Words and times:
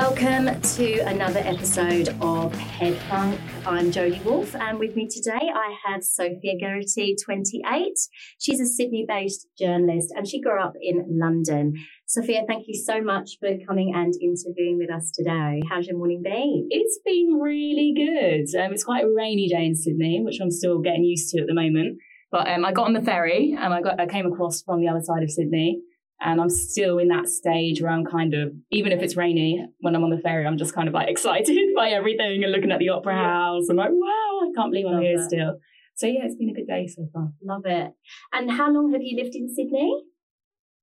Welcome 0.00 0.60
to 0.60 0.98
another 1.00 1.40
episode 1.40 2.10
of 2.20 2.54
Head 2.54 2.96
Funk. 3.10 3.40
I'm 3.66 3.90
Jodie 3.90 4.22
Wolf, 4.22 4.54
and 4.54 4.78
with 4.78 4.94
me 4.94 5.08
today 5.08 5.50
I 5.52 5.74
have 5.84 6.04
Sofia 6.04 6.52
Geraghty, 6.56 7.16
28. 7.20 7.98
She's 8.38 8.60
a 8.60 8.66
Sydney 8.66 9.04
based 9.08 9.48
journalist 9.58 10.12
and 10.14 10.24
she 10.26 10.40
grew 10.40 10.62
up 10.62 10.74
in 10.80 11.04
London. 11.20 11.74
Sofia, 12.06 12.44
thank 12.46 12.68
you 12.68 12.80
so 12.80 13.02
much 13.02 13.38
for 13.40 13.48
coming 13.66 13.92
and 13.92 14.14
interviewing 14.22 14.78
with 14.78 14.88
us 14.88 15.10
today. 15.10 15.62
How's 15.68 15.88
your 15.88 15.98
morning 15.98 16.22
been? 16.22 16.68
It's 16.70 17.00
been 17.04 17.40
really 17.42 17.92
good. 17.92 18.56
Um, 18.56 18.72
it's 18.72 18.84
quite 18.84 19.02
a 19.02 19.12
rainy 19.12 19.48
day 19.48 19.66
in 19.66 19.74
Sydney, 19.74 20.22
which 20.24 20.38
I'm 20.40 20.52
still 20.52 20.78
getting 20.78 21.02
used 21.02 21.28
to 21.30 21.40
at 21.40 21.48
the 21.48 21.54
moment. 21.54 21.98
But 22.30 22.48
um, 22.48 22.64
I 22.64 22.70
got 22.70 22.86
on 22.86 22.92
the 22.92 23.02
ferry 23.02 23.56
and 23.58 23.74
I 23.74 23.82
got 23.82 23.98
I 23.98 24.06
came 24.06 24.26
across 24.26 24.62
from 24.62 24.80
the 24.80 24.86
other 24.86 25.02
side 25.02 25.24
of 25.24 25.30
Sydney 25.32 25.82
and 26.20 26.40
I'm 26.40 26.50
still 26.50 26.98
in 26.98 27.08
that 27.08 27.28
stage 27.28 27.80
where 27.80 27.92
I'm 27.92 28.04
kind 28.04 28.34
of, 28.34 28.52
even 28.70 28.92
if 28.92 29.02
it's 29.02 29.16
rainy, 29.16 29.64
when 29.80 29.94
I'm 29.94 30.02
on 30.02 30.10
the 30.10 30.18
ferry, 30.18 30.46
I'm 30.46 30.58
just 30.58 30.74
kind 30.74 30.88
of 30.88 30.94
like 30.94 31.08
excited 31.10 31.68
by 31.76 31.90
everything 31.90 32.42
and 32.42 32.52
looking 32.52 32.72
at 32.72 32.78
the 32.78 32.88
opera 32.88 33.14
house. 33.14 33.68
I'm 33.68 33.76
like, 33.76 33.90
wow, 33.90 34.40
I 34.42 34.50
can't 34.54 34.72
believe 34.72 34.86
I'm 34.86 35.02
here 35.02 35.22
still. 35.24 35.58
So 35.94 36.06
yeah, 36.06 36.24
it's 36.24 36.36
been 36.36 36.50
a 36.50 36.54
good 36.54 36.66
day 36.66 36.86
so 36.86 37.08
far. 37.12 37.32
Love 37.42 37.62
it. 37.64 37.92
And 38.32 38.50
how 38.50 38.70
long 38.70 38.92
have 38.92 39.02
you 39.02 39.16
lived 39.16 39.34
in 39.34 39.52
Sydney? 39.52 40.04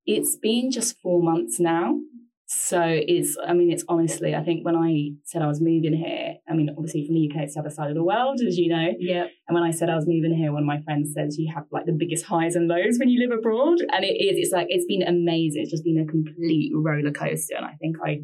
It's 0.05 0.35
been 0.35 0.71
just 0.71 0.99
four 1.01 1.21
months 1.21 1.59
now. 1.59 1.99
So 2.47 2.79
it's, 2.85 3.35
I 3.43 3.53
mean, 3.53 3.71
it's 3.71 3.83
honestly, 3.89 4.35
I 4.35 4.43
think 4.43 4.63
when 4.63 4.75
I 4.75 5.11
said 5.23 5.41
I 5.41 5.47
was 5.47 5.59
moving 5.59 5.93
here, 5.93 6.35
I 6.47 6.53
mean, 6.53 6.69
obviously 6.69 7.05
from 7.05 7.15
the 7.15 7.27
UK, 7.27 7.43
it's 7.43 7.55
the 7.55 7.61
other 7.61 7.71
side 7.71 7.89
of 7.89 7.95
the 7.95 8.03
world, 8.03 8.39
as 8.47 8.57
you 8.57 8.69
know. 8.69 8.89
Yeah. 8.99 9.25
And 9.47 9.55
when 9.55 9.63
I 9.63 9.71
said 9.71 9.89
I 9.89 9.95
was 9.95 10.05
moving 10.07 10.35
here, 10.35 10.51
one 10.51 10.61
of 10.61 10.67
my 10.67 10.81
friends 10.83 11.13
says 11.15 11.39
you 11.39 11.51
have 11.53 11.65
like 11.71 11.87
the 11.87 11.97
biggest 11.97 12.25
highs 12.25 12.55
and 12.55 12.67
lows 12.67 12.99
when 12.99 13.09
you 13.09 13.19
live 13.19 13.35
abroad. 13.35 13.79
And 13.91 14.05
it 14.05 14.13
is, 14.13 14.37
it's 14.37 14.53
like, 14.53 14.67
it's 14.69 14.85
been 14.85 15.01
amazing. 15.01 15.63
It's 15.63 15.71
just 15.71 15.83
been 15.83 15.97
a 15.97 16.05
complete 16.05 16.71
roller 16.75 17.11
coaster. 17.11 17.55
And 17.55 17.65
I 17.65 17.73
think 17.81 17.97
I 18.05 18.21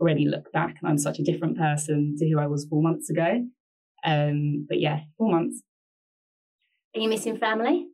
already 0.00 0.28
look 0.28 0.52
back 0.52 0.76
and 0.80 0.88
I'm 0.88 0.98
such 0.98 1.18
a 1.18 1.24
different 1.24 1.58
person 1.58 2.14
to 2.18 2.30
who 2.30 2.38
I 2.38 2.46
was 2.46 2.66
four 2.70 2.82
months 2.82 3.10
ago. 3.10 3.42
Um, 4.04 4.66
but 4.68 4.78
yeah, 4.80 5.00
four 5.18 5.32
months. 5.32 5.62
Are 6.94 7.00
you 7.00 7.08
missing 7.08 7.38
family? 7.38 7.88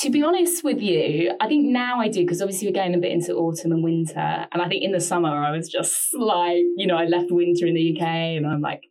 To 0.00 0.10
be 0.10 0.22
honest 0.22 0.64
with 0.64 0.80
you, 0.80 1.32
I 1.40 1.46
think 1.46 1.66
now 1.66 2.00
I 2.00 2.08
do 2.08 2.20
because 2.22 2.42
obviously 2.42 2.68
we're 2.68 2.74
going 2.74 2.94
a 2.94 2.98
bit 2.98 3.12
into 3.12 3.34
autumn 3.34 3.72
and 3.72 3.82
winter. 3.82 4.46
And 4.52 4.60
I 4.60 4.68
think 4.68 4.82
in 4.82 4.92
the 4.92 5.00
summer 5.00 5.28
I 5.28 5.50
was 5.56 5.68
just 5.68 6.12
like, 6.14 6.62
you 6.76 6.86
know, 6.86 6.96
I 6.96 7.04
left 7.04 7.30
winter 7.30 7.66
in 7.66 7.74
the 7.74 7.96
UK 7.96 8.06
and 8.06 8.46
I'm 8.46 8.60
like 8.60 8.82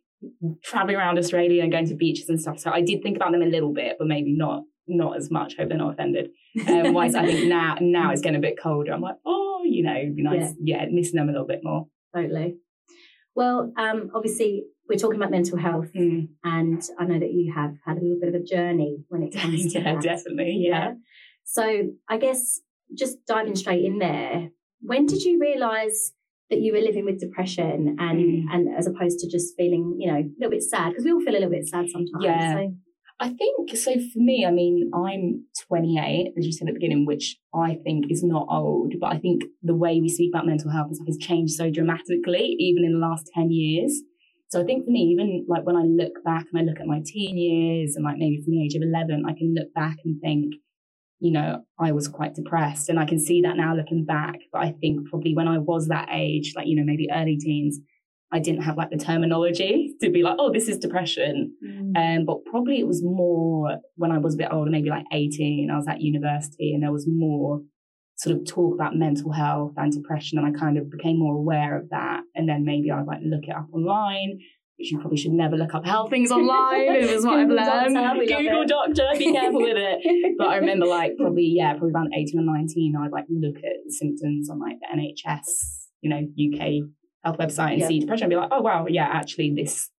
traveling 0.64 0.96
around 0.96 1.18
Australia 1.18 1.62
and 1.62 1.70
going 1.70 1.86
to 1.88 1.94
beaches 1.94 2.28
and 2.28 2.40
stuff. 2.40 2.58
So 2.58 2.70
I 2.70 2.80
did 2.80 3.02
think 3.02 3.16
about 3.16 3.32
them 3.32 3.42
a 3.42 3.46
little 3.46 3.72
bit, 3.72 3.96
but 3.98 4.08
maybe 4.08 4.34
not 4.34 4.62
not 4.86 5.16
as 5.16 5.30
much. 5.30 5.56
Hope 5.56 5.68
they're 5.68 5.78
not 5.78 5.94
offended. 5.94 6.28
Um, 6.68 6.94
whereas 6.94 7.14
I 7.14 7.26
think 7.26 7.48
now 7.48 7.76
now 7.80 8.10
it's 8.10 8.22
getting 8.22 8.38
a 8.38 8.40
bit 8.40 8.58
colder. 8.60 8.92
I'm 8.92 9.00
like, 9.00 9.16
oh, 9.26 9.62
you 9.64 9.82
know, 9.82 9.94
it'd 9.96 10.16
be 10.16 10.22
nice, 10.30 10.54
yeah, 10.60 10.84
yeah 10.84 10.88
missing 10.90 11.16
them 11.16 11.28
a 11.28 11.32
little 11.32 11.46
bit 11.46 11.60
more. 11.62 11.86
Totally. 12.14 12.56
Well, 13.34 13.72
um, 13.76 14.10
obviously 14.14 14.64
we're 14.88 14.98
talking 14.98 15.16
about 15.16 15.30
mental 15.30 15.58
health, 15.58 15.90
mm. 15.96 16.28
and 16.42 16.82
I 16.98 17.04
know 17.04 17.18
that 17.18 17.32
you 17.32 17.52
have 17.54 17.74
had 17.86 17.96
a 17.96 18.00
little 18.00 18.18
bit 18.20 18.34
of 18.34 18.40
a 18.40 18.44
journey 18.44 19.04
when 19.08 19.22
it 19.22 19.34
comes 19.34 19.62
to 19.72 19.80
yeah, 19.80 19.94
that. 19.94 20.02
definitely, 20.02 20.66
yeah. 20.68 20.70
yeah. 20.70 20.92
So 21.44 21.90
I 22.08 22.18
guess 22.18 22.60
just 22.96 23.18
diving 23.26 23.56
straight 23.56 23.84
in 23.84 23.98
there, 23.98 24.50
when 24.80 25.06
did 25.06 25.22
you 25.22 25.40
realise 25.40 26.12
that 26.50 26.60
you 26.60 26.72
were 26.72 26.80
living 26.80 27.04
with 27.04 27.18
depression 27.18 27.96
and 27.98 28.18
mm. 28.18 28.44
and 28.52 28.76
as 28.76 28.86
opposed 28.86 29.18
to 29.20 29.30
just 29.30 29.54
feeling, 29.56 29.96
you 29.98 30.12
know, 30.12 30.18
a 30.18 30.30
little 30.38 30.50
bit 30.50 30.62
sad 30.62 30.90
because 30.90 31.04
we 31.04 31.12
all 31.12 31.20
feel 31.20 31.32
a 31.32 31.38
little 31.40 31.50
bit 31.50 31.66
sad 31.66 31.86
sometimes. 31.88 32.10
Yeah. 32.20 32.54
So. 32.54 32.74
I 33.20 33.28
think 33.28 33.76
so 33.76 33.92
for 33.92 34.18
me, 34.18 34.44
I 34.46 34.50
mean, 34.50 34.90
I'm 34.92 35.44
28, 35.68 36.32
as 36.36 36.44
you 36.44 36.52
said 36.52 36.68
at 36.68 36.74
the 36.74 36.80
beginning, 36.80 37.06
which 37.06 37.36
I 37.54 37.78
think 37.84 38.06
is 38.10 38.24
not 38.24 38.46
old, 38.50 38.94
but 39.00 39.12
I 39.12 39.18
think 39.18 39.44
the 39.62 39.74
way 39.74 40.00
we 40.00 40.08
speak 40.08 40.32
about 40.34 40.46
mental 40.46 40.70
health 40.70 40.88
and 40.88 40.96
stuff 40.96 41.06
has 41.06 41.18
changed 41.18 41.54
so 41.54 41.70
dramatically, 41.70 42.56
even 42.58 42.84
in 42.84 42.92
the 42.92 43.06
last 43.06 43.30
10 43.34 43.50
years. 43.52 44.02
So 44.48 44.60
I 44.60 44.64
think 44.64 44.84
for 44.84 44.90
me, 44.90 45.00
even 45.12 45.46
like 45.48 45.64
when 45.64 45.76
I 45.76 45.82
look 45.82 46.24
back 46.24 46.46
and 46.52 46.60
I 46.60 46.64
look 46.64 46.80
at 46.80 46.86
my 46.86 47.02
teen 47.04 47.38
years 47.38 47.94
and 47.96 48.04
like 48.04 48.18
maybe 48.18 48.42
from 48.42 48.52
the 48.52 48.64
age 48.64 48.74
of 48.74 48.82
11, 48.82 49.24
I 49.28 49.32
can 49.32 49.54
look 49.54 49.72
back 49.74 49.96
and 50.04 50.20
think, 50.20 50.54
you 51.20 51.32
know, 51.32 51.64
I 51.78 51.92
was 51.92 52.08
quite 52.08 52.34
depressed. 52.34 52.88
And 52.88 52.98
I 52.98 53.04
can 53.04 53.18
see 53.18 53.42
that 53.42 53.56
now 53.56 53.74
looking 53.74 54.04
back. 54.04 54.36
But 54.52 54.62
I 54.62 54.72
think 54.80 55.08
probably 55.08 55.34
when 55.34 55.48
I 55.48 55.58
was 55.58 55.86
that 55.88 56.08
age, 56.12 56.52
like, 56.56 56.66
you 56.66 56.76
know, 56.76 56.84
maybe 56.84 57.08
early 57.12 57.36
teens, 57.36 57.78
I 58.32 58.40
didn't 58.40 58.62
have 58.62 58.76
like 58.76 58.90
the 58.90 58.96
terminology 58.96 59.94
to 60.00 60.10
be 60.10 60.22
like, 60.22 60.36
oh, 60.38 60.52
this 60.52 60.68
is 60.68 60.78
depression. 60.78 61.54
Mm. 61.64 61.96
Um, 61.96 62.24
but 62.24 62.44
probably 62.44 62.80
it 62.80 62.86
was 62.86 63.02
more 63.02 63.78
when 63.96 64.10
I 64.10 64.18
was 64.18 64.34
a 64.34 64.38
bit 64.38 64.48
older, 64.50 64.70
maybe 64.70 64.90
like 64.90 65.04
18, 65.12 65.70
I 65.70 65.76
was 65.76 65.86
at 65.86 66.00
university 66.00 66.74
and 66.74 66.82
there 66.82 66.92
was 66.92 67.06
more 67.08 67.60
sort 68.16 68.36
of 68.36 68.46
talk 68.46 68.74
about 68.74 68.96
mental 68.96 69.32
health 69.32 69.74
and 69.76 69.92
depression. 69.92 70.38
And 70.38 70.46
I 70.46 70.58
kind 70.58 70.78
of 70.78 70.90
became 70.90 71.18
more 71.18 71.36
aware 71.36 71.78
of 71.78 71.90
that. 71.90 72.22
And 72.34 72.48
then 72.48 72.64
maybe 72.64 72.90
I'd 72.90 73.06
like 73.06 73.20
look 73.24 73.44
it 73.44 73.54
up 73.54 73.66
online, 73.72 74.38
which 74.78 74.90
you 74.90 74.98
probably 74.98 75.18
should 75.18 75.32
never 75.32 75.56
look 75.56 75.74
up 75.74 75.84
health 75.84 76.10
things 76.10 76.32
online. 76.32 76.92
it 77.04 77.14
was 77.14 77.24
what 77.24 77.38
I've 77.38 77.48
learned. 77.48 77.94
Doctor, 77.94 78.26
Google 78.26 78.66
doctor, 78.66 79.08
be 79.16 79.32
careful 79.32 79.62
with 79.62 79.76
it. 79.76 80.34
But 80.38 80.48
I 80.48 80.56
remember 80.56 80.86
like 80.86 81.16
probably, 81.16 81.54
yeah, 81.56 81.72
probably 81.72 81.92
around 81.92 82.12
18 82.16 82.40
or 82.40 82.52
19, 82.56 82.94
I'd 82.96 83.12
like 83.12 83.26
look 83.28 83.58
at 83.58 83.92
symptoms 83.92 84.50
on 84.50 84.58
like 84.58 84.78
the 84.80 84.88
NHS, 84.98 85.86
you 86.00 86.10
know, 86.10 86.18
UK 86.18 86.88
health 87.24 87.38
website 87.38 87.72
and 87.72 87.80
Yeah. 87.80 87.88
see 87.88 88.00
depression 88.00 88.24
and 88.24 88.30
be 88.30 88.36
like, 88.36 88.50
oh 88.52 88.60
wow, 88.62 88.86
yeah, 88.88 89.06
actually 89.06 89.50
this 89.54 89.90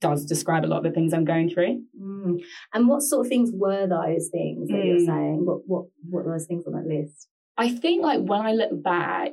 does 0.00 0.24
describe 0.24 0.64
a 0.64 0.68
lot 0.68 0.78
of 0.78 0.84
the 0.84 0.90
things 0.92 1.12
I'm 1.12 1.24
going 1.26 1.50
through. 1.50 1.82
Mm. 2.00 2.40
And 2.72 2.88
what 2.88 3.02
sort 3.02 3.26
of 3.26 3.28
things 3.28 3.50
were 3.52 3.86
those 3.86 4.28
things 4.30 4.68
that 4.68 4.84
you're 4.84 4.96
Mm. 4.96 5.06
saying? 5.06 5.46
What 5.46 5.60
what 5.66 5.84
what 6.08 6.24
were 6.24 6.32
those 6.32 6.46
things 6.46 6.64
on 6.66 6.72
that 6.72 6.86
list? 6.86 7.28
I 7.58 7.68
think 7.68 8.02
like 8.02 8.20
when 8.20 8.40
I 8.40 8.52
look 8.52 8.82
back, 8.82 9.32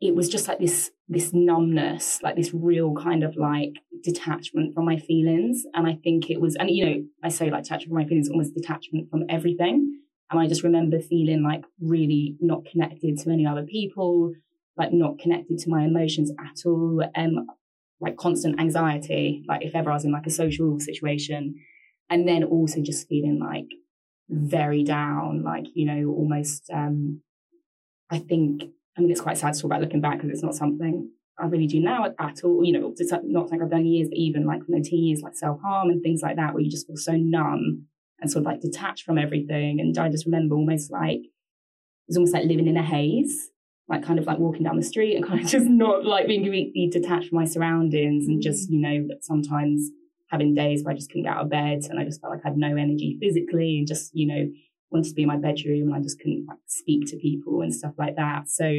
it 0.00 0.14
was 0.14 0.28
just 0.28 0.46
like 0.46 0.60
this 0.60 0.90
this 1.08 1.32
numbness, 1.32 2.22
like 2.22 2.36
this 2.36 2.52
real 2.54 2.94
kind 2.94 3.24
of 3.24 3.34
like 3.36 3.72
detachment 4.04 4.74
from 4.74 4.84
my 4.84 4.98
feelings. 4.98 5.64
And 5.74 5.86
I 5.86 5.94
think 6.04 6.30
it 6.30 6.38
was, 6.40 6.54
and 6.56 6.70
you 6.70 6.84
know, 6.86 7.04
I 7.24 7.30
say 7.30 7.50
like 7.50 7.64
detachment 7.64 7.88
from 7.88 8.02
my 8.02 8.06
feelings, 8.06 8.28
almost 8.28 8.54
detachment 8.54 9.10
from 9.10 9.24
everything. 9.28 10.00
And 10.30 10.38
I 10.38 10.46
just 10.46 10.62
remember 10.62 11.00
feeling 11.00 11.42
like 11.42 11.64
really 11.80 12.36
not 12.40 12.66
connected 12.66 13.16
to 13.20 13.30
any 13.30 13.46
other 13.46 13.64
people, 13.64 14.32
like 14.78 14.92
not 14.92 15.18
connected 15.18 15.58
to 15.58 15.70
my 15.70 15.84
emotions 15.84 16.30
at 16.40 16.64
all. 16.64 17.02
Um, 17.16 17.46
like 18.00 18.16
constant 18.16 18.60
anxiety, 18.60 19.44
like 19.48 19.64
if 19.64 19.74
ever 19.74 19.90
I 19.90 19.94
was 19.94 20.04
in 20.04 20.12
like 20.12 20.26
a 20.26 20.30
social 20.30 20.78
situation. 20.78 21.56
And 22.10 22.26
then 22.26 22.44
also 22.44 22.80
just 22.80 23.08
feeling 23.08 23.38
like 23.38 23.66
very 24.30 24.84
down, 24.84 25.42
like, 25.42 25.66
you 25.74 25.84
know, 25.84 26.10
almost 26.10 26.70
um 26.72 27.22
I 28.10 28.18
think, 28.18 28.62
I 28.96 29.00
mean, 29.00 29.10
it's 29.10 29.20
quite 29.20 29.36
sad 29.36 29.52
to 29.52 29.60
talk 29.60 29.66
about 29.66 29.82
looking 29.82 30.00
back 30.00 30.16
because 30.16 30.30
it's 30.30 30.42
not 30.42 30.54
something 30.54 31.10
I 31.38 31.46
really 31.46 31.66
do 31.66 31.80
now 31.80 32.06
at, 32.06 32.14
at 32.18 32.44
all. 32.44 32.64
You 32.64 32.72
know, 32.72 32.94
it's 32.96 33.12
not 33.12 33.48
something 33.48 33.62
I've 33.62 33.70
done 33.70 33.86
years, 33.86 34.08
but 34.08 34.16
even 34.16 34.46
like 34.46 34.64
from 34.64 34.74
the 34.74 34.80
teen 34.80 35.04
years, 35.04 35.20
like 35.20 35.36
self 35.36 35.60
harm 35.60 35.90
and 35.90 36.02
things 36.02 36.22
like 36.22 36.36
that, 36.36 36.54
where 36.54 36.62
you 36.62 36.70
just 36.70 36.86
feel 36.86 36.96
so 36.96 37.12
numb 37.12 37.86
and 38.20 38.30
sort 38.30 38.42
of 38.42 38.46
like 38.46 38.60
detached 38.60 39.04
from 39.04 39.18
everything. 39.18 39.80
And 39.80 39.96
I 39.98 40.08
just 40.08 40.26
remember 40.26 40.54
almost 40.54 40.90
like, 40.90 41.20
it 41.20 42.08
was 42.08 42.16
almost 42.16 42.32
like 42.32 42.46
living 42.46 42.66
in 42.66 42.76
a 42.76 42.82
haze, 42.82 43.50
like 43.88 44.04
kind 44.04 44.18
of 44.18 44.26
like 44.26 44.38
walking 44.38 44.64
down 44.64 44.76
the 44.76 44.82
street 44.82 45.16
and 45.16 45.26
kind 45.26 45.40
of 45.40 45.46
just 45.50 45.66
not 45.66 46.04
like 46.04 46.26
being 46.26 46.42
completely 46.42 46.88
detached 46.90 47.28
from 47.28 47.38
my 47.38 47.44
surroundings 47.44 48.26
and 48.26 48.42
just, 48.42 48.70
you 48.70 48.80
know, 48.80 49.08
sometimes 49.22 49.90
having 50.30 50.54
days 50.54 50.84
where 50.84 50.92
I 50.92 50.96
just 50.96 51.10
couldn't 51.10 51.24
get 51.24 51.34
out 51.34 51.44
of 51.44 51.50
bed 51.50 51.80
and 51.88 51.98
I 51.98 52.04
just 52.04 52.20
felt 52.20 52.32
like 52.32 52.42
I 52.44 52.48
had 52.48 52.58
no 52.58 52.68
energy 52.68 53.18
physically 53.20 53.78
and 53.78 53.88
just, 53.88 54.10
you 54.14 54.26
know, 54.26 54.50
wanted 54.90 55.08
to 55.08 55.14
be 55.14 55.22
in 55.22 55.28
my 55.28 55.36
bedroom 55.36 55.88
and 55.88 55.94
I 55.94 56.00
just 56.00 56.18
couldn't 56.18 56.46
like 56.46 56.58
speak 56.66 57.06
to 57.08 57.16
people 57.16 57.62
and 57.62 57.74
stuff 57.74 57.94
like 57.98 58.16
that. 58.16 58.48
So 58.48 58.70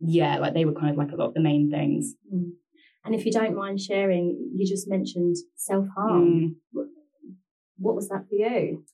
yeah, 0.00 0.38
like 0.38 0.54
they 0.54 0.64
were 0.64 0.72
kind 0.72 0.90
of 0.90 0.96
like 0.96 1.12
a 1.12 1.16
lot 1.16 1.28
of 1.28 1.34
the 1.34 1.40
main 1.40 1.70
things. 1.70 2.14
Mm. 2.32 2.52
And 3.04 3.14
if 3.14 3.26
you 3.26 3.32
don't 3.32 3.56
mind 3.56 3.80
sharing, 3.80 4.52
you 4.54 4.66
just 4.66 4.88
mentioned 4.88 5.36
self 5.56 5.86
harm. 5.96 6.22
Mm. 6.22 6.54
What, 6.72 6.86
what 7.78 7.94
was 7.94 8.08
that 8.08 8.26
for 8.28 8.34
you? 8.34 8.84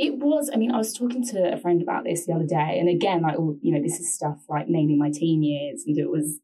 It 0.00 0.16
was, 0.16 0.50
I 0.52 0.56
mean, 0.56 0.72
I 0.72 0.78
was 0.78 0.94
talking 0.94 1.22
to 1.28 1.52
a 1.52 1.58
friend 1.58 1.82
about 1.82 2.04
this 2.04 2.24
the 2.24 2.32
other 2.32 2.46
day. 2.46 2.78
And 2.78 2.88
again, 2.88 3.20
like, 3.20 3.38
all, 3.38 3.58
you 3.60 3.72
know, 3.72 3.82
this 3.82 4.00
is 4.00 4.14
stuff 4.14 4.38
like 4.48 4.68
mainly 4.68 4.96
my 4.96 5.10
teen 5.10 5.42
years. 5.42 5.84
And 5.86 5.98
it 5.98 6.08
was 6.08 6.38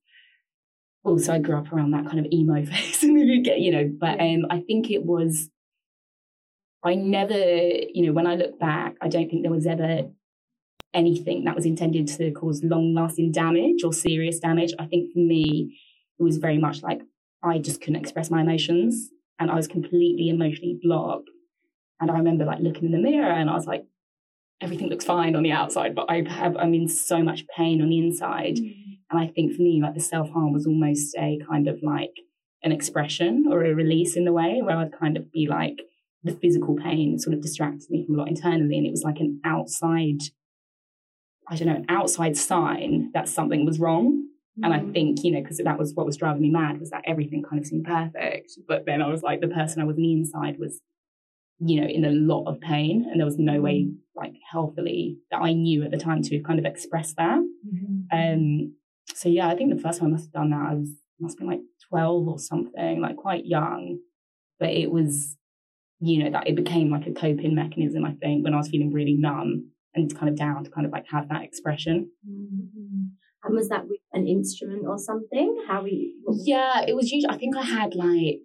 also, 1.05 1.33
I 1.33 1.39
grew 1.39 1.57
up 1.57 1.73
around 1.73 1.93
that 1.93 2.07
kind 2.07 2.19
of 2.19 2.27
emo 2.31 2.65
phase. 2.71 3.03
and 3.03 3.19
you 3.19 3.43
get, 3.43 3.61
you 3.61 3.73
know, 3.73 3.91
but 3.99 4.21
um, 4.21 4.45
I 4.51 4.61
think 4.61 4.91
it 4.91 5.05
was, 5.05 5.49
I 6.85 6.97
never, 6.97 7.39
you 7.39 8.07
know, 8.07 8.13
when 8.13 8.27
I 8.27 8.35
look 8.35 8.59
back, 8.61 8.97
I 9.01 9.09
don't 9.09 9.31
think 9.31 9.43
there 9.43 9.51
was 9.51 9.67
ever 9.67 10.03
anything 10.93 11.45
that 11.45 11.55
was 11.55 11.67
intended 11.67 12.09
to 12.09 12.31
cause 12.33 12.63
long 12.63 12.95
lasting 12.95 13.33
damage 13.33 13.85
or 13.85 13.93
serious 13.93 14.39
damage. 14.39 14.73
I 14.79 14.87
think 14.87 15.13
for 15.13 15.19
me, 15.19 15.79
it 16.19 16.23
was 16.23 16.37
very 16.39 16.59
much 16.59 16.83
like 16.83 17.01
I 17.43 17.59
just 17.59 17.81
couldn't 17.81 18.01
express 18.01 18.31
my 18.31 18.43
emotions 18.43 19.11
and 19.39 19.51
I 19.51 19.55
was 19.55 19.69
completely 19.69 20.29
emotionally 20.29 20.79
blocked. 20.83 21.31
And 22.01 22.11
I 22.11 22.15
remember 22.15 22.45
like 22.45 22.61
looking 22.61 22.87
in 22.87 22.93
the 22.93 22.99
mirror 22.99 23.31
and 23.31 23.49
I 23.49 23.55
was 23.55 23.67
like, 23.67 23.85
everything 24.61 24.89
looks 24.89 25.05
fine 25.05 25.37
on 25.37 25.43
the 25.43 25.53
outside, 25.53 25.95
but 25.95 26.07
I 26.09 26.25
have, 26.29 26.57
I'm 26.57 26.75
in 26.75 26.89
so 26.89 27.23
much 27.23 27.45
pain 27.57 27.83
on 27.83 27.91
the 27.91 27.99
inside. 27.99 28.57
Mm. 28.57 28.99
And 29.11 29.21
I 29.21 29.29
think 29.29 29.55
for 29.55 29.63
me, 29.63 29.81
like 29.83 29.95
the 29.95 30.01
self 30.01 30.31
harm 30.31 30.53
was 30.53 30.67
almost 30.67 31.15
a 31.17 31.39
kind 31.49 31.69
of 31.69 31.79
like 31.83 32.13
an 32.63 32.73
expression 32.73 33.47
or 33.51 33.65
a 33.65 33.75
release 33.75 34.17
in 34.17 34.25
the 34.25 34.33
way 34.33 34.61
where 34.63 34.77
I'd 34.77 34.99
kind 34.99 35.17
of 35.17 35.31
be 35.33 35.47
like, 35.49 35.79
the 36.25 36.33
physical 36.33 36.77
pain 36.77 37.19
sort 37.19 37.35
of 37.35 37.41
distracted 37.41 37.89
me 37.89 38.05
from 38.05 38.17
a 38.17 38.19
lot 38.19 38.29
internally. 38.29 38.77
And 38.77 38.87
it 38.87 38.91
was 38.91 39.05
like 39.05 39.21
an 39.21 39.41
outside, 39.45 40.19
I 41.49 41.57
don't 41.57 41.69
know, 41.69 41.77
an 41.77 41.87
outside 41.89 42.37
sign 42.37 43.11
that 43.15 43.29
something 43.29 43.65
was 43.65 43.79
wrong. 43.79 44.25
And 44.63 44.73
I 44.73 44.79
mm. 44.79 44.93
think, 44.93 45.23
you 45.23 45.33
know, 45.33 45.43
because 45.43 45.59
that 45.59 45.79
was 45.79 45.95
what 45.95 46.07
was 46.07 46.17
driving 46.17 46.43
me 46.43 46.51
mad 46.51 46.81
was 46.81 46.91
that 46.91 47.05
everything 47.07 47.43
kind 47.43 47.61
of 47.61 47.67
seemed 47.67 47.85
perfect. 47.85 48.53
But 48.67 48.87
then 48.87 49.03
I 49.03 49.09
was 49.09 49.23
like, 49.23 49.41
the 49.41 49.49
person 49.49 49.81
I 49.81 49.85
was 49.85 49.97
on 49.97 50.03
the 50.03 50.13
inside 50.13 50.59
was, 50.59 50.81
you 51.59 51.81
know, 51.81 51.87
in 51.87 52.05
a 52.05 52.11
lot 52.11 52.47
of 52.47 52.61
pain. 52.61 53.07
And 53.11 53.21
there 53.21 53.27
was 53.27 53.39
no 53.39 53.61
way, 53.61 53.89
like, 54.15 54.35
healthily 54.51 55.19
that 55.31 55.39
I 55.39 55.53
knew 55.53 55.85
at 55.85 55.91
the 55.91 55.97
time 55.97 56.23
to 56.23 56.43
kind 56.43 56.59
of 56.59 56.65
express 56.65 57.15
that. 57.15 57.39
Mm-hmm. 57.39 58.19
Um, 58.19 58.75
so 59.15 59.29
yeah, 59.29 59.49
I 59.49 59.57
think 59.57 59.75
the 59.75 59.81
first 59.81 60.01
time 60.01 60.09
I 60.09 60.13
must 60.13 60.27
have 60.27 60.33
done 60.33 60.51
that, 60.51 60.69
I 60.71 60.75
was 60.75 60.91
must 61.21 61.35
have 61.35 61.39
been 61.41 61.49
like 61.49 61.65
12 61.89 62.29
or 62.29 62.39
something, 62.39 63.01
like 63.01 63.17
quite 63.17 63.47
young. 63.47 63.99
But 64.59 64.71
it 64.71 64.91
was, 64.91 65.37
you 66.01 66.25
know, 66.25 66.31
that 66.31 66.49
it 66.49 66.57
became 66.57 66.91
like 66.91 67.07
a 67.07 67.13
coping 67.13 67.55
mechanism, 67.55 68.05
I 68.05 68.13
think, 68.13 68.45
when 68.45 68.55
I 68.55 68.59
was 68.59 68.69
feeling 68.69 68.93
really 68.93 69.15
numb 69.15 69.71
and 69.95 70.15
kind 70.15 70.29
of 70.29 70.37
down 70.37 70.65
to 70.65 70.71
kind 70.71 70.87
of 70.87 70.93
like 70.93 71.07
have 71.11 71.29
that 71.29 71.43
expression. 71.43 72.11
Mm-hmm. 72.29 73.05
And 73.45 73.55
was 73.55 73.69
that 73.69 73.87
with 73.87 74.01
an 74.13 74.27
instrument 74.27 74.87
or 74.87 74.99
something? 74.99 75.65
How 75.69 75.83
were 75.83 75.89
you? 75.89 76.15
Yeah, 76.45 76.85
it 76.87 76.97
was 76.97 77.11
usually. 77.11 77.33
I 77.33 77.39
think 77.39 77.57
I 77.57 77.63
had 77.63 77.95
like, 77.95 78.43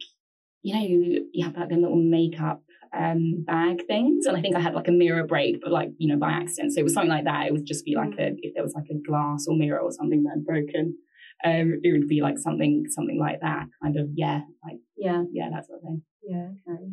you 0.62 0.76
know, 0.76 0.82
you, 0.82 1.28
you 1.34 1.46
have 1.46 1.58
like 1.58 1.70
the 1.70 1.76
little 1.76 2.02
makeup 2.02 2.62
um 2.98 3.44
bag 3.46 3.86
things, 3.88 4.26
and 4.26 4.36
I 4.38 4.42
think 4.42 4.56
I 4.56 4.60
had 4.60 4.74
like 4.76 4.88
a 4.88 4.92
mirror 4.92 5.26
break, 5.26 5.62
but 5.62 5.72
like 5.72 5.90
you 5.98 6.08
know 6.10 6.20
by 6.20 6.32
accident. 6.32 6.74
So 6.74 6.80
it 6.82 6.84
was 6.84 6.94
something 6.94 7.10
like 7.10 7.26
that. 7.26 7.48
It 7.48 7.54
would 7.54 7.66
just 7.66 7.86
be 7.86 7.96
like 7.96 8.14
a 8.20 8.32
if 8.42 8.54
there 8.54 8.64
was 8.64 8.74
like 8.74 8.90
a 8.92 9.02
glass 9.08 9.46
or 9.48 9.56
mirror 9.58 9.80
or 9.80 9.92
something 9.92 10.24
that 10.24 10.32
had 10.36 10.46
broken. 10.46 10.96
Um, 11.44 11.80
it 11.82 11.92
would 11.92 12.08
be 12.08 12.22
like 12.22 12.38
something, 12.38 12.86
something 12.90 13.20
like 13.20 13.40
that, 13.42 13.66
kind 13.82 13.98
of, 13.98 14.10
yeah, 14.14 14.42
like, 14.64 14.78
yeah, 14.96 15.24
yeah, 15.32 15.50
that 15.52 15.66
sort 15.66 15.80
of 15.80 15.84
thing. 15.84 16.04
Yeah, 16.22 16.50
okay. 16.72 16.84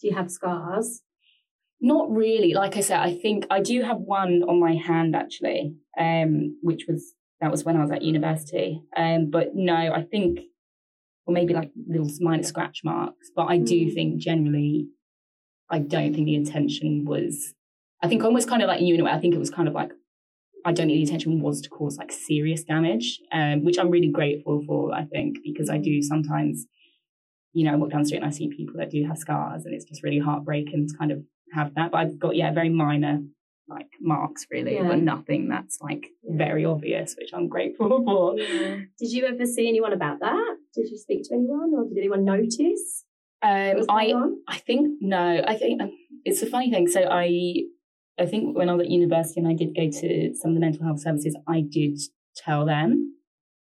Do 0.00 0.08
you 0.08 0.14
have 0.14 0.30
scars? 0.30 1.00
Not 1.80 2.10
really. 2.10 2.52
Like 2.52 2.76
I 2.76 2.80
said, 2.80 2.98
I 3.00 3.14
think 3.14 3.46
I 3.50 3.60
do 3.60 3.80
have 3.82 3.96
one 3.98 4.42
on 4.42 4.60
my 4.60 4.74
hand 4.74 5.16
actually, 5.16 5.74
um, 5.98 6.58
which 6.62 6.84
was 6.86 7.14
that 7.40 7.50
was 7.50 7.64
when 7.64 7.76
I 7.76 7.80
was 7.80 7.90
at 7.90 8.02
university. 8.02 8.82
Um, 8.96 9.30
but 9.30 9.54
no, 9.54 9.74
I 9.74 10.02
think, 10.02 10.40
or 11.26 11.32
maybe 11.32 11.54
like 11.54 11.70
little 11.88 12.10
minor 12.20 12.42
scratch 12.42 12.80
marks. 12.84 13.30
But 13.34 13.44
I 13.46 13.56
do 13.58 13.86
Mm. 13.86 13.94
think 13.94 14.16
generally, 14.20 14.88
I 15.70 15.78
don't 15.80 16.12
think 16.14 16.26
the 16.26 16.34
intention 16.34 17.04
was. 17.04 17.54
I 18.02 18.08
think 18.08 18.22
almost 18.24 18.48
kind 18.48 18.62
of 18.62 18.68
like 18.68 18.80
you 18.82 18.94
in 18.94 19.00
a 19.00 19.04
way. 19.04 19.10
I 19.10 19.18
think 19.20 19.34
it 19.34 19.38
was 19.38 19.50
kind 19.50 19.68
of 19.68 19.74
like 19.74 19.90
I 20.64 20.72
don't 20.72 20.86
think 20.88 20.96
the 20.96 21.02
intention 21.02 21.40
was 21.40 21.60
to 21.62 21.68
cause 21.68 21.96
like 21.96 22.10
serious 22.10 22.64
damage, 22.64 23.20
um, 23.32 23.64
which 23.64 23.78
I'm 23.78 23.90
really 23.90 24.10
grateful 24.10 24.62
for. 24.66 24.92
I 24.92 25.04
think 25.04 25.38
because 25.44 25.70
I 25.70 25.78
do 25.78 26.02
sometimes, 26.02 26.66
you 27.52 27.64
know, 27.64 27.72
I 27.72 27.76
walk 27.76 27.90
down 27.90 28.00
the 28.02 28.06
street 28.06 28.18
and 28.18 28.26
I 28.26 28.30
see 28.30 28.48
people 28.48 28.74
that 28.78 28.90
do 28.90 29.04
have 29.06 29.16
scars, 29.18 29.64
and 29.64 29.74
it's 29.74 29.84
just 29.84 30.02
really 30.02 30.18
heartbreaking 30.18 30.88
to 30.88 30.96
kind 30.96 31.12
of 31.12 31.22
have 31.52 31.74
that. 31.76 31.90
But 31.92 31.98
I've 31.98 32.18
got 32.18 32.36
yeah, 32.36 32.52
very 32.52 32.68
minor 32.68 33.20
like 33.68 33.88
marks 34.00 34.46
really, 34.50 34.74
Yeah. 34.74 34.86
but 34.86 34.98
nothing 35.00 35.48
that's 35.48 35.80
like 35.80 36.06
Yeah. 36.22 36.36
very 36.36 36.64
obvious, 36.64 37.16
which 37.18 37.30
I'm 37.34 37.48
grateful 37.48 37.88
for. 38.04 38.38
Yeah. 38.38 38.76
Did 38.98 39.10
you 39.12 39.26
ever 39.26 39.44
see 39.46 39.68
anyone 39.68 39.92
about 39.92 40.20
that? 40.20 40.56
Did 40.74 40.88
you 40.90 40.98
speak 40.98 41.22
to 41.28 41.34
anyone, 41.34 41.72
or 41.74 41.84
did 41.88 41.98
anyone 41.98 42.24
notice? 42.24 43.04
Um, 43.42 43.84
I 43.88 44.12
on? 44.12 44.38
I 44.48 44.58
think 44.58 44.98
no. 45.00 45.42
I 45.46 45.56
think 45.56 45.82
um, 45.82 45.92
it's 46.24 46.42
a 46.42 46.46
funny 46.46 46.70
thing. 46.70 46.88
So 46.88 47.02
I, 47.02 47.62
I 48.18 48.26
think 48.26 48.56
when 48.56 48.68
I 48.68 48.74
was 48.74 48.84
at 48.86 48.90
university 48.90 49.40
and 49.40 49.48
I 49.48 49.54
did 49.54 49.76
go 49.76 49.90
to 49.90 50.34
some 50.34 50.50
of 50.50 50.54
the 50.54 50.60
mental 50.60 50.84
health 50.84 51.00
services, 51.00 51.36
I 51.46 51.60
did 51.60 51.98
tell 52.36 52.64
them, 52.64 53.14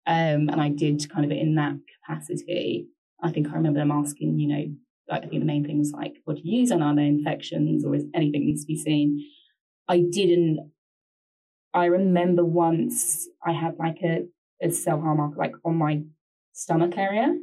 um, 0.07 0.49
and 0.49 0.61
I 0.61 0.69
did 0.69 1.09
kind 1.11 1.25
of 1.25 1.37
in 1.37 1.55
that 1.57 1.75
capacity. 2.07 2.87
I 3.23 3.31
think 3.31 3.49
I 3.49 3.55
remember 3.55 3.81
them 3.81 3.91
asking, 3.91 4.39
you 4.39 4.49
know, 4.49 4.65
like 5.09 5.25
I 5.25 5.27
think 5.29 5.41
the 5.41 5.47
main 5.47 5.65
thing 5.65 5.79
was 5.79 5.93
like, 5.93 6.17
what 6.25 6.37
do 6.37 6.43
you 6.45 6.61
use, 6.61 6.71
and 6.71 6.83
are 6.83 6.95
there 6.95 7.05
infections, 7.05 7.85
or 7.85 7.95
is 7.95 8.05
anything 8.15 8.47
needs 8.47 8.63
to 8.63 8.67
be 8.67 8.77
seen? 8.77 9.25
I 9.89 10.05
didn't. 10.11 10.71
I 11.75 11.87
remember 11.87 12.45
once 12.45 13.27
I 13.45 13.53
had 13.53 13.77
like 13.79 13.99
a, 14.05 14.27
a 14.63 14.71
self 14.71 15.01
harm 15.01 15.17
mark 15.17 15.33
like 15.37 15.55
on 15.65 15.77
my 15.77 16.03
stomach 16.53 16.97
area. 16.99 17.35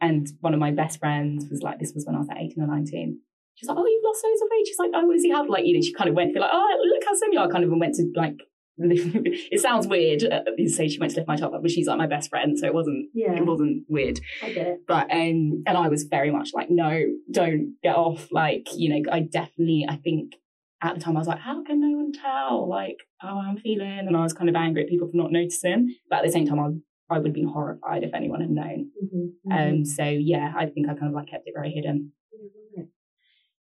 And 0.00 0.26
one 0.40 0.54
of 0.54 0.60
my 0.60 0.70
best 0.70 0.98
friends 0.98 1.46
was 1.50 1.62
like, 1.62 1.78
this 1.78 1.92
was 1.94 2.04
when 2.06 2.16
I 2.16 2.18
was 2.18 2.28
like 2.28 2.38
18 2.38 2.62
or 2.62 2.66
19. 2.66 3.20
She's 3.54 3.68
like, 3.68 3.78
oh, 3.78 3.86
you've 3.86 4.04
lost 4.04 4.22
loads 4.24 4.42
of 4.42 4.48
weight. 4.50 4.66
She's 4.66 4.78
like, 4.78 4.90
oh, 4.94 5.06
what 5.06 5.14
does 5.14 5.22
he 5.22 5.30
have? 5.30 5.48
Like, 5.48 5.64
you 5.64 5.74
know, 5.74 5.80
she 5.80 5.94
kind 5.94 6.10
of 6.10 6.16
went 6.16 6.30
to 6.30 6.34
be 6.34 6.40
like, 6.40 6.50
oh, 6.52 6.76
look 6.92 7.02
how 7.04 7.14
similar. 7.14 7.46
I 7.46 7.50
kind 7.50 7.64
of 7.64 7.70
went 7.70 7.94
to 7.94 8.06
like, 8.14 8.36
it 8.78 9.60
sounds 9.60 9.86
weird. 9.86 10.22
Uh, 10.22 10.42
you 10.58 10.68
say 10.68 10.86
she 10.86 10.98
went 10.98 11.12
to 11.12 11.16
lift 11.16 11.28
my 11.28 11.36
top 11.36 11.54
up, 11.54 11.62
but 11.62 11.70
she's 11.70 11.86
like 11.86 11.96
my 11.96 12.06
best 12.06 12.28
friend. 12.28 12.58
So 12.58 12.66
it 12.66 12.74
wasn't, 12.74 13.06
Yeah, 13.14 13.32
it 13.32 13.46
wasn't 13.46 13.84
weird. 13.88 14.20
I 14.42 14.52
get 14.52 14.66
it. 14.66 14.80
But, 14.86 15.10
um, 15.10 15.62
and 15.66 15.76
I 15.78 15.88
was 15.88 16.04
very 16.04 16.30
much 16.30 16.50
like, 16.52 16.68
no, 16.68 17.00
don't 17.30 17.76
get 17.82 17.96
off. 17.96 18.28
Like, 18.30 18.66
you 18.74 18.90
know, 18.90 19.10
I 19.10 19.20
definitely, 19.20 19.86
I 19.88 19.96
think 19.96 20.34
at 20.82 20.94
the 20.94 21.00
time 21.00 21.16
I 21.16 21.20
was 21.20 21.28
like, 21.28 21.40
how 21.40 21.62
can 21.64 21.80
no 21.80 21.96
one 21.96 22.12
tell? 22.12 22.68
Like, 22.68 22.98
how 23.16 23.38
I'm 23.38 23.56
feeling. 23.56 24.04
And 24.06 24.14
I 24.14 24.22
was 24.22 24.34
kind 24.34 24.50
of 24.50 24.56
angry 24.56 24.82
at 24.82 24.90
people 24.90 25.08
for 25.08 25.16
not 25.16 25.32
noticing. 25.32 25.94
But 26.10 26.16
at 26.16 26.26
the 26.26 26.32
same 26.32 26.46
time, 26.46 26.60
I, 26.60 26.64
was, 26.64 26.76
I 27.08 27.18
would 27.18 27.26
have 27.26 27.34
been 27.34 27.48
horrified 27.48 28.02
if 28.02 28.14
anyone 28.14 28.40
had 28.40 28.50
known. 28.50 28.90
Mm-hmm. 29.02 29.52
Um, 29.52 29.84
so 29.84 30.04
yeah, 30.04 30.52
I 30.56 30.66
think 30.66 30.88
I 30.88 30.94
kind 30.94 31.08
of 31.08 31.14
like 31.14 31.30
kept 31.30 31.46
it 31.46 31.54
very 31.54 31.70
hidden. 31.70 32.12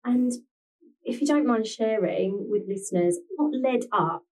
And 0.03 0.31
if 1.03 1.21
you 1.21 1.27
don't 1.27 1.47
mind 1.47 1.67
sharing 1.67 2.47
with 2.49 2.63
listeners, 2.67 3.17
what 3.35 3.51
led 3.53 3.81
up 3.91 4.23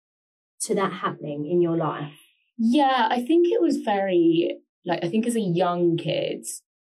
to 0.62 0.74
that 0.74 0.92
happening 0.92 1.46
in 1.50 1.60
your 1.60 1.76
life? 1.76 2.12
Yeah, 2.58 3.08
I 3.10 3.20
think 3.20 3.48
it 3.48 3.60
was 3.60 3.78
very 3.78 4.58
like 4.84 5.04
I 5.04 5.08
think 5.08 5.26
as 5.26 5.36
a 5.36 5.40
young 5.40 5.96
kid, 5.96 6.46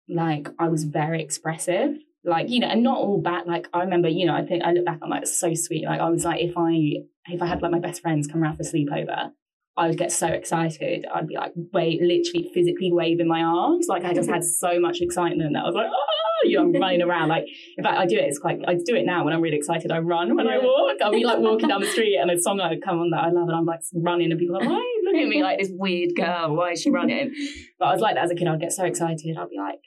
like 0.09 0.50
I 0.59 0.68
was 0.68 0.83
very 0.83 1.21
expressive. 1.21 1.98
Like, 2.24 2.50
you 2.50 2.59
know, 2.59 2.68
and 2.68 2.83
not 2.83 2.98
all 2.98 3.21
bad. 3.21 3.48
Like 3.48 3.69
I 3.74 3.80
remember, 3.80 4.09
you 4.09 4.25
know, 4.25 4.36
I 4.36 4.45
think 4.45 4.62
I 4.63 4.74
look 4.74 4.86
back, 4.86 5.00
I'm 5.01 5.09
like, 5.09 5.25
so 5.27 5.54
sweet. 5.54 5.86
Like 5.86 6.01
I 6.01 6.09
was 6.09 6.25
like, 6.25 6.42
if 6.42 6.57
I 6.57 7.06
if 7.25 7.42
I 7.42 7.45
had 7.45 7.62
like 7.62 7.71
my 7.71 7.80
best 7.80 8.01
friends 8.01 8.27
come 8.27 8.44
around 8.44 8.57
for 8.57 8.63
sleepover, 8.63 9.31
I 9.78 9.88
would 9.88 9.98
get 9.98 10.12
so 10.12 10.28
excited. 10.28 11.06
I'd 11.14 11.28
be 11.28 11.36
like, 11.36 11.54
wait, 11.72 12.02
literally 12.02 12.50
physically 12.52 12.92
waving 12.92 13.28
my 13.28 13.44
arms. 13.44 13.86
Like 13.88 14.04
I 14.04 14.14
just 14.14 14.30
had 14.30 14.44
so 14.60 14.80
much 14.80 15.02
excitement 15.02 15.54
that 15.54 15.60
I 15.64 15.66
was 15.66 15.76
like, 15.76 15.86
oh, 15.88 16.48
you 16.48 16.58
know, 16.58 16.64
I'm 16.64 16.74
running 16.74 17.02
around. 17.04 17.30
Like, 17.30 17.46
in 17.78 17.84
fact, 17.84 17.98
I 17.98 18.08
do 18.08 18.16
it. 18.16 18.24
It's 18.24 18.40
quite, 18.40 18.60
I 18.68 18.74
do 18.74 18.96
it 18.96 19.06
now 19.06 19.24
when 19.24 19.34
I'm 19.34 19.42
really 19.42 19.58
excited. 19.58 19.92
I 19.92 20.00
run 20.00 20.36
when 20.36 20.48
I 20.48 20.58
walk. 20.58 20.98
I'll 21.04 21.12
be 21.12 21.24
like 21.24 21.40
walking 21.40 21.68
down 21.70 21.82
the 21.82 21.88
street 21.92 22.18
and 22.20 22.32
a 22.32 22.42
song 22.42 22.58
would 22.58 22.84
come 22.84 23.00
on 23.00 23.12
that 23.12 23.24
I 23.24 23.30
love 23.30 23.48
and 23.48 23.58
I'm 23.58 23.66
like 23.66 23.82
running 23.94 24.32
and 24.32 24.40
people 24.40 24.56
are 24.56 24.62
like, 24.62 24.70
why 24.70 24.76
are 24.76 24.80
you 24.80 25.04
looking 25.06 25.24
at 25.24 25.30
me 25.30 25.44
like 25.44 25.60
this 25.60 25.70
weird 25.72 26.16
girl? 26.16 26.56
Why 26.56 26.72
is 26.72 26.82
she 26.82 26.90
running? 26.90 27.34
But 27.78 27.86
I 27.86 27.94
was 27.94 28.02
like 28.02 28.16
that 28.16 28.24
as 28.24 28.32
a 28.32 28.36
kid. 28.36 28.48
I'd 28.48 28.60
get 28.60 28.74
so 28.74 28.86
excited. 28.86 29.38
I'd 29.38 29.50
be 29.50 29.58
like, 29.58 29.80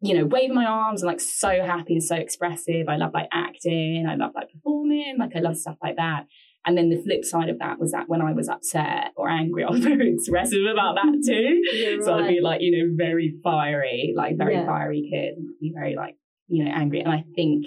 you 0.00 0.14
know, 0.14 0.26
waving 0.26 0.54
my 0.54 0.64
arms 0.64 1.02
and 1.02 1.08
like 1.08 1.20
so 1.20 1.48
happy 1.48 1.94
and 1.94 2.04
so 2.04 2.14
expressive. 2.14 2.88
I 2.88 2.96
love 2.96 3.10
like 3.12 3.28
acting. 3.32 4.06
I 4.08 4.14
love 4.14 4.30
like 4.34 4.52
performing. 4.52 5.16
Like 5.18 5.34
I 5.34 5.40
love 5.40 5.56
stuff 5.56 5.76
like 5.82 5.96
that. 5.96 6.26
And 6.68 6.76
then 6.76 6.90
the 6.90 7.02
flip 7.02 7.24
side 7.24 7.48
of 7.48 7.58
that 7.60 7.78
was 7.80 7.92
that 7.92 8.10
when 8.10 8.20
I 8.20 8.34
was 8.34 8.46
upset 8.46 9.12
or 9.16 9.26
angry, 9.30 9.64
I 9.68 9.70
was 9.70 9.80
very 9.80 10.12
expressive 10.12 10.66
about 10.70 10.96
that 10.96 11.22
too. 11.26 11.62
Yeah, 11.72 11.96
So 12.04 12.12
I'd 12.12 12.20
right. 12.20 12.28
be 12.28 12.40
like, 12.42 12.60
you 12.60 12.76
know, 12.76 12.92
very 12.94 13.34
fiery, 13.42 14.12
like 14.14 14.36
very 14.36 14.54
Yeah. 14.56 14.66
fiery 14.66 15.08
kid, 15.10 15.38
and 15.38 15.48
be 15.58 15.72
very 15.74 15.96
like, 15.96 16.16
you 16.46 16.62
know, 16.64 16.70
angry. 16.70 17.00
And 17.00 17.10
I 17.10 17.24
think, 17.34 17.64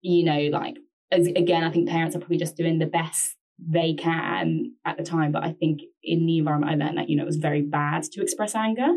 you 0.00 0.24
know, 0.24 0.48
like 0.50 0.74
as, 1.12 1.28
again, 1.28 1.62
I 1.62 1.70
think 1.70 1.88
parents 1.88 2.16
are 2.16 2.18
probably 2.18 2.38
just 2.38 2.56
doing 2.56 2.80
the 2.80 2.86
best 2.86 3.36
they 3.64 3.94
can 3.94 4.72
at 4.84 4.96
the 4.96 5.04
time. 5.04 5.30
But 5.30 5.44
I 5.44 5.52
think 5.52 5.82
in 6.02 6.26
the 6.26 6.38
environment 6.38 6.72
I 6.72 6.84
learned 6.84 6.98
that, 6.98 7.08
you 7.08 7.16
know, 7.16 7.22
it 7.22 7.26
was 7.26 7.36
very 7.36 7.62
bad 7.62 8.02
to 8.02 8.20
express 8.20 8.56
anger. 8.56 8.88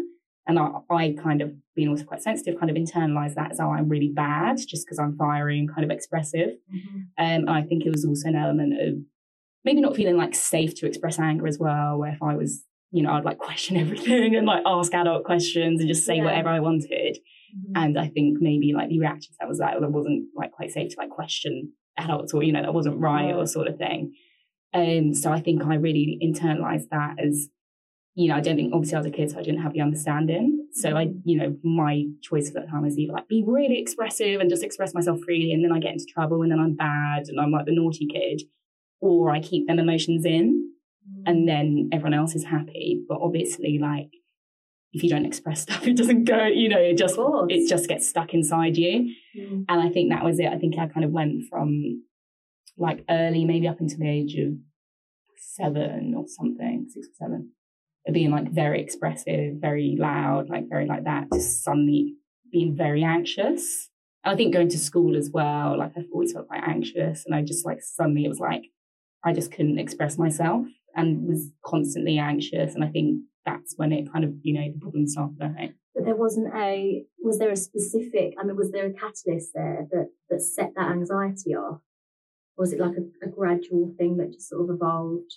And 0.47 0.59
I, 0.59 0.69
I 0.91 1.15
kind 1.21 1.41
of 1.41 1.53
being 1.75 1.89
also 1.89 2.03
quite 2.03 2.21
sensitive, 2.21 2.59
kind 2.59 2.69
of 2.69 2.77
internalized 2.77 3.35
that 3.35 3.51
as 3.51 3.59
oh, 3.59 3.69
I'm 3.71 3.89
really 3.89 4.09
bad 4.09 4.57
just 4.57 4.85
because 4.85 4.99
I'm 4.99 5.17
fiery 5.17 5.57
and 5.59 5.73
kind 5.73 5.83
of 5.83 5.89
expressive. 5.89 6.51
Mhm. 6.73 6.95
Um, 6.95 7.07
and 7.17 7.49
I 7.49 7.63
think 7.63 7.85
it 7.85 7.89
was 7.91 8.05
also 8.05 8.27
an 8.29 8.35
element 8.35 8.73
of 8.79 8.95
maybe 9.63 9.81
not 9.81 9.95
feeling 9.95 10.17
like 10.17 10.35
safe 10.35 10.75
to 10.75 10.85
express 10.87 11.17
anger 11.19 11.47
as 11.47 11.57
well, 11.57 11.97
where 11.97 12.11
if 12.13 12.21
I 12.21 12.35
was, 12.35 12.63
you 12.91 13.01
know, 13.01 13.11
I'd 13.13 13.25
like 13.25 13.39
question 13.39 13.75
everything 13.83 14.35
and 14.35 14.45
like 14.45 14.61
ask 14.65 14.93
adult 14.93 15.23
questions 15.25 15.79
and 15.79 15.89
just 15.89 16.05
say 16.05 16.17
Yeah. 16.17 16.25
whatever 16.25 16.49
I 16.49 16.59
wanted. 16.59 17.17
Mhm. 17.57 17.71
And 17.75 17.97
I 17.99 18.07
think 18.09 18.37
maybe 18.39 18.73
like 18.73 18.89
the 18.89 18.99
reactions 18.99 19.37
that 19.39 19.49
was 19.49 19.57
like, 19.59 19.79
that 19.79 19.91
wasn't 19.91 20.25
like 20.35 20.51
quite 20.51 20.71
safe 20.71 20.89
to 20.91 20.95
like 20.99 21.09
question 21.09 21.71
adults 21.97 22.33
or, 22.35 22.43
you 22.43 22.51
know, 22.51 22.61
that 22.61 22.73
wasn't 22.73 22.99
right 22.99 23.33
or 23.33 23.47
sort 23.47 23.67
of 23.67 23.77
thing. 23.77 24.13
Um, 24.73 25.13
so 25.13 25.31
I 25.31 25.39
think 25.39 25.63
I 25.65 25.75
really 25.75 26.19
internalized 26.21 26.89
that 26.91 27.15
as, 27.19 27.47
you 28.15 28.29
know, 28.29 28.35
I 28.35 28.39
don't 28.41 28.55
think 28.55 28.73
obviously 28.73 28.95
I 28.95 28.99
was 28.99 29.07
a 29.07 29.11
kid, 29.11 29.31
so 29.31 29.39
I 29.39 29.43
didn't 29.43 29.61
have 29.61 29.73
the 29.73 29.81
understanding. 29.81 30.67
So 30.71 30.95
I, 30.95 31.11
you 31.25 31.37
know, 31.37 31.57
my 31.63 32.05
choice 32.21 32.47
at 32.47 32.53
that 32.53 32.69
time 32.69 32.83
was 32.83 32.97
either 32.97 33.11
like 33.11 33.27
be 33.27 33.43
really 33.45 33.77
expressive 33.79 34.39
and 34.39 34.49
just 34.49 34.63
express 34.63 34.93
myself 34.93 35.19
freely, 35.25 35.51
and 35.51 35.63
then 35.63 35.73
I 35.73 35.79
get 35.79 35.93
into 35.93 36.05
trouble, 36.05 36.41
and 36.41 36.51
then 36.51 36.59
I'm 36.59 36.75
bad, 36.75 37.27
and 37.27 37.39
I'm 37.39 37.51
like 37.51 37.65
the 37.65 37.75
naughty 37.75 38.07
kid, 38.07 38.43
or 39.01 39.31
I 39.31 39.41
keep 39.41 39.67
them 39.67 39.79
emotions 39.79 40.25
in, 40.25 40.71
and 41.25 41.47
then 41.47 41.89
everyone 41.91 42.13
else 42.13 42.35
is 42.35 42.45
happy. 42.45 43.03
But 43.07 43.19
obviously, 43.21 43.79
like 43.81 44.11
if 44.93 45.03
you 45.03 45.09
don't 45.09 45.25
express 45.25 45.61
stuff, 45.63 45.85
it 45.85 45.97
doesn't 45.97 46.23
go. 46.23 46.45
You 46.45 46.69
know, 46.69 46.79
it 46.79 46.97
just 46.97 47.15
it 47.17 47.69
just 47.69 47.87
gets 47.87 48.07
stuck 48.07 48.33
inside 48.33 48.77
you. 48.77 49.13
Mm. 49.37 49.65
And 49.67 49.81
I 49.81 49.89
think 49.89 50.11
that 50.11 50.23
was 50.23 50.39
it. 50.39 50.47
I 50.47 50.57
think 50.57 50.77
I 50.77 50.87
kind 50.87 51.03
of 51.03 51.11
went 51.11 51.43
from 51.49 52.03
like 52.77 53.03
early, 53.09 53.45
maybe 53.45 53.67
up 53.67 53.81
until 53.81 53.99
the 53.99 54.09
age 54.09 54.35
of 54.35 54.53
seven 55.37 56.13
or 56.15 56.25
something, 56.27 56.87
six 56.89 57.07
or 57.07 57.25
seven, 57.25 57.51
being 58.13 58.31
like 58.31 58.51
very 58.51 58.81
expressive, 58.81 59.55
very 59.59 59.95
loud, 59.99 60.49
like 60.49 60.69
very 60.69 60.85
like 60.85 61.05
that, 61.05 61.31
to 61.31 61.39
suddenly 61.39 62.15
being 62.51 62.75
very 62.75 63.03
anxious. 63.03 63.89
And 64.23 64.33
I 64.33 64.37
think 64.37 64.53
going 64.53 64.69
to 64.69 64.77
school 64.77 65.15
as 65.15 65.29
well, 65.31 65.77
like 65.77 65.91
I've 65.97 66.05
always 66.13 66.33
felt 66.33 66.47
quite 66.47 66.63
anxious. 66.67 67.25
And 67.25 67.35
I 67.35 67.41
just 67.41 67.65
like 67.65 67.81
suddenly 67.81 68.25
it 68.25 68.29
was 68.29 68.39
like 68.39 68.63
I 69.23 69.33
just 69.33 69.51
couldn't 69.51 69.79
express 69.79 70.17
myself 70.17 70.67
and 70.95 71.27
was 71.27 71.49
constantly 71.65 72.17
anxious. 72.19 72.75
And 72.75 72.83
I 72.83 72.89
think 72.89 73.21
that's 73.45 73.73
when 73.77 73.91
it 73.91 74.11
kind 74.11 74.23
of, 74.23 74.33
you 74.43 74.53
know, 74.53 74.71
the 74.71 74.79
problem 74.79 75.07
started. 75.07 75.73
But 75.93 76.05
there 76.05 76.15
wasn't 76.15 76.53
a, 76.55 77.03
was 77.23 77.39
there 77.39 77.51
a 77.51 77.55
specific, 77.55 78.33
I 78.39 78.43
mean, 78.43 78.55
was 78.55 78.71
there 78.71 78.87
a 78.87 78.93
catalyst 78.93 79.51
there 79.53 79.87
that, 79.91 80.09
that 80.29 80.41
set 80.41 80.73
that 80.75 80.91
anxiety 80.91 81.55
off? 81.55 81.81
Or 82.57 82.63
was 82.63 82.73
it 82.73 82.79
like 82.79 82.95
a, 82.97 83.25
a 83.25 83.29
gradual 83.29 83.93
thing 83.97 84.17
that 84.17 84.33
just 84.33 84.49
sort 84.49 84.69
of 84.69 84.75
evolved 84.75 85.33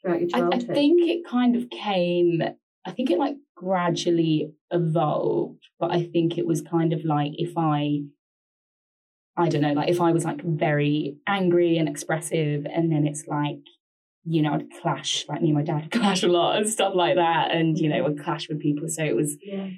throughout 0.00 0.20
your 0.20 0.28
childhood? 0.28 0.66
I, 0.68 0.72
I 0.72 0.74
think 0.74 1.02
it 1.02 1.26
kind 1.26 1.56
of 1.56 1.70
came, 1.70 2.42
I 2.86 2.90
think 2.90 3.10
it 3.10 3.18
like 3.18 3.36
gradually 3.54 4.52
evolved, 4.70 5.66
but 5.78 5.92
I 5.92 6.04
think 6.04 6.38
it 6.38 6.46
was 6.46 6.62
kind 6.62 6.92
of 6.92 7.04
like 7.04 7.32
if 7.34 7.56
I, 7.56 8.00
I 9.36 9.48
don't 9.48 9.62
know, 9.62 9.72
like 9.72 9.88
if 9.88 10.00
I 10.00 10.12
was 10.12 10.24
like 10.24 10.42
very 10.42 11.16
angry 11.26 11.78
and 11.78 11.88
expressive, 11.88 12.66
and 12.66 12.90
then 12.90 13.06
it's 13.06 13.26
like, 13.26 13.60
you 14.24 14.42
know, 14.42 14.54
I'd 14.54 14.66
clash, 14.82 15.24
like 15.28 15.40
me 15.40 15.48
and 15.48 15.56
my 15.56 15.62
dad 15.62 15.82
would 15.82 15.90
clash 16.00 16.22
a 16.22 16.28
lot 16.28 16.56
and 16.56 16.68
stuff 16.68 16.94
like 16.94 17.16
that, 17.16 17.52
and 17.52 17.78
you 17.78 17.88
know, 17.88 17.96
mm-hmm. 17.96 18.14
would 18.14 18.24
clash 18.24 18.48
with 18.48 18.60
people. 18.60 18.88
So 18.88 19.04
it 19.04 19.14
was, 19.14 19.36
yeah. 19.40 19.68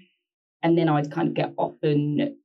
and 0.62 0.78
then 0.78 0.88
I'd 0.88 1.12
kind 1.12 1.28
of 1.28 1.34
get 1.34 1.52
often 1.58 2.36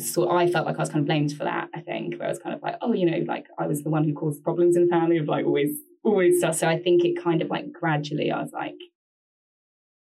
so 0.00 0.30
I 0.30 0.50
felt 0.50 0.66
like 0.66 0.76
I 0.76 0.80
was 0.80 0.88
kind 0.88 1.00
of 1.00 1.06
blamed 1.06 1.36
for 1.36 1.44
that, 1.44 1.68
I 1.74 1.80
think, 1.80 2.16
where 2.16 2.26
I 2.26 2.30
was 2.30 2.38
kind 2.38 2.54
of 2.54 2.62
like, 2.62 2.76
oh, 2.80 2.92
you 2.92 3.10
know, 3.10 3.18
like 3.26 3.46
I 3.58 3.66
was 3.66 3.82
the 3.82 3.90
one 3.90 4.04
who 4.04 4.12
caused 4.12 4.42
problems 4.42 4.76
in 4.76 4.86
the 4.86 4.90
family 4.90 5.18
of 5.18 5.26
like 5.26 5.44
always, 5.44 5.76
always 6.02 6.38
stuff. 6.38 6.56
So 6.56 6.68
I 6.68 6.78
think 6.78 7.04
it 7.04 7.22
kind 7.22 7.42
of 7.42 7.48
like 7.48 7.72
gradually 7.72 8.30
I 8.30 8.40
was 8.40 8.52
like, 8.52 8.76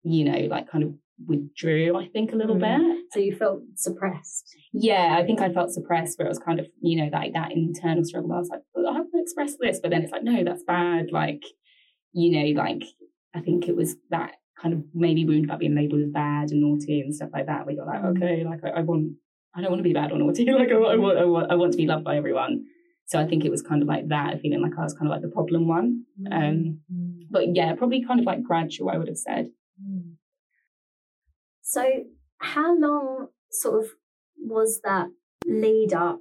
you 0.03 0.25
know, 0.25 0.47
like 0.47 0.69
kind 0.69 0.83
of 0.83 0.93
withdrew, 1.25 1.95
I 1.95 2.07
think, 2.07 2.31
a 2.31 2.35
little 2.35 2.55
mm. 2.55 2.61
bit. 2.61 3.05
So 3.11 3.19
you 3.19 3.35
felt 3.35 3.61
suppressed? 3.75 4.55
Yeah, 4.73 5.15
I 5.17 5.25
think 5.25 5.39
I 5.39 5.51
felt 5.51 5.71
suppressed 5.71 6.17
where 6.17 6.25
it 6.25 6.29
was 6.29 6.39
kind 6.39 6.59
of, 6.59 6.67
you 6.81 6.97
know, 6.97 7.09
like 7.11 7.33
that 7.33 7.51
internal 7.51 8.03
struggle. 8.03 8.33
I 8.33 8.39
was 8.39 8.49
like, 8.49 8.61
well, 8.73 8.87
I 8.87 8.97
have 8.97 9.11
to 9.11 9.21
express 9.21 9.55
this, 9.59 9.79
but 9.81 9.91
then 9.91 10.03
it's 10.03 10.11
like, 10.11 10.23
no, 10.23 10.43
that's 10.43 10.63
bad. 10.63 11.11
Like, 11.11 11.43
you 12.11 12.31
know, 12.31 12.61
like 12.61 12.83
I 13.35 13.41
think 13.41 13.67
it 13.67 13.75
was 13.75 13.95
that 14.09 14.33
kind 14.59 14.73
of 14.73 14.83
maybe 14.93 15.25
wound 15.25 15.45
about 15.45 15.59
being 15.59 15.75
labeled 15.75 16.01
as 16.01 16.11
bad 16.11 16.51
and 16.51 16.61
naughty 16.61 17.01
and 17.01 17.15
stuff 17.15 17.29
like 17.33 17.47
that. 17.47 17.65
Where 17.65 17.75
you're 17.75 17.85
like, 17.85 18.01
mm. 18.01 18.17
okay, 18.17 18.43
like 18.43 18.63
I, 18.63 18.79
I 18.79 18.81
want 18.81 19.13
I 19.55 19.61
don't 19.61 19.69
want 19.69 19.79
to 19.79 19.87
be 19.87 19.93
bad 19.93 20.11
or 20.11 20.17
naughty. 20.17 20.45
Like 20.51 20.69
I, 20.69 20.75
I, 20.75 20.95
want, 20.95 21.17
I, 21.17 21.25
want, 21.25 21.51
I 21.51 21.55
want 21.55 21.71
to 21.73 21.77
be 21.77 21.85
loved 21.85 22.03
by 22.03 22.17
everyone. 22.17 22.65
So 23.05 23.19
I 23.19 23.27
think 23.27 23.45
it 23.45 23.51
was 23.51 23.61
kind 23.61 23.81
of 23.81 23.87
like 23.87 24.07
that, 24.07 24.41
feeling 24.41 24.61
like 24.61 24.77
I 24.77 24.83
was 24.83 24.93
kind 24.93 25.07
of 25.07 25.11
like 25.11 25.21
the 25.21 25.27
problem 25.27 25.67
one. 25.67 26.05
Um, 26.31 26.79
mm. 26.91 27.27
but 27.29 27.55
yeah, 27.55 27.73
probably 27.75 28.03
kind 28.05 28.19
of 28.19 28.25
like 28.25 28.43
gradual, 28.43 28.89
I 28.89 28.97
would 28.97 29.07
have 29.07 29.17
said. 29.17 29.49
Mm. 29.81 30.13
So 31.61 31.83
how 32.37 32.77
long 32.77 33.27
sort 33.51 33.83
of 33.83 33.89
was 34.37 34.81
that 34.83 35.07
lead 35.45 35.93
up 35.93 36.19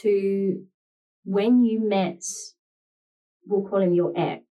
to 0.00 0.64
when 1.24 1.64
you 1.64 1.88
met, 1.88 2.22
we'll 3.46 3.68
call 3.68 3.80
him 3.80 3.94
your 3.94 4.12
ex? 4.16 4.44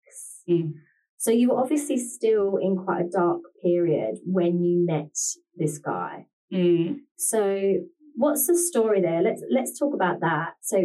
Mm. 0.49 0.73
So 1.17 1.31
you 1.31 1.49
were 1.49 1.59
obviously 1.59 1.97
still 1.97 2.57
in 2.57 2.77
quite 2.77 3.01
a 3.05 3.09
dark 3.09 3.41
period 3.61 4.15
when 4.25 4.63
you 4.63 4.85
met 4.85 5.15
this 5.55 5.77
guy. 5.77 6.25
Mm. 6.51 7.01
So 7.17 7.73
what's 8.15 8.47
the 8.47 8.57
story 8.57 9.01
there? 9.01 9.21
Let's 9.21 9.43
let's 9.51 9.77
talk 9.77 9.93
about 9.93 10.21
that. 10.21 10.53
So 10.61 10.81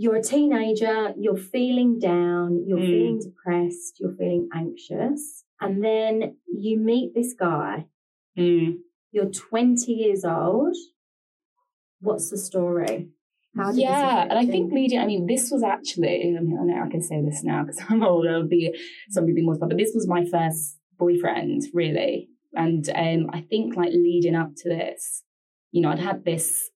you're 0.00 0.14
a 0.14 0.22
teenager, 0.22 1.12
you're 1.18 1.36
feeling 1.36 1.98
down, 1.98 2.64
you're 2.68 2.78
mm. 2.78 2.86
feeling 2.86 3.20
depressed, 3.20 3.98
you're 3.98 4.14
feeling 4.14 4.48
anxious, 4.54 5.42
and 5.60 5.84
then 5.84 6.36
you 6.46 6.78
meet 6.78 7.14
this 7.16 7.34
guy. 7.38 7.86
Mm. 8.38 8.76
You're 9.10 9.30
20 9.30 9.92
years 9.92 10.24
old. 10.24 10.76
What's 12.00 12.30
the 12.30 12.38
story? 12.38 13.08
yeah, 13.72 14.22
and 14.22 14.38
I 14.38 14.46
think 14.46 14.72
media. 14.72 15.00
I 15.00 15.06
mean, 15.06 15.26
this 15.26 15.50
was 15.50 15.64
actually. 15.64 16.36
I 16.38 16.40
mean, 16.40 16.56
I 16.60 16.64
know 16.64 16.84
I 16.84 16.88
can 16.88 17.02
say 17.02 17.20
this 17.20 17.42
now 17.42 17.64
because 17.64 17.82
I'm 17.88 18.04
older. 18.04 18.28
It'll 18.28 18.46
be 18.46 18.72
some 19.10 19.24
people 19.24 19.36
be 19.36 19.42
more, 19.42 19.58
but 19.58 19.76
this 19.76 19.92
was 19.96 20.06
my 20.06 20.24
first 20.24 20.78
boyfriend, 20.96 21.62
really. 21.74 22.28
And 22.54 22.88
um, 22.94 23.30
I 23.32 23.40
think 23.40 23.76
like 23.76 23.90
leading 23.92 24.36
up 24.36 24.50
to 24.58 24.68
this, 24.68 25.24
you 25.72 25.82
know, 25.82 25.90
I'd 25.90 25.98
had 25.98 26.24
this, 26.24 26.70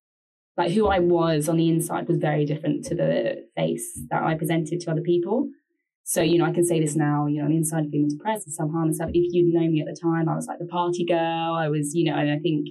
like 0.56 0.72
who 0.72 0.86
I 0.88 0.98
was 0.98 1.48
on 1.48 1.56
the 1.56 1.68
inside 1.68 2.08
was 2.08 2.18
very 2.18 2.44
different 2.44 2.84
to 2.86 2.94
the 2.94 3.46
face 3.56 3.98
that 4.10 4.22
I 4.22 4.34
presented 4.34 4.80
to 4.80 4.90
other 4.90 5.00
people. 5.00 5.48
So, 6.04 6.20
you 6.20 6.38
know, 6.38 6.44
I 6.44 6.52
can 6.52 6.66
say 6.66 6.80
this 6.80 6.96
now, 6.96 7.26
you 7.26 7.38
know, 7.38 7.44
on 7.44 7.50
the 7.50 7.56
inside 7.56 7.84
of 7.84 7.90
being 7.90 8.08
depressed 8.08 8.46
and 8.46 8.54
self-harm 8.54 8.86
and 8.86 8.94
stuff. 8.94 9.10
If 9.14 9.32
you'd 9.32 9.54
known 9.54 9.72
me 9.72 9.80
at 9.80 9.86
the 9.86 9.98
time, 10.00 10.28
I 10.28 10.34
was 10.34 10.46
like 10.46 10.58
the 10.58 10.66
party 10.66 11.04
girl. 11.04 11.54
I 11.54 11.68
was, 11.68 11.94
you 11.94 12.10
know, 12.10 12.18
and 12.18 12.30
I 12.30 12.38
think 12.38 12.68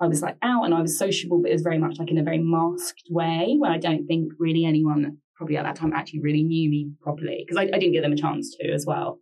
I 0.00 0.06
was 0.06 0.22
like 0.22 0.36
out 0.40 0.64
and 0.64 0.72
I 0.72 0.80
was 0.80 0.98
sociable, 0.98 1.42
but 1.42 1.50
it 1.50 1.54
was 1.54 1.62
very 1.62 1.78
much 1.78 1.98
like 1.98 2.10
in 2.10 2.18
a 2.18 2.22
very 2.22 2.38
masked 2.38 3.08
way 3.10 3.56
where 3.58 3.70
I 3.70 3.78
don't 3.78 4.06
think 4.06 4.32
really 4.38 4.64
anyone 4.64 5.18
probably 5.34 5.56
at 5.56 5.64
that 5.64 5.76
time 5.76 5.92
actually 5.92 6.20
really 6.20 6.42
knew 6.42 6.70
me 6.70 6.92
properly 7.02 7.44
because 7.44 7.58
I, 7.58 7.64
I 7.64 7.78
didn't 7.78 7.92
give 7.92 8.02
them 8.02 8.12
a 8.12 8.16
chance 8.16 8.56
to 8.56 8.70
as 8.70 8.86
well. 8.86 9.18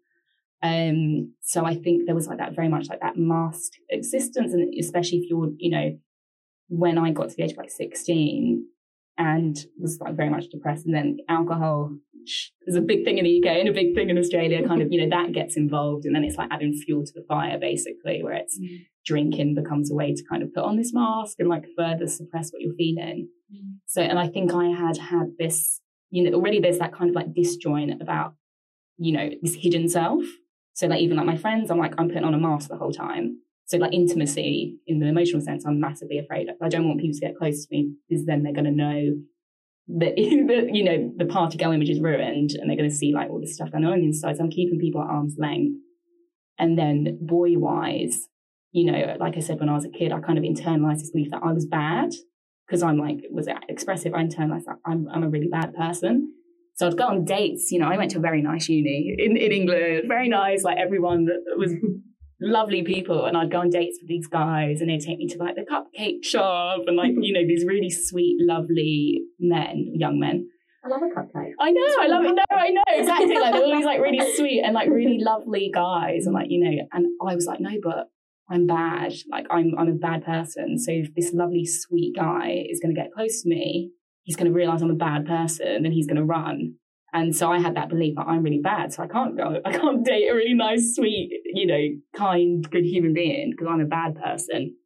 Um, 0.62 1.34
so 1.42 1.64
I 1.64 1.74
think 1.74 2.06
there 2.06 2.14
was 2.14 2.26
like 2.26 2.38
that 2.38 2.54
very 2.54 2.68
much 2.68 2.88
like 2.88 3.00
that 3.00 3.16
masked 3.16 3.78
existence, 3.90 4.52
and 4.52 4.72
especially 4.78 5.18
if 5.18 5.30
you're, 5.30 5.50
you 5.56 5.70
know, 5.70 5.98
when 6.68 6.98
I 6.98 7.10
got 7.10 7.30
to 7.30 7.36
the 7.36 7.44
age 7.44 7.52
of 7.52 7.58
like 7.58 7.70
16 7.70 8.64
and 9.16 9.56
was 9.78 9.98
like 10.00 10.14
very 10.14 10.30
much 10.30 10.48
depressed, 10.48 10.86
and 10.86 10.94
then 10.94 11.18
alcohol 11.28 11.96
is 12.66 12.76
a 12.76 12.80
big 12.80 13.04
thing 13.04 13.18
in 13.18 13.24
the 13.24 13.40
UK 13.40 13.58
and 13.58 13.68
a 13.68 13.72
big 13.72 13.94
thing 13.94 14.10
in 14.10 14.18
Australia, 14.18 14.66
kind 14.66 14.82
of, 14.82 14.92
you 14.92 15.00
know, 15.00 15.16
that 15.16 15.32
gets 15.32 15.56
involved, 15.56 16.04
and 16.04 16.14
then 16.14 16.24
it's 16.24 16.36
like 16.36 16.50
adding 16.50 16.72
fuel 16.72 17.04
to 17.04 17.12
the 17.14 17.24
fire, 17.26 17.58
basically, 17.58 18.22
where 18.22 18.34
it's 18.34 18.58
mm. 18.58 18.86
drinking 19.04 19.54
becomes 19.54 19.90
a 19.90 19.94
way 19.94 20.14
to 20.14 20.22
kind 20.30 20.42
of 20.42 20.52
put 20.52 20.64
on 20.64 20.76
this 20.76 20.92
mask 20.92 21.36
and 21.38 21.48
like 21.48 21.64
further 21.76 22.06
suppress 22.06 22.50
what 22.50 22.62
you're 22.62 22.74
feeling. 22.74 23.28
Mm. 23.52 23.78
So, 23.86 24.02
and 24.02 24.18
I 24.18 24.28
think 24.28 24.52
I 24.52 24.66
had 24.66 24.98
had 24.98 25.32
this, 25.38 25.80
you 26.10 26.22
know, 26.22 26.36
already 26.36 26.60
there's 26.60 26.78
that 26.78 26.92
kind 26.92 27.10
of 27.10 27.16
like 27.16 27.34
disjoint 27.34 28.00
about, 28.00 28.34
you 28.98 29.12
know, 29.12 29.30
this 29.42 29.54
hidden 29.54 29.88
self 29.88 30.24
so 30.78 30.86
like 30.86 31.00
even 31.00 31.16
like 31.16 31.26
my 31.26 31.36
friends, 31.36 31.72
I'm 31.72 31.78
like, 31.78 31.94
I'm 31.98 32.06
putting 32.06 32.22
on 32.22 32.34
a 32.34 32.38
mask 32.38 32.68
the 32.68 32.76
whole 32.76 32.92
time. 32.92 33.40
So 33.68 33.76
like 33.76 33.92
intimacy 33.92 34.78
in 34.86 34.98
the 34.98 35.06
emotional 35.06 35.42
sense, 35.42 35.66
I'm 35.66 35.78
massively 35.78 36.18
afraid. 36.18 36.48
I 36.62 36.68
don't 36.68 36.88
want 36.88 37.00
people 37.00 37.18
to 37.18 37.26
get 37.26 37.36
close 37.36 37.66
to 37.66 37.68
me 37.70 37.92
because 38.08 38.24
then 38.24 38.42
they're 38.42 38.54
going 38.54 38.64
to 38.64 38.70
know 38.70 39.14
that, 39.98 40.18
you 40.18 40.84
know, 40.84 41.12
the 41.16 41.26
party 41.26 41.58
girl 41.58 41.72
image 41.72 41.90
is 41.90 42.00
ruined 42.00 42.52
and 42.52 42.68
they're 42.68 42.76
going 42.76 42.88
to 42.88 42.94
see 42.94 43.12
like 43.14 43.28
all 43.28 43.40
this 43.40 43.54
stuff 43.54 43.70
going 43.70 43.84
on 43.84 44.00
inside. 44.00 44.36
So 44.36 44.42
I'm 44.42 44.50
keeping 44.50 44.78
people 44.78 45.02
at 45.02 45.08
arm's 45.08 45.36
length. 45.38 45.78
And 46.58 46.78
then 46.78 47.18
boy 47.20 47.58
wise, 47.58 48.26
you 48.72 48.90
know, 48.90 49.16
like 49.20 49.36
I 49.36 49.40
said, 49.40 49.60
when 49.60 49.68
I 49.68 49.74
was 49.74 49.84
a 49.84 49.90
kid, 49.90 50.12
I 50.12 50.20
kind 50.20 50.38
of 50.38 50.44
internalized 50.44 51.00
this 51.00 51.10
belief 51.10 51.30
that 51.30 51.42
I 51.44 51.52
was 51.52 51.66
bad 51.66 52.10
because 52.66 52.82
I'm 52.82 52.98
like, 52.98 53.18
was 53.30 53.48
expressive. 53.68 54.14
I 54.14 54.24
internalized 54.24 54.64
that 54.64 54.76
I'm, 54.86 55.06
I'm 55.12 55.24
a 55.24 55.28
really 55.28 55.48
bad 55.48 55.74
person. 55.74 56.32
So 56.76 56.86
I'd 56.86 56.96
go 56.96 57.04
on 57.04 57.24
dates. 57.24 57.70
You 57.70 57.80
know, 57.80 57.88
I 57.88 57.98
went 57.98 58.12
to 58.12 58.18
a 58.18 58.22
very 58.22 58.40
nice 58.40 58.68
uni 58.68 59.14
in, 59.18 59.36
in 59.36 59.52
England, 59.52 60.04
very 60.08 60.28
nice. 60.28 60.62
Like 60.62 60.78
everyone 60.78 61.26
was 61.56 61.74
lovely 62.40 62.82
people. 62.82 63.26
And 63.26 63.36
I'd 63.36 63.50
go 63.50 63.58
on 63.58 63.70
dates 63.70 63.98
with 64.00 64.08
these 64.08 64.26
guys 64.26 64.80
and 64.80 64.90
they'd 64.90 65.00
take 65.00 65.18
me 65.18 65.28
to 65.28 65.38
like 65.38 65.56
the 65.56 65.62
cupcake 65.62 66.24
shop 66.24 66.80
and 66.86 66.96
like, 66.96 67.12
you 67.20 67.32
know, 67.32 67.46
these 67.46 67.64
really 67.64 67.90
sweet, 67.90 68.36
lovely 68.40 69.22
men, 69.38 69.92
young 69.94 70.18
men. 70.18 70.48
I 70.84 70.88
love 70.88 71.02
a 71.02 71.06
cupcake. 71.06 71.52
I 71.60 71.70
know, 71.70 71.96
I 72.00 72.06
love 72.06 72.24
it. 72.24 72.34
No, 72.34 72.56
I 72.56 72.70
know, 72.70 72.82
exactly. 72.88 73.34
Like 73.34 73.52
they're 73.52 73.64
all 73.64 73.76
these 73.76 73.84
like 73.84 74.00
really 74.00 74.34
sweet 74.36 74.62
and 74.64 74.74
like 74.74 74.88
really 74.88 75.18
lovely 75.20 75.70
guys. 75.74 76.26
And 76.26 76.34
like, 76.34 76.46
you 76.50 76.64
know, 76.64 76.86
and 76.92 77.06
I 77.26 77.34
was 77.34 77.46
like, 77.46 77.60
no, 77.60 77.70
but 77.82 78.08
I'm 78.50 78.66
bad. 78.66 79.12
Like 79.30 79.46
I'm 79.50 79.72
I'm 79.76 79.88
a 79.88 79.94
bad 79.94 80.24
person. 80.24 80.78
So 80.78 80.92
if 80.92 81.14
this 81.14 81.32
lovely, 81.34 81.66
sweet 81.66 82.14
guy 82.16 82.64
is 82.70 82.80
gonna 82.80 82.94
get 82.94 83.12
close 83.12 83.42
to 83.42 83.48
me, 83.48 83.90
he's 84.28 84.36
going 84.36 84.46
to 84.46 84.52
realize 84.52 84.82
I'm 84.82 84.90
a 84.90 84.94
bad 84.94 85.26
person 85.26 85.86
and 85.86 85.92
he's 85.92 86.06
going 86.06 86.18
to 86.18 86.24
run. 86.24 86.74
And 87.12 87.34
so 87.34 87.50
I 87.50 87.58
had 87.58 87.74
that 87.76 87.88
belief 87.88 88.16
that 88.16 88.26
I'm 88.26 88.42
really 88.42 88.60
bad, 88.62 88.92
so 88.92 89.02
I 89.02 89.06
can't 89.06 89.36
go. 89.36 89.60
I 89.64 89.72
can't 89.72 90.04
date 90.04 90.28
a 90.28 90.34
really 90.34 90.54
nice, 90.54 90.94
sweet, 90.94 91.30
you 91.46 91.66
know, 91.66 91.88
kind, 92.14 92.68
good 92.70 92.84
human 92.84 93.14
being 93.14 93.50
because 93.50 93.66
I'm 93.70 93.80
a 93.80 93.86
bad 93.86 94.16
person. 94.16 94.76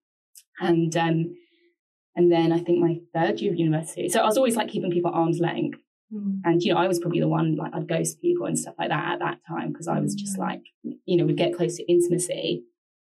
And 0.60 0.96
um, 0.96 1.34
and 2.14 2.30
then 2.30 2.52
I 2.52 2.58
think 2.58 2.78
my 2.78 2.98
third 3.14 3.40
year 3.40 3.52
of 3.52 3.58
university. 3.58 4.08
So 4.08 4.20
I 4.20 4.26
was 4.26 4.36
always 4.36 4.56
like 4.56 4.68
keeping 4.68 4.90
people 4.90 5.10
at 5.10 5.16
arm's 5.16 5.40
length. 5.40 5.78
Mm. 6.14 6.40
And 6.44 6.62
you 6.62 6.72
know, 6.72 6.78
I 6.78 6.86
was 6.86 7.00
probably 7.00 7.20
the 7.20 7.28
one 7.28 7.56
like 7.56 7.74
I'd 7.74 7.88
ghost 7.88 8.20
people 8.20 8.46
and 8.46 8.58
stuff 8.58 8.74
like 8.78 8.90
that 8.90 9.14
at 9.14 9.18
that 9.18 9.38
time 9.48 9.72
because 9.72 9.88
I 9.88 9.98
was 9.98 10.14
just 10.14 10.36
mm. 10.36 10.40
like, 10.40 10.62
you 10.82 11.16
know, 11.16 11.24
we'd 11.24 11.36
get 11.36 11.56
close 11.56 11.76
to 11.76 11.90
intimacy, 11.90 12.64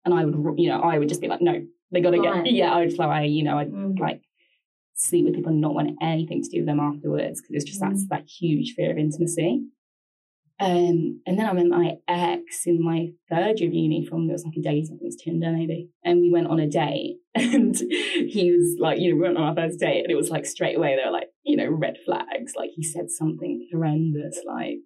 and 0.04 0.14
I 0.14 0.24
would, 0.24 0.58
you 0.58 0.68
know, 0.68 0.80
I 0.80 0.98
would 0.98 1.08
just 1.08 1.20
be 1.20 1.28
like, 1.28 1.40
no, 1.40 1.62
they 1.92 2.00
got 2.00 2.10
to 2.10 2.20
get, 2.20 2.50
yeah, 2.52 2.72
I 2.72 2.80
would 2.80 2.94
fly, 2.94 3.22
you 3.22 3.42
know, 3.42 3.58
I'd 3.58 3.72
mm. 3.72 3.98
like 3.98 4.22
sleep 5.00 5.24
with 5.24 5.34
people 5.34 5.52
and 5.52 5.60
not 5.60 5.74
want 5.74 5.96
anything 6.02 6.42
to 6.42 6.48
do 6.50 6.58
with 6.58 6.66
them 6.66 6.80
afterwards 6.80 7.40
because 7.40 7.56
it's 7.56 7.64
just 7.64 7.80
mm. 7.80 8.08
that 8.10 8.28
huge 8.28 8.74
fear 8.74 8.90
of 8.90 8.98
intimacy. 8.98 9.62
Um, 10.60 11.22
and 11.26 11.38
then 11.38 11.46
I 11.46 11.54
met 11.54 11.68
my 11.68 11.92
ex 12.06 12.66
in 12.66 12.84
my 12.84 13.08
third 13.30 13.60
year 13.60 13.70
of 13.70 13.74
uni 13.74 14.04
from 14.04 14.28
it 14.28 14.32
was 14.32 14.44
like 14.44 14.56
a 14.58 14.60
date, 14.60 14.84
I 14.84 14.88
think 14.88 15.00
it 15.00 15.06
was 15.06 15.16
Tinder 15.16 15.52
maybe. 15.52 15.88
And 16.04 16.20
we 16.20 16.30
went 16.30 16.48
on 16.48 16.60
a 16.60 16.68
date 16.68 17.16
and 17.34 17.74
he 17.74 18.52
was 18.52 18.76
like, 18.78 18.98
you 18.98 19.10
know, 19.10 19.16
we 19.16 19.22
went 19.22 19.38
on 19.38 19.44
our 19.44 19.54
first 19.54 19.80
date 19.80 20.02
and 20.02 20.10
it 20.10 20.16
was 20.16 20.28
like 20.28 20.44
straight 20.44 20.76
away 20.76 20.96
there 20.96 21.06
were 21.06 21.12
like, 21.12 21.28
you 21.44 21.56
know, 21.56 21.70
red 21.70 21.96
flags. 22.04 22.52
Like 22.54 22.70
he 22.76 22.82
said 22.82 23.10
something 23.10 23.68
horrendous, 23.72 24.38
like 24.46 24.84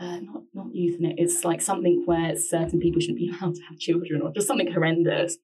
uh, 0.00 0.18
not 0.18 0.42
not 0.52 0.66
euthanasia. 0.72 1.14
It's 1.18 1.44
like 1.44 1.60
something 1.60 2.02
where 2.06 2.34
certain 2.34 2.80
people 2.80 3.00
shouldn't 3.00 3.18
be 3.18 3.28
allowed 3.40 3.54
to 3.54 3.62
have 3.68 3.78
children 3.78 4.20
or 4.20 4.32
just 4.32 4.48
something 4.48 4.72
horrendous. 4.72 5.36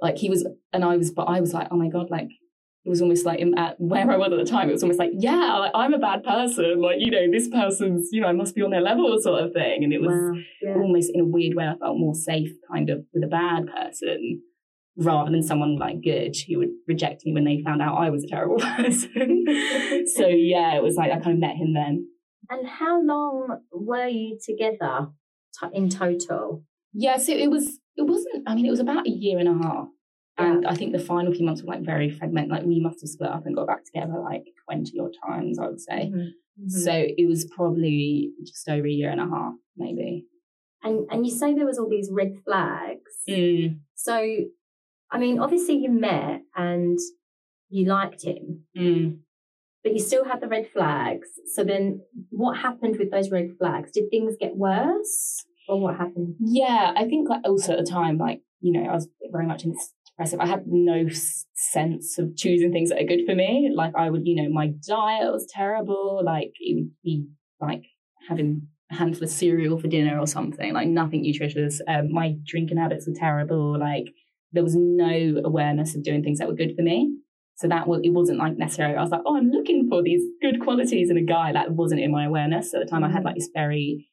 Like 0.00 0.16
he 0.16 0.30
was, 0.30 0.46
and 0.72 0.82
I 0.82 0.96
was, 0.96 1.10
but 1.10 1.24
I 1.24 1.40
was 1.40 1.52
like, 1.52 1.68
oh 1.70 1.76
my 1.76 1.88
god, 1.88 2.10
like 2.10 2.28
it 2.86 2.88
was 2.88 3.02
almost 3.02 3.26
like 3.26 3.40
at 3.56 3.74
where 3.80 4.08
I 4.08 4.16
was 4.16 4.32
at 4.32 4.38
the 4.38 4.48
time, 4.48 4.68
it 4.68 4.72
was 4.72 4.84
almost 4.84 5.00
like, 5.00 5.10
yeah, 5.18 5.56
like, 5.56 5.72
I'm 5.74 5.92
a 5.92 5.98
bad 5.98 6.22
person. 6.22 6.80
Like, 6.80 6.98
you 7.00 7.10
know, 7.10 7.28
this 7.32 7.48
person's, 7.48 8.10
you 8.12 8.20
know, 8.20 8.28
I 8.28 8.32
must 8.32 8.54
be 8.54 8.62
on 8.62 8.70
their 8.70 8.80
level 8.80 9.18
sort 9.20 9.42
of 9.42 9.52
thing. 9.52 9.82
And 9.82 9.92
it 9.92 10.00
was 10.00 10.14
wow. 10.14 10.40
yeah. 10.62 10.74
almost 10.76 11.10
in 11.12 11.20
a 11.20 11.24
weird 11.24 11.56
way, 11.56 11.64
I 11.64 11.74
felt 11.76 11.98
more 11.98 12.14
safe 12.14 12.52
kind 12.70 12.88
of 12.88 13.04
with 13.12 13.24
a 13.24 13.26
bad 13.26 13.66
person 13.66 14.40
rather 14.96 15.32
than 15.32 15.42
someone 15.42 15.76
like 15.76 16.00
good 16.00 16.36
who 16.46 16.58
would 16.58 16.70
reject 16.86 17.26
me 17.26 17.32
when 17.32 17.44
they 17.44 17.60
found 17.64 17.82
out 17.82 17.98
I 17.98 18.08
was 18.10 18.22
a 18.22 18.28
terrible 18.28 18.58
person. 18.76 19.44
so 20.14 20.28
yeah, 20.28 20.76
it 20.76 20.82
was 20.84 20.94
like 20.94 21.10
I 21.10 21.18
kind 21.18 21.34
of 21.34 21.40
met 21.40 21.56
him 21.56 21.74
then. 21.74 22.06
And 22.48 22.68
how 22.68 23.02
long 23.02 23.62
were 23.72 24.06
you 24.06 24.38
together 24.40 25.08
in 25.72 25.90
total? 25.90 26.62
Yeah, 26.92 27.16
so 27.16 27.32
it 27.32 27.50
was 27.50 27.80
it 27.96 28.06
wasn't 28.06 28.44
I 28.46 28.54
mean 28.54 28.64
it 28.64 28.70
was 28.70 28.78
about 28.78 29.08
a 29.08 29.10
year 29.10 29.40
and 29.40 29.48
a 29.48 29.66
half. 29.66 29.88
And 30.38 30.66
I 30.66 30.74
think 30.74 30.92
the 30.92 30.98
final 30.98 31.32
few 31.32 31.46
months 31.46 31.62
were 31.62 31.72
like 31.72 31.84
very 31.84 32.10
fragmented. 32.10 32.50
Like 32.50 32.64
we 32.64 32.80
must 32.80 33.00
have 33.00 33.08
split 33.08 33.30
up 33.30 33.46
and 33.46 33.56
got 33.56 33.66
back 33.66 33.84
together 33.84 34.18
like 34.22 34.44
20 34.68 34.98
odd 35.00 35.14
times, 35.26 35.58
I 35.58 35.66
would 35.66 35.80
say. 35.80 36.10
Mm-hmm. 36.12 36.18
Mm-hmm. 36.18 36.68
So 36.68 36.92
it 36.92 37.26
was 37.26 37.46
probably 37.46 38.32
just 38.44 38.68
over 38.68 38.86
a 38.86 38.90
year 38.90 39.10
and 39.10 39.20
a 39.20 39.28
half, 39.28 39.54
maybe. 39.76 40.26
And 40.82 41.06
and 41.10 41.26
you 41.26 41.32
say 41.32 41.54
there 41.54 41.66
was 41.66 41.78
all 41.78 41.88
these 41.88 42.10
red 42.12 42.34
flags. 42.44 43.12
Mm. 43.28 43.80
So 43.94 44.14
I 45.10 45.18
mean, 45.18 45.38
obviously 45.38 45.76
you 45.76 45.90
met 45.90 46.42
and 46.54 46.98
you 47.68 47.86
liked 47.86 48.24
him. 48.24 48.64
Mm. 48.76 49.18
But 49.82 49.92
you 49.92 50.00
still 50.00 50.24
had 50.24 50.40
the 50.40 50.48
red 50.48 50.68
flags. 50.72 51.28
So 51.54 51.62
then 51.62 52.00
what 52.30 52.58
happened 52.58 52.96
with 52.98 53.10
those 53.10 53.30
red 53.30 53.50
flags? 53.58 53.92
Did 53.92 54.10
things 54.10 54.34
get 54.38 54.56
worse? 54.56 55.44
Or 55.68 55.80
what 55.80 55.96
happened? 55.96 56.36
Yeah, 56.40 56.92
I 56.96 57.04
think 57.04 57.28
like 57.28 57.42
also 57.44 57.72
at 57.72 57.84
the 57.84 57.90
time, 57.90 58.18
like, 58.18 58.42
you 58.60 58.72
know, 58.72 58.88
I 58.88 58.94
was 58.94 59.08
very 59.30 59.46
much 59.46 59.64
in 59.64 59.72
this 59.72 59.92
I 60.18 60.46
had 60.46 60.64
no 60.66 61.06
sense 61.54 62.18
of 62.18 62.36
choosing 62.36 62.72
things 62.72 62.88
that 62.88 63.00
are 63.00 63.06
good 63.06 63.26
for 63.26 63.34
me. 63.34 63.70
Like 63.74 63.92
I 63.94 64.08
would, 64.08 64.22
you 64.24 64.42
know, 64.42 64.48
my 64.48 64.68
diet 64.86 65.32
was 65.32 65.46
terrible. 65.52 66.22
Like 66.24 66.52
it 66.58 66.74
would 66.74 66.90
be 67.04 67.26
like 67.60 67.82
having 68.28 68.68
a 68.90 68.94
handful 68.94 69.24
of 69.24 69.30
cereal 69.30 69.78
for 69.78 69.88
dinner 69.88 70.18
or 70.18 70.26
something, 70.26 70.72
like 70.72 70.88
nothing 70.88 71.22
nutritious. 71.22 71.80
Um, 71.86 72.12
my 72.12 72.36
drinking 72.46 72.78
habits 72.78 73.06
were 73.06 73.14
terrible. 73.14 73.78
Like 73.78 74.06
there 74.52 74.62
was 74.62 74.74
no 74.74 75.42
awareness 75.44 75.94
of 75.94 76.02
doing 76.02 76.22
things 76.22 76.38
that 76.38 76.48
were 76.48 76.54
good 76.54 76.74
for 76.76 76.82
me. 76.82 77.18
So 77.56 77.68
that 77.68 77.86
was, 77.86 78.00
it 78.02 78.10
wasn't 78.10 78.38
like 78.38 78.56
necessarily, 78.56 78.96
I 78.96 79.02
was 79.02 79.10
like, 79.10 79.22
oh, 79.26 79.36
I'm 79.36 79.50
looking 79.50 79.88
for 79.88 80.02
these 80.02 80.22
good 80.42 80.60
qualities 80.62 81.10
in 81.10 81.16
a 81.16 81.22
guy. 81.22 81.52
That 81.52 81.72
wasn't 81.72 82.02
in 82.02 82.12
my 82.12 82.26
awareness. 82.26 82.74
At 82.74 82.80
the 82.80 82.86
time, 82.86 83.04
I 83.04 83.10
had 83.10 83.24
like 83.24 83.36
this 83.36 83.50
very 83.54 84.08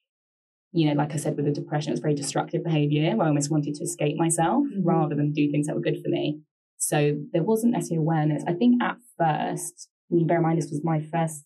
you 0.73 0.89
know, 0.89 0.95
like 0.95 1.13
I 1.13 1.17
said, 1.17 1.35
with 1.35 1.45
the 1.45 1.51
depression, 1.51 1.91
it 1.91 1.93
was 1.93 1.99
very 1.99 2.15
destructive 2.15 2.63
behavior 2.63 3.15
where 3.15 3.25
I 3.25 3.29
almost 3.29 3.51
wanted 3.51 3.75
to 3.75 3.83
escape 3.83 4.17
myself 4.17 4.63
mm-hmm. 4.65 4.83
rather 4.83 5.15
than 5.15 5.31
do 5.31 5.49
things 5.51 5.67
that 5.67 5.75
were 5.75 5.81
good 5.81 6.01
for 6.03 6.09
me. 6.09 6.39
So 6.77 7.15
there 7.31 7.43
wasn't 7.43 7.73
necessarily 7.73 8.03
awareness. 8.03 8.43
I 8.47 8.53
think 8.53 8.81
at 8.83 8.97
first, 9.17 9.87
I 10.11 10.15
mean, 10.15 10.27
bear 10.27 10.37
in 10.37 10.43
mind, 10.43 10.57
this 10.57 10.71
was 10.71 10.83
my 10.83 10.99
first 10.99 11.45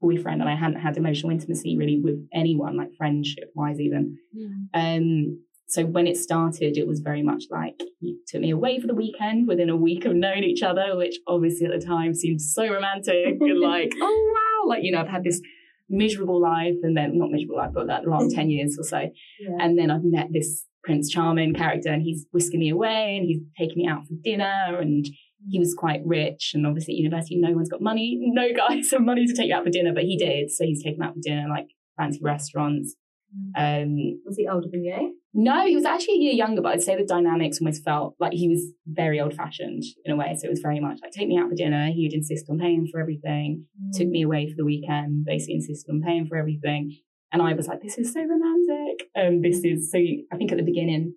boyfriend 0.00 0.40
and 0.40 0.50
I 0.50 0.56
hadn't 0.56 0.80
had 0.80 0.96
emotional 0.96 1.30
intimacy 1.30 1.76
really 1.76 2.00
with 2.02 2.26
anyone, 2.32 2.76
like 2.76 2.94
friendship 2.96 3.50
wise, 3.54 3.80
even. 3.80 4.18
Mm. 4.36 4.68
Um, 4.74 5.44
so 5.66 5.84
when 5.84 6.06
it 6.06 6.16
started, 6.16 6.76
it 6.76 6.86
was 6.86 7.00
very 7.00 7.22
much 7.22 7.44
like 7.50 7.78
he 8.00 8.18
took 8.26 8.40
me 8.40 8.50
away 8.50 8.80
for 8.80 8.86
the 8.86 8.94
weekend 8.94 9.46
within 9.46 9.70
a 9.70 9.76
week 9.76 10.04
of 10.04 10.14
knowing 10.14 10.44
each 10.44 10.62
other, 10.62 10.96
which 10.96 11.16
obviously 11.26 11.66
at 11.66 11.78
the 11.78 11.84
time 11.84 12.14
seemed 12.14 12.40
so 12.40 12.66
romantic 12.66 13.36
and 13.40 13.60
like, 13.60 13.92
oh 14.00 14.32
wow, 14.34 14.68
like, 14.68 14.82
you 14.82 14.92
know, 14.92 15.00
I've 15.00 15.08
had 15.08 15.24
this 15.24 15.40
miserable 15.88 16.40
life 16.40 16.76
and 16.82 16.96
then 16.96 17.18
not 17.18 17.30
miserable 17.30 17.56
life, 17.56 17.70
but 17.74 17.86
that 17.86 18.06
last 18.06 18.30
10 18.34 18.50
years 18.50 18.76
or 18.78 18.84
so. 18.84 18.98
Yeah. 18.98 19.56
And 19.60 19.78
then 19.78 19.90
I've 19.90 20.04
met 20.04 20.28
this 20.32 20.66
Prince 20.82 21.10
Charming 21.10 21.54
character 21.54 21.90
and 21.90 22.02
he's 22.02 22.26
whisking 22.32 22.60
me 22.60 22.70
away 22.70 23.16
and 23.16 23.26
he's 23.26 23.40
taking 23.58 23.82
me 23.82 23.88
out 23.88 24.06
for 24.06 24.14
dinner 24.22 24.78
and 24.80 25.06
he 25.48 25.58
was 25.58 25.74
quite 25.74 26.00
rich 26.04 26.52
and 26.54 26.66
obviously 26.66 26.94
at 26.94 26.98
university 26.98 27.38
no 27.38 27.52
one's 27.52 27.68
got 27.68 27.82
money, 27.82 28.18
no 28.20 28.48
guys 28.56 28.90
have 28.92 29.02
money 29.02 29.26
to 29.26 29.34
take 29.34 29.48
you 29.48 29.54
out 29.54 29.64
for 29.64 29.70
dinner, 29.70 29.92
but 29.94 30.04
he 30.04 30.16
did. 30.16 30.50
So 30.50 30.64
he's 30.64 30.82
taken 30.82 31.02
out 31.02 31.14
for 31.14 31.20
dinner 31.22 31.46
like 31.48 31.68
fancy 31.98 32.20
restaurants. 32.22 32.94
Mm. 33.56 33.82
Um, 33.82 34.20
was 34.24 34.36
he 34.36 34.48
older 34.48 34.68
than 34.70 34.84
you? 34.84 35.16
No, 35.36 35.66
he 35.66 35.74
was 35.74 35.84
actually 35.84 36.14
a 36.14 36.18
year 36.18 36.32
younger, 36.32 36.62
but 36.62 36.72
I'd 36.72 36.82
say 36.82 36.96
the 36.96 37.04
dynamics 37.04 37.58
almost 37.60 37.82
felt 37.82 38.14
like 38.20 38.32
he 38.32 38.48
was 38.48 38.64
very 38.86 39.20
old 39.20 39.34
fashioned 39.34 39.82
in 40.04 40.12
a 40.12 40.16
way. 40.16 40.36
So 40.38 40.46
it 40.46 40.50
was 40.50 40.60
very 40.60 40.78
much 40.78 41.00
like 41.02 41.10
take 41.10 41.26
me 41.26 41.36
out 41.36 41.48
for 41.48 41.56
dinner. 41.56 41.90
He'd 41.92 42.12
insist 42.12 42.46
on 42.48 42.60
paying 42.60 42.86
for 42.90 43.00
everything, 43.00 43.66
mm. 43.82 43.98
took 43.98 44.06
me 44.06 44.22
away 44.22 44.48
for 44.48 44.54
the 44.56 44.64
weekend, 44.64 45.24
basically 45.24 45.56
insisted 45.56 45.90
on 45.90 46.02
paying 46.02 46.26
for 46.26 46.36
everything. 46.36 46.96
And 47.32 47.42
I 47.42 47.52
was 47.54 47.66
like, 47.66 47.82
this 47.82 47.98
is 47.98 48.12
so 48.12 48.20
romantic. 48.20 49.08
And 49.16 49.36
um, 49.36 49.42
this 49.42 49.64
is 49.64 49.90
so 49.90 49.98
I 49.98 50.36
think 50.36 50.52
at 50.52 50.58
the 50.58 50.64
beginning, 50.64 51.14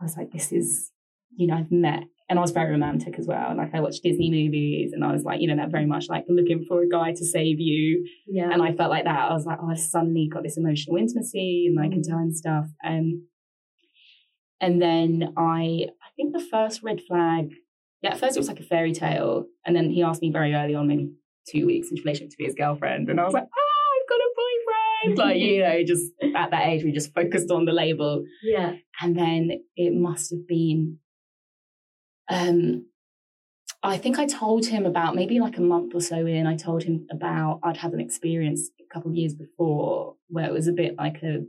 I 0.00 0.04
was 0.04 0.16
like, 0.16 0.32
this 0.32 0.50
is, 0.50 0.90
you 1.36 1.46
know, 1.46 1.56
I've 1.56 1.70
met 1.70 2.04
and 2.30 2.38
I 2.38 2.42
was 2.42 2.52
very 2.52 2.70
romantic 2.70 3.18
as 3.18 3.26
well. 3.26 3.54
Like 3.54 3.74
I 3.74 3.80
watched 3.80 4.02
Disney 4.02 4.30
movies 4.30 4.94
and 4.94 5.04
I 5.04 5.12
was 5.12 5.24
like, 5.24 5.42
you 5.42 5.48
know, 5.48 5.56
that 5.56 5.70
very 5.70 5.84
much 5.84 6.08
like 6.08 6.24
looking 6.26 6.64
for 6.66 6.80
a 6.80 6.88
guy 6.88 7.12
to 7.12 7.24
save 7.26 7.60
you. 7.60 8.08
Yeah. 8.26 8.50
And 8.50 8.62
I 8.62 8.72
felt 8.72 8.88
like 8.88 9.04
that. 9.04 9.30
I 9.30 9.34
was 9.34 9.44
like, 9.44 9.58
oh, 9.62 9.70
I 9.70 9.74
suddenly 9.74 10.30
got 10.32 10.42
this 10.42 10.56
emotional 10.56 10.96
intimacy 10.96 11.66
and 11.66 11.76
like 11.76 11.90
mm. 11.90 12.10
and 12.10 12.34
stuff. 12.34 12.64
Um, 12.82 13.26
and 14.62 14.80
then 14.80 15.34
I, 15.36 15.88
I 16.00 16.08
think 16.16 16.32
the 16.32 16.48
first 16.50 16.84
red 16.84 17.00
flag, 17.02 17.50
yeah, 18.00 18.12
at 18.12 18.20
first 18.20 18.36
it 18.36 18.40
was 18.40 18.48
like 18.48 18.60
a 18.60 18.64
fairy 18.64 18.92
tale. 18.92 19.46
And 19.66 19.74
then 19.74 19.90
he 19.90 20.04
asked 20.04 20.22
me 20.22 20.30
very 20.30 20.54
early 20.54 20.76
on, 20.76 20.86
maybe 20.86 21.10
two 21.50 21.66
weeks 21.66 21.90
into 21.90 22.02
relationship 22.02 22.30
to 22.30 22.36
be 22.38 22.44
his 22.44 22.54
girlfriend. 22.54 23.10
And 23.10 23.20
I 23.20 23.24
was 23.24 23.34
like, 23.34 23.42
oh, 23.42 24.00
I've 24.00 24.08
got 24.08 24.20
a 24.20 24.30
boyfriend. 24.36 25.18
like, 25.18 25.40
you 25.40 25.62
know, 25.62 25.82
just 25.86 26.12
at 26.36 26.52
that 26.52 26.68
age, 26.68 26.84
we 26.84 26.92
just 26.92 27.12
focused 27.12 27.50
on 27.50 27.64
the 27.64 27.72
label. 27.72 28.24
Yeah. 28.40 28.74
And 29.00 29.18
then 29.18 29.50
it 29.74 29.92
must 29.92 30.30
have 30.30 30.46
been, 30.46 30.98
um, 32.30 32.86
I 33.82 33.98
think 33.98 34.20
I 34.20 34.26
told 34.26 34.66
him 34.66 34.86
about 34.86 35.16
maybe 35.16 35.40
like 35.40 35.58
a 35.58 35.60
month 35.62 35.92
or 35.92 36.00
so 36.00 36.24
in, 36.24 36.46
I 36.46 36.56
told 36.56 36.84
him 36.84 37.08
about 37.10 37.58
I'd 37.64 37.78
had 37.78 37.94
an 37.94 38.00
experience 38.00 38.70
a 38.80 38.94
couple 38.94 39.10
of 39.10 39.16
years 39.16 39.34
before 39.34 40.14
where 40.28 40.46
it 40.46 40.52
was 40.52 40.68
a 40.68 40.72
bit 40.72 40.94
like 40.96 41.20
a 41.24 41.40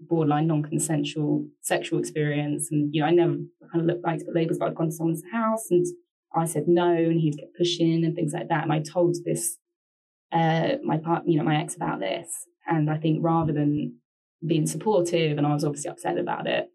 borderline 0.00 0.46
non-consensual 0.46 1.46
sexual 1.62 1.98
experience. 1.98 2.68
And, 2.70 2.94
you 2.94 3.00
know, 3.00 3.06
I 3.06 3.10
never 3.10 3.34
kind 3.72 3.80
of 3.80 3.86
looked 3.86 4.04
like 4.04 4.18
to 4.18 4.24
put 4.26 4.34
labels, 4.34 4.58
but 4.58 4.68
I'd 4.68 4.74
gone 4.74 4.90
to 4.90 4.92
someone's 4.92 5.22
house 5.32 5.70
and 5.70 5.86
I 6.34 6.44
said 6.44 6.64
no 6.68 6.92
and 6.92 7.20
he'd 7.20 7.36
get 7.38 7.54
pushing 7.56 8.04
and 8.04 8.14
things 8.14 8.32
like 8.32 8.48
that. 8.48 8.62
And 8.62 8.72
I 8.72 8.80
told 8.80 9.16
this, 9.24 9.56
uh, 10.32 10.76
my 10.84 10.98
part, 10.98 11.22
you 11.26 11.38
know, 11.38 11.44
my 11.44 11.60
ex 11.60 11.76
about 11.76 12.00
this. 12.00 12.28
And 12.66 12.90
I 12.90 12.98
think 12.98 13.20
rather 13.22 13.52
than 13.52 13.96
being 14.46 14.66
supportive, 14.66 15.38
and 15.38 15.46
I 15.46 15.54
was 15.54 15.64
obviously 15.64 15.90
upset 15.90 16.18
about 16.18 16.46
it, 16.46 16.68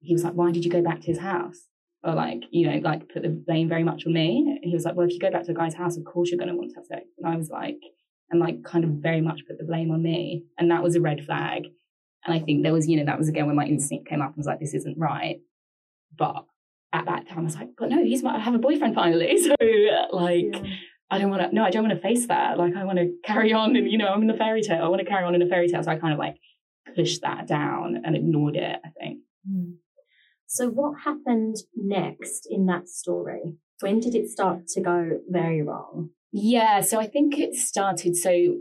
he 0.00 0.12
was 0.12 0.24
like, 0.24 0.32
why 0.34 0.50
did 0.50 0.64
you 0.64 0.70
go 0.70 0.82
back 0.82 1.00
to 1.00 1.06
his 1.06 1.20
house? 1.20 1.68
Or 2.02 2.14
like, 2.14 2.42
you 2.50 2.68
know, 2.68 2.78
like 2.78 3.08
put 3.12 3.22
the 3.22 3.28
blame 3.28 3.68
very 3.68 3.84
much 3.84 4.04
on 4.06 4.14
me. 4.14 4.58
He 4.64 4.74
was 4.74 4.84
like, 4.84 4.96
well, 4.96 5.06
if 5.06 5.12
you 5.12 5.20
go 5.20 5.30
back 5.30 5.44
to 5.44 5.52
a 5.52 5.54
guy's 5.54 5.74
house, 5.74 5.96
of 5.96 6.04
course 6.04 6.30
you're 6.30 6.38
going 6.38 6.50
to 6.50 6.56
want 6.56 6.70
to 6.70 6.76
have 6.76 6.86
sex. 6.86 7.04
And 7.18 7.32
I 7.32 7.36
was 7.36 7.50
like, 7.50 7.78
and 8.30 8.40
like 8.40 8.64
kind 8.64 8.84
of 8.84 8.90
very 8.90 9.20
much 9.20 9.42
put 9.46 9.58
the 9.58 9.64
blame 9.64 9.92
on 9.92 10.02
me. 10.02 10.44
And 10.58 10.70
that 10.70 10.82
was 10.82 10.96
a 10.96 11.00
red 11.00 11.24
flag. 11.24 11.64
And 12.24 12.34
I 12.34 12.40
think 12.40 12.62
there 12.62 12.72
was, 12.72 12.88
you 12.88 12.96
know, 12.96 13.04
that 13.06 13.18
was 13.18 13.28
again 13.28 13.46
when 13.46 13.56
my 13.56 13.66
instinct 13.66 14.08
came 14.08 14.22
up 14.22 14.28
and 14.28 14.36
was 14.36 14.46
like, 14.46 14.60
this 14.60 14.74
isn't 14.74 14.98
right. 14.98 15.40
But 16.16 16.44
at 16.92 17.06
that 17.06 17.28
time, 17.28 17.40
I 17.40 17.42
was 17.42 17.56
like, 17.56 17.70
but 17.76 17.90
no, 17.90 18.04
he's 18.04 18.22
my, 18.22 18.36
I 18.36 18.38
have 18.38 18.54
a 18.54 18.58
boyfriend 18.58 18.94
finally. 18.94 19.36
So 19.42 19.54
like, 20.12 20.46
yeah. 20.52 20.62
I 21.10 21.18
don't 21.18 21.30
want 21.30 21.42
to, 21.42 21.54
no, 21.54 21.64
I 21.64 21.70
don't 21.70 21.86
want 21.86 21.94
to 21.94 22.00
face 22.00 22.26
that. 22.28 22.58
Like, 22.58 22.74
I 22.74 22.84
want 22.84 22.98
to 22.98 23.12
carry 23.24 23.52
on 23.52 23.76
and, 23.76 23.90
you 23.90 23.98
know, 23.98 24.08
I'm 24.08 24.22
in 24.22 24.30
a 24.30 24.36
fairy 24.36 24.62
tale. 24.62 24.84
I 24.84 24.88
want 24.88 25.00
to 25.00 25.06
carry 25.06 25.24
on 25.24 25.34
in 25.34 25.42
a 25.42 25.46
fairy 25.46 25.68
tale. 25.68 25.82
So 25.82 25.90
I 25.90 25.96
kind 25.96 26.12
of 26.12 26.18
like 26.18 26.36
pushed 26.96 27.22
that 27.22 27.46
down 27.46 28.00
and 28.04 28.16
ignored 28.16 28.56
it, 28.56 28.78
I 28.84 28.88
think. 28.98 29.20
Mm. 29.48 29.74
So 30.46 30.68
what 30.68 31.00
happened 31.04 31.56
next 31.76 32.46
in 32.48 32.66
that 32.66 32.88
story? 32.88 33.56
When 33.80 34.00
did 34.00 34.14
it 34.14 34.28
start 34.28 34.68
to 34.68 34.80
go 34.80 35.18
very 35.28 35.62
wrong? 35.62 36.10
Yeah, 36.30 36.80
so 36.80 37.00
I 37.00 37.06
think 37.06 37.38
it 37.38 37.54
started 37.54 38.16
so 38.16 38.58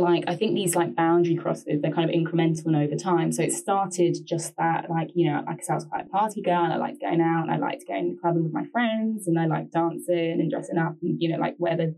like 0.00 0.24
I 0.26 0.34
think 0.34 0.54
these 0.54 0.74
like 0.74 0.94
boundary 0.94 1.36
crosses, 1.36 1.80
they're 1.80 1.92
kind 1.92 2.08
of 2.08 2.14
incremental 2.14 2.66
and 2.66 2.76
over 2.76 2.96
time. 2.96 3.32
So 3.32 3.42
it 3.42 3.52
started 3.52 4.16
just 4.24 4.54
that, 4.56 4.90
like, 4.90 5.10
you 5.14 5.30
know, 5.30 5.42
like 5.46 5.58
I 5.60 5.62
said, 5.62 5.72
I 5.72 5.76
was 5.76 5.84
quite 5.84 6.06
a 6.06 6.08
party 6.08 6.42
girl 6.42 6.64
and 6.64 6.72
I 6.72 6.76
liked 6.76 7.00
going 7.00 7.20
out 7.20 7.42
and 7.42 7.50
I 7.50 7.56
liked 7.56 7.86
going 7.86 8.16
clubbing 8.20 8.44
with 8.44 8.52
my 8.52 8.64
friends 8.72 9.26
and 9.26 9.38
I 9.38 9.46
liked 9.46 9.72
dancing 9.72 10.38
and 10.40 10.50
dressing 10.50 10.78
up 10.78 10.96
and, 11.02 11.20
you 11.20 11.30
know, 11.30 11.38
like 11.38 11.56
where 11.58 11.76
the 11.76 11.94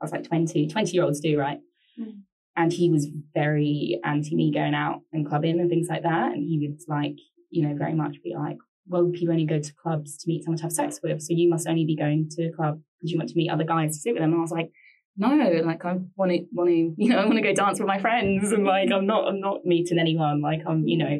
I 0.00 0.04
was 0.04 0.12
like 0.12 0.28
20, 0.28 0.68
20 0.68 0.92
year 0.92 1.04
olds 1.04 1.20
do, 1.20 1.38
right? 1.38 1.58
Mm. 1.98 2.22
And 2.56 2.72
he 2.72 2.90
was 2.90 3.06
very 3.34 4.00
anti 4.04 4.34
me 4.34 4.52
going 4.52 4.74
out 4.74 5.00
and 5.12 5.26
clubbing 5.26 5.60
and 5.60 5.70
things 5.70 5.88
like 5.88 6.02
that. 6.02 6.32
And 6.32 6.42
he 6.42 6.58
would 6.66 6.78
like, 6.88 7.16
you 7.50 7.66
know, 7.66 7.74
very 7.76 7.94
much 7.94 8.22
be 8.22 8.34
like, 8.36 8.58
well, 8.86 9.10
people 9.10 9.32
only 9.32 9.44
go 9.44 9.60
to 9.60 9.74
clubs 9.74 10.16
to 10.18 10.28
meet 10.28 10.44
someone 10.44 10.58
to 10.58 10.64
have 10.64 10.72
sex 10.72 11.00
with. 11.02 11.22
So 11.22 11.34
you 11.34 11.48
must 11.48 11.68
only 11.68 11.84
be 11.84 11.96
going 11.96 12.28
to 12.30 12.48
a 12.48 12.52
club 12.52 12.80
because 12.98 13.12
you 13.12 13.18
want 13.18 13.28
to 13.30 13.36
meet 13.36 13.50
other 13.50 13.64
guys 13.64 13.92
to 13.92 14.00
sit 14.00 14.14
with 14.14 14.22
them. 14.22 14.32
And 14.32 14.38
I 14.38 14.42
was 14.42 14.50
like, 14.50 14.70
no, 15.18 15.60
like 15.64 15.84
I 15.84 15.98
want 16.16 16.30
to, 16.32 16.46
want 16.52 16.70
to, 16.70 16.94
you 16.96 17.08
know, 17.10 17.18
I 17.18 17.24
want 17.24 17.36
to 17.36 17.42
go 17.42 17.52
dance 17.52 17.80
with 17.80 17.88
my 17.88 18.00
friends, 18.00 18.52
and 18.52 18.64
like 18.64 18.90
I'm 18.92 19.06
not, 19.06 19.28
I'm 19.28 19.40
not 19.40 19.64
meeting 19.64 19.98
anyone. 19.98 20.40
Like 20.40 20.60
I'm, 20.66 20.86
you 20.86 20.96
know, 20.96 21.18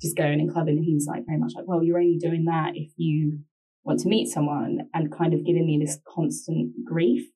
just 0.00 0.16
going 0.16 0.40
and 0.40 0.52
clubbing. 0.52 0.76
And 0.76 0.84
he 0.84 0.94
was 0.94 1.06
like 1.06 1.26
very 1.26 1.38
much 1.38 1.52
like, 1.56 1.66
well, 1.66 1.82
you're 1.82 1.98
only 1.98 2.16
doing 2.18 2.44
that 2.46 2.72
if 2.74 2.90
you 2.96 3.40
want 3.82 4.00
to 4.00 4.08
meet 4.08 4.28
someone, 4.28 4.88
and 4.94 5.12
kind 5.12 5.34
of 5.34 5.44
giving 5.44 5.66
me 5.66 5.78
this 5.84 5.98
constant 6.06 6.84
grief 6.84 7.26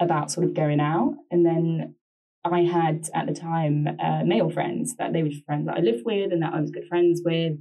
about 0.00 0.30
sort 0.30 0.46
of 0.46 0.54
going 0.54 0.80
out. 0.80 1.14
And 1.30 1.44
then 1.44 1.96
I 2.44 2.60
had 2.60 3.08
at 3.14 3.26
the 3.26 3.34
time 3.34 3.86
uh, 4.02 4.22
male 4.24 4.50
friends 4.50 4.96
that 4.96 5.12
they 5.12 5.22
were 5.22 5.30
friends 5.46 5.66
that 5.66 5.76
I 5.76 5.80
lived 5.80 6.02
with 6.04 6.32
and 6.32 6.42
that 6.42 6.54
I 6.54 6.60
was 6.60 6.70
good 6.70 6.88
friends 6.88 7.20
with. 7.24 7.52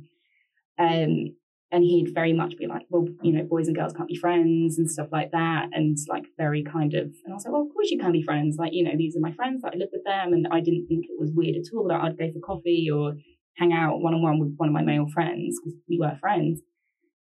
Um, 0.80 1.36
and 1.72 1.84
he'd 1.86 2.14
very 2.14 2.34
much 2.34 2.58
be 2.58 2.68
like, 2.68 2.86
well, 2.90 3.08
you 3.22 3.32
know, 3.32 3.44
boys 3.44 3.68
and 3.68 3.76
girls 3.76 3.94
can't 3.94 4.10
be 4.10 4.16
friends 4.16 4.78
and 4.78 4.92
stuff 4.92 5.08
like 5.10 5.32
that. 5.32 5.70
And 5.72 5.98
like 6.10 6.26
very 6.38 6.64
kind 6.64 6.94
of, 6.94 7.04
and 7.24 7.32
I 7.32 7.34
was 7.34 7.46
like, 7.46 7.54
well, 7.54 7.62
of 7.62 7.74
course 7.74 7.90
you 7.90 7.98
can 7.98 8.12
be 8.12 8.22
friends. 8.22 8.58
Like, 8.60 8.74
you 8.74 8.84
know, 8.84 8.92
these 8.98 9.16
are 9.16 9.22
my 9.22 9.32
friends 9.32 9.62
that 9.62 9.74
I 9.74 9.78
live 9.78 9.88
with 9.94 10.04
them. 10.04 10.34
And 10.34 10.48
I 10.52 10.60
didn't 10.60 10.88
think 10.88 11.06
it 11.06 11.18
was 11.18 11.32
weird 11.34 11.56
at 11.56 11.74
all 11.74 11.88
that 11.88 12.02
I'd 12.02 12.18
go 12.18 12.30
for 12.34 12.46
coffee 12.46 12.90
or 12.94 13.14
hang 13.56 13.72
out 13.72 14.02
one 14.02 14.14
on 14.14 14.22
one 14.22 14.40
with 14.40 14.56
one 14.58 14.68
of 14.68 14.74
my 14.74 14.82
male 14.82 15.08
friends 15.14 15.60
because 15.60 15.80
we 15.88 15.98
were 15.98 16.18
friends. 16.20 16.60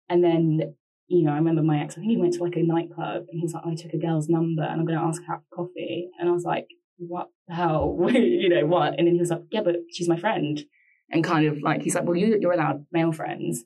And 0.10 0.24
then, 0.24 0.76
you 1.08 1.24
know, 1.24 1.34
I 1.34 1.36
remember 1.36 1.62
my 1.62 1.82
ex, 1.82 1.96
I 1.96 2.00
think 2.00 2.12
he 2.12 2.18
went 2.18 2.34
to 2.36 2.44
like 2.44 2.56
a 2.56 2.64
nightclub 2.64 3.26
and 3.30 3.40
he 3.40 3.42
was 3.42 3.54
like, 3.54 3.66
I 3.66 3.76
took 3.76 3.94
a 3.94 3.98
girl's 3.98 4.30
number 4.30 4.64
and 4.64 4.80
I'm 4.80 4.86
going 4.86 4.98
to 4.98 5.06
ask 5.06 5.22
her 5.28 5.42
for 5.50 5.66
coffee. 5.66 6.10
And 6.20 6.30
I 6.30 6.32
was 6.32 6.46
like, 6.46 6.68
what 6.98 7.28
the 7.50 7.56
hell? 7.56 7.98
you 8.14 8.48
know, 8.48 8.66
what? 8.66 8.98
And 8.98 9.08
then 9.08 9.16
he 9.16 9.20
was 9.20 9.30
like, 9.30 9.44
yeah, 9.52 9.62
but 9.62 9.76
she's 9.92 10.08
my 10.08 10.18
friend. 10.18 10.64
And 11.10 11.24
kind 11.24 11.48
of 11.48 11.62
like, 11.62 11.82
he's 11.82 11.96
like, 11.96 12.06
well, 12.06 12.16
you, 12.16 12.38
you're 12.40 12.54
allowed 12.54 12.86
male 12.94 13.12
friends. 13.12 13.66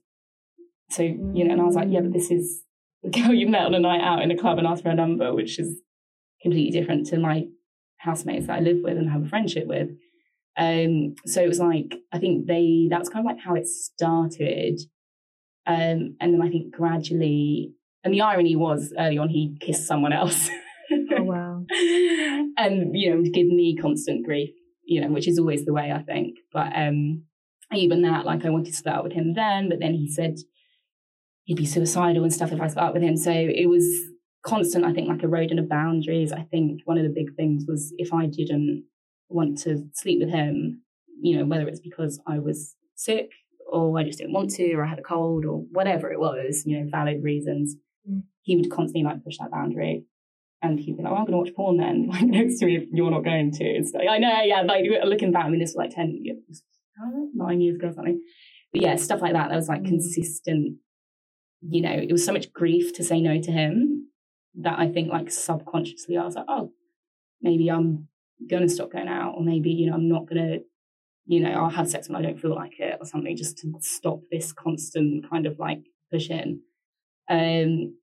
So, 0.91 1.03
you 1.03 1.45
know, 1.45 1.53
and 1.53 1.61
I 1.61 1.65
was 1.65 1.75
like, 1.75 1.87
yeah, 1.89 2.01
but 2.01 2.13
this 2.13 2.31
is 2.31 2.63
the 3.03 3.09
girl 3.21 3.33
you 3.33 3.47
met 3.47 3.65
on 3.65 3.73
a 3.73 3.79
night 3.79 4.01
out 4.01 4.21
in 4.21 4.31
a 4.31 4.37
club 4.37 4.57
and 4.57 4.67
asked 4.67 4.83
for 4.83 4.89
a 4.89 4.95
number, 4.95 5.33
which 5.33 5.57
is 5.59 5.81
completely 6.41 6.77
different 6.77 7.07
to 7.07 7.19
my 7.19 7.45
housemates 7.97 8.47
that 8.47 8.57
I 8.57 8.61
live 8.61 8.77
with 8.83 8.97
and 8.97 9.09
have 9.09 9.23
a 9.23 9.29
friendship 9.29 9.67
with. 9.67 9.89
Um, 10.57 11.15
so 11.25 11.41
it 11.41 11.47
was 11.47 11.59
like, 11.59 11.95
I 12.11 12.19
think 12.19 12.47
they, 12.47 12.87
that's 12.89 13.09
kind 13.09 13.25
of 13.25 13.31
like 13.31 13.43
how 13.43 13.55
it 13.55 13.67
started. 13.67 14.79
Um, 15.65 16.17
and 16.19 16.33
then 16.33 16.41
I 16.41 16.49
think 16.49 16.73
gradually, 16.73 17.73
and 18.03 18.13
the 18.13 18.21
irony 18.21 18.55
was 18.55 18.93
early 18.97 19.17
on, 19.17 19.29
he 19.29 19.55
kissed 19.61 19.87
someone 19.87 20.11
else. 20.11 20.49
oh, 20.91 20.97
wow. 21.23 21.63
and, 22.57 22.97
you 22.97 23.15
know, 23.15 23.21
give 23.31 23.47
me 23.47 23.77
constant 23.79 24.25
grief, 24.25 24.49
you 24.83 24.99
know, 24.99 25.09
which 25.09 25.27
is 25.27 25.39
always 25.39 25.63
the 25.63 25.73
way, 25.73 25.91
I 25.91 26.01
think. 26.01 26.37
But 26.51 26.75
um, 26.75 27.23
even 27.73 28.01
that, 28.01 28.25
like, 28.25 28.43
I 28.43 28.49
wanted 28.49 28.71
to 28.71 28.73
split 28.73 28.95
up 28.95 29.03
with 29.03 29.13
him 29.13 29.33
then, 29.35 29.69
but 29.69 29.79
then 29.79 29.93
he 29.93 30.11
said, 30.11 30.35
he'd 31.51 31.57
be 31.57 31.65
suicidal 31.65 32.23
and 32.23 32.33
stuff 32.33 32.53
if 32.53 32.61
I 32.61 32.67
start 32.67 32.93
with 32.93 33.03
him. 33.03 33.17
So 33.17 33.29
it 33.29 33.67
was 33.67 33.85
constant, 34.41 34.85
I 34.85 34.93
think, 34.93 35.09
like 35.09 35.21
a 35.21 35.27
road 35.27 35.51
eroding 35.51 35.59
of 35.59 35.67
boundaries. 35.67 36.31
I 36.31 36.43
think 36.43 36.79
one 36.85 36.97
of 36.97 37.03
the 37.03 37.09
big 37.13 37.35
things 37.35 37.65
was 37.67 37.93
if 37.97 38.13
I 38.13 38.25
didn't 38.25 38.85
want 39.27 39.57
to 39.63 39.83
sleep 39.93 40.21
with 40.21 40.29
him, 40.29 40.81
you 41.21 41.37
know, 41.37 41.45
whether 41.45 41.67
it's 41.67 41.81
because 41.81 42.21
I 42.25 42.39
was 42.39 42.75
sick 42.95 43.31
or 43.69 43.99
I 43.99 44.03
just 44.03 44.19
didn't 44.19 44.31
want 44.31 44.51
to 44.51 44.73
or 44.73 44.85
I 44.85 44.89
had 44.89 44.99
a 44.99 45.03
cold 45.03 45.45
or 45.45 45.65
whatever 45.73 46.09
it 46.09 46.21
was, 46.21 46.63
you 46.65 46.79
know, 46.79 46.89
valid 46.89 47.21
reasons, 47.21 47.75
mm. 48.09 48.21
he 48.43 48.55
would 48.55 48.71
constantly 48.71 49.03
like 49.03 49.21
push 49.21 49.37
that 49.39 49.51
boundary. 49.51 50.05
And 50.61 50.79
he'd 50.79 50.95
be 50.95 51.03
like, 51.03 51.11
well, 51.11 51.19
I'm 51.19 51.25
going 51.25 51.33
to 51.33 51.37
watch 51.39 51.53
porn 51.53 51.77
then, 51.77 52.07
like 52.11 52.23
next 52.23 52.59
to 52.59 52.65
me 52.65 52.77
if 52.77 52.83
you're 52.93 53.11
not 53.11 53.25
going 53.25 53.51
to. 53.51 53.63
It's 53.65 53.91
like, 53.91 54.07
I 54.07 54.19
know, 54.19 54.41
yeah, 54.45 54.61
like 54.61 54.85
looking 55.03 55.33
back, 55.33 55.47
I 55.47 55.49
mean, 55.49 55.59
this 55.59 55.71
was 55.71 55.75
like 55.75 55.93
10 55.93 56.17
years, 56.23 56.63
nine 57.33 57.59
years 57.59 57.75
ago 57.75 57.87
or 57.87 57.93
something. 57.93 58.21
But 58.71 58.81
yeah, 58.83 58.95
stuff 58.95 59.21
like 59.21 59.33
that, 59.33 59.49
that 59.49 59.55
was 59.57 59.67
like 59.67 59.81
mm. 59.81 59.89
consistent 59.89 60.77
you 61.61 61.81
know, 61.81 61.91
it 61.91 62.11
was 62.11 62.25
so 62.25 62.33
much 62.33 62.51
grief 62.53 62.93
to 62.95 63.03
say 63.03 63.21
no 63.21 63.39
to 63.41 63.51
him 63.51 64.07
that 64.55 64.79
I 64.79 64.89
think 64.89 65.09
like 65.09 65.31
subconsciously 65.31 66.17
I 66.17 66.25
was 66.25 66.35
like, 66.35 66.45
oh, 66.47 66.71
maybe 67.41 67.69
I'm 67.69 68.07
gonna 68.49 68.69
stop 68.69 68.91
going 68.91 69.07
out, 69.07 69.35
or 69.37 69.43
maybe, 69.43 69.71
you 69.71 69.87
know, 69.87 69.95
I'm 69.95 70.09
not 70.09 70.27
gonna, 70.27 70.59
you 71.25 71.39
know, 71.39 71.51
I'll 71.51 71.69
have 71.69 71.89
sex 71.89 72.09
when 72.09 72.17
I 72.17 72.21
don't 72.21 72.39
feel 72.39 72.55
like 72.55 72.79
it 72.79 72.97
or 72.99 73.05
something, 73.05 73.35
just 73.37 73.59
to 73.59 73.73
stop 73.79 74.21
this 74.31 74.51
constant 74.51 75.29
kind 75.29 75.45
of 75.45 75.59
like 75.59 75.83
push 76.11 76.29
in. 76.29 76.61
Um, 77.29 77.95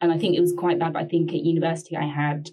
and 0.00 0.12
I 0.12 0.18
think 0.18 0.36
it 0.36 0.40
was 0.40 0.54
quite 0.56 0.78
bad, 0.78 0.92
but 0.92 1.02
I 1.02 1.08
think 1.08 1.30
at 1.30 1.44
university 1.44 1.96
I 1.96 2.06
had 2.06 2.50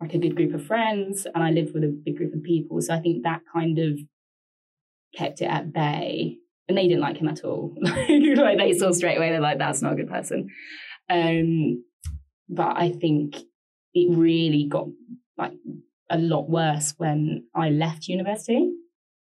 like 0.00 0.14
a 0.14 0.18
good 0.18 0.36
group 0.36 0.52
of 0.52 0.64
friends 0.66 1.26
and 1.32 1.42
I 1.42 1.50
lived 1.50 1.74
with 1.74 1.84
a 1.84 1.88
big 2.04 2.16
group 2.16 2.34
of 2.34 2.42
people. 2.42 2.80
So 2.80 2.94
I 2.94 3.00
think 3.00 3.22
that 3.22 3.40
kind 3.52 3.78
of 3.78 3.98
kept 5.14 5.40
it 5.40 5.46
at 5.46 5.72
bay 5.72 6.38
and 6.68 6.78
they 6.78 6.88
didn't 6.88 7.00
like 7.00 7.18
him 7.18 7.28
at 7.28 7.44
all. 7.44 7.74
like 7.82 8.58
they 8.58 8.72
saw 8.72 8.92
straight 8.92 9.16
away, 9.16 9.30
they're 9.30 9.40
like, 9.40 9.58
that's 9.58 9.82
not 9.82 9.92
a 9.92 9.96
good 9.96 10.08
person. 10.08 10.48
Um, 11.10 11.84
but 12.48 12.76
I 12.76 12.90
think 12.90 13.36
it 13.94 14.16
really 14.16 14.66
got 14.68 14.86
like 15.36 15.52
a 16.10 16.18
lot 16.18 16.48
worse 16.48 16.94
when 16.98 17.44
I 17.54 17.70
left 17.70 18.08
university 18.08 18.70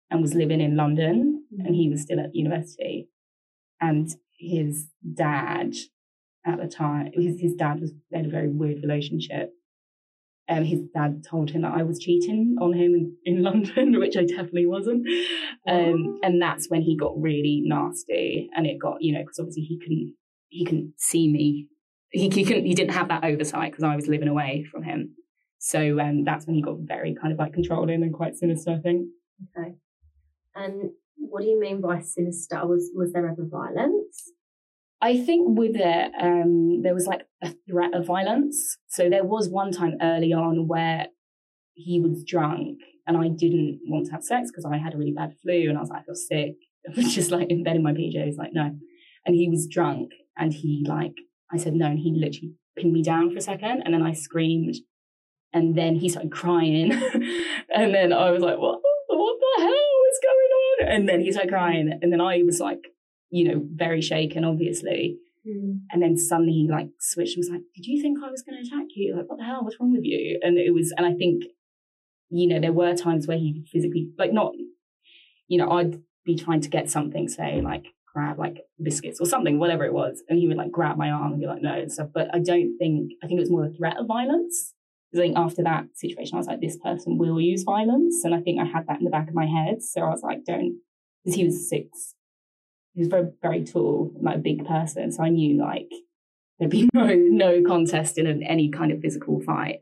and 0.09 0.21
was 0.21 0.33
living 0.33 0.59
in 0.59 0.75
London, 0.75 1.45
and 1.59 1.75
he 1.75 1.89
was 1.89 2.01
still 2.01 2.19
at 2.19 2.35
university. 2.35 3.07
And 3.79 4.09
his 4.37 4.87
dad 5.13 5.73
at 6.45 6.59
the 6.59 6.67
time, 6.67 7.11
his, 7.13 7.39
his 7.39 7.53
dad 7.53 7.79
was 7.79 7.93
had 8.13 8.25
a 8.25 8.29
very 8.29 8.49
weird 8.49 8.81
relationship 8.81 9.53
um, 10.49 10.63
his 10.63 10.81
dad 10.93 11.23
told 11.29 11.51
him 11.51 11.61
that 11.61 11.73
I 11.73 11.83
was 11.83 11.99
cheating 11.99 12.55
on 12.59 12.73
him 12.73 12.93
in, 12.93 13.15
in 13.25 13.43
London, 13.43 13.99
which 13.99 14.17
I 14.17 14.25
definitely 14.25 14.65
wasn't. 14.65 15.07
Um, 15.67 16.19
and 16.23 16.41
that's 16.41 16.69
when 16.69 16.81
he 16.81 16.97
got 16.97 17.19
really 17.19 17.61
nasty, 17.65 18.49
and 18.55 18.65
it 18.65 18.77
got 18.79 18.97
you 19.01 19.13
know 19.13 19.21
because 19.21 19.39
obviously 19.39 19.63
he 19.63 19.79
couldn't 19.79 20.15
he 20.49 20.65
couldn't 20.65 20.93
see 20.97 21.31
me. 21.31 21.67
He 22.11 22.29
he 22.29 22.43
couldn't 22.43 22.65
he 22.65 22.73
didn't 22.73 22.93
have 22.93 23.07
that 23.09 23.23
oversight 23.23 23.71
because 23.71 23.83
I 23.83 23.95
was 23.95 24.07
living 24.07 24.27
away 24.27 24.65
from 24.69 24.83
him. 24.83 25.15
So 25.59 25.99
um, 25.99 26.23
that's 26.23 26.47
when 26.47 26.55
he 26.55 26.61
got 26.61 26.77
very 26.79 27.15
kind 27.15 27.31
of 27.31 27.39
like 27.39 27.53
controlling 27.53 28.01
and 28.01 28.13
quite 28.13 28.35
sinister. 28.35 28.71
I 28.71 28.79
think. 28.79 29.07
Okay. 29.57 29.75
And 30.55 30.91
what 31.15 31.41
do 31.41 31.47
you 31.47 31.59
mean 31.59 31.81
by 31.81 32.01
sinister? 32.01 32.65
Was 32.65 32.91
was 32.93 33.13
there 33.13 33.29
ever 33.29 33.45
violence? 33.49 34.31
I 35.01 35.19
think 35.19 35.57
with 35.57 35.75
it, 35.75 36.11
um, 36.21 36.81
there 36.83 36.93
was 36.93 37.07
like 37.07 37.21
a 37.43 37.53
threat 37.67 37.95
of 37.95 38.05
violence. 38.05 38.77
So 38.87 39.09
there 39.09 39.23
was 39.23 39.49
one 39.49 39.71
time 39.71 39.97
early 40.01 40.31
on 40.31 40.67
where 40.67 41.07
he 41.73 41.99
was 41.99 42.23
drunk 42.23 42.77
and 43.07 43.17
I 43.17 43.29
didn't 43.29 43.79
want 43.87 44.05
to 44.07 44.11
have 44.11 44.23
sex 44.23 44.51
because 44.51 44.65
I 44.65 44.77
had 44.77 44.93
a 44.93 44.97
really 44.97 45.13
bad 45.13 45.33
flu 45.41 45.69
and 45.69 45.77
I 45.77 45.81
was 45.81 45.89
like, 45.89 46.01
I 46.01 46.05
feel 46.05 46.15
sick. 46.15 46.55
I 46.87 46.93
was 46.95 47.13
just 47.13 47.31
like 47.31 47.49
in 47.49 47.63
bed 47.63 47.75
in 47.75 47.83
my 47.83 47.93
PJs, 47.93 48.37
like, 48.37 48.51
no. 48.53 48.75
And 49.25 49.35
he 49.35 49.49
was 49.49 49.67
drunk 49.67 50.11
and 50.37 50.53
he 50.53 50.85
like, 50.87 51.13
I 51.51 51.57
said 51.57 51.73
no. 51.73 51.87
And 51.87 51.99
he 51.99 52.13
literally 52.15 52.53
pinned 52.77 52.93
me 52.93 53.03
down 53.03 53.31
for 53.31 53.37
a 53.37 53.41
second 53.41 53.81
and 53.83 53.93
then 53.93 54.03
I 54.03 54.13
screamed 54.13 54.75
and 55.53 55.75
then 55.75 55.95
he 55.95 56.09
started 56.09 56.31
crying. 56.31 56.91
and 57.75 57.93
then 57.93 58.13
I 58.13 58.29
was 58.31 58.41
like, 58.41 58.57
what, 58.57 58.79
what 59.07 59.37
the 59.39 59.61
hell 59.63 59.69
is 60.11 60.19
going 60.23 60.87
on? 60.87 60.87
And 60.95 61.09
then 61.09 61.21
he 61.21 61.31
started 61.31 61.51
crying. 61.51 61.91
And 62.01 62.11
then 62.11 62.21
I 62.21 62.43
was 62.43 62.59
like, 62.59 62.79
you 63.31 63.45
know, 63.45 63.65
very 63.73 64.01
shaken, 64.01 64.43
obviously. 64.43 65.17
Mm. 65.47 65.79
And 65.91 66.01
then 66.01 66.17
suddenly 66.17 66.51
he 66.53 66.67
like 66.69 66.89
switched 66.99 67.35
and 67.35 67.41
was 67.41 67.49
like, 67.49 67.61
Did 67.75 67.85
you 67.85 68.01
think 68.01 68.19
I 68.23 68.29
was 68.29 68.43
going 68.43 68.61
to 68.61 68.67
attack 68.67 68.87
you? 68.95 69.15
Like, 69.15 69.27
what 69.27 69.39
the 69.39 69.45
hell? 69.45 69.63
What's 69.63 69.79
wrong 69.79 69.91
with 69.91 70.03
you? 70.03 70.39
And 70.43 70.57
it 70.57 70.73
was, 70.73 70.93
and 70.95 71.05
I 71.05 71.13
think, 71.13 71.45
you 72.29 72.47
know, 72.47 72.59
there 72.59 72.73
were 72.73 72.95
times 72.95 73.27
where 73.27 73.37
he 73.37 73.65
physically, 73.71 74.09
like, 74.17 74.31
not, 74.31 74.53
you 75.47 75.57
know, 75.57 75.71
I'd 75.71 75.99
be 76.25 76.35
trying 76.35 76.61
to 76.61 76.69
get 76.69 76.91
something, 76.91 77.27
say, 77.27 77.61
like, 77.61 77.87
grab 78.13 78.37
like 78.37 78.57
biscuits 78.81 79.21
or 79.21 79.25
something, 79.25 79.57
whatever 79.57 79.85
it 79.85 79.93
was. 79.93 80.21
And 80.27 80.37
he 80.37 80.47
would 80.47 80.57
like 80.57 80.71
grab 80.71 80.97
my 80.97 81.09
arm 81.09 81.31
and 81.31 81.41
be 81.41 81.47
like, 81.47 81.61
no, 81.61 81.73
and 81.73 81.91
stuff. 81.91 82.09
But 82.13 82.27
I 82.33 82.39
don't 82.39 82.77
think, 82.77 83.13
I 83.23 83.27
think 83.27 83.37
it 83.37 83.41
was 83.41 83.49
more 83.49 83.65
a 83.65 83.71
threat 83.71 83.97
of 83.97 84.05
violence. 84.05 84.73
Because 85.09 85.23
I 85.23 85.27
think 85.27 85.37
after 85.37 85.63
that 85.63 85.85
situation, 85.95 86.35
I 86.35 86.37
was 86.37 86.47
like, 86.47 86.61
this 86.61 86.77
person 86.77 87.17
will 87.17 87.39
use 87.39 87.63
violence. 87.63 88.21
And 88.23 88.35
I 88.35 88.41
think 88.41 88.59
I 88.59 88.65
had 88.65 88.87
that 88.87 88.99
in 88.99 89.05
the 89.05 89.11
back 89.11 89.29
of 89.29 89.33
my 89.33 89.45
head. 89.45 89.81
So 89.81 90.01
I 90.01 90.09
was 90.09 90.23
like, 90.23 90.45
don't, 90.45 90.79
because 91.23 91.37
he 91.37 91.45
was 91.45 91.69
six 91.69 92.15
he 92.93 93.01
was 93.01 93.07
very 93.07 93.29
very 93.41 93.63
tall, 93.63 94.11
like 94.21 94.35
a 94.35 94.39
big 94.39 94.65
person. 94.65 95.11
So 95.11 95.23
I 95.23 95.29
knew 95.29 95.59
like 95.59 95.89
there'd 96.59 96.71
be 96.71 96.89
no 96.93 97.07
no 97.15 97.61
contest 97.63 98.17
in 98.17 98.27
an, 98.27 98.43
any 98.43 98.69
kind 98.69 98.91
of 98.91 99.01
physical 99.01 99.41
fight. 99.41 99.79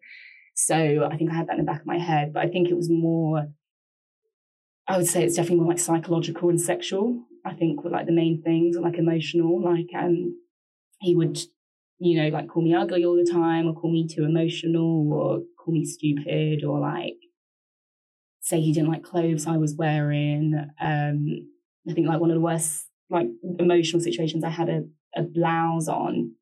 So 0.55 1.07
I 1.09 1.15
think 1.17 1.31
I 1.31 1.35
had 1.35 1.47
that 1.47 1.57
in 1.57 1.65
the 1.65 1.71
back 1.71 1.81
of 1.81 1.87
my 1.87 1.99
head, 1.99 2.33
but 2.33 2.43
I 2.43 2.49
think 2.49 2.69
it 2.69 2.75
was 2.75 2.89
more. 2.89 3.47
I 4.87 4.97
would 4.97 5.07
say 5.07 5.23
it's 5.23 5.35
definitely 5.35 5.61
more 5.61 5.69
like 5.69 5.79
psychological 5.79 6.49
and 6.49 6.59
sexual. 6.59 7.23
I 7.45 7.53
think 7.53 7.83
were 7.83 7.91
like 7.91 8.07
the 8.07 8.11
main 8.11 8.41
things, 8.41 8.75
like 8.75 8.97
emotional. 8.97 9.63
Like 9.63 9.87
um, 9.97 10.35
he 10.99 11.15
would, 11.15 11.39
you 11.99 12.21
know, 12.21 12.29
like 12.29 12.49
call 12.49 12.63
me 12.63 12.73
ugly 12.73 13.05
all 13.05 13.15
the 13.15 13.29
time, 13.31 13.67
or 13.67 13.73
call 13.73 13.91
me 13.91 14.07
too 14.07 14.25
emotional, 14.25 15.13
or 15.13 15.41
call 15.63 15.73
me 15.73 15.85
stupid, 15.85 16.63
or 16.63 16.79
like 16.79 17.15
say 18.41 18.59
he 18.59 18.73
didn't 18.73 18.89
like 18.89 19.03
clothes 19.03 19.47
I 19.47 19.57
was 19.57 19.75
wearing. 19.75 20.53
Um, 20.81 21.49
I 21.87 21.93
think 21.93 22.07
like 22.07 22.19
one 22.19 22.31
of 22.31 22.35
the 22.35 22.41
worst 22.41 22.88
like 23.09 23.27
emotional 23.59 24.01
situations, 24.01 24.43
I 24.43 24.49
had 24.49 24.69
a, 24.69 24.83
a 25.15 25.23
blouse 25.23 25.87
on, 25.87 26.33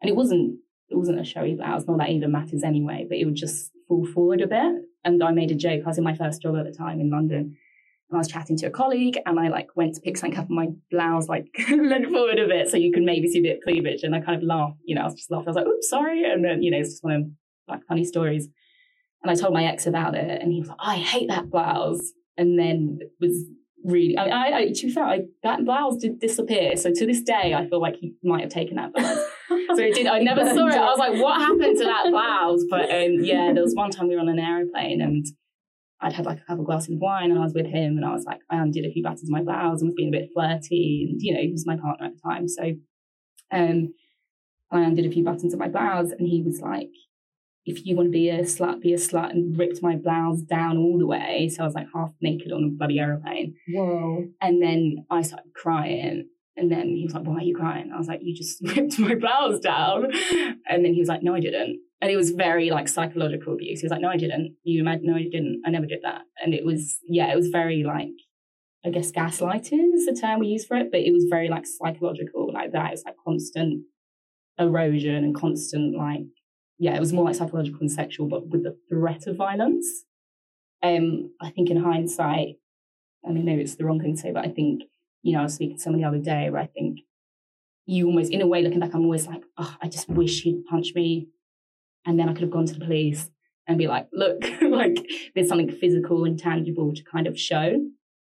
and 0.00 0.10
it 0.10 0.16
wasn't 0.16 0.58
it 0.88 0.96
wasn't 0.96 1.20
a 1.20 1.24
showy 1.24 1.54
blouse. 1.54 1.86
Not 1.86 1.98
that 1.98 2.10
even 2.10 2.32
matters 2.32 2.62
anyway, 2.62 3.06
but 3.08 3.18
it 3.18 3.24
would 3.24 3.34
just 3.34 3.70
fall 3.88 4.06
forward 4.06 4.40
a 4.40 4.46
bit. 4.46 4.82
And 5.04 5.22
I 5.22 5.32
made 5.32 5.50
a 5.50 5.54
joke. 5.54 5.82
I 5.84 5.88
was 5.88 5.98
in 5.98 6.04
my 6.04 6.14
first 6.14 6.42
job 6.42 6.56
at 6.56 6.64
the 6.64 6.72
time 6.72 7.00
in 7.00 7.10
London. 7.10 7.56
And 8.10 8.16
I 8.16 8.18
was 8.18 8.28
chatting 8.28 8.56
to 8.58 8.66
a 8.66 8.70
colleague 8.70 9.18
and 9.24 9.40
I 9.40 9.48
like 9.48 9.68
went 9.76 9.94
to 9.94 10.00
pick 10.00 10.16
something 10.16 10.38
up 10.38 10.48
and 10.48 10.56
my 10.56 10.68
blouse 10.90 11.28
like 11.28 11.46
leaned 11.70 12.12
forward 12.12 12.38
a 12.38 12.46
bit 12.46 12.68
so 12.68 12.76
you 12.76 12.92
could 12.92 13.02
maybe 13.02 13.28
see 13.28 13.38
a 13.38 13.42
bit 13.42 13.56
of 13.56 13.62
cleavage. 13.62 14.02
And 14.02 14.14
I 14.14 14.20
kind 14.20 14.36
of 14.36 14.46
laughed, 14.46 14.76
you 14.84 14.94
know, 14.94 15.02
I 15.02 15.04
was 15.04 15.14
just 15.14 15.30
laughing. 15.30 15.48
I 15.48 15.50
was 15.50 15.56
like, 15.56 15.66
oops, 15.66 15.88
sorry. 15.88 16.22
And 16.30 16.44
then, 16.44 16.62
you 16.62 16.70
know, 16.70 16.78
it's 16.78 16.90
just 16.90 17.04
one 17.04 17.14
of 17.14 17.22
like 17.66 17.80
funny 17.88 18.04
stories. 18.04 18.48
And 19.22 19.30
I 19.30 19.34
told 19.34 19.54
my 19.54 19.64
ex 19.64 19.86
about 19.86 20.14
it 20.14 20.42
and 20.42 20.52
he 20.52 20.60
was 20.60 20.68
like, 20.68 20.78
oh, 20.80 20.90
I 20.90 20.96
hate 20.96 21.28
that 21.28 21.50
blouse. 21.50 22.12
And 22.36 22.58
then 22.58 22.98
was 23.20 23.44
really. 23.84 24.16
I, 24.16 24.24
I, 24.24 24.56
I 24.58 24.72
to 24.72 24.86
be 24.86 24.92
fair, 24.92 25.04
I, 25.04 25.20
that 25.42 25.64
blouse 25.64 25.98
did 25.98 26.18
disappear. 26.18 26.76
So 26.76 26.90
to 26.92 27.06
this 27.06 27.22
day, 27.22 27.54
I 27.54 27.68
feel 27.68 27.80
like 27.80 27.96
he 27.96 28.14
might 28.22 28.42
have 28.42 28.50
taken 28.50 28.76
that 28.76 28.92
blouse. 28.92 29.18
so 29.48 29.78
it 29.78 29.94
did. 29.94 30.06
I 30.06 30.20
never 30.20 30.44
saw 30.54 30.66
it. 30.66 30.74
I 30.74 30.90
was 30.90 30.98
like, 30.98 31.20
what 31.20 31.40
happened 31.40 31.78
to 31.78 31.84
that 31.84 32.06
blouse? 32.10 32.64
But 32.68 32.90
um, 32.90 33.14
yeah, 33.20 33.52
there 33.52 33.62
was 33.62 33.74
one 33.74 33.90
time 33.90 34.08
we 34.08 34.14
were 34.14 34.20
on 34.20 34.28
an 34.28 34.38
aeroplane 34.38 35.00
and 35.00 35.26
I'd 36.00 36.12
had 36.12 36.26
like 36.26 36.38
a 36.38 36.44
couple 36.44 36.62
of 36.62 36.66
glasses 36.66 36.94
of 36.94 37.00
wine 37.00 37.30
and 37.30 37.38
I 37.38 37.44
was 37.44 37.54
with 37.54 37.66
him 37.66 37.96
and 37.96 38.04
I 38.04 38.12
was 38.12 38.24
like, 38.24 38.40
I 38.50 38.56
undid 38.56 38.84
a 38.84 38.90
few 38.92 39.02
buttons 39.02 39.24
of 39.24 39.30
my 39.30 39.42
blouse 39.42 39.80
and 39.80 39.88
was 39.88 39.94
being 39.94 40.08
a 40.14 40.18
bit 40.18 40.30
flirty. 40.34 41.08
And, 41.08 41.20
you 41.22 41.34
know, 41.34 41.40
he 41.40 41.52
was 41.52 41.66
my 41.66 41.76
partner 41.76 42.06
at 42.06 42.12
the 42.14 42.20
time. 42.28 42.48
So 42.48 42.72
um, 43.52 43.94
I 44.70 44.80
undid 44.80 45.06
a 45.06 45.10
few 45.10 45.24
buttons 45.24 45.52
of 45.54 45.60
my 45.60 45.68
blouse 45.68 46.10
and 46.10 46.26
he 46.26 46.42
was 46.42 46.60
like, 46.60 46.90
if 47.66 47.86
you 47.86 47.96
want 47.96 48.08
to 48.08 48.12
be 48.12 48.28
a 48.28 48.40
slut, 48.40 48.80
be 48.80 48.92
a 48.92 48.98
slut, 48.98 49.30
and 49.30 49.58
ripped 49.58 49.82
my 49.82 49.96
blouse 49.96 50.40
down 50.42 50.76
all 50.76 50.98
the 50.98 51.06
way. 51.06 51.48
So 51.48 51.62
I 51.62 51.66
was 51.66 51.74
like 51.74 51.86
half 51.94 52.10
naked 52.20 52.52
on 52.52 52.64
a 52.64 52.68
bloody 52.68 52.98
aeroplane. 52.98 53.54
Whoa. 53.68 54.26
And 54.40 54.62
then 54.62 55.06
I 55.10 55.22
started 55.22 55.52
crying. 55.54 56.28
And 56.56 56.70
then 56.70 56.94
he 56.94 57.04
was 57.04 57.14
like, 57.14 57.24
Why 57.24 57.36
are 57.36 57.42
you 57.42 57.56
crying? 57.56 57.90
I 57.92 57.98
was 57.98 58.06
like, 58.06 58.20
You 58.22 58.34
just 58.34 58.60
ripped 58.76 58.98
my 58.98 59.14
blouse 59.14 59.60
down. 59.60 60.10
And 60.68 60.84
then 60.84 60.92
he 60.92 61.00
was 61.00 61.08
like, 61.08 61.22
No, 61.22 61.34
I 61.34 61.40
didn't. 61.40 61.80
And 62.00 62.10
it 62.10 62.16
was 62.16 62.30
very 62.30 62.70
like 62.70 62.86
psychological 62.86 63.54
abuse. 63.54 63.80
He 63.80 63.86
was 63.86 63.90
like, 63.90 64.02
No, 64.02 64.10
I 64.10 64.18
didn't. 64.18 64.56
You 64.62 64.80
imagine, 64.80 65.06
no, 65.06 65.16
I 65.16 65.22
didn't. 65.22 65.62
I 65.66 65.70
never 65.70 65.86
did 65.86 66.00
that. 66.02 66.22
And 66.42 66.54
it 66.54 66.64
was, 66.64 66.98
yeah, 67.08 67.32
it 67.32 67.36
was 67.36 67.48
very 67.48 67.82
like, 67.82 68.12
I 68.84 68.90
guess 68.90 69.10
gaslighting 69.10 69.94
is 69.94 70.04
the 70.04 70.18
term 70.20 70.40
we 70.40 70.48
use 70.48 70.66
for 70.66 70.76
it, 70.76 70.90
but 70.90 71.00
it 71.00 71.12
was 71.12 71.24
very 71.30 71.48
like 71.48 71.64
psychological, 71.66 72.52
like 72.52 72.72
that. 72.72 72.92
It's 72.92 73.04
like 73.04 73.16
constant 73.24 73.84
erosion 74.58 75.24
and 75.24 75.34
constant 75.34 75.96
like 75.96 76.26
yeah, 76.78 76.94
it 76.94 77.00
was 77.00 77.12
more 77.12 77.24
like 77.24 77.34
psychological 77.34 77.80
and 77.80 77.92
sexual, 77.92 78.28
but 78.28 78.48
with 78.48 78.64
the 78.64 78.76
threat 78.88 79.26
of 79.26 79.36
violence. 79.36 80.04
Um, 80.82 81.32
I 81.40 81.50
think 81.50 81.70
in 81.70 81.82
hindsight, 81.82 82.56
I 83.26 83.30
mean, 83.30 83.44
maybe 83.44 83.62
it's 83.62 83.76
the 83.76 83.84
wrong 83.84 84.00
thing 84.00 84.16
to 84.16 84.20
say, 84.20 84.32
but 84.32 84.44
I 84.44 84.50
think, 84.50 84.82
you 85.22 85.32
know, 85.32 85.40
I 85.40 85.44
was 85.44 85.54
speaking 85.54 85.76
to 85.76 85.82
someone 85.82 86.02
the 86.02 86.08
other 86.08 86.18
day 86.18 86.50
where 86.50 86.60
I 86.60 86.66
think 86.66 87.00
you 87.86 88.06
almost, 88.06 88.32
in 88.32 88.42
a 88.42 88.46
way, 88.46 88.62
looking 88.62 88.80
back, 88.80 88.94
I'm 88.94 89.04
always 89.04 89.26
like, 89.26 89.42
oh, 89.56 89.76
I 89.80 89.88
just 89.88 90.08
wish 90.08 90.42
he'd 90.42 90.66
punched 90.66 90.94
me. 90.94 91.28
And 92.06 92.18
then 92.18 92.28
I 92.28 92.32
could 92.32 92.42
have 92.42 92.50
gone 92.50 92.66
to 92.66 92.74
the 92.74 92.84
police 92.84 93.30
and 93.66 93.78
be 93.78 93.86
like, 93.86 94.08
look, 94.12 94.44
like 94.62 94.98
there's 95.34 95.48
something 95.48 95.70
physical 95.70 96.24
and 96.24 96.38
tangible 96.38 96.92
to 96.94 97.02
kind 97.02 97.26
of 97.26 97.38
show. 97.38 97.80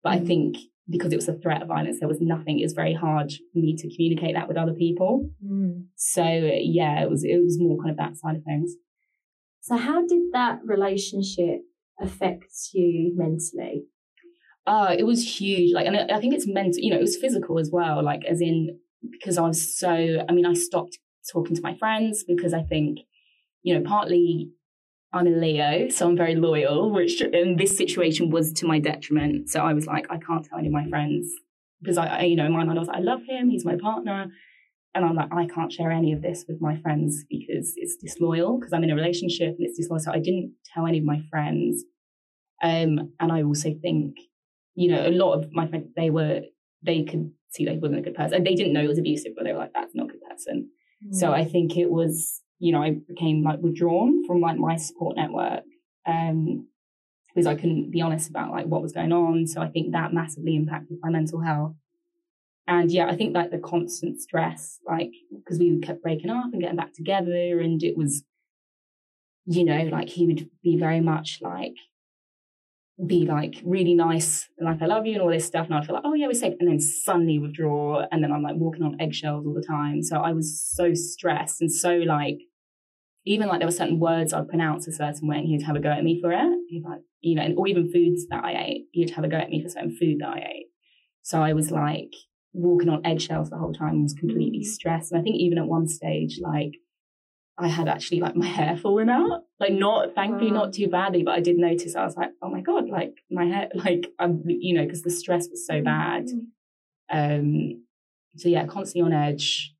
But 0.04 0.14
mm-hmm. 0.14 0.24
I 0.24 0.28
think 0.28 0.58
because 0.90 1.12
it 1.12 1.18
was 1.18 1.28
a 1.28 1.34
threat 1.34 1.62
of 1.62 1.68
violence, 1.68 2.00
there 2.00 2.08
was 2.08 2.22
nothing. 2.22 2.60
It 2.60 2.64
was 2.64 2.74
very 2.74 2.94
hard 2.94 3.32
for 3.32 3.60
me 3.60 3.76
to 3.76 3.96
communicate 3.96 4.36
that 4.36 4.48
with 4.48 4.58
other 4.58 4.74
people. 4.74 5.30
Mm. 5.46 5.86
So 5.96 6.24
yeah, 6.24 7.02
it 7.04 7.10
was 7.10 7.24
it 7.24 7.42
was 7.44 7.60
more 7.60 7.78
kind 7.78 7.92
of 7.92 7.98
that 7.98 8.18
side 8.18 8.36
of 8.36 8.44
things. 8.44 8.76
So 9.62 9.76
how 9.76 10.06
did 10.08 10.32
that 10.32 10.60
relationship 10.64 11.62
affect 12.00 12.54
you 12.74 13.14
mentally? 13.16 13.86
Oh, 14.66 14.94
it 14.98 15.06
was 15.06 15.40
huge. 15.40 15.74
Like, 15.74 15.88
and 15.88 16.12
I 16.12 16.20
think 16.20 16.34
it's 16.34 16.48
meant, 16.48 16.76
you 16.78 16.92
know, 16.92 16.98
it 16.98 17.02
was 17.02 17.18
physical 17.18 17.58
as 17.58 17.70
well. 17.72 18.04
Like, 18.04 18.26
as 18.26 18.42
in, 18.42 18.78
because 19.12 19.38
I 19.38 19.42
was 19.42 19.78
so, 19.78 20.26
I 20.28 20.32
mean, 20.34 20.46
I 20.46 20.54
stopped 20.54 21.00
talking 21.32 21.56
to 21.56 21.62
my 21.62 21.76
friends 21.76 22.24
because 22.28 22.54
I 22.54 22.64
think, 22.64 23.00
you 23.62 23.74
know, 23.74 23.82
partly 23.88 24.52
I'm 25.14 25.28
a 25.28 25.30
Leo, 25.30 25.90
so 25.90 26.08
I'm 26.08 26.18
very 26.18 26.36
loyal, 26.36 26.92
which 26.92 27.22
in 27.22 27.56
this 27.56 27.78
situation 27.78 28.30
was 28.30 28.52
to 28.54 28.68
my 28.68 28.80
detriment. 28.80 29.50
So 29.50 29.62
I 29.62 29.74
was 29.74 29.88
like, 29.88 30.06
I 30.10 30.18
can't 30.18 30.46
tell 30.46 30.60
any 30.60 30.68
of 30.68 30.74
my 30.74 30.88
friends 30.90 31.32
because 31.82 31.98
I, 31.98 32.08
I, 32.08 32.22
you 32.24 32.36
know, 32.36 32.46
in 32.46 32.52
my 32.52 32.64
mind, 32.64 32.78
I 32.78 32.82
was 32.82 32.88
like, 32.88 32.98
I 32.98 33.02
love 33.02 33.22
him, 33.28 33.50
he's 33.50 33.66
my 33.66 33.78
partner. 33.78 34.28
And 34.94 35.06
I'm 35.06 35.16
like, 35.16 35.32
I 35.32 35.46
can't 35.46 35.72
share 35.72 35.92
any 35.92 36.12
of 36.12 36.22
this 36.22 36.46
with 36.48 36.60
my 36.60 36.76
friends 36.82 37.24
because 37.30 37.74
it's 37.76 37.96
disloyal, 37.98 38.60
because 38.60 38.74
I'm 38.74 38.84
in 38.84 38.90
a 38.90 38.96
relationship 38.96 39.56
and 39.58 39.60
it's 39.60 39.78
disloyal. 39.78 40.00
So 40.00 40.12
I 40.12 40.20
didn't 40.20 40.54
tell 40.74 40.88
any 40.88 40.98
of 40.98 41.06
my 41.06 41.22
friends. 41.30 41.84
Um, 42.64 43.14
and 43.20 43.32
I 43.32 43.44
also 43.44 43.76
think, 43.82 44.16
you 44.76 44.92
know, 44.92 45.08
a 45.08 45.12
lot 45.12 45.34
of 45.34 45.52
my 45.54 45.68
friends, 45.68 45.88
they 45.96 46.10
were, 46.10 46.42
they 46.84 47.04
could 47.04 47.32
see 47.50 47.66
they 47.66 47.78
wasn't 47.78 48.00
a 48.00 48.02
good 48.02 48.16
person. 48.16 48.38
And 48.38 48.48
they 48.48 48.56
didn't 48.56 48.74
know 48.74 48.82
it 48.84 48.88
was 48.88 48.98
abusive, 48.98 49.34
but 49.36 49.46
they 49.46 49.54
were 49.54 49.60
like, 49.60 49.74
that's 49.74 49.94
not 49.94 50.10
a 50.10 50.14
good 50.14 50.22
person. 50.30 50.70
Mm. 51.06 51.16
So 51.16 51.32
I 51.32 51.46
think 51.46 51.78
it 51.78 51.92
was 51.92 52.42
you 52.60 52.72
know, 52.72 52.82
I 52.82 52.92
became 52.92 53.44
like 53.44 53.60
withdrawn 53.60 54.26
from 54.26 54.42
like 54.42 54.58
my 54.58 54.78
support 54.78 55.16
network 55.16 55.64
um, 56.06 56.68
because 57.28 57.46
I 57.46 57.56
couldn't 57.56 57.92
be 57.92 58.02
honest 58.02 58.30
about 58.30 58.52
like 58.52 58.66
what 58.66 58.82
was 58.82 58.94
going 58.94 59.12
on. 59.12 59.46
So 59.48 59.62
I 59.62 59.70
think 59.70 59.92
that 59.92 60.14
massively 60.14 60.56
impacted 60.56 60.98
my 61.02 61.10
mental 61.10 61.42
health. 61.42 61.76
And 62.68 62.92
yeah, 62.92 63.08
I 63.08 63.16
think 63.16 63.34
like 63.34 63.52
the 63.52 63.60
constant 63.60 64.22
stress, 64.22 64.80
like 64.86 65.12
because 65.34 65.60
we 65.60 65.80
kept 65.80 66.02
breaking 66.02 66.30
up 66.30 66.52
and 66.52 66.62
getting 66.62 66.76
back 66.76 66.94
together, 66.94 67.60
and 67.62 67.82
it 67.82 67.96
was, 67.96 68.24
you 69.46 69.64
know, 69.64 69.84
like 69.84 70.10
he 70.10 70.26
would 70.26 70.50
be 70.64 70.78
very 70.78 71.00
much 71.00 71.40
like 71.42 71.76
be 73.06 73.26
like 73.26 73.62
really 73.64 73.94
nice 73.94 74.50
and 74.58 74.68
like 74.68 74.82
I 74.82 74.88
love 74.88 75.06
you 75.06 75.14
and 75.14 75.22
all 75.22 75.30
this 75.30 75.46
stuff. 75.46 75.68
And 75.68 75.76
I'd 75.76 75.86
feel 75.86 75.96
like, 75.96 76.04
oh 76.06 76.16
yeah, 76.16 76.26
we're 76.26 76.34
safe. 76.34 76.56
And 76.60 76.68
then 76.68 76.80
suddenly 76.80 77.38
withdraw. 77.38 78.04
And 78.12 78.24
then 78.24 78.32
I'm 78.32 78.42
like 78.42 78.56
walking 78.56 78.82
on 78.82 79.00
eggshells 79.00 79.46
all 79.46 79.54
the 79.54 79.66
time. 79.68 80.02
So 80.02 80.18
I 80.18 80.34
was 80.34 80.60
so 80.76 80.94
stressed 80.96 81.62
and 81.62 81.72
so 81.72 81.98
like, 81.98 82.40
even 83.26 83.48
like 83.48 83.60
there 83.60 83.68
were 83.68 83.72
certain 83.74 84.00
words 84.00 84.34
I'd 84.34 84.48
pronounce 84.48 84.88
a 84.88 84.92
certain 84.92 85.28
way 85.28 85.38
and 85.38 85.48
he'd 85.48 85.64
have 85.64 85.76
a 85.76 85.80
go 85.80 85.92
at 85.92 86.04
me 86.04 86.20
for 86.20 86.32
it. 86.32 86.60
He'd 86.70 86.84
like, 86.84 87.02
you 87.22 87.36
know, 87.36 87.44
and, 87.44 87.58
or 87.58 87.68
even 87.68 87.92
foods 87.92 88.26
that 88.30 88.44
I 88.44 88.54
ate, 88.54 88.86
he'd 88.94 89.12
have 89.12 89.26
a 89.26 89.28
go 89.28 89.38
at 89.38 89.50
me 89.50 89.62
for 89.62 89.70
certain 89.70 89.96
food 89.96 90.18
that 90.22 90.30
I 90.30 90.40
ate. 90.40 90.68
So 91.22 91.44
I 91.44 91.54
was 91.54 91.70
like 91.70 92.14
walking 92.54 92.90
on 92.90 93.06
eggshells 93.06 93.50
the 93.50 93.58
whole 93.58 93.74
time, 93.74 94.02
was 94.02 94.14
completely 94.14 94.64
stressed. 94.64 95.12
And 95.12 95.22
I 95.22 95.24
think 95.24 95.36
even 95.36 95.60
at 95.60 95.68
one 95.68 95.88
stage, 95.88 96.40
like 96.42 96.72
I 97.60 97.68
had 97.68 97.88
actually 97.88 98.20
like 98.20 98.36
my 98.36 98.46
hair 98.46 98.78
falling 98.78 99.10
out. 99.10 99.44
Like 99.60 99.74
not, 99.74 100.14
thankfully, 100.14 100.52
not 100.52 100.74
too 100.74 100.88
badly, 100.88 101.24
but 101.24 101.34
I 101.34 101.40
did 101.40 101.58
notice. 101.58 101.96
I 101.96 102.06
was 102.06 102.16
like, 102.16 102.30
oh 102.42 102.50
my 102.50 102.62
god, 102.62 102.88
like 102.90 103.16
my 103.32 103.46
hair, 103.46 103.70
like 103.74 104.08
I'm, 104.20 104.44
you 104.46 104.76
know, 104.76 104.84
because 104.84 105.02
the 105.02 105.10
stress 105.10 105.48
was 105.50 105.66
so 105.66 105.76
mm-hmm. 105.76 105.84
bad. 105.84 106.26
Mm-hmm. 106.28 107.18
Um, 107.18 107.84
so 108.36 108.50
yeah, 108.50 108.68
constantly 108.68 109.12
on 109.12 109.14
edge, 109.14 109.74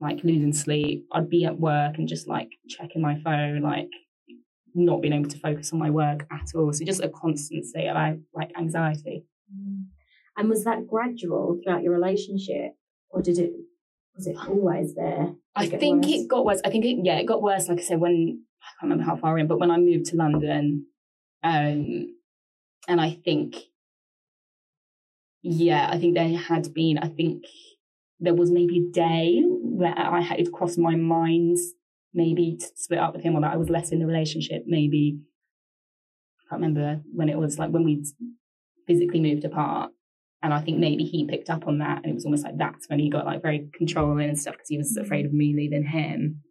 like 0.00 0.24
losing 0.24 0.54
sleep. 0.54 1.06
I'd 1.12 1.28
be 1.28 1.44
at 1.44 1.60
work 1.60 1.98
and 1.98 2.08
just 2.08 2.28
like 2.28 2.50
checking 2.68 3.02
my 3.02 3.18
phone, 3.20 3.60
like 3.60 3.90
not 4.74 5.02
being 5.02 5.12
able 5.12 5.28
to 5.28 5.38
focus 5.38 5.72
on 5.72 5.78
my 5.78 5.90
work 5.90 6.26
at 6.30 6.54
all. 6.54 6.72
So 6.72 6.84
just 6.84 7.02
a 7.02 7.10
constant 7.10 7.66
state 7.66 7.88
of 7.88 8.18
like 8.32 8.52
anxiety. 8.56 9.24
Mm. 9.54 9.86
And 10.36 10.48
was 10.48 10.64
that 10.64 10.86
gradual 10.86 11.58
throughout 11.62 11.82
your 11.82 11.92
relationship, 11.92 12.72
or 13.10 13.20
did 13.20 13.38
it 13.38 13.52
was 14.14 14.26
it 14.26 14.36
always 14.48 14.94
there? 14.94 15.34
I 15.58 15.66
think 15.68 16.04
worse? 16.04 16.14
it 16.14 16.28
got 16.28 16.44
worse. 16.44 16.60
I 16.64 16.70
think 16.70 16.84
it, 16.84 16.98
yeah, 17.02 17.18
it 17.18 17.26
got 17.26 17.42
worse. 17.42 17.68
Like 17.68 17.78
I 17.78 17.82
said, 17.82 18.00
when 18.00 18.44
I 18.62 18.66
can't 18.80 18.90
remember 18.90 19.04
how 19.04 19.16
far 19.16 19.38
in, 19.38 19.46
but 19.46 19.58
when 19.58 19.70
I 19.70 19.78
moved 19.78 20.06
to 20.06 20.16
London, 20.16 20.86
um, 21.42 22.14
and 22.86 23.00
I 23.00 23.18
think, 23.24 23.56
yeah, 25.42 25.88
I 25.90 25.98
think 25.98 26.14
there 26.14 26.36
had 26.36 26.72
been, 26.72 26.98
I 26.98 27.08
think 27.08 27.44
there 28.20 28.34
was 28.34 28.50
maybe 28.50 28.78
a 28.78 28.92
day 28.92 29.42
where 29.46 29.96
I 29.96 30.20
had 30.20 30.40
it 30.40 30.52
crossed 30.52 30.78
my 30.78 30.96
mind, 30.96 31.58
maybe 32.14 32.56
to 32.58 32.66
split 32.74 32.98
up 32.98 33.14
with 33.14 33.22
him 33.22 33.36
or 33.36 33.42
that 33.42 33.52
I 33.52 33.56
was 33.56 33.68
less 33.68 33.90
in 33.90 33.98
the 33.98 34.06
relationship. 34.06 34.64
Maybe 34.66 35.20
I 36.40 36.50
can't 36.50 36.62
remember 36.62 37.02
when 37.12 37.28
it 37.28 37.38
was 37.38 37.58
like 37.58 37.70
when 37.70 37.84
we 37.84 38.04
physically 38.86 39.20
moved 39.20 39.44
apart. 39.44 39.92
And 40.42 40.54
I 40.54 40.60
think 40.60 40.78
maybe 40.78 41.04
he 41.04 41.26
picked 41.26 41.50
up 41.50 41.66
on 41.66 41.78
that. 41.78 41.98
And 41.98 42.06
it 42.06 42.14
was 42.14 42.24
almost 42.24 42.44
like 42.44 42.58
that's 42.58 42.88
when 42.88 42.98
he 42.98 43.10
got 43.10 43.26
like 43.26 43.42
very 43.42 43.68
controlling 43.74 44.28
and 44.28 44.38
stuff 44.38 44.54
because 44.54 44.68
he 44.68 44.78
was 44.78 44.96
afraid 44.96 45.26
of 45.26 45.32
me 45.32 45.54
leaving 45.56 45.84
him. 45.84 46.42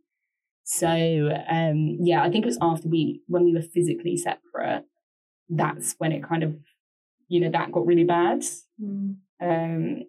So 0.63 0.87
um, 0.87 1.97
yeah, 2.01 2.21
I 2.21 2.29
think 2.29 2.43
it 2.43 2.47
was 2.47 2.57
after 2.61 2.89
we 2.89 3.21
when 3.27 3.45
we 3.45 3.53
were 3.53 3.61
physically 3.61 4.17
separate, 4.17 4.83
that's 5.49 5.95
when 5.97 6.11
it 6.11 6.27
kind 6.27 6.43
of, 6.43 6.57
you 7.29 7.39
know, 7.39 7.49
that 7.51 7.71
got 7.71 7.85
really 7.85 8.03
bad. 8.03 8.43
Mm. 8.81 9.15
Um, 9.41 10.03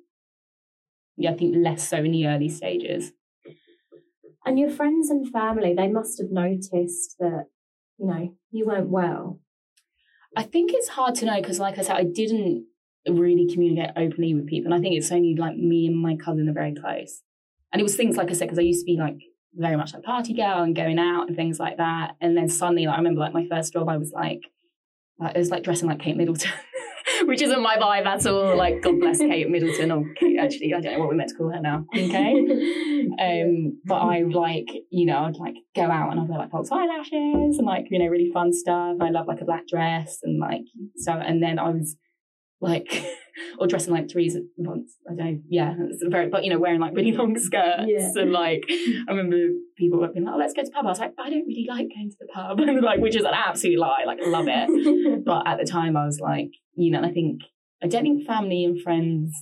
yeah, 1.17 1.31
I 1.31 1.37
think 1.37 1.55
less 1.57 1.89
so 1.89 1.99
in 1.99 2.11
the 2.11 2.27
early 2.27 2.49
stages. 2.49 3.13
And 4.45 4.59
your 4.59 4.71
friends 4.71 5.11
and 5.11 5.31
family, 5.31 5.75
they 5.75 5.89
must 5.89 6.19
have 6.21 6.31
noticed 6.31 7.17
that, 7.19 7.47
you 7.99 8.07
know, 8.07 8.35
you 8.51 8.67
weren't 8.67 8.89
well. 8.89 9.41
I 10.37 10.43
think 10.43 10.73
it's 10.73 10.89
hard 10.89 11.15
to 11.17 11.27
know 11.27 11.41
because, 11.41 11.59
like 11.59 11.79
I 11.79 11.83
said, 11.83 11.97
I 11.97 12.05
didn't 12.05 12.67
really 13.07 13.47
communicate 13.53 13.91
openly 13.97 14.35
with 14.35 14.47
people. 14.47 14.73
And 14.73 14.79
I 14.79 14.83
think 14.83 14.97
it's 14.97 15.13
only 15.13 15.35
like 15.35 15.57
me 15.57 15.87
and 15.87 15.97
my 15.97 16.17
cousin 16.17 16.49
are 16.49 16.53
very 16.53 16.75
close. 16.75 17.23
And 17.73 17.81
it 17.81 17.83
was 17.83 17.97
things 17.97 18.17
like 18.17 18.31
I 18.31 18.33
said, 18.33 18.47
because 18.47 18.59
I 18.59 18.63
used 18.63 18.81
to 18.81 18.93
be 18.93 18.99
like 18.99 19.19
very 19.55 19.77
much 19.77 19.95
like 19.95 20.03
party 20.03 20.35
girl 20.35 20.63
and 20.63 20.75
going 20.75 20.99
out 20.99 21.29
and 21.29 21.37
things 21.37 21.59
like 21.59 21.77
that. 21.79 22.13
And 22.21 22.37
then 22.37 22.49
suddenly, 22.49 22.87
like 22.87 22.95
I 22.95 22.99
remember 22.99 23.21
like 23.21 23.35
my 23.35 23.47
first 23.49 23.73
job, 23.73 23.89
I 23.89 23.97
was 23.97 24.13
like, 24.13 24.43
like 25.19 25.35
it 25.35 25.39
was 25.39 25.51
like 25.51 25.65
dressing 25.65 25.89
like 25.89 26.01
Kate 26.01 26.17
Middleton. 26.17 26.53
Which 27.25 27.43
isn't 27.43 27.63
my 27.63 27.77
vibe 27.77 28.07
at 28.07 28.27
all. 28.27 28.57
Like, 28.57 28.83
God 28.83 29.01
bless 29.01 29.19
Kate 29.19 29.49
Middleton, 29.49 29.91
or 29.91 30.05
Kate, 30.15 30.39
actually, 30.39 30.73
I 30.75 30.81
don't 30.81 30.93
know 30.93 30.99
what 31.01 31.09
we're 31.09 31.15
meant 31.15 31.31
to 31.31 31.35
call 31.35 31.51
her 31.51 31.61
now. 31.61 31.85
Okay. 31.93 32.33
um, 33.19 33.81
but 33.85 33.97
I 33.97 34.23
like, 34.23 34.69
you 34.91 35.07
know, 35.07 35.25
I'd 35.25 35.37
like 35.37 35.55
go 35.75 35.83
out 35.83 36.13
and 36.13 36.21
I'd 36.21 36.29
wear 36.29 36.39
like 36.39 36.51
false 36.51 36.71
eyelashes 36.71 37.59
and 37.59 37.67
like, 37.67 37.87
you 37.91 37.99
know, 37.99 38.07
really 38.07 38.31
fun 38.33 38.53
stuff. 38.53 38.99
I 39.01 39.11
love 39.11 39.27
like 39.27 39.41
a 39.41 39.47
black 39.47 39.67
dress 39.67 40.19
and 40.23 40.39
like, 40.39 40.63
so, 40.97 41.13
and 41.13 41.43
then 41.43 41.59
I 41.59 41.71
was 41.71 41.97
like 42.61 43.05
or 43.59 43.67
dressing 43.67 43.93
like 43.93 44.09
Teresa 44.09 44.41
once. 44.57 44.97
I 45.07 45.15
don't 45.15 45.25
know. 45.25 45.39
Yeah, 45.49 45.75
it's 45.91 46.03
very 46.07 46.29
but 46.29 46.45
you 46.45 46.51
know, 46.51 46.59
wearing 46.59 46.81
like 46.81 46.95
really 46.95 47.13
long 47.13 47.39
skirts 47.39 47.85
yeah. 47.87 48.11
and 48.17 48.33
like 48.33 48.65
I 48.69 49.11
remember 49.11 49.37
people 49.77 50.07
being 50.13 50.25
like, 50.25 50.35
oh, 50.35 50.39
let's 50.39 50.55
go 50.55 50.63
to 50.63 50.67
the 50.67 50.73
pub. 50.73 50.87
I 50.87 50.89
was 50.89 50.99
like, 50.99 51.15
I 51.19 51.31
don't 51.31 51.47
really 51.47 51.67
like 51.69 51.89
going 51.95 52.11
to 52.11 52.17
the 52.21 52.29
pub. 52.33 52.61
and 52.69 52.83
like 52.83 53.01
which 53.01 53.17
is 53.17 53.25
an 53.25 53.35
absolute 53.35 53.79
lie. 53.79 54.05
Like 54.07 54.19
love 54.23 54.47
it. 54.49 55.25
but 55.25 55.47
at 55.47 55.59
the 55.59 55.65
time 55.65 55.97
I 55.97 56.05
was 56.05 56.21
like, 56.21 56.51
you 56.75 56.91
know, 56.91 56.99
and 56.99 57.07
I 57.07 57.13
think 57.13 57.43
I 57.83 57.87
don't 57.87 58.03
think 58.03 58.27
family 58.27 58.65
and 58.65 58.81
friends 58.81 59.35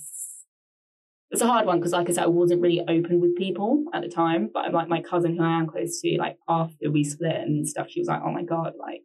it's 1.31 1.43
a 1.43 1.47
hard 1.47 1.67
one 1.67 1.81
because, 1.81 1.93
like 1.93 2.09
I 2.09 2.13
said, 2.13 2.25
I 2.25 2.29
wasn't 2.29 2.63
really 2.63 2.81
open 2.81 3.21
with 3.21 3.35
people 3.37 3.85
at 3.93 4.01
the 4.01 4.09
time. 4.09 4.49
But 4.55 4.73
like 4.73 4.89
my 4.89 5.03
cousin, 5.03 5.37
who 5.37 5.43
I 5.43 5.59
am 5.59 5.67
close 5.67 6.01
to, 6.01 6.17
like 6.19 6.39
after 6.49 6.91
we 6.91 7.03
split 7.03 7.35
and 7.35 7.69
stuff, 7.69 7.89
she 7.91 8.01
was 8.01 8.07
like, 8.07 8.23
"Oh 8.25 8.31
my 8.31 8.45
god, 8.45 8.75
like 8.79 9.03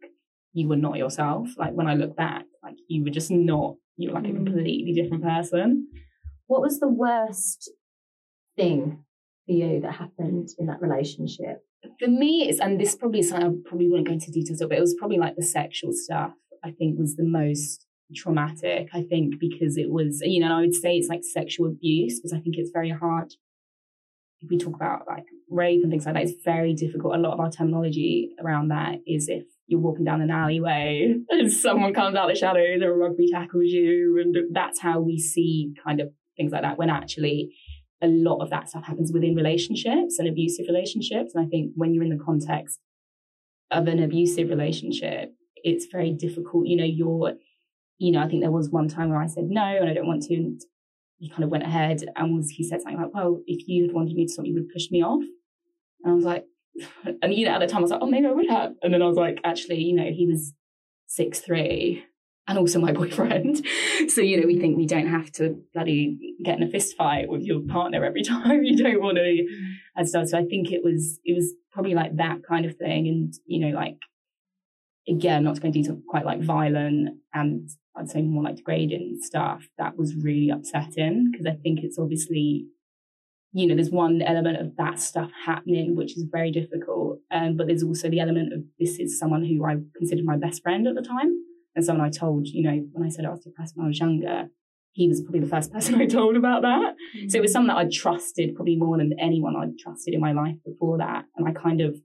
you 0.52 0.68
were 0.68 0.76
not 0.76 0.96
yourself. 0.96 1.48
Like 1.56 1.72
when 1.72 1.88
I 1.88 1.94
look 1.94 2.16
back, 2.16 2.44
like 2.62 2.76
you 2.88 3.02
were 3.02 3.10
just 3.10 3.30
not, 3.30 3.76
you 3.96 4.08
were 4.08 4.14
like 4.14 4.24
a 4.24 4.28
Mm. 4.28 4.44
completely 4.46 4.92
different 4.92 5.22
person. 5.22 5.88
What 6.46 6.62
was 6.62 6.80
the 6.80 6.88
worst 6.88 7.70
thing 8.56 9.04
for 9.46 9.52
you 9.52 9.80
that 9.80 9.92
happened 9.92 10.48
in 10.58 10.66
that 10.66 10.80
relationship? 10.82 11.64
For 11.98 12.08
me, 12.08 12.48
it's, 12.48 12.60
and 12.60 12.80
this 12.80 12.94
probably 12.94 13.20
is 13.20 13.28
something 13.30 13.48
I 13.64 13.68
probably 13.68 13.88
wouldn't 13.88 14.06
go 14.08 14.14
into 14.14 14.30
details 14.30 14.60
of, 14.60 14.68
but 14.68 14.78
it 14.78 14.82
was 14.82 14.94
probably 14.98 15.18
like 15.18 15.36
the 15.36 15.42
sexual 15.42 15.92
stuff, 15.92 16.32
I 16.62 16.70
think 16.70 16.98
was 16.98 17.16
the 17.16 17.24
most 17.24 17.86
traumatic, 18.14 18.90
I 18.92 19.02
think, 19.02 19.38
because 19.40 19.76
it 19.76 19.90
was, 19.90 20.20
you 20.24 20.40
know, 20.40 20.54
I 20.56 20.60
would 20.60 20.74
say 20.74 20.96
it's 20.96 21.08
like 21.08 21.24
sexual 21.24 21.66
abuse, 21.66 22.18
because 22.20 22.32
I 22.32 22.40
think 22.40 22.56
it's 22.58 22.70
very 22.70 22.90
hard. 22.90 23.32
If 24.40 24.50
we 24.50 24.58
talk 24.58 24.74
about 24.74 25.06
like 25.06 25.24
rape 25.48 25.82
and 25.82 25.90
things 25.90 26.04
like 26.04 26.14
that, 26.14 26.24
it's 26.24 26.44
very 26.44 26.74
difficult. 26.74 27.14
A 27.14 27.18
lot 27.18 27.34
of 27.34 27.40
our 27.40 27.50
terminology 27.50 28.30
around 28.42 28.68
that 28.68 28.96
is 29.06 29.28
if 29.28 29.44
you're 29.72 29.80
walking 29.80 30.04
down 30.04 30.20
an 30.20 30.30
alleyway 30.30 31.14
and 31.30 31.52
someone 31.52 31.92
comes 31.92 32.14
out 32.14 32.30
of 32.30 32.34
the 32.34 32.38
shadows 32.38 32.80
or 32.82 32.96
rugby 32.96 33.28
tackles 33.30 33.66
you, 33.66 34.20
and 34.22 34.54
that's 34.54 34.80
how 34.80 35.00
we 35.00 35.18
see 35.18 35.74
kind 35.84 36.00
of 36.00 36.10
things 36.36 36.52
like 36.52 36.62
that. 36.62 36.78
When 36.78 36.90
actually, 36.90 37.52
a 38.02 38.08
lot 38.08 38.42
of 38.42 38.50
that 38.50 38.68
stuff 38.68 38.84
happens 38.84 39.12
within 39.12 39.36
relationships 39.36 40.18
and 40.18 40.28
abusive 40.28 40.66
relationships. 40.68 41.32
And 41.34 41.46
I 41.46 41.48
think 41.48 41.72
when 41.76 41.94
you're 41.94 42.02
in 42.02 42.10
the 42.10 42.22
context 42.22 42.80
of 43.70 43.86
an 43.86 44.02
abusive 44.02 44.48
relationship, 44.48 45.32
it's 45.56 45.86
very 45.90 46.12
difficult. 46.12 46.66
You 46.66 46.76
know, 46.76 46.84
you're, 46.84 47.34
you 47.98 48.10
know, 48.10 48.20
I 48.20 48.28
think 48.28 48.42
there 48.42 48.50
was 48.50 48.70
one 48.70 48.88
time 48.88 49.10
where 49.10 49.22
I 49.22 49.28
said 49.28 49.44
no 49.44 49.64
and 49.64 49.88
I 49.88 49.94
don't 49.94 50.08
want 50.08 50.22
to. 50.24 50.34
And 50.34 50.60
he 51.18 51.30
kind 51.30 51.44
of 51.44 51.50
went 51.50 51.62
ahead 51.62 52.02
and 52.16 52.36
was, 52.36 52.50
he 52.50 52.64
said 52.64 52.80
something 52.80 53.00
like, 53.00 53.14
well, 53.14 53.40
if 53.46 53.68
you 53.68 53.84
had 53.84 53.94
wanted 53.94 54.16
me 54.16 54.26
to 54.26 54.32
stop, 54.32 54.46
you 54.46 54.54
would 54.54 54.68
pushed 54.68 54.90
me 54.90 55.02
off. 55.02 55.22
And 56.02 56.12
I 56.12 56.14
was 56.14 56.24
like, 56.24 56.44
and 57.22 57.34
you 57.34 57.46
know, 57.46 57.52
at 57.52 57.60
the 57.60 57.66
time 57.66 57.78
I 57.78 57.82
was 57.82 57.90
like, 57.90 58.00
oh, 58.02 58.06
maybe 58.06 58.26
I 58.26 58.32
would 58.32 58.48
have. 58.48 58.72
And 58.82 58.92
then 58.92 59.02
I 59.02 59.06
was 59.06 59.16
like, 59.16 59.38
actually, 59.44 59.80
you 59.80 59.94
know, 59.94 60.10
he 60.10 60.26
was 60.26 60.52
six 61.06 61.40
three 61.40 62.04
and 62.48 62.58
also 62.58 62.80
my 62.80 62.92
boyfriend. 63.00 63.64
So, 64.08 64.20
you 64.20 64.40
know, 64.40 64.46
we 64.46 64.58
think 64.58 64.76
we 64.76 64.86
don't 64.86 65.08
have 65.08 65.30
to 65.32 65.62
bloody 65.74 66.18
get 66.44 66.58
in 66.58 66.62
a 66.62 66.70
fist 66.70 66.96
fight 66.96 67.28
with 67.28 67.42
your 67.42 67.60
partner 67.60 68.04
every 68.04 68.22
time 68.24 68.64
you 68.64 68.76
don't 68.76 69.00
want 69.00 69.18
to 69.18 69.46
and 69.96 70.08
stuff. 70.08 70.28
So 70.28 70.38
I 70.38 70.44
think 70.44 70.72
it 70.72 70.82
was 70.82 71.18
it 71.24 71.34
was 71.34 71.52
probably 71.72 71.94
like 71.94 72.16
that 72.16 72.38
kind 72.48 72.66
of 72.66 72.76
thing. 72.76 73.08
And, 73.08 73.34
you 73.46 73.66
know, 73.66 73.76
like 73.76 73.98
again, 75.08 75.44
not 75.44 75.60
going 75.60 75.72
to 75.72 75.78
go 75.78 75.78
into 75.78 75.80
detail, 75.90 76.02
quite 76.08 76.24
like 76.24 76.42
violent 76.42 77.18
and 77.34 77.68
I'd 77.96 78.10
say 78.10 78.22
more 78.22 78.42
like 78.42 78.56
degrading 78.56 79.18
stuff, 79.20 79.68
that 79.78 79.98
was 79.98 80.14
really 80.14 80.48
upsetting 80.50 81.30
because 81.30 81.46
I 81.46 81.56
think 81.62 81.80
it's 81.82 81.98
obviously 81.98 82.66
you 83.52 83.66
know, 83.66 83.74
there's 83.74 83.90
one 83.90 84.22
element 84.22 84.58
of 84.58 84.76
that 84.76 84.98
stuff 84.98 85.30
happening, 85.44 85.94
which 85.94 86.16
is 86.16 86.24
very 86.30 86.50
difficult. 86.50 87.18
Um, 87.30 87.56
but 87.56 87.66
there's 87.66 87.82
also 87.82 88.08
the 88.08 88.20
element 88.20 88.52
of 88.52 88.60
this 88.78 88.98
is 88.98 89.18
someone 89.18 89.44
who 89.44 89.64
I 89.64 89.76
considered 89.96 90.24
my 90.24 90.36
best 90.36 90.62
friend 90.62 90.86
at 90.86 90.94
the 90.94 91.02
time. 91.02 91.30
And 91.74 91.84
someone 91.84 92.06
I 92.06 92.10
told, 92.10 92.46
you 92.46 92.62
know, 92.62 92.84
when 92.92 93.06
I 93.06 93.10
said 93.10 93.24
I 93.24 93.30
was 93.30 93.40
depressed 93.40 93.76
when 93.76 93.86
I 93.86 93.88
was 93.88 93.98
younger, 93.98 94.48
he 94.92 95.08
was 95.08 95.22
probably 95.22 95.40
the 95.40 95.46
first 95.46 95.72
person 95.72 96.00
I 96.00 96.06
told 96.06 96.36
about 96.36 96.62
that. 96.62 96.94
So 97.28 97.38
it 97.38 97.42
was 97.42 97.52
someone 97.52 97.68
that 97.68 97.86
I 97.86 97.88
trusted 97.90 98.54
probably 98.54 98.76
more 98.76 98.96
than 98.96 99.12
anyone 99.18 99.54
I'd 99.56 99.78
trusted 99.78 100.14
in 100.14 100.20
my 100.20 100.32
life 100.32 100.56
before 100.64 100.98
that. 100.98 101.26
And 101.36 101.46
I 101.46 101.52
kind 101.52 101.82
of, 101.82 101.96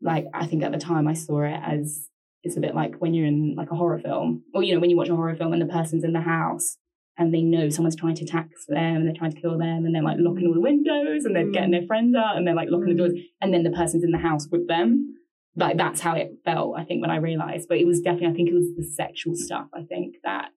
like, 0.00 0.26
I 0.32 0.46
think 0.46 0.62
at 0.62 0.70
the 0.70 0.78
time 0.78 1.08
I 1.08 1.14
saw 1.14 1.42
it 1.42 1.60
as 1.64 2.08
it's 2.44 2.56
a 2.56 2.60
bit 2.60 2.76
like 2.76 2.96
when 2.98 3.14
you're 3.14 3.26
in 3.26 3.56
like 3.56 3.72
a 3.72 3.76
horror 3.76 3.98
film, 3.98 4.44
or, 4.54 4.62
you 4.62 4.74
know, 4.74 4.80
when 4.80 4.90
you 4.90 4.96
watch 4.96 5.08
a 5.08 5.16
horror 5.16 5.34
film 5.34 5.52
and 5.52 5.60
the 5.60 5.66
person's 5.66 6.04
in 6.04 6.12
the 6.12 6.20
house 6.20 6.76
and 7.18 7.34
they 7.34 7.42
know 7.42 7.68
someone's 7.68 7.96
trying 7.96 8.14
to 8.14 8.24
tax 8.24 8.64
them 8.66 8.96
and 8.96 9.06
they're 9.06 9.14
trying 9.14 9.32
to 9.32 9.40
kill 9.40 9.58
them 9.58 9.84
and 9.84 9.94
they're 9.94 10.02
like 10.02 10.16
locking 10.20 10.46
all 10.46 10.54
the 10.54 10.60
windows 10.60 11.24
and 11.24 11.34
they're 11.34 11.46
Mm. 11.46 11.52
getting 11.52 11.70
their 11.72 11.86
friends 11.86 12.14
out 12.14 12.36
and 12.36 12.46
they're 12.46 12.54
like 12.54 12.68
locking 12.70 12.90
the 12.90 12.94
doors 12.94 13.12
and 13.40 13.52
then 13.52 13.64
the 13.64 13.70
person's 13.70 14.04
in 14.04 14.12
the 14.12 14.18
house 14.18 14.48
with 14.50 14.68
them. 14.68 15.14
Like 15.56 15.76
that's 15.76 16.00
how 16.00 16.14
it 16.14 16.38
felt, 16.44 16.78
I 16.78 16.84
think, 16.84 17.00
when 17.02 17.10
I 17.10 17.16
realized. 17.16 17.68
But 17.68 17.78
it 17.78 17.86
was 17.86 18.00
definitely, 18.00 18.28
I 18.28 18.34
think 18.34 18.48
it 18.50 18.54
was 18.54 18.74
the 18.76 18.84
sexual 18.84 19.34
stuff, 19.34 19.66
I 19.74 19.82
think, 19.82 20.16
that 20.22 20.50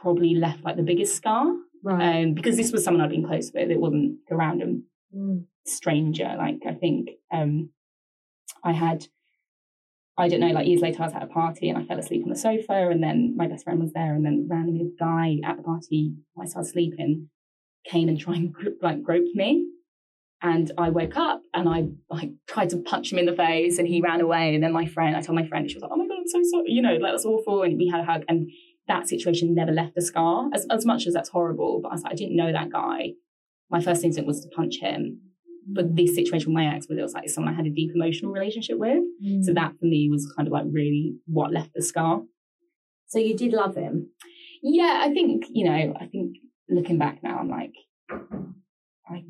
probably 0.00 0.34
left 0.34 0.64
like 0.64 0.76
the 0.76 0.82
biggest 0.82 1.16
scar. 1.16 1.46
Right. 1.82 2.22
Um, 2.24 2.34
because 2.34 2.56
this 2.56 2.72
was 2.72 2.84
someone 2.84 3.02
I'd 3.02 3.10
been 3.10 3.26
close 3.26 3.50
with. 3.52 3.70
It 3.70 3.80
wasn't 3.80 4.18
a 4.30 4.36
random 4.36 4.84
Mm. 5.14 5.44
stranger. 5.64 6.34
Like 6.36 6.60
I 6.66 6.74
think 6.74 7.10
um 7.32 7.70
I 8.62 8.72
had 8.72 9.06
I 10.18 10.28
don't 10.28 10.40
know, 10.40 10.48
like 10.48 10.66
years 10.66 10.80
later 10.80 11.02
I 11.02 11.06
was 11.06 11.14
at 11.14 11.22
a 11.22 11.26
party 11.26 11.68
and 11.68 11.78
I 11.78 11.84
fell 11.84 11.98
asleep 11.98 12.22
on 12.24 12.30
the 12.30 12.36
sofa 12.36 12.88
and 12.90 13.02
then 13.02 13.34
my 13.36 13.46
best 13.46 13.64
friend 13.64 13.80
was 13.80 13.92
there 13.92 14.14
and 14.14 14.24
then 14.24 14.46
randomly 14.50 14.80
a 14.80 14.98
guy 14.98 15.36
at 15.44 15.58
the 15.58 15.62
party 15.62 16.14
while 16.32 16.46
I 16.46 16.48
started 16.48 16.70
sleeping 16.70 17.28
came 17.86 18.08
and 18.08 18.18
tried 18.18 18.38
and 18.38 18.54
like 18.82 19.02
groped 19.02 19.34
me. 19.34 19.66
And 20.42 20.70
I 20.76 20.90
woke 20.90 21.16
up 21.16 21.42
and 21.54 21.68
I 21.68 21.88
like 22.10 22.30
tried 22.46 22.70
to 22.70 22.78
punch 22.78 23.12
him 23.12 23.18
in 23.18 23.26
the 23.26 23.34
face 23.34 23.78
and 23.78 23.88
he 23.88 24.02
ran 24.02 24.20
away. 24.20 24.54
And 24.54 24.62
then 24.62 24.72
my 24.72 24.86
friend, 24.86 25.16
I 25.16 25.20
told 25.20 25.36
my 25.36 25.46
friend, 25.46 25.68
she 25.68 25.76
was 25.76 25.82
like, 25.82 25.90
Oh 25.92 25.96
my 25.96 26.06
god, 26.06 26.18
I'm 26.18 26.28
so 26.28 26.40
sorry, 26.50 26.70
you 26.72 26.82
know, 26.82 26.94
like 26.94 27.12
that's 27.12 27.24
awful. 27.24 27.62
And 27.62 27.78
we 27.78 27.88
had 27.88 28.00
a 28.00 28.04
hug 28.04 28.22
and 28.28 28.48
that 28.88 29.08
situation 29.08 29.54
never 29.54 29.72
left 29.72 29.96
a 29.96 30.02
scar. 30.02 30.48
As 30.54 30.66
as 30.70 30.84
much 30.84 31.06
as 31.06 31.14
that's 31.14 31.30
horrible, 31.30 31.80
but 31.82 31.88
I 31.88 31.92
was 31.92 32.02
like, 32.02 32.12
I 32.12 32.16
didn't 32.16 32.36
know 32.36 32.52
that 32.52 32.70
guy. 32.70 33.12
My 33.70 33.80
first 33.80 34.04
instinct 34.04 34.28
was 34.28 34.40
to 34.42 34.48
punch 34.54 34.76
him. 34.80 35.20
But 35.68 35.96
this 35.96 36.14
situation 36.14 36.52
with 36.52 36.62
my 36.62 36.74
ex 36.74 36.86
was 36.88 36.98
it 36.98 37.02
was 37.02 37.12
like 37.12 37.28
someone 37.28 37.52
I 37.52 37.56
had 37.56 37.66
a 37.66 37.70
deep 37.70 37.90
emotional 37.94 38.32
relationship 38.32 38.78
with. 38.78 39.02
Mm. 39.24 39.44
So 39.44 39.52
that 39.54 39.72
for 39.78 39.86
me 39.86 40.08
was 40.10 40.32
kind 40.36 40.46
of 40.46 40.52
like 40.52 40.64
really 40.70 41.16
what 41.26 41.52
left 41.52 41.70
the 41.74 41.82
scar. 41.82 42.22
So 43.08 43.18
you 43.18 43.36
did 43.36 43.52
love 43.52 43.76
him. 43.76 44.10
Yeah, 44.62 45.00
I 45.02 45.12
think, 45.12 45.44
you 45.50 45.64
know, 45.64 45.94
I 46.00 46.06
think 46.06 46.36
looking 46.68 46.98
back 46.98 47.22
now, 47.22 47.38
I'm 47.38 47.48
like, 47.48 47.72
I, 49.08 49.24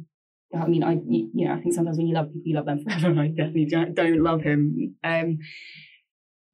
I 0.56 0.66
mean, 0.66 0.82
I, 0.82 0.92
you 0.92 1.30
you 1.34 1.48
know, 1.48 1.54
I 1.54 1.60
think 1.60 1.74
sometimes 1.74 1.98
when 1.98 2.06
you 2.06 2.14
love 2.14 2.32
people, 2.32 2.42
you 2.44 2.54
love 2.54 2.66
them 2.66 2.82
forever. 2.84 3.20
I 3.20 3.28
definitely 3.28 3.66
don't, 3.66 3.94
don't 3.94 4.22
love 4.22 4.42
him. 4.42 4.96
Um, 5.04 5.38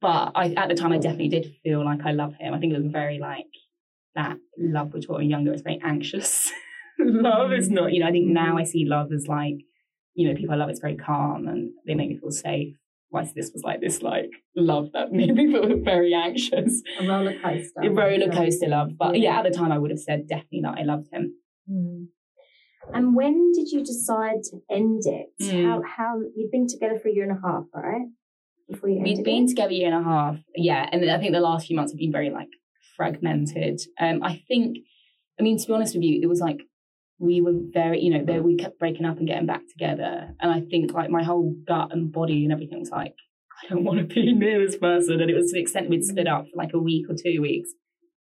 but 0.01 0.31
I, 0.35 0.53
at 0.57 0.67
the 0.67 0.75
time, 0.75 0.91
I 0.91 0.97
definitely 0.97 1.29
did 1.29 1.55
feel 1.63 1.85
like 1.85 2.01
I 2.05 2.11
love 2.11 2.33
him. 2.35 2.53
I 2.53 2.59
think 2.59 2.73
it 2.73 2.81
was 2.81 2.91
very 2.91 3.19
like 3.19 3.45
that 4.15 4.37
love, 4.57 4.93
which 4.93 5.07
when 5.07 5.19
we 5.19 5.25
were 5.25 5.29
younger, 5.29 5.51
was 5.51 5.61
very 5.61 5.79
anxious. 5.83 6.51
love 6.99 7.53
is 7.53 7.69
not, 7.69 7.93
you 7.93 8.01
know, 8.01 8.07
I 8.07 8.11
think 8.11 8.27
now 8.27 8.57
I 8.57 8.63
see 8.63 8.85
love 8.85 9.13
as 9.13 9.27
like, 9.27 9.59
you 10.15 10.27
know, 10.27 10.35
people 10.35 10.53
I 10.53 10.57
love 10.57 10.69
it's 10.69 10.79
very 10.79 10.95
calm 10.95 11.47
and 11.47 11.71
they 11.87 11.95
make 11.95 12.09
me 12.09 12.17
feel 12.17 12.31
safe. 12.31 12.75
Whilst 13.11 13.35
this 13.35 13.51
was 13.53 13.61
like 13.63 13.79
this 13.79 14.01
like 14.01 14.31
love 14.55 14.89
that 14.93 15.11
made 15.19 15.35
me 15.35 15.51
feel 15.51 15.77
very 15.83 16.13
anxious. 16.13 16.81
A 16.99 17.07
roller 17.07 17.33
coaster. 17.39 17.81
A 17.83 17.89
roller 17.89 18.31
coaster 18.31 18.67
love. 18.67 18.91
But 18.97 19.15
Yeah. 19.19 19.33
yeah, 19.33 19.39
at 19.39 19.43
the 19.43 19.51
time 19.57 19.71
I 19.71 19.77
would 19.77 19.91
have 19.91 19.99
said 19.99 20.27
definitely 20.27 20.61
that 20.63 20.77
I 20.79 20.83
loved 20.83 21.07
him. 21.11 21.35
Mm. 21.69 22.07
And 22.93 23.15
when 23.15 23.51
did 23.53 23.67
you 23.71 23.81
decide 23.83 24.43
to 24.51 24.59
end 24.69 25.03
it? 25.05 25.27
Mm. 25.41 25.63
How 25.65 25.81
how 25.97 26.19
you've 26.35 26.51
been 26.51 26.67
together 26.67 26.99
for 26.99 27.07
a 27.07 27.13
year 27.13 27.23
and 27.29 27.37
a 27.37 27.41
half, 27.47 27.63
right? 27.73 28.07
Before 28.69 28.89
you 28.89 29.01
We'd 29.01 29.23
been 29.23 29.45
it? 29.45 29.49
together 29.49 29.69
a 29.71 29.73
year 29.75 29.93
and 29.93 30.05
a 30.05 30.09
half. 30.09 30.37
Yeah. 30.55 30.87
And 30.91 31.09
I 31.09 31.17
think 31.19 31.33
the 31.33 31.39
last 31.39 31.67
few 31.67 31.75
months 31.75 31.91
have 31.93 31.99
been 31.99 32.11
very 32.11 32.29
like 32.29 32.49
fragmented. 32.97 33.79
Um, 33.99 34.23
I 34.23 34.41
think 34.47 34.77
I 35.39 35.43
mean 35.43 35.57
to 35.59 35.67
be 35.67 35.73
honest 35.73 35.93
with 35.95 36.03
you, 36.03 36.19
it 36.21 36.27
was 36.27 36.39
like 36.41 36.61
we 37.19 37.41
were 37.41 37.53
very, 37.71 38.01
you 38.01 38.11
know, 38.11 38.23
there 38.25 38.41
we 38.41 38.57
kept 38.57 38.79
breaking 38.79 39.05
up 39.05 39.17
and 39.17 39.27
getting 39.27 39.45
back 39.45 39.61
together. 39.69 40.33
And 40.39 40.51
I 40.51 40.61
think 40.61 40.93
like 40.93 41.09
my 41.09 41.23
whole 41.23 41.55
gut 41.67 41.89
and 41.91 42.11
body 42.11 42.43
and 42.43 42.51
everything 42.51 42.79
was 42.79 42.89
like, 42.89 43.15
I 43.63 43.73
don't 43.73 43.83
want 43.83 43.99
to 43.99 44.05
be 44.05 44.33
near 44.33 44.65
this 44.65 44.77
person. 44.77 45.21
And 45.21 45.29
it 45.29 45.35
was 45.35 45.51
to 45.51 45.55
the 45.55 45.61
extent 45.61 45.89
we'd 45.89 46.03
split 46.03 46.27
up 46.27 46.45
for 46.45 46.57
like 46.57 46.73
a 46.73 46.79
week 46.79 47.05
or 47.09 47.15
two 47.15 47.41
weeks. 47.41 47.69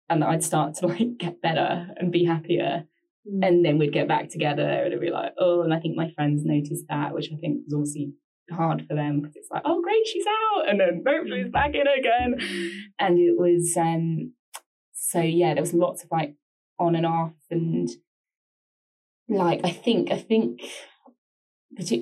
And 0.08 0.22
I'd 0.22 0.44
start 0.44 0.74
to 0.76 0.86
like 0.88 1.18
get 1.18 1.42
better 1.42 1.88
and 1.96 2.12
be 2.12 2.24
happier. 2.24 2.86
Mm. 3.26 3.46
and 3.46 3.64
then 3.64 3.78
we'd 3.78 3.92
get 3.92 4.08
back 4.08 4.28
together 4.28 4.62
and 4.62 4.88
it'd 4.88 5.00
be 5.00 5.10
like, 5.10 5.32
oh, 5.38 5.62
and 5.62 5.74
I 5.74 5.80
think 5.80 5.96
my 5.96 6.10
friends 6.14 6.42
noticed 6.44 6.84
that, 6.88 7.12
which 7.12 7.30
I 7.32 7.36
think 7.36 7.62
was 7.66 7.74
obviously 7.74 8.12
hard 8.50 8.86
for 8.88 8.94
them 8.94 9.20
because 9.20 9.36
it's 9.36 9.50
like, 9.50 9.62
oh, 9.64 9.82
great, 9.82 10.06
she's 10.06 10.24
out, 10.26 10.68
and 10.68 10.78
then 10.78 11.02
boom, 11.02 11.26
she's 11.26 11.50
back 11.50 11.74
in 11.74 11.86
again, 11.86 12.36
and 12.98 13.18
it 13.18 13.36
was, 13.36 13.76
um, 13.76 14.32
so 14.92 15.20
yeah, 15.20 15.54
there 15.54 15.62
was 15.62 15.74
lots 15.74 16.04
of 16.04 16.10
like 16.12 16.36
on 16.78 16.94
and 16.94 17.06
off, 17.06 17.32
and 17.50 17.88
like 19.28 19.60
I 19.64 19.70
think, 19.70 20.10
I 20.10 20.18
think, 20.18 20.62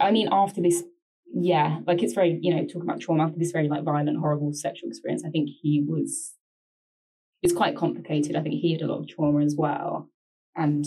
I 0.00 0.10
mean, 0.10 0.28
after 0.30 0.60
this, 0.60 0.82
yeah, 1.34 1.80
like 1.87 2.02
it's 2.02 2.12
very, 2.12 2.38
you 2.40 2.54
know, 2.54 2.64
talking 2.64 2.82
about 2.82 3.00
trauma 3.00 3.24
after 3.24 3.38
this 3.38 3.52
very 3.52 3.68
like 3.68 3.82
violent, 3.82 4.18
horrible 4.18 4.52
sexual 4.52 4.88
experience, 4.88 5.24
I 5.26 5.30
think 5.30 5.48
he 5.62 5.84
was. 5.87 6.34
It's 7.42 7.52
quite 7.52 7.76
complicated. 7.76 8.36
I 8.36 8.40
think 8.40 8.55
he 8.55 8.72
had 8.72 8.82
a 8.82 8.86
lot 8.86 9.01
of 9.01 9.09
trauma 9.09 9.44
as 9.44 9.55
well, 9.57 10.09
and 10.57 10.86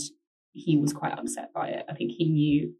he 0.53 0.77
was 0.77 0.93
quite 0.93 1.13
upset 1.13 1.53
by 1.53 1.67
it. 1.67 1.85
I 1.89 1.93
think 1.93 2.13
he 2.17 2.29
knew 2.29 2.73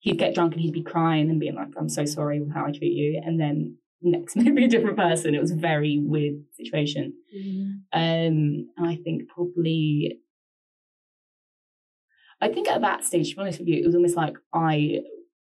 he'd 0.00 0.18
get 0.18 0.34
drunk 0.34 0.52
and 0.52 0.62
he'd 0.62 0.72
be 0.72 0.82
crying 0.82 1.30
and 1.30 1.40
being 1.40 1.54
like, 1.54 1.68
I'm 1.76 1.88
so 1.88 2.04
sorry 2.04 2.40
with 2.40 2.52
how 2.52 2.66
I 2.66 2.70
treat 2.70 2.92
you. 2.92 3.20
And 3.24 3.40
then 3.40 3.76
next 4.02 4.36
maybe 4.36 4.64
a 4.64 4.68
different 4.68 4.96
person. 4.96 5.34
It 5.34 5.40
was 5.40 5.50
a 5.50 5.56
very 5.56 5.98
weird 6.00 6.42
situation. 6.54 7.14
Mm. 7.36 7.80
Um, 7.92 8.68
and 8.76 8.86
I 8.86 8.96
think 8.96 9.28
probably, 9.28 10.20
I 12.40 12.48
think 12.48 12.68
at 12.68 12.82
that 12.82 13.04
stage, 13.04 13.30
to 13.30 13.36
be 13.36 13.40
honest 13.40 13.58
with 13.58 13.68
you, 13.68 13.82
it 13.82 13.86
was 13.86 13.94
almost 13.94 14.16
like 14.16 14.36
I 14.52 15.00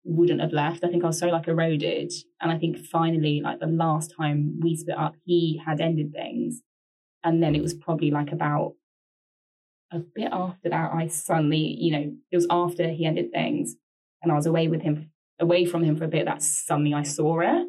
wouldn't 0.05 0.41
have 0.41 0.53
left. 0.53 0.85
I 0.85 0.89
think 0.89 1.03
I 1.03 1.07
was 1.07 1.18
so 1.18 1.28
like 1.28 1.49
eroded. 1.49 2.12
And 2.41 2.53
I 2.53 2.59
think 2.59 2.78
finally, 2.78 3.41
like 3.43 3.61
the 3.61 3.66
last 3.66 4.12
time 4.16 4.59
we 4.61 4.76
split 4.76 4.99
up, 4.99 5.16
he 5.24 5.61
had 5.64 5.80
ended 5.80 6.12
things. 6.12 6.62
And 7.22 7.43
then 7.43 7.55
it 7.55 7.62
was 7.62 7.72
probably 7.72 8.11
like 8.11 8.32
about 8.32 8.74
a 9.91 9.99
bit 9.99 10.28
after 10.30 10.68
that, 10.68 10.93
I 10.93 11.07
suddenly, 11.07 11.76
you 11.78 11.93
know, 11.93 12.12
it 12.30 12.37
was 12.37 12.47
after 12.51 12.89
he 12.89 13.07
ended 13.07 13.32
things 13.32 13.76
and 14.22 14.32
I 14.32 14.35
was 14.35 14.47
away 14.47 14.68
with 14.68 14.82
him, 14.82 15.11
away 15.39 15.64
from 15.64 15.85
him 15.85 15.97
for 15.97 16.05
a 16.05 16.09
bit. 16.09 16.26
That's 16.26 16.47
suddenly 16.66 16.93
I 16.93 17.03
saw 17.03 17.41
it. 17.41 17.68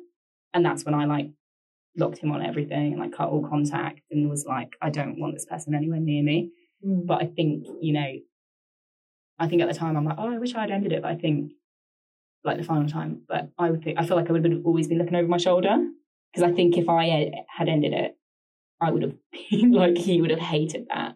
And 0.53 0.65
that's 0.65 0.85
when 0.85 0.95
I 0.95 1.05
like 1.05 1.29
locked 1.97 2.17
him 2.17 2.31
on 2.31 2.43
everything 2.43 2.93
and 2.93 2.99
like 2.99 3.13
cut 3.13 3.29
all 3.29 3.47
contact 3.47 4.01
and 4.11 4.29
was 4.29 4.45
like, 4.45 4.73
I 4.81 4.89
don't 4.89 5.19
want 5.19 5.35
this 5.35 5.45
person 5.45 5.75
anywhere 5.75 5.99
near 5.99 6.23
me. 6.23 6.51
Mm. 6.85 7.05
But 7.05 7.21
I 7.21 7.27
think, 7.27 7.67
you 7.81 7.93
know, 7.93 8.11
I 9.39 9.47
think 9.47 9.61
at 9.61 9.67
the 9.67 9.73
time 9.73 9.97
I'm 9.97 10.05
like, 10.05 10.17
oh, 10.17 10.33
I 10.33 10.37
wish 10.37 10.55
I'd 10.55 10.71
ended 10.71 10.91
it. 10.91 11.01
But 11.01 11.11
I 11.11 11.15
think 11.15 11.51
like 12.43 12.57
the 12.57 12.63
final 12.63 12.87
time, 12.87 13.21
but 13.27 13.49
I 13.57 13.71
would 13.71 13.83
think, 13.83 13.99
I 13.99 14.05
feel 14.05 14.15
like 14.15 14.29
I 14.29 14.33
would 14.33 14.45
have 14.45 14.65
always 14.65 14.87
been 14.87 14.99
looking 14.99 15.15
over 15.15 15.27
my 15.27 15.37
shoulder 15.37 15.75
because 16.31 16.49
I 16.49 16.53
think 16.53 16.77
if 16.77 16.87
I 16.87 17.31
had 17.47 17.67
ended 17.67 17.93
it, 17.93 18.17
I 18.81 18.91
would 18.91 19.01
have 19.01 19.15
been 19.49 19.71
like, 19.71 19.97
he 19.97 20.21
would 20.21 20.29
have 20.29 20.39
hated 20.39 20.87
that. 20.89 21.15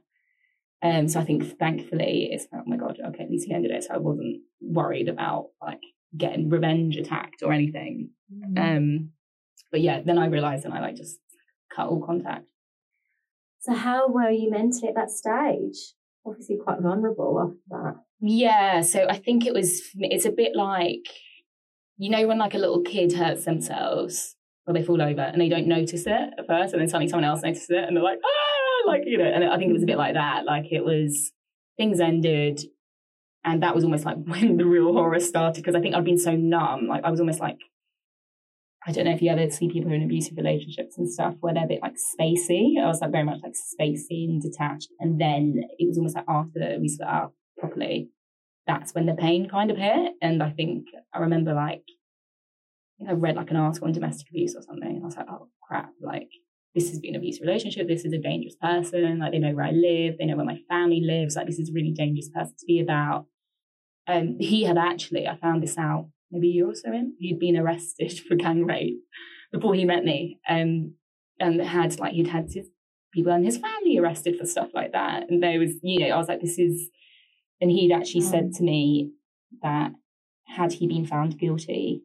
Um, 0.81 1.07
so 1.07 1.19
I 1.19 1.25
think 1.25 1.57
thankfully 1.59 2.29
it's 2.31 2.47
like, 2.51 2.63
oh 2.65 2.69
my 2.69 2.77
God, 2.77 2.97
okay, 3.09 3.23
at 3.23 3.29
least 3.29 3.47
he 3.47 3.53
ended 3.53 3.71
it. 3.71 3.83
So 3.83 3.93
I 3.93 3.97
wasn't 3.97 4.41
worried 4.61 5.09
about 5.09 5.49
like 5.61 5.81
getting 6.17 6.49
revenge 6.49 6.95
attacked 6.97 7.43
or 7.43 7.51
anything. 7.51 8.11
Mm. 8.33 8.77
Um, 8.77 9.09
but 9.71 9.81
yeah, 9.81 10.01
then 10.03 10.17
I 10.17 10.27
realized 10.27 10.65
and 10.65 10.73
I 10.73 10.79
like 10.79 10.95
just 10.95 11.19
cut 11.73 11.87
all 11.87 12.03
contact. 12.05 12.45
so 13.59 13.73
how 13.73 14.07
were 14.07 14.29
you 14.29 14.49
mentally 14.49 14.89
at 14.89 14.95
that 14.95 15.11
stage? 15.11 15.93
Obviously 16.25 16.57
quite 16.57 16.79
vulnerable 16.81 17.39
after 17.41 17.59
that. 17.69 18.03
Yeah, 18.21 18.81
so 18.81 19.07
I 19.09 19.17
think 19.17 19.45
it 19.45 19.53
was, 19.53 19.81
it's 19.95 20.25
a 20.25 20.31
bit 20.31 20.55
like, 20.55 21.07
you 21.97 22.09
know, 22.09 22.27
when 22.27 22.37
like 22.37 22.53
a 22.53 22.57
little 22.59 22.81
kid 22.81 23.13
hurts 23.13 23.45
themselves 23.45 24.35
or 24.67 24.73
they 24.73 24.83
fall 24.83 25.01
over 25.01 25.21
and 25.21 25.41
they 25.41 25.49
don't 25.49 25.67
notice 25.67 26.05
it 26.05 26.29
at 26.37 26.47
first 26.47 26.73
and 26.73 26.81
then 26.81 26.89
suddenly 26.89 27.07
someone 27.07 27.29
else 27.29 27.41
notices 27.41 27.69
it 27.69 27.83
and 27.83 27.95
they're 27.95 28.03
like, 28.03 28.19
ah, 28.23 28.87
like, 28.87 29.03
you 29.05 29.17
know, 29.17 29.25
and 29.25 29.43
I 29.43 29.57
think 29.57 29.69
it 29.69 29.73
was 29.73 29.83
a 29.83 29.87
bit 29.87 29.97
like 29.97 30.13
that. 30.13 30.45
Like 30.45 30.71
it 30.71 30.83
was, 30.83 31.31
things 31.77 31.99
ended 31.99 32.61
and 33.45 33.63
that 33.63 33.73
was 33.73 33.83
almost 33.83 34.05
like 34.05 34.17
when 34.25 34.57
the 34.57 34.65
real 34.65 34.93
horror 34.93 35.19
started 35.19 35.63
because 35.63 35.75
I 35.75 35.81
think 35.81 35.95
I'd 35.95 36.05
been 36.05 36.17
so 36.17 36.35
numb. 36.35 36.87
Like 36.87 37.03
I 37.03 37.11
was 37.11 37.19
almost 37.19 37.39
like, 37.39 37.57
I 38.89 38.91
don't 38.91 39.05
know 39.05 39.13
if 39.13 39.21
you 39.21 39.29
ever 39.29 39.47
see 39.51 39.69
people 39.69 39.91
in 39.91 40.01
abusive 40.01 40.35
relationships 40.35 40.97
and 40.97 41.07
stuff 41.07 41.35
where 41.41 41.53
they're 41.53 41.65
a 41.65 41.67
bit 41.67 41.83
like 41.83 41.93
spacey. 41.93 42.81
I 42.81 42.87
was 42.87 43.01
like 43.01 43.11
very 43.11 43.23
much 43.23 43.37
like 43.43 43.53
spacey 43.53 44.27
and 44.27 44.41
detached. 44.41 44.87
And 44.99 45.21
then 45.21 45.61
it 45.77 45.87
was 45.87 45.99
almost 45.99 46.15
like 46.15 46.25
after 46.27 46.75
we 46.81 46.87
split 46.87 47.07
up 47.07 47.35
properly, 47.59 48.09
that's 48.65 48.95
when 48.95 49.05
the 49.05 49.13
pain 49.13 49.47
kind 49.47 49.69
of 49.69 49.77
hit. 49.77 50.13
And 50.23 50.41
I 50.41 50.49
think 50.49 50.87
I 51.13 51.19
remember 51.19 51.53
like, 51.53 51.83
I 53.07 53.11
read 53.11 53.35
like 53.35 53.51
an 53.51 53.57
article 53.57 53.87
on 53.87 53.93
domestic 53.93 54.27
abuse 54.31 54.55
or 54.55 54.63
something. 54.63 54.89
And 54.89 55.03
I 55.03 55.05
was 55.05 55.17
like, 55.17 55.27
oh 55.29 55.49
crap, 55.61 55.91
like 56.01 56.29
this 56.73 56.89
has 56.89 56.99
been 56.99 57.13
an 57.13 57.21
abusive 57.21 57.45
relationship. 57.45 57.87
This 57.87 58.05
is 58.05 58.13
a 58.13 58.17
dangerous 58.17 58.55
person. 58.55 59.19
Like 59.19 59.33
they 59.33 59.37
know 59.37 59.53
where 59.53 59.65
I 59.65 59.71
live. 59.71 60.15
They 60.17 60.25
know 60.25 60.35
where 60.35 60.45
my 60.45 60.61
family 60.67 61.01
lives. 61.05 61.35
Like 61.35 61.45
this 61.45 61.59
is 61.59 61.69
a 61.69 61.73
really 61.73 61.93
dangerous 61.95 62.29
person 62.29 62.55
to 62.57 62.65
be 62.65 62.79
about. 62.79 63.27
Um, 64.07 64.37
he 64.39 64.63
had 64.63 64.79
actually, 64.79 65.27
I 65.27 65.35
found 65.35 65.61
this 65.61 65.77
out 65.77 66.09
maybe 66.31 66.49
a 66.49 66.53
year 66.53 66.69
or 66.69 66.75
so 66.75 66.91
in, 66.91 67.15
he'd 67.19 67.39
been 67.39 67.57
arrested 67.57 68.19
for 68.27 68.35
gang 68.35 68.65
rape 68.65 68.99
before 69.51 69.73
he 69.73 69.85
met 69.85 70.03
me. 70.03 70.39
Um, 70.47 70.95
and 71.39 71.61
had 71.61 71.97
like, 71.99 72.13
he'd 72.13 72.27
had 72.27 72.49
his 72.53 72.67
people 73.13 73.31
and 73.31 73.45
his 73.45 73.57
family 73.57 73.97
arrested 73.97 74.37
for 74.37 74.45
stuff 74.45 74.69
like 74.73 74.91
that. 74.91 75.29
And 75.29 75.41
there 75.41 75.59
was, 75.59 75.71
you 75.81 75.99
know, 75.99 76.13
I 76.13 76.17
was 76.17 76.27
like, 76.27 76.41
this 76.41 76.59
is, 76.59 76.89
and 77.61 77.71
he'd 77.71 77.93
actually 77.93 78.21
said 78.21 78.53
to 78.55 78.63
me 78.63 79.11
that 79.61 79.91
had 80.47 80.73
he 80.73 80.87
been 80.87 81.05
found 81.05 81.39
guilty, 81.39 82.03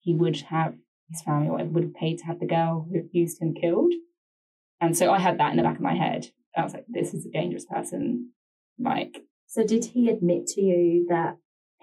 he 0.00 0.14
would 0.14 0.40
have 0.42 0.74
his 1.10 1.22
family 1.22 1.48
or 1.48 1.52
whatever 1.52 1.70
would 1.70 1.84
have 1.84 1.94
paid 1.94 2.18
to 2.18 2.24
have 2.24 2.40
the 2.40 2.46
girl 2.46 2.86
who 2.90 2.98
abused 2.98 3.40
him 3.40 3.54
killed. 3.54 3.92
And 4.80 4.96
so 4.96 5.12
I 5.12 5.18
had 5.18 5.38
that 5.38 5.50
in 5.50 5.56
the 5.56 5.62
back 5.62 5.76
of 5.76 5.82
my 5.82 5.94
head. 5.94 6.28
I 6.56 6.62
was 6.62 6.74
like, 6.74 6.86
this 6.88 7.14
is 7.14 7.26
a 7.26 7.30
dangerous 7.30 7.66
person. 7.66 8.32
Like, 8.78 9.22
So 9.46 9.66
did 9.66 9.84
he 9.84 10.08
admit 10.08 10.46
to 10.48 10.60
you 10.60 11.06
that 11.08 11.36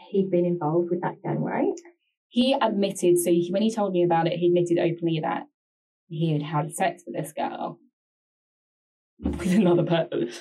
he'd 0.09 0.29
been 0.29 0.45
involved 0.45 0.89
with 0.89 1.01
that 1.01 1.21
gang 1.23 1.41
right? 1.41 1.79
he 2.33 2.57
admitted, 2.59 3.19
so 3.19 3.29
he, 3.29 3.49
when 3.51 3.61
he 3.61 3.71
told 3.71 3.93
me 3.93 4.03
about 4.03 4.25
it, 4.25 4.39
he 4.39 4.47
admitted 4.47 4.79
openly 4.79 5.19
that 5.21 5.43
he 6.07 6.33
had 6.33 6.41
had 6.41 6.73
sex 6.73 7.03
with 7.05 7.15
this 7.15 7.31
girl 7.31 7.77
with 9.19 9.53
another 9.53 9.83
person 9.83 10.31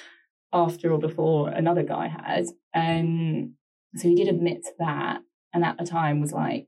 after 0.54 0.90
or 0.90 0.98
before 0.98 1.50
another 1.50 1.82
guy 1.82 2.08
had. 2.08 2.46
Um, 2.74 3.56
so 3.94 4.08
he 4.08 4.14
did 4.14 4.28
admit 4.28 4.62
to 4.62 4.70
that. 4.78 5.20
And 5.52 5.66
at 5.66 5.76
the 5.76 5.84
time 5.84 6.22
was 6.22 6.32
like, 6.32 6.66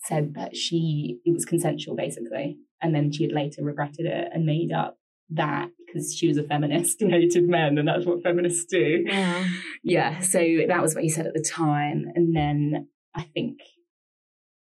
said 0.00 0.34
that 0.34 0.54
she, 0.54 1.20
it 1.24 1.32
was 1.32 1.46
consensual 1.46 1.96
basically. 1.96 2.58
And 2.82 2.94
then 2.94 3.10
she 3.10 3.22
had 3.22 3.32
later 3.32 3.64
regretted 3.64 4.04
it 4.04 4.28
and 4.34 4.44
made 4.44 4.70
up 4.70 4.98
that 5.30 5.70
because 5.92 6.14
she 6.16 6.28
was 6.28 6.36
a 6.38 6.42
feminist 6.44 7.00
and 7.02 7.10
hated 7.12 7.48
men 7.48 7.78
and 7.78 7.88
that's 7.88 8.06
what 8.06 8.22
feminists 8.22 8.64
do. 8.66 9.04
Yeah. 9.06 9.44
Yeah. 9.82 10.20
So 10.20 10.38
that 10.68 10.82
was 10.82 10.94
what 10.94 11.02
he 11.04 11.10
said 11.10 11.26
at 11.26 11.34
the 11.34 11.42
time. 11.42 12.06
And 12.14 12.34
then 12.36 12.88
I 13.14 13.22
think 13.22 13.58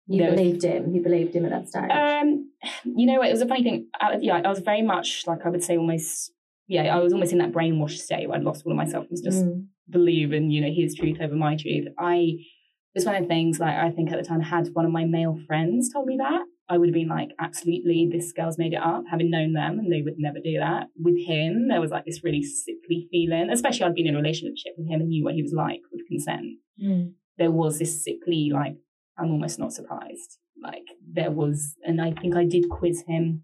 You 0.08 0.22
No. 0.24 0.32
believed 0.36 0.64
him. 0.64 0.94
You 0.94 1.02
believed 1.02 1.36
him 1.36 1.46
at 1.46 1.52
that 1.52 1.68
stage. 1.70 1.90
Um, 1.92 2.52
you 2.86 3.06
know, 3.08 3.24
it 3.24 3.32
was 3.32 3.42
a 3.42 3.48
funny 3.48 3.64
thing. 3.64 3.88
I, 4.00 4.18
yeah, 4.22 4.42
I 4.46 4.50
was 4.50 4.60
very 4.60 4.82
much 4.84 5.24
like 5.28 5.40
I 5.46 5.50
would 5.50 5.64
say 5.64 5.78
almost. 5.78 6.32
Yeah, 6.68 6.96
I 6.96 7.00
was 7.00 7.14
almost 7.14 7.32
in 7.32 7.38
that 7.40 7.52
brainwashed 7.52 8.00
state 8.00 8.28
where 8.28 8.38
I'd 8.38 8.44
lost 8.44 8.66
all 8.66 8.72
of 8.72 8.78
myself 8.78 9.04
and 9.04 9.12
was 9.12 9.22
just 9.22 9.44
Mm. 9.46 9.66
believe 9.90 10.34
in 10.34 10.50
you 10.52 10.62
know 10.62 10.72
his 10.72 10.96
truth 10.96 11.18
over 11.22 11.36
my 11.36 11.56
truth. 11.56 11.88
I 12.00 12.16
it 12.16 12.96
was 13.00 13.06
one 13.06 13.16
of 13.16 13.22
the 13.24 13.28
things 13.28 13.60
like 13.60 13.76
I 13.76 13.92
think 13.92 14.12
at 14.12 14.18
the 14.22 14.28
time 14.28 14.42
had 14.42 14.68
one 14.74 14.86
of 14.86 14.92
my 14.92 15.06
male 15.06 15.38
friends 15.48 15.92
told 15.94 16.08
me 16.08 16.18
that 16.18 16.42
I 16.68 16.78
would 16.78 16.90
have 16.90 16.94
been 16.96 17.10
like 17.10 17.30
absolutely 17.40 18.10
this 18.12 18.32
girl's 18.32 18.58
made 18.58 18.74
it 18.74 18.82
up 18.82 19.04
having 19.10 19.30
known 19.30 19.54
them 19.54 19.78
and 19.80 19.92
they 19.92 20.02
would 20.02 20.16
never 20.18 20.40
do 20.44 20.58
that. 20.60 20.88
With 20.98 21.18
him 21.26 21.68
there 21.68 21.82
was 21.82 21.92
like 21.92 22.06
this 22.06 22.24
really 22.24 22.44
sickly 22.44 23.08
feeling, 23.12 23.50
especially 23.52 23.86
I'd 23.86 23.96
been 23.96 24.08
in 24.08 24.16
a 24.16 24.22
relationship 24.22 24.74
with 24.78 24.88
him 24.88 25.02
and 25.02 25.10
knew 25.10 25.24
what 25.24 25.36
he 25.36 25.44
was 25.44 25.54
like 25.54 25.82
with 25.92 26.08
consent. 26.08 26.58
Mm. 26.84 27.14
There 27.38 27.52
was 27.52 27.80
this 27.80 28.04
sickly 28.04 28.50
like 28.54 28.78
I'm 29.18 29.32
almost 29.32 29.60
not 29.60 29.74
surprised. 29.74 30.40
Like 30.62 30.86
there 31.14 31.32
was, 31.32 31.76
and 31.86 32.02
I 32.02 32.12
think 32.12 32.36
I 32.36 32.46
did 32.46 32.70
quiz 32.70 33.04
him 33.08 33.44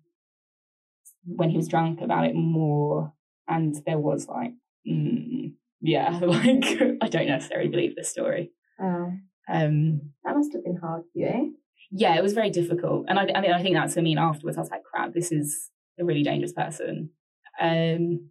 when 1.25 1.49
he 1.49 1.57
was 1.57 1.67
drunk 1.67 2.01
about 2.01 2.25
it 2.25 2.35
more, 2.35 3.13
and 3.47 3.75
there 3.85 3.99
was 3.99 4.27
like, 4.27 4.53
mm, 4.89 5.53
yeah, 5.81 6.19
like 6.23 6.65
I 7.01 7.07
don't 7.07 7.27
necessarily 7.27 7.69
believe 7.69 7.95
this 7.95 8.09
story. 8.09 8.51
Oh, 8.79 9.11
Um, 9.51 10.13
that 10.23 10.35
must 10.35 10.53
have 10.53 10.63
been 10.63 10.77
hard 10.77 11.03
for 11.13 11.19
you. 11.19 11.55
Yeah, 11.91 12.15
it 12.17 12.23
was 12.23 12.33
very 12.33 12.49
difficult, 12.49 13.05
and 13.07 13.19
I, 13.19 13.27
I 13.35 13.41
mean, 13.41 13.51
I 13.51 13.61
think 13.61 13.75
that's 13.75 13.95
what 13.95 14.01
I 14.01 14.03
mean. 14.03 14.17
Afterwards, 14.17 14.57
I 14.57 14.61
was 14.61 14.69
like, 14.69 14.83
crap, 14.83 15.13
this 15.13 15.31
is 15.31 15.69
a 15.99 16.05
really 16.05 16.23
dangerous 16.23 16.53
person. 16.53 17.09
Um, 17.59 18.29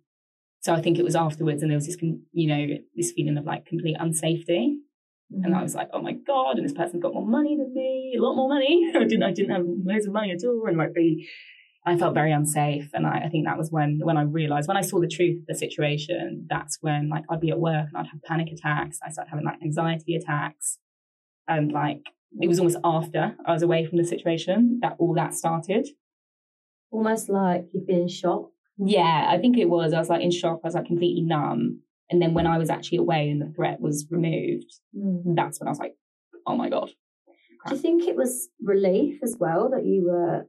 so 0.61 0.75
I 0.75 0.83
think 0.83 0.99
it 0.99 1.05
was 1.05 1.17
afterwards, 1.17 1.63
and 1.63 1.71
there 1.71 1.77
was 1.77 1.87
this, 1.87 1.97
you 2.33 2.49
know, 2.49 2.67
this 2.95 3.13
feeling 3.13 3.39
of 3.39 3.45
like 3.45 3.67
complete 3.67 3.97
unsafety. 3.99 4.75
And 5.43 5.55
I 5.55 5.63
was 5.63 5.77
like, 5.77 5.89
oh 5.93 6.03
my 6.03 6.13
God, 6.13 6.57
and 6.57 6.65
this 6.65 6.73
person's 6.73 7.03
got 7.03 7.15
more 7.15 7.27
money 7.27 7.57
than 7.57 7.73
me, 7.73 8.17
a 8.19 8.23
lot 8.23 8.35
more 8.35 8.49
money. 8.49 8.91
I 8.97 9.05
didn't 9.05 9.23
I 9.23 9.33
didn't 9.33 9.55
have 9.55 9.65
loads 9.65 10.07
of 10.07 10.13
money 10.13 10.33
at 10.33 10.45
all. 10.45 10.65
And 10.67 10.77
like 10.77 10.93
the 10.93 11.25
I 11.87 11.97
felt 11.97 12.15
very 12.15 12.33
unsafe. 12.33 12.91
And 12.93 13.07
I, 13.07 13.23
I 13.25 13.29
think 13.29 13.47
that 13.47 13.57
was 13.57 13.71
when 13.71 14.01
when 14.03 14.17
I 14.17 14.23
realized 14.23 14.69
when 14.69 14.77
I 14.77 14.83
saw 14.83 15.01
the 15.01 15.09
truth 15.09 15.41
of 15.41 15.47
the 15.47 15.55
situation, 15.55 16.47
that's 16.51 16.79
when 16.81 17.09
like 17.09 17.25
I'd 17.31 17.41
be 17.41 17.51
at 17.51 17.61
work 17.61 17.87
and 17.89 17.97
I'd 17.97 18.11
have 18.11 18.23
panic 18.23 18.49
attacks. 18.53 18.99
I 19.05 19.11
started 19.11 19.31
having 19.31 19.47
like 19.47 19.63
anxiety 19.63 20.17
attacks. 20.17 20.79
And 21.47 21.73
like 21.73 22.03
it 22.39 22.49
was 22.49 22.59
almost 22.59 22.79
after 22.85 23.35
I 23.47 23.53
was 23.53 23.63
away 23.63 23.85
from 23.87 23.99
the 23.99 24.05
situation 24.05 24.79
that 24.83 24.97
all 24.99 25.15
that 25.15 25.35
started. 25.35 25.89
Almost 26.93 27.29
like 27.29 27.67
you've 27.73 27.87
been 27.87 28.03
in 28.03 28.09
shock. 28.09 28.51
Yeah, 28.79 29.27
I 29.29 29.39
think 29.39 29.59
it 29.59 29.69
was. 29.69 29.93
I 29.93 29.99
was 29.99 30.09
like 30.09 30.23
in 30.23 30.31
shock. 30.31 30.61
I 30.65 30.69
was 30.69 30.75
like 30.75 30.87
completely 30.87 31.23
numb. 31.23 31.81
And 32.11 32.21
then 32.21 32.35
when 32.35 32.47
I 32.47 32.59
was 32.59 32.71
actually 32.71 32.99
away 32.99 33.31
and 33.31 33.41
the 33.41 33.53
threat 33.55 33.81
was 33.81 34.07
removed, 34.11 34.67
Mm. 34.97 35.37
that's 35.37 35.61
when 35.61 35.69
I 35.69 35.71
was 35.71 35.79
like, 35.79 35.95
oh 36.47 36.57
my 36.57 36.69
God. 36.69 36.91
Do 37.67 37.75
you 37.75 37.81
think 37.81 38.05
it 38.09 38.17
was 38.17 38.49
relief 38.63 39.21
as 39.23 39.37
well 39.39 39.69
that 39.71 39.85
you 39.85 40.05
were 40.07 40.47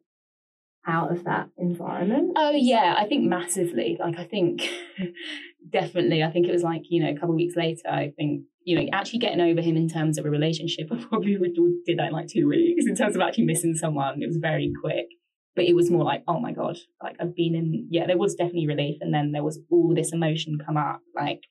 out 0.87 1.11
of 1.11 1.25
that 1.25 1.49
environment? 1.57 2.31
Oh 2.37 2.51
yeah, 2.51 2.95
I 2.97 3.05
think 3.05 3.25
massively. 3.27 3.97
Like 3.99 4.17
I 4.17 4.23
think 4.23 4.67
definitely. 5.69 6.23
I 6.23 6.31
think 6.31 6.47
it 6.47 6.51
was 6.53 6.63
like 6.63 6.83
you 6.89 7.03
know 7.03 7.09
a 7.09 7.13
couple 7.15 7.31
of 7.31 7.35
weeks 7.35 7.55
later. 7.55 7.87
I 7.87 8.13
think 8.17 8.43
you 8.63 8.75
know 8.75 8.85
actually 8.93 9.19
getting 9.19 9.41
over 9.41 9.61
him 9.61 9.77
in 9.77 9.89
terms 9.89 10.17
of 10.17 10.25
a 10.25 10.29
relationship. 10.29 10.87
I 10.91 11.03
probably 11.09 11.37
would, 11.37 11.51
would- 11.57 11.83
did 11.85 11.99
that 11.99 12.07
in 12.07 12.13
like 12.13 12.27
two 12.27 12.47
weeks. 12.47 12.85
In 12.87 12.95
terms 12.95 13.15
of 13.15 13.21
actually 13.21 13.45
missing 13.45 13.75
someone, 13.75 14.21
it 14.21 14.27
was 14.27 14.37
very 14.37 14.71
quick. 14.81 15.07
But 15.55 15.65
it 15.65 15.75
was 15.75 15.91
more 15.91 16.05
like 16.05 16.23
oh 16.27 16.39
my 16.39 16.53
god, 16.53 16.77
like 17.03 17.17
I've 17.19 17.35
been 17.35 17.55
in. 17.55 17.87
Yeah, 17.89 18.07
there 18.07 18.17
was 18.17 18.35
definitely 18.35 18.67
relief, 18.67 18.97
and 19.01 19.13
then 19.13 19.31
there 19.31 19.43
was 19.43 19.59
all 19.69 19.93
this 19.93 20.13
emotion 20.13 20.57
come 20.65 20.77
up. 20.77 21.01
Like 21.15 21.41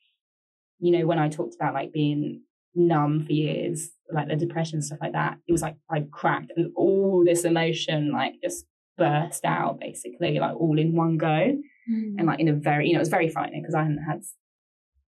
you 0.78 0.90
know 0.90 1.06
when 1.06 1.18
I 1.18 1.28
talked 1.28 1.54
about 1.54 1.74
like 1.74 1.92
being 1.92 2.42
numb 2.74 3.26
for 3.26 3.32
years, 3.32 3.90
like 4.12 4.28
the 4.28 4.36
depression 4.36 4.76
and 4.76 4.84
stuff 4.84 5.00
like 5.02 5.12
that. 5.12 5.38
It 5.46 5.52
was 5.52 5.62
like 5.62 5.76
I 5.90 6.06
cracked, 6.10 6.52
and 6.56 6.72
all 6.76 7.24
this 7.26 7.44
emotion 7.44 8.10
like 8.12 8.34
just 8.42 8.64
burst 8.96 9.44
out 9.46 9.80
basically 9.80 10.38
like 10.38 10.54
all 10.54 10.78
in 10.78 10.94
one 10.94 11.16
go 11.16 11.26
mm. 11.26 12.14
and 12.18 12.26
like 12.26 12.38
in 12.38 12.48
a 12.48 12.52
very 12.52 12.86
you 12.86 12.92
know 12.92 12.98
it 12.98 13.00
was 13.00 13.08
very 13.08 13.30
frightening 13.30 13.62
because 13.62 13.74
I 13.74 13.80
hadn't 13.82 14.04
had 14.06 14.20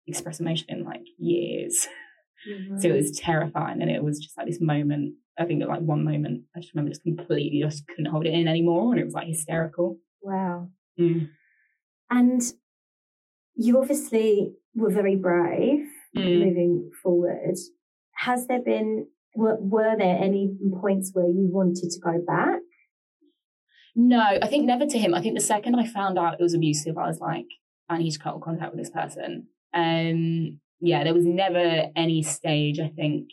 express 0.07 0.39
emotion 0.39 0.65
in 0.69 0.83
like 0.83 1.03
years 1.17 1.87
so 2.79 2.89
it 2.89 2.95
was 2.95 3.11
terrifying 3.19 3.81
and 3.81 3.91
it 3.91 4.03
was 4.03 4.19
just 4.19 4.35
like 4.37 4.47
this 4.47 4.59
moment 4.59 5.13
I 5.37 5.45
think 5.45 5.61
at 5.61 5.69
like 5.69 5.81
one 5.81 6.03
moment 6.03 6.43
I 6.55 6.59
just 6.59 6.73
remember 6.73 6.89
just 6.89 7.03
completely 7.03 7.61
just 7.61 7.87
couldn't 7.87 8.11
hold 8.11 8.25
it 8.25 8.33
in 8.33 8.47
anymore 8.47 8.91
and 8.91 8.99
it 8.99 9.05
was 9.05 9.13
like 9.13 9.27
hysterical 9.27 9.97
wow. 10.23 10.69
Mm. 10.99 11.29
And 12.09 12.41
you 13.55 13.79
obviously 13.79 14.53
were 14.75 14.89
very 14.89 15.15
brave 15.15 15.85
Mm. 16.15 16.45
moving 16.45 16.91
forward. 17.01 17.55
Has 18.15 18.47
there 18.47 18.61
been, 18.61 19.07
were, 19.35 19.57
were 19.59 19.95
there 19.97 20.17
any 20.17 20.53
points 20.81 21.11
where 21.13 21.27
you 21.27 21.49
wanted 21.49 21.89
to 21.89 21.99
go 22.01 22.21
back? 22.25 22.59
No, 23.95 24.19
I 24.19 24.47
think 24.47 24.65
never 24.65 24.85
to 24.85 24.97
him. 24.97 25.13
I 25.13 25.21
think 25.21 25.35
the 25.35 25.43
second 25.43 25.75
I 25.75 25.85
found 25.87 26.17
out 26.19 26.33
it 26.33 26.43
was 26.43 26.53
abusive, 26.53 26.97
I 26.97 27.07
was 27.07 27.19
like, 27.19 27.47
I 27.89 27.97
need 27.97 28.11
to 28.11 28.19
cut 28.19 28.41
contact 28.41 28.73
with 28.73 28.81
this 28.81 28.89
person. 28.89 29.47
Um, 29.73 30.59
yeah, 30.79 31.03
there 31.03 31.13
was 31.13 31.25
never 31.25 31.89
any 31.95 32.23
stage. 32.23 32.79
I 32.79 32.89
think. 32.89 33.29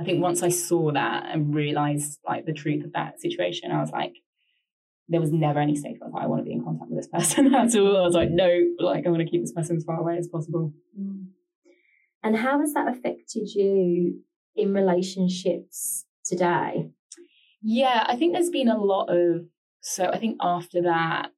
I 0.00 0.04
think 0.04 0.22
once 0.22 0.42
I 0.42 0.48
saw 0.48 0.90
that 0.92 1.26
and 1.32 1.54
realized 1.54 2.18
like 2.26 2.44
the 2.44 2.52
truth 2.52 2.84
of 2.84 2.92
that 2.94 3.20
situation, 3.20 3.70
I 3.70 3.80
was 3.80 3.90
like, 3.92 4.14
there 5.08 5.20
was 5.20 5.30
never 5.30 5.60
any 5.60 5.76
stage 5.76 5.96
where 5.98 6.08
I 6.08 6.10
was 6.10 6.14
like, 6.14 6.24
I 6.24 6.26
want 6.26 6.40
to 6.40 6.44
be 6.44 6.52
in 6.52 6.64
contact 6.64 6.90
with 6.90 6.98
this 6.98 7.08
person 7.08 7.54
at 7.54 7.76
all. 7.76 7.98
I 7.98 8.00
was 8.00 8.14
like, 8.14 8.30
no, 8.30 8.48
like 8.80 9.06
I 9.06 9.10
want 9.10 9.22
to 9.22 9.30
keep 9.30 9.42
this 9.42 9.52
person 9.52 9.76
as 9.76 9.84
far 9.84 10.00
away 10.00 10.16
as 10.16 10.26
possible. 10.26 10.72
Mm. 10.98 11.26
And 12.24 12.36
how 12.36 12.58
has 12.60 12.72
that 12.72 12.88
affected 12.88 13.48
you 13.54 14.22
in 14.56 14.72
relationships 14.72 16.04
today? 16.24 16.88
Yeah, 17.60 18.04
I 18.08 18.16
think 18.16 18.32
there's 18.32 18.50
been 18.50 18.68
a 18.68 18.78
lot 18.78 19.06
of 19.06 19.44
so 19.82 20.06
I 20.06 20.18
think 20.18 20.38
after 20.40 20.82
that, 20.82 21.30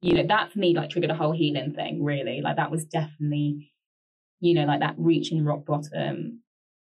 you 0.00 0.14
know, 0.14 0.26
that 0.26 0.52
for 0.52 0.58
me 0.58 0.74
like 0.74 0.90
triggered 0.90 1.10
a 1.10 1.14
whole 1.14 1.32
healing 1.32 1.72
thing, 1.74 2.02
really. 2.04 2.40
Like 2.42 2.56
that 2.56 2.70
was 2.70 2.84
definitely, 2.84 3.71
you 4.42 4.54
know, 4.54 4.64
like 4.64 4.80
that 4.80 4.96
reaching 4.98 5.44
rock 5.44 5.64
bottom, 5.64 6.40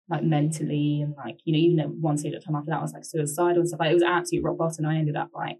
like 0.07 0.23
mentally 0.23 1.01
and 1.01 1.15
like, 1.17 1.39
you 1.45 1.53
know, 1.53 1.59
even 1.59 1.79
at 1.79 1.89
one 1.89 2.17
stage 2.17 2.33
at 2.33 2.45
time 2.45 2.55
after 2.55 2.69
that 2.69 2.79
I 2.79 2.81
was 2.81 2.93
like 2.93 3.03
suicidal 3.03 3.61
and 3.61 3.67
stuff. 3.67 3.79
Like 3.79 3.91
it 3.91 3.95
was 3.95 4.03
absolute 4.03 4.43
rock 4.43 4.57
bottom. 4.57 4.85
I 4.85 4.97
ended 4.97 5.15
up 5.15 5.29
like 5.33 5.59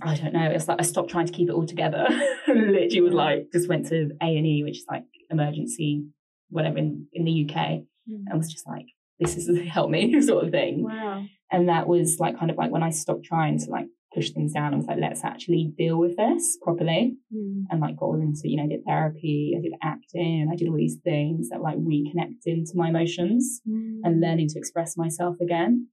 I 0.00 0.14
don't 0.14 0.32
know. 0.32 0.50
It's 0.50 0.66
like 0.66 0.80
I 0.80 0.82
stopped 0.82 1.10
trying 1.10 1.26
to 1.26 1.32
keep 1.32 1.50
it 1.50 1.52
all 1.52 1.66
together. 1.66 2.06
Literally 2.48 3.00
was 3.02 3.12
like 3.12 3.48
just 3.52 3.68
went 3.68 3.86
to 3.88 4.10
A 4.22 4.36
and 4.36 4.46
E, 4.46 4.64
which 4.64 4.78
is 4.78 4.86
like 4.90 5.04
emergency, 5.30 6.06
whatever 6.48 6.78
in, 6.78 7.06
in 7.12 7.24
the 7.24 7.46
UK, 7.46 7.56
mm. 7.56 7.84
and 8.08 8.38
was 8.38 8.50
just 8.50 8.66
like, 8.66 8.86
this 9.20 9.36
is 9.36 9.46
the 9.46 9.62
help 9.64 9.90
me 9.90 10.20
sort 10.22 10.44
of 10.44 10.50
thing. 10.50 10.84
Wow. 10.84 11.24
And 11.52 11.68
that 11.68 11.86
was 11.86 12.18
like 12.18 12.38
kind 12.38 12.50
of 12.50 12.56
like 12.56 12.70
when 12.70 12.82
I 12.82 12.90
stopped 12.90 13.24
trying 13.24 13.58
to 13.58 13.70
like 13.70 13.86
push 14.14 14.30
things 14.30 14.52
down, 14.52 14.72
I 14.72 14.76
was 14.76 14.86
like, 14.86 14.98
let's 15.00 15.24
actually 15.24 15.72
deal 15.76 15.98
with 15.98 16.16
this 16.16 16.58
properly. 16.62 17.16
Mm. 17.34 17.64
And 17.70 17.80
like 17.80 17.96
got 17.96 18.06
all 18.06 18.20
into, 18.20 18.42
you 18.44 18.56
know, 18.56 18.68
did 18.68 18.84
therapy, 18.86 19.54
I 19.56 19.60
did 19.60 19.72
acting, 19.82 20.48
I 20.52 20.56
did 20.56 20.68
all 20.68 20.76
these 20.76 20.98
things 21.02 21.48
that 21.50 21.60
like 21.60 21.76
reconnecting 21.76 22.64
to 22.64 22.72
my 22.76 22.88
emotions 22.88 23.60
mm. 23.68 24.00
and 24.04 24.20
learning 24.20 24.48
to 24.50 24.58
express 24.58 24.96
myself 24.96 25.36
again. 25.40 25.88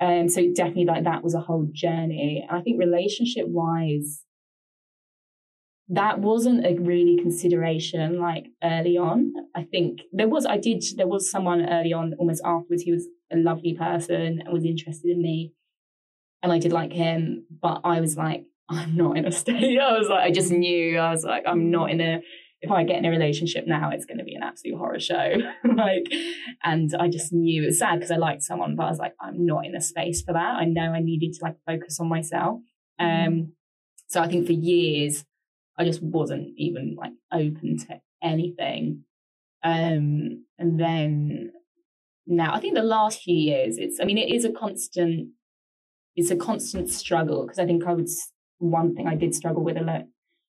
Um, 0.00 0.28
so 0.28 0.42
definitely 0.54 0.84
like 0.84 1.04
that 1.04 1.24
was 1.24 1.34
a 1.34 1.40
whole 1.40 1.68
journey. 1.72 2.46
And 2.48 2.58
I 2.58 2.62
think 2.62 2.78
relationship 2.78 3.46
wise, 3.48 4.22
that 5.88 6.20
wasn't 6.20 6.66
a 6.66 6.74
really 6.74 7.16
consideration 7.20 8.20
like 8.20 8.46
early 8.62 8.96
on. 8.96 9.32
I 9.56 9.64
think 9.64 10.00
there 10.12 10.28
was, 10.28 10.46
I 10.46 10.58
did, 10.58 10.84
there 10.96 11.08
was 11.08 11.30
someone 11.30 11.68
early 11.68 11.92
on 11.92 12.14
almost 12.18 12.42
afterwards. 12.44 12.82
He 12.82 12.92
was 12.92 13.08
a 13.32 13.36
lovely 13.36 13.74
person 13.74 14.40
and 14.44 14.52
was 14.52 14.64
interested 14.64 15.10
in 15.10 15.22
me. 15.22 15.52
And 16.42 16.52
I 16.52 16.58
did 16.58 16.72
like 16.72 16.92
him, 16.92 17.46
but 17.50 17.80
I 17.84 18.00
was 18.00 18.16
like, 18.16 18.44
I'm 18.70 18.96
not 18.96 19.16
in 19.16 19.24
a 19.24 19.32
state. 19.32 19.78
I 19.78 19.96
was 19.96 20.08
like, 20.08 20.24
I 20.24 20.30
just 20.30 20.52
knew, 20.52 20.98
I 20.98 21.10
was 21.10 21.24
like, 21.24 21.44
I'm 21.46 21.70
not 21.70 21.90
in 21.90 22.00
a, 22.00 22.20
if 22.60 22.70
I 22.70 22.84
get 22.84 22.98
in 22.98 23.04
a 23.04 23.10
relationship 23.10 23.66
now, 23.66 23.90
it's 23.90 24.04
going 24.04 24.18
to 24.18 24.24
be 24.24 24.34
an 24.34 24.42
absolute 24.42 24.76
horror 24.76 25.00
show. 25.00 25.34
like, 25.64 26.12
and 26.64 26.94
I 26.98 27.08
just 27.08 27.32
knew 27.32 27.62
it 27.62 27.66
was 27.66 27.78
sad 27.78 27.94
because 27.94 28.10
I 28.10 28.16
liked 28.16 28.42
someone, 28.42 28.76
but 28.76 28.84
I 28.84 28.90
was 28.90 28.98
like, 28.98 29.14
I'm 29.20 29.46
not 29.46 29.64
in 29.64 29.74
a 29.74 29.80
space 29.80 30.22
for 30.22 30.32
that. 30.32 30.56
I 30.56 30.64
know 30.64 30.92
I 30.92 31.00
needed 31.00 31.32
to 31.34 31.44
like 31.44 31.56
focus 31.66 31.98
on 32.00 32.08
myself. 32.08 32.60
Mm-hmm. 33.00 33.28
Um, 33.28 33.52
so 34.08 34.20
I 34.20 34.28
think 34.28 34.46
for 34.46 34.52
years, 34.52 35.24
I 35.78 35.84
just 35.84 36.02
wasn't 36.02 36.48
even 36.56 36.96
like 36.98 37.12
open 37.32 37.78
to 37.86 38.00
anything. 38.22 39.04
Um, 39.62 40.44
and 40.58 40.78
then 40.78 41.52
now 42.26 42.54
I 42.54 42.60
think 42.60 42.74
the 42.74 42.82
last 42.82 43.22
few 43.22 43.36
years, 43.36 43.78
it's, 43.78 44.00
I 44.00 44.04
mean, 44.04 44.18
it 44.18 44.34
is 44.34 44.44
a 44.44 44.52
constant, 44.52 45.28
it's 46.18 46.32
a 46.32 46.36
constant 46.36 46.90
struggle 46.90 47.44
because 47.44 47.60
I 47.60 47.64
think 47.64 47.86
I 47.86 47.94
would, 47.94 48.08
one 48.58 48.92
thing 48.94 49.06
I 49.06 49.14
did 49.14 49.36
struggle 49.36 49.62
with 49.62 49.76
a 49.76 49.82
lot, 49.82 50.02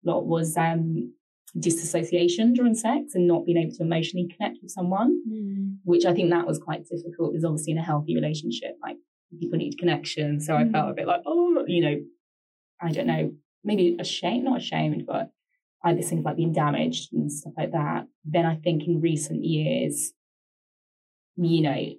lot 0.02 0.26
was, 0.26 0.56
um, 0.56 1.12
disassociation 1.58 2.54
during 2.54 2.74
sex 2.74 3.14
and 3.14 3.28
not 3.28 3.44
being 3.44 3.58
able 3.58 3.72
to 3.74 3.82
emotionally 3.82 4.28
connect 4.34 4.58
with 4.62 4.70
someone, 4.70 5.20
mm. 5.28 5.76
which 5.84 6.06
I 6.06 6.14
think 6.14 6.30
that 6.30 6.46
was 6.46 6.58
quite 6.58 6.84
difficult 6.88 7.32
because 7.32 7.44
obviously 7.44 7.72
in 7.72 7.78
a 7.78 7.82
healthy 7.82 8.14
relationship, 8.14 8.76
like 8.82 8.96
people 9.38 9.58
need 9.58 9.78
connection. 9.78 10.40
So 10.40 10.54
mm. 10.54 10.68
I 10.68 10.72
felt 10.72 10.90
a 10.90 10.94
bit 10.94 11.06
like, 11.06 11.20
oh, 11.26 11.64
you 11.66 11.82
know, 11.82 11.96
I 12.80 12.90
don't 12.90 13.06
know, 13.06 13.32
maybe 13.62 13.96
ashamed, 14.00 14.44
not 14.44 14.58
ashamed, 14.58 15.04
but 15.06 15.30
I 15.84 15.92
this 15.92 16.08
thing 16.08 16.22
like 16.22 16.36
being 16.36 16.52
damaged 16.54 17.12
and 17.12 17.30
stuff 17.30 17.52
like 17.58 17.72
that. 17.72 18.06
Then 18.24 18.46
I 18.46 18.56
think 18.56 18.84
in 18.86 19.02
recent 19.02 19.44
years, 19.44 20.12
you 21.36 21.60
know, 21.60 21.92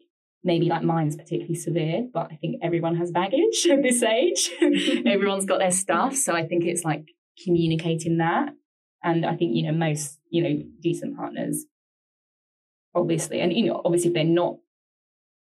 maybe 0.43 0.67
like 0.67 0.83
mine's 0.83 1.15
particularly 1.15 1.55
severe, 1.55 2.07
but 2.13 2.29
I 2.31 2.35
think 2.35 2.57
everyone 2.61 2.95
has 2.95 3.11
baggage 3.11 3.67
at 3.71 3.81
this 3.81 4.03
age. 4.03 4.49
Everyone's 5.05 5.45
got 5.45 5.59
their 5.59 5.71
stuff. 5.71 6.15
So 6.15 6.33
I 6.33 6.47
think 6.47 6.65
it's 6.65 6.83
like 6.83 7.05
communicating 7.43 8.17
that 8.17 8.53
and 9.03 9.25
I 9.25 9.35
think, 9.35 9.55
you 9.55 9.63
know, 9.63 9.77
most, 9.77 10.19
you 10.29 10.43
know, 10.43 10.63
decent 10.81 11.15
partners, 11.17 11.65
obviously, 12.93 13.39
and, 13.39 13.53
you 13.53 13.67
know, 13.67 13.81
obviously 13.83 14.09
if 14.09 14.13
they're 14.13 14.23
not 14.23 14.57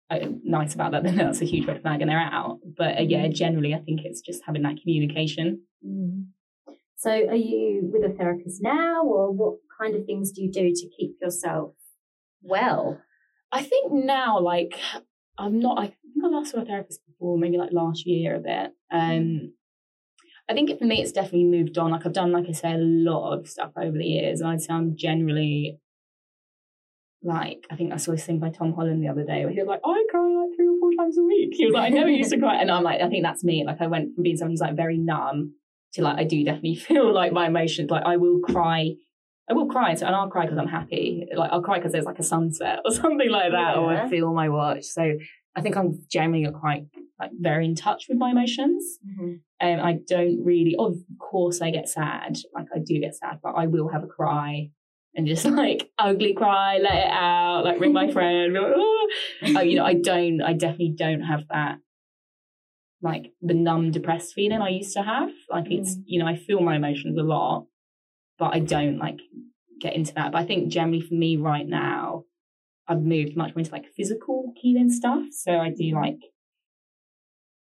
uh, 0.09 0.19
nice 0.43 0.73
about 0.73 0.91
that, 0.91 1.03
then 1.03 1.17
that's 1.17 1.41
a 1.41 1.45
huge 1.45 1.67
red 1.67 1.81
flag 1.81 2.01
and 2.01 2.09
they're 2.09 2.19
out. 2.19 2.59
But 2.77 2.97
uh, 2.97 3.01
yeah, 3.01 3.25
mm. 3.25 3.33
generally, 3.33 3.73
I 3.73 3.79
think 3.79 4.01
it's 4.03 4.21
just 4.21 4.43
having 4.45 4.63
that 4.63 4.77
communication. 4.81 5.61
Mm. 5.85 6.27
So 6.97 7.11
are 7.11 7.35
you 7.35 7.89
with 7.91 8.09
a 8.09 8.13
therapist 8.13 8.61
now 8.61 9.03
or 9.03 9.31
what 9.31 9.57
kind 9.79 9.95
of 9.95 10.05
things 10.05 10.31
do 10.31 10.41
you 10.41 10.51
do 10.51 10.71
to 10.73 10.89
keep 10.97 11.17
yourself 11.21 11.73
well? 12.41 13.01
I 13.53 13.61
think 13.61 13.93
now, 13.93 14.39
like, 14.39 14.73
I'm 15.37 15.59
not, 15.59 15.79
I 15.79 15.85
think 15.87 16.25
I 16.25 16.27
last 16.27 16.51
saw 16.51 16.61
a 16.61 16.65
therapist 16.65 17.01
before, 17.05 17.37
maybe 17.37 17.57
like 17.57 17.71
last 17.71 18.05
year 18.07 18.35
a 18.35 18.39
bit. 18.39 18.71
Um, 18.91 19.53
I 20.49 20.53
think 20.53 20.77
for 20.77 20.85
me, 20.85 21.01
it's 21.01 21.11
definitely 21.11 21.45
moved 21.45 21.77
on. 21.77 21.91
Like 21.91 22.05
I've 22.05 22.13
done, 22.13 22.31
like 22.31 22.45
I 22.49 22.51
say, 22.51 22.73
a 22.73 22.77
lot 22.77 23.33
of 23.33 23.47
stuff 23.47 23.71
over 23.77 23.97
the 23.97 24.05
years. 24.05 24.41
And 24.41 24.49
I'd 24.49 24.61
say 24.61 24.73
I'm 24.73 24.95
generally 24.97 25.79
like, 27.23 27.65
I 27.71 27.75
think 27.75 27.93
I 27.93 27.97
saw 27.97 28.11
this 28.11 28.25
thing 28.25 28.39
by 28.39 28.49
Tom 28.49 28.73
Holland 28.73 29.01
the 29.01 29.07
other 29.07 29.23
day 29.23 29.45
where 29.45 29.53
he 29.53 29.59
was 29.59 29.67
like, 29.67 29.81
I 29.85 30.03
cry 30.09 30.21
like 30.21 30.55
three 30.57 30.67
or 30.67 30.79
four 30.79 30.91
times 30.97 31.17
a 31.17 31.23
week. 31.23 31.53
He 31.53 31.65
was 31.65 31.73
like, 31.73 31.85
I 31.85 31.95
never 31.95 32.09
used 32.09 32.31
to 32.31 32.39
cry. 32.39 32.55
And 32.55 32.69
I'm 32.69 32.83
like, 32.83 33.01
I 33.01 33.07
think 33.07 33.23
that's 33.23 33.43
me. 33.43 33.63
Like 33.65 33.81
I 33.81 33.87
went 33.87 34.15
from 34.15 34.23
being 34.23 34.35
someone 34.35 34.51
who's 34.51 34.61
like 34.61 34.75
very 34.75 34.97
numb 34.97 35.53
to 35.93 36.01
like, 36.01 36.17
I 36.17 36.23
do 36.25 36.43
definitely 36.43 36.75
feel 36.87 37.13
like 37.13 37.31
my 37.31 37.47
emotions, 37.47 37.89
like 37.89 38.03
I 38.05 38.17
will 38.17 38.39
cry. 38.41 38.95
I 39.49 39.53
will 39.53 39.67
cry, 39.67 39.93
so, 39.93 40.05
and 40.05 40.15
I'll 40.15 40.29
cry 40.29 40.45
because 40.45 40.57
I'm 40.57 40.67
happy. 40.67 41.27
Like 41.35 41.51
I'll 41.51 41.61
cry 41.61 41.77
because 41.77 41.91
there's 41.91 42.05
like 42.05 42.19
a 42.19 42.23
sunset 42.23 42.79
or 42.85 42.91
something 42.93 43.29
like 43.29 43.51
that, 43.51 43.75
yeah. 43.75 43.79
or 43.79 43.93
I 43.93 44.09
feel 44.09 44.33
my 44.33 44.49
watch. 44.49 44.85
So 44.85 45.17
I 45.55 45.61
think 45.61 45.77
I'm 45.77 46.01
generally 46.09 46.49
quite 46.51 46.85
like 47.19 47.31
very 47.39 47.65
in 47.65 47.75
touch 47.75 48.05
with 48.09 48.17
my 48.17 48.31
emotions. 48.31 48.99
Mm-hmm. 49.05 49.67
Um, 49.67 49.79
I 49.79 49.99
don't 50.07 50.43
really, 50.43 50.75
of 50.77 50.95
course, 51.19 51.61
I 51.61 51.71
get 51.71 51.89
sad. 51.89 52.37
Like 52.53 52.67
I 52.73 52.79
do 52.79 52.99
get 52.99 53.15
sad, 53.15 53.39
but 53.43 53.51
I 53.51 53.67
will 53.67 53.89
have 53.89 54.03
a 54.03 54.07
cry 54.07 54.69
and 55.15 55.27
just 55.27 55.45
like 55.45 55.91
ugly 55.99 56.33
cry, 56.33 56.77
let 56.77 56.95
it 56.95 57.11
out, 57.11 57.65
like 57.65 57.79
ring 57.79 57.93
my 57.93 58.11
friend. 58.13 58.53
Like, 58.53 58.73
oh. 58.75 59.07
oh, 59.57 59.61
you 59.61 59.75
know, 59.75 59.85
I 59.85 59.93
don't, 59.93 60.41
I 60.41 60.53
definitely 60.53 60.95
don't 60.97 61.21
have 61.21 61.41
that 61.49 61.77
like 63.03 63.33
the 63.41 63.53
numb, 63.53 63.91
depressed 63.91 64.33
feeling 64.33 64.61
I 64.61 64.69
used 64.69 64.93
to 64.93 65.03
have. 65.03 65.29
Like 65.49 65.65
it's, 65.69 65.97
mm. 65.97 66.03
you 66.05 66.19
know, 66.19 66.27
I 66.27 66.37
feel 66.37 66.61
my 66.61 66.77
emotions 66.77 67.17
a 67.17 67.23
lot, 67.23 67.65
but 68.39 68.53
I 68.53 68.59
don't 68.59 68.97
like 68.97 69.19
get 69.79 69.95
into 69.95 70.13
that. 70.15 70.31
But 70.31 70.39
I 70.39 70.45
think 70.45 70.69
generally 70.69 71.01
for 71.01 71.13
me 71.13 71.37
right 71.37 71.67
now, 71.67 72.23
I've 72.87 73.01
moved 73.01 73.35
much 73.35 73.55
more 73.55 73.59
into 73.59 73.71
like 73.71 73.85
physical 73.95 74.53
healing 74.55 74.91
stuff. 74.91 75.25
So 75.31 75.53
I 75.53 75.69
do 75.69 75.83
mm-hmm. 75.83 75.97
like 75.97 76.19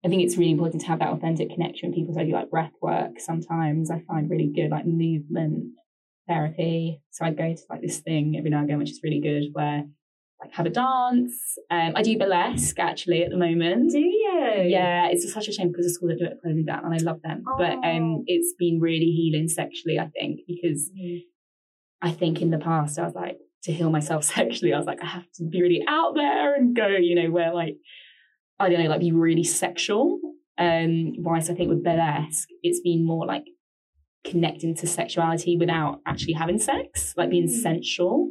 I 0.04 0.08
think 0.08 0.22
it's 0.22 0.36
really 0.36 0.52
important 0.52 0.82
to 0.82 0.88
have 0.88 1.00
that 1.00 1.08
authentic 1.08 1.50
connection 1.50 1.88
with 1.88 1.96
people. 1.96 2.14
So 2.14 2.20
I 2.20 2.24
do 2.24 2.32
like 2.32 2.50
breath 2.50 2.72
work 2.80 3.18
sometimes. 3.18 3.90
I 3.90 4.04
find 4.06 4.30
really 4.30 4.52
good 4.54 4.70
like 4.70 4.86
movement 4.86 5.72
therapy. 6.28 7.02
So 7.10 7.24
I 7.24 7.30
go 7.30 7.52
to 7.52 7.62
like 7.68 7.80
this 7.80 7.98
thing 7.98 8.36
every 8.38 8.50
now 8.50 8.58
and 8.58 8.66
again, 8.66 8.78
which 8.78 8.90
is 8.90 9.00
really 9.02 9.20
good, 9.20 9.48
where 9.52 9.84
like 10.40 10.52
have 10.52 10.66
a 10.66 10.70
dance. 10.70 11.58
Um, 11.70 11.92
I 11.94 12.02
do 12.02 12.18
burlesque 12.18 12.78
actually 12.78 13.22
at 13.22 13.30
the 13.30 13.36
moment. 13.36 13.90
Do 13.90 13.98
you? 13.98 14.64
Yeah, 14.66 15.08
it's 15.08 15.32
such 15.32 15.48
a 15.48 15.52
shame 15.52 15.68
because 15.68 15.86
the 15.86 15.90
school 15.90 16.08
that 16.08 16.18
do 16.18 16.26
it 16.26 16.38
closing 16.42 16.64
down, 16.64 16.84
and 16.84 16.94
I 16.94 16.98
love 16.98 17.22
them. 17.22 17.42
Oh. 17.48 17.56
But 17.56 17.86
um, 17.86 18.24
it's 18.26 18.54
been 18.58 18.78
really 18.80 19.06
healing 19.06 19.48
sexually, 19.48 19.98
I 19.98 20.08
think, 20.08 20.40
because 20.46 20.90
mm. 20.90 21.22
I 22.02 22.10
think 22.10 22.42
in 22.42 22.50
the 22.50 22.58
past 22.58 22.98
I 22.98 23.04
was 23.04 23.14
like 23.14 23.38
to 23.64 23.72
heal 23.72 23.90
myself 23.90 24.24
sexually, 24.36 24.74
I 24.74 24.78
was 24.78 24.86
like 24.86 25.02
I 25.02 25.06
have 25.06 25.30
to 25.36 25.44
be 25.44 25.62
really 25.62 25.82
out 25.88 26.14
there 26.14 26.54
and 26.54 26.76
go, 26.76 26.88
you 26.88 27.14
know, 27.14 27.30
where 27.30 27.54
like 27.54 27.76
I 28.58 28.68
don't 28.68 28.82
know, 28.82 28.90
like 28.90 29.00
be 29.00 29.12
really 29.12 29.44
sexual. 29.44 30.20
Um, 30.58 31.14
whilst 31.18 31.50
I 31.50 31.54
think 31.54 31.68
with 31.68 31.84
burlesque, 31.84 32.48
it's 32.62 32.80
been 32.80 33.06
more 33.06 33.26
like 33.26 33.44
connecting 34.24 34.74
to 34.74 34.86
sexuality 34.86 35.56
without 35.56 36.00
actually 36.06 36.32
having 36.32 36.58
sex, 36.58 37.14
like 37.16 37.30
being 37.30 37.48
mm. 37.48 37.62
sensual. 37.62 38.30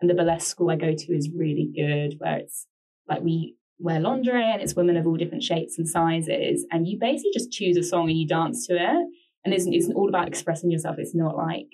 And 0.00 0.10
the 0.10 0.14
burlesque 0.14 0.48
school 0.48 0.70
I 0.70 0.76
go 0.76 0.94
to 0.94 1.12
is 1.12 1.30
really 1.34 1.70
good, 1.74 2.16
where 2.18 2.38
it's 2.38 2.66
like 3.08 3.22
we 3.22 3.56
wear 3.78 4.00
lingerie 4.00 4.50
and 4.50 4.62
it's 4.62 4.74
women 4.74 4.96
of 4.96 5.06
all 5.06 5.16
different 5.16 5.42
shapes 5.42 5.78
and 5.78 5.88
sizes, 5.88 6.66
and 6.70 6.86
you 6.86 6.98
basically 6.98 7.32
just 7.32 7.52
choose 7.52 7.76
a 7.76 7.82
song 7.82 8.08
and 8.08 8.18
you 8.18 8.26
dance 8.26 8.66
to 8.66 8.74
it. 8.74 9.08
And 9.44 9.52
it's, 9.52 9.66
it's 9.66 9.90
all 9.90 10.08
about 10.08 10.26
expressing 10.26 10.70
yourself. 10.70 10.96
It's 10.98 11.14
not 11.14 11.36
like 11.36 11.66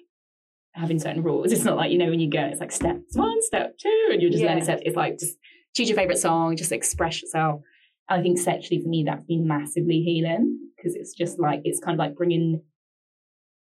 having 0.73 0.99
certain 0.99 1.23
rules. 1.23 1.53
It's 1.53 1.65
not 1.65 1.77
like, 1.77 1.93
you 1.93 1.99
know, 1.99 2.11
when 2.11 2.21
you 2.21 2.29
go, 2.29 2.41
it's 2.41 2.61
like 2.61 2.73
step 2.73 3.01
one, 3.13 3.43
step 3.43 3.77
two, 3.79 4.09
and 4.11 4.21
you're 4.21 4.31
just 4.31 4.43
yeah. 4.43 4.49
learning 4.49 4.65
steps. 4.65 4.83
It's 4.85 4.97
like 4.97 5.19
just 5.19 5.37
choose 5.75 5.89
your 5.89 5.97
favorite 5.97 6.19
song, 6.19 6.57
just 6.57 6.73
express 6.73 7.23
yourself. 7.23 7.63
I 8.09 8.23
think 8.23 8.39
sexually 8.39 8.83
for 8.83 8.89
me, 8.89 9.05
that's 9.07 9.25
been 9.25 9.47
massively 9.47 10.01
healing 10.03 10.59
because 10.77 10.97
it's 10.97 11.15
just 11.15 11.39
like 11.39 11.61
it's 11.65 11.79
kind 11.79 11.95
of 11.95 11.99
like 11.99 12.17
bringing 12.17 12.63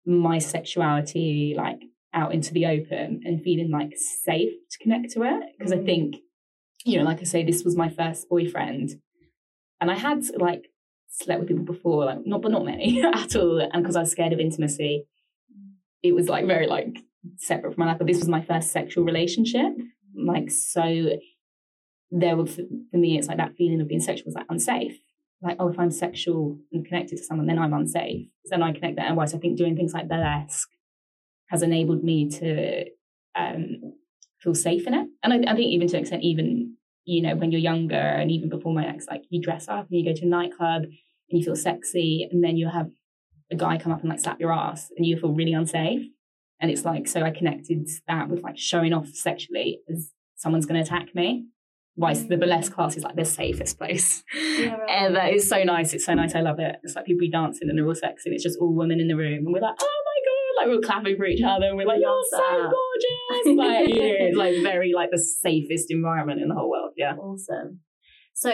my 0.05 0.39
sexuality 0.39 1.53
like 1.55 1.81
out 2.13 2.33
into 2.33 2.53
the 2.53 2.65
open 2.65 3.21
and 3.25 3.41
feeling 3.41 3.71
like 3.71 3.93
safe 3.97 4.51
to 4.71 4.77
connect 4.79 5.11
to 5.13 5.23
it 5.23 5.43
because 5.57 5.71
Mm. 5.73 5.81
I 5.81 5.85
think 5.85 6.15
you 6.85 6.97
know 6.97 7.03
like 7.05 7.19
I 7.21 7.23
say 7.23 7.43
this 7.43 7.63
was 7.63 7.75
my 7.75 7.89
first 7.89 8.27
boyfriend 8.29 8.89
and 9.79 9.89
I 9.91 9.95
had 9.95 10.23
like 10.37 10.65
slept 11.09 11.39
with 11.41 11.49
people 11.49 11.63
before 11.63 12.05
like 12.05 12.25
not 12.25 12.41
but 12.41 12.51
not 12.51 12.65
many 12.65 13.01
at 13.23 13.35
all 13.35 13.59
and 13.59 13.81
because 13.83 13.95
I 13.95 14.01
was 14.01 14.11
scared 14.11 14.33
of 14.33 14.39
intimacy 14.39 15.05
it 16.03 16.13
was 16.13 16.27
like 16.27 16.45
very 16.47 16.67
like 16.67 16.97
separate 17.37 17.75
from 17.75 17.83
my 17.85 17.91
life 17.91 17.97
but 17.99 18.07
this 18.07 18.19
was 18.19 18.27
my 18.27 18.41
first 18.41 18.71
sexual 18.71 19.03
relationship 19.05 19.71
like 20.15 20.49
so 20.49 21.11
there 22.09 22.35
was 22.35 22.55
for 22.91 22.97
me 22.97 23.17
it's 23.17 23.27
like 23.27 23.37
that 23.37 23.55
feeling 23.55 23.79
of 23.79 23.87
being 23.87 24.01
sexual 24.01 24.25
was 24.25 24.35
like 24.35 24.45
unsafe 24.49 24.97
like 25.41 25.55
oh 25.59 25.69
if 25.69 25.79
i'm 25.79 25.91
sexual 25.91 26.57
and 26.73 26.85
connected 26.85 27.17
to 27.17 27.23
someone 27.23 27.47
then 27.47 27.59
i'm 27.59 27.73
unsafe 27.73 28.27
So 28.45 28.49
then 28.51 28.63
i 28.63 28.73
connect 28.73 28.97
that 28.97 29.05
and 29.07 29.15
why. 29.15 29.25
so 29.25 29.37
i 29.37 29.39
think 29.39 29.57
doing 29.57 29.75
things 29.77 29.93
like 29.93 30.09
burlesque 30.09 30.69
has 31.51 31.61
enabled 31.61 32.03
me 32.03 32.29
to 32.29 32.85
um 33.35 33.93
feel 34.39 34.55
safe 34.55 34.87
in 34.87 34.93
it. 34.93 35.07
And 35.21 35.33
I, 35.33 35.51
I 35.51 35.55
think 35.55 35.67
even 35.69 35.87
to 35.89 35.97
an 35.97 36.01
extent 36.01 36.23
even 36.23 36.75
you 37.05 37.21
know 37.21 37.35
when 37.35 37.51
you're 37.51 37.61
younger 37.61 37.95
and 37.95 38.31
even 38.31 38.49
before 38.49 38.73
my 38.73 38.87
ex 38.87 39.05
like 39.09 39.23
you 39.29 39.41
dress 39.41 39.67
up 39.67 39.87
and 39.89 39.99
you 39.99 40.05
go 40.05 40.15
to 40.17 40.25
a 40.25 40.29
nightclub 40.29 40.83
and 40.83 40.93
you 41.29 41.43
feel 41.43 41.55
sexy 41.55 42.27
and 42.31 42.43
then 42.43 42.57
you 42.57 42.69
have 42.69 42.89
a 43.51 43.55
guy 43.55 43.77
come 43.77 43.91
up 43.91 44.01
and 44.01 44.09
like 44.09 44.19
slap 44.19 44.39
your 44.39 44.53
ass 44.53 44.89
and 44.95 45.05
you 45.05 45.17
feel 45.19 45.33
really 45.33 45.53
unsafe. 45.53 46.07
And 46.59 46.71
it's 46.71 46.85
like 46.85 47.07
so 47.07 47.21
i 47.21 47.31
connected 47.31 47.87
that 48.07 48.29
with 48.29 48.41
like 48.43 48.57
showing 48.57 48.93
off 48.93 49.07
sexually 49.07 49.81
as 49.91 50.11
someone's 50.35 50.65
going 50.65 50.83
to 50.83 50.87
attack 50.87 51.13
me. 51.13 51.45
Whilst 51.97 52.29
the 52.29 52.37
burlesque 52.37 52.71
class 52.71 52.95
is 52.95 53.03
like 53.03 53.17
the 53.17 53.25
safest 53.25 53.77
place 53.77 54.23
Yeah, 54.33 54.75
right. 54.75 54.89
ever. 54.89 55.35
It's 55.35 55.49
so 55.49 55.61
nice. 55.63 55.93
It's 55.93 56.05
so 56.05 56.13
nice. 56.13 56.33
I 56.35 56.39
love 56.39 56.57
it. 56.59 56.77
It's 56.83 56.95
like 56.95 57.05
people 57.05 57.19
be 57.19 57.29
dancing 57.29 57.67
and 57.69 57.77
they're 57.77 57.85
all 57.85 57.93
sexy 57.93 58.29
and 58.29 58.33
it's 58.33 58.43
just 58.43 58.57
all 58.61 58.73
women 58.73 59.01
in 59.01 59.09
the 59.09 59.17
room 59.17 59.45
and 59.45 59.53
we're 59.53 59.59
like 59.59 59.75
oh 59.79 60.00
like 60.61 60.75
we're 60.75 60.87
clapping 60.87 61.17
for 61.17 61.25
each 61.25 61.43
other 61.43 61.65
and 61.65 61.77
we're 61.77 61.85
like 61.85 61.99
you're 62.01 62.23
so 62.29 62.37
gorgeous 62.39 63.57
like 63.57 63.87
you 63.89 63.95
know, 63.95 64.25
it's 64.27 64.37
like 64.37 64.55
very 64.61 64.93
like 64.95 65.09
the 65.11 65.19
safest 65.19 65.89
environment 65.89 66.41
in 66.41 66.47
the 66.47 66.55
whole 66.55 66.69
world 66.69 66.91
yeah 66.97 67.13
Awesome. 67.13 67.79
So, 68.33 68.51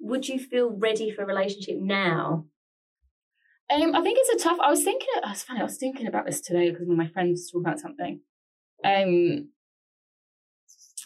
would 0.00 0.28
you 0.28 0.38
feel 0.38 0.70
ready 0.70 1.10
for 1.10 1.22
a 1.22 1.26
relationship 1.26 1.76
now? 1.78 2.46
Um, 3.70 3.94
I 3.94 4.00
think 4.00 4.18
it's 4.20 4.42
a 4.42 4.48
tough. 4.48 4.58
I 4.60 4.70
was 4.70 4.82
thinking. 4.82 5.08
I 5.22 5.30
was 5.30 5.42
funny. 5.42 5.60
I 5.60 5.64
was 5.64 5.76
thinking 5.76 6.06
about 6.06 6.26
this 6.26 6.40
today 6.40 6.70
because 6.70 6.86
one 6.86 6.98
of 6.98 7.06
my 7.06 7.12
friends 7.12 7.40
was 7.40 7.50
talking 7.50 7.66
about 7.66 7.78
something. 7.78 8.20
Um, 8.84 9.50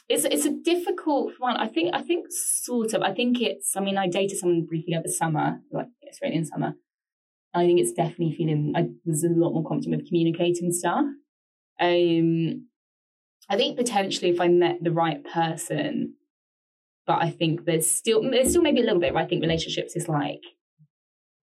it's 0.09 0.25
it's 0.25 0.47
a 0.47 0.55
difficult 0.63 1.33
one. 1.39 1.57
I 1.57 1.67
think. 1.67 1.95
I 1.95 2.03
think 2.03 2.27
sort 2.31 2.95
of. 2.95 3.03
I 3.03 3.13
think 3.13 3.41
it's. 3.41 3.77
I 3.77 3.81
mean, 3.81 3.99
I 3.99 4.09
dated 4.09 4.39
someone 4.39 4.67
briefly 4.67 4.95
over 4.97 5.09
summer, 5.09 5.61
like 5.73 5.89
Australian 6.09 6.47
summer. 6.47 6.75
I 7.55 7.67
think 7.67 7.81
it's 7.81 7.93
definitely 7.93 8.35
feeling. 8.37 8.73
I 8.77 8.89
was 9.05 9.25
a 9.25 9.29
lot 9.29 9.53
more 9.53 9.65
confident 9.67 10.03
with 10.03 10.09
communicating 10.09 10.73
stuff. 10.73 11.05
Um, 11.81 12.67
I 13.49 13.57
think 13.57 13.77
potentially 13.77 14.31
if 14.31 14.41
I 14.41 14.49
met 14.49 14.83
the 14.83 14.91
right 14.91 15.23
person, 15.25 16.15
but 17.07 17.23
I 17.23 17.31
think 17.31 17.65
there's 17.65 17.91
still 17.91 18.23
there's 18.23 18.51
still 18.51 18.63
maybe 18.63 18.81
a 18.81 18.85
little 18.85 19.01
bit. 19.01 19.15
Where 19.15 19.23
I 19.23 19.27
think 19.27 19.43
relationships 19.43 19.95
is 19.95 20.09
like 20.09 20.41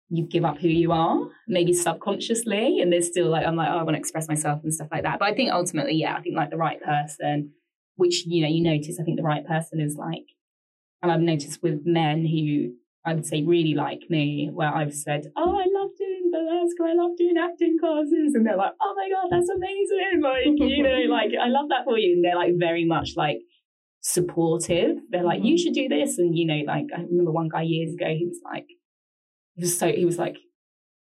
you 0.10 0.28
give 0.28 0.46
up 0.46 0.60
who 0.60 0.68
you 0.68 0.92
are, 0.92 1.18
maybe 1.48 1.74
subconsciously, 1.74 2.80
and 2.82 2.92
there's 2.92 3.08
still 3.08 3.30
like 3.30 3.46
I'm 3.46 3.56
like, 3.56 3.70
oh, 3.70 3.78
I 3.78 3.84
want 3.84 3.96
to 3.96 4.00
express 4.00 4.28
myself 4.28 4.62
and 4.64 4.74
stuff 4.74 4.90
like 4.92 5.04
that. 5.04 5.20
But 5.20 5.30
I 5.30 5.34
think 5.34 5.52
ultimately, 5.52 5.96
yeah, 5.96 6.16
I 6.16 6.22
think 6.22 6.36
like 6.36 6.52
the 6.52 6.58
right 6.58 6.82
person, 6.82 7.54
which 7.96 8.26
you 8.28 8.44
know, 8.44 8.50
you 8.50 8.62
notice, 8.62 9.00
I 9.00 9.04
think 9.04 9.18
the 9.18 9.24
right 9.24 9.46
person 9.46 9.80
is 9.80 9.96
like, 9.96 10.26
and 11.02 11.12
I've 11.12 11.22
noticed 11.22 11.64
with 11.64 11.82
men 11.86 12.26
who 12.26 12.74
I 13.06 13.14
would 13.14 13.26
say 13.26 13.44
really 13.44 13.76
like 13.76 14.02
me, 14.10 14.50
where 14.52 14.74
I've 14.74 14.94
said, 14.94 15.32
oh, 15.38 15.58
I 15.58 15.66
love 15.80 15.92
I 16.48 16.94
love 16.94 17.18
doing 17.18 17.36
acting 17.38 17.78
classes, 17.80 18.34
and 18.36 18.46
they're 18.46 18.58
like, 18.58 18.74
oh 18.82 18.94
my 18.96 19.08
god, 19.10 19.28
that's 19.32 19.50
amazing, 19.50 20.22
like 20.22 20.46
you 20.58 20.84
know, 20.84 21.00
like 21.14 21.32
I 21.42 21.48
love 21.50 21.70
that 21.70 21.86
for 21.86 21.98
you, 21.98 22.14
and 22.14 22.24
they're 22.24 22.36
like 22.36 22.54
very 22.58 22.86
much 22.86 23.14
like 23.16 23.38
supportive. 24.02 24.98
They're 25.10 25.24
like, 25.24 25.44
you 25.44 25.58
should 25.58 25.74
do 25.74 25.88
this, 25.90 26.18
and 26.18 26.38
you 26.38 26.46
know, 26.46 26.62
like 26.68 26.86
I 26.96 27.02
remember 27.02 27.32
one 27.32 27.50
guy 27.50 27.64
years 27.64 27.94
ago, 27.94 28.08
he 28.08 28.26
was 28.26 28.40
like 28.44 28.68
he 29.56 29.62
was 29.62 29.78
so 29.78 29.88
he 29.92 30.06
was 30.06 30.18
like 30.18 30.38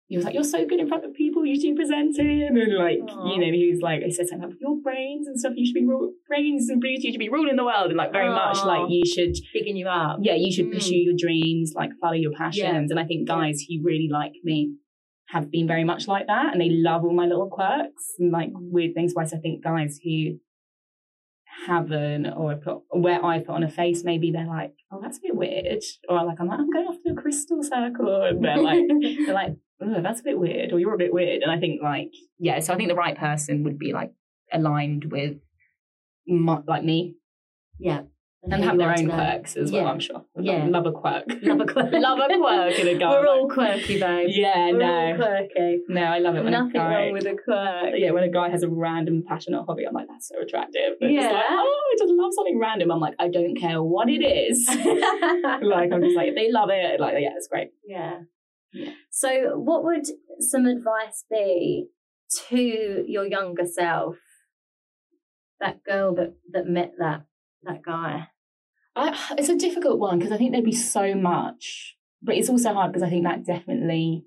he 0.07 0.16
was 0.16 0.24
like 0.26 0.34
you're 0.34 0.45
so 0.45 0.64
good 0.66 0.80
in 0.80 0.86
front 0.88 1.05
of 1.05 1.14
people. 1.14 1.45
You 1.47 1.55
should 1.55 1.74
be 1.74 1.82
presenting 1.82 2.42
and 2.42 2.57
like 2.78 2.99
Aw. 3.09 3.32
you 3.32 3.38
know 3.40 3.51
he 3.53 3.70
was 3.72 3.80
like 3.80 4.03
I 4.07 4.11
said 4.11 4.28
something 4.28 4.49
like 4.51 4.59
your 4.61 4.76
brains 4.82 5.26
and 5.26 5.38
stuff. 5.38 5.55
You 5.57 5.66
should 5.66 5.74
be 5.74 5.86
ru- 5.86 6.12
brains 6.28 6.68
and 6.68 6.80
beauty. 6.80 7.07
You 7.09 7.12
should 7.12 7.18
be 7.18 7.30
ruling 7.30 7.57
the 7.57 7.64
world. 7.64 7.88
And 7.88 7.97
like 7.97 8.12
very 8.12 8.28
much 8.28 8.59
like 8.64 8.90
you 8.90 9.03
should 9.07 9.34
Picking 9.53 9.76
you 9.76 9.88
up. 9.88 10.18
yeah 10.22 10.34
you 10.34 10.53
should 10.53 10.66
Mm. 10.66 10.74
pursue 10.74 10.97
your 10.97 11.14
dreams 11.18 11.72
like 11.74 11.90
follow 12.01 12.12
your 12.14 12.32
passions. 12.32 12.90
And 12.90 13.01
I 13.01 13.05
think 13.05 13.26
guys 13.26 13.62
who 13.68 13.82
really 13.82 14.09
like 14.12 14.32
me 14.45 14.74
have 15.29 15.51
been 15.51 15.66
very 15.66 15.85
much 15.85 16.07
like 16.07 16.27
that 16.27 16.53
and 16.53 16.61
they 16.61 16.70
love 16.70 17.05
all 17.05 17.14
my 17.14 17.27
little 17.27 17.49
quirks 17.49 18.12
and 18.18 18.31
like 18.31 18.51
weird 18.55 18.95
things 18.95 19.12
whereas 19.14 19.33
I 19.33 19.39
think 19.39 19.64
guys 19.64 19.99
who 20.03 20.39
haven't 21.66 22.27
or 22.27 22.57
put 22.57 22.83
where 22.91 23.25
I 23.25 23.39
put 23.39 23.51
on 23.51 23.62
a 23.62 23.70
face 23.70 24.03
maybe 24.05 24.31
they're 24.31 24.47
like 24.47 24.75
oh 24.93 25.01
that's 25.01 25.18
a 25.18 25.22
bit 25.22 25.37
weird 25.37 25.83
or 26.09 26.25
like 26.25 26.39
I'm 26.41 26.49
like 26.49 26.59
I'm 26.59 26.70
going 26.70 26.87
off 26.87 26.97
to 27.07 27.12
a 27.12 27.14
crystal 27.14 27.62
circle 27.62 28.22
and 28.22 28.45
they're 28.45 28.59
like 28.59 28.85
they're 29.27 29.35
like 29.35 29.57
oh 29.81 30.03
that's 30.03 30.20
a 30.20 30.25
bit 30.25 30.39
weird 30.39 30.72
or 30.72 30.79
you're 30.79 30.95
a 30.95 30.99
bit 30.99 31.12
weird 31.12 31.43
and 31.43 31.51
I 31.51 31.59
think 31.59 31.81
like 31.83 32.11
yeah 32.39 32.61
so 32.61 32.75
I 32.75 32.77
think 32.77 32.89
the 32.89 32.95
right 32.95 33.16
person 33.16 33.64
would 33.64 33.79
be 33.79 33.93
like 33.93 34.12
aligned 34.53 35.07
with 35.11 35.37
my, 36.27 36.61
like 36.66 36.85
me 36.85 37.16
yeah. 37.79 38.03
And 38.51 38.62
who 38.62 38.68
have 38.68 38.78
their 38.78 38.90
own 38.90 39.09
quirks 39.09 39.57
as 39.57 39.72
well 39.72 39.82
Yeah. 39.84 39.90
I'm 39.90 40.01
sure 40.01 40.24
Yeah. 40.38 40.66
love 40.68 40.86
a 40.86 40.92
quirk 40.92 41.24
Love 41.42 41.61
a 41.61 41.66
quirk. 41.66 41.92
love 41.92 42.18
a 42.18 42.36
quirk 42.38 42.78
in 42.78 42.88
a 42.88 42.99
guy 42.99 43.11
We're 43.20 43.26
all 43.26 43.49
quirky, 43.49 43.99
babe. 43.99 44.28
yeah 44.30 44.70
We're 44.70 44.78
no 44.78 45.16
quirky. 45.16 45.80
no 45.88 46.03
I 46.03 46.18
love 46.18 46.36
it 46.36 46.45
when 46.45 46.53
Nothing 46.53 46.70
a 46.72 46.84
guy 46.84 46.95
wrong 47.05 47.12
with 47.12 47.26
a 47.26 47.36
quirk. 47.42 47.95
yeah, 47.97 48.11
when 48.11 48.24
a 48.24 48.30
guy 48.30 48.51
has 48.51 48.62
a 48.62 48.68
random 48.68 49.22
passionate 49.26 49.64
hobby, 49.66 49.84
I'm 49.86 49.95
like, 49.95 50.09
that's 50.09 50.28
so 50.28 50.40
attractive. 50.42 50.97
But 51.01 51.11
it's 51.11 51.22
Yeah. 51.24 51.30
like, 51.32 51.45
oh, 51.51 51.82
I 51.92 51.97
just 51.99 52.12
love 52.12 52.32
something 52.34 52.59
random. 52.59 52.90
I'm 52.90 53.01
like, 53.01 53.14
I 53.18 53.28
don't 53.28 53.57
care 53.59 53.82
what 53.82 54.09
it 54.09 54.22
is. 54.22 54.66
like, 54.68 55.92
I'm 55.92 56.03
just 56.03 56.16
like, 56.16 56.28
if 56.28 56.34
they 56.34 56.51
love 56.51 56.68
it, 56.70 57.01
like, 57.01 57.14
yeah, 57.18 57.30
it's 57.36 57.49
great. 57.49 57.70
yeah. 57.86 58.20
Yeah. 58.72 58.90
So, 59.11 59.57
what 59.57 59.84
would 59.84 60.05
some 60.40 60.66
advice 60.66 61.24
be 61.30 61.86
to 62.49 62.57
your 63.07 63.24
younger 63.24 63.64
self? 63.66 64.16
That 65.61 65.84
girl 65.84 66.14
that 66.16 66.34
that 66.53 66.66
met 66.66 66.92
that 66.99 67.22
that 67.62 67.82
guy. 67.84 68.28
I, 68.97 69.34
it's 69.38 69.49
a 69.49 69.57
difficult 69.57 69.99
one 69.99 70.18
because 70.18 70.32
I 70.32 70.36
think 70.36 70.53
there'd 70.53 70.64
be 70.64 70.72
so 70.72 71.14
much, 71.14 71.97
but 72.22 72.36
it's 72.36 72.49
also 72.49 72.72
hard 72.72 72.92
because 72.92 73.03
I 73.03 73.11
think 73.11 73.24
that 73.24 73.45
definitely, 73.45 74.24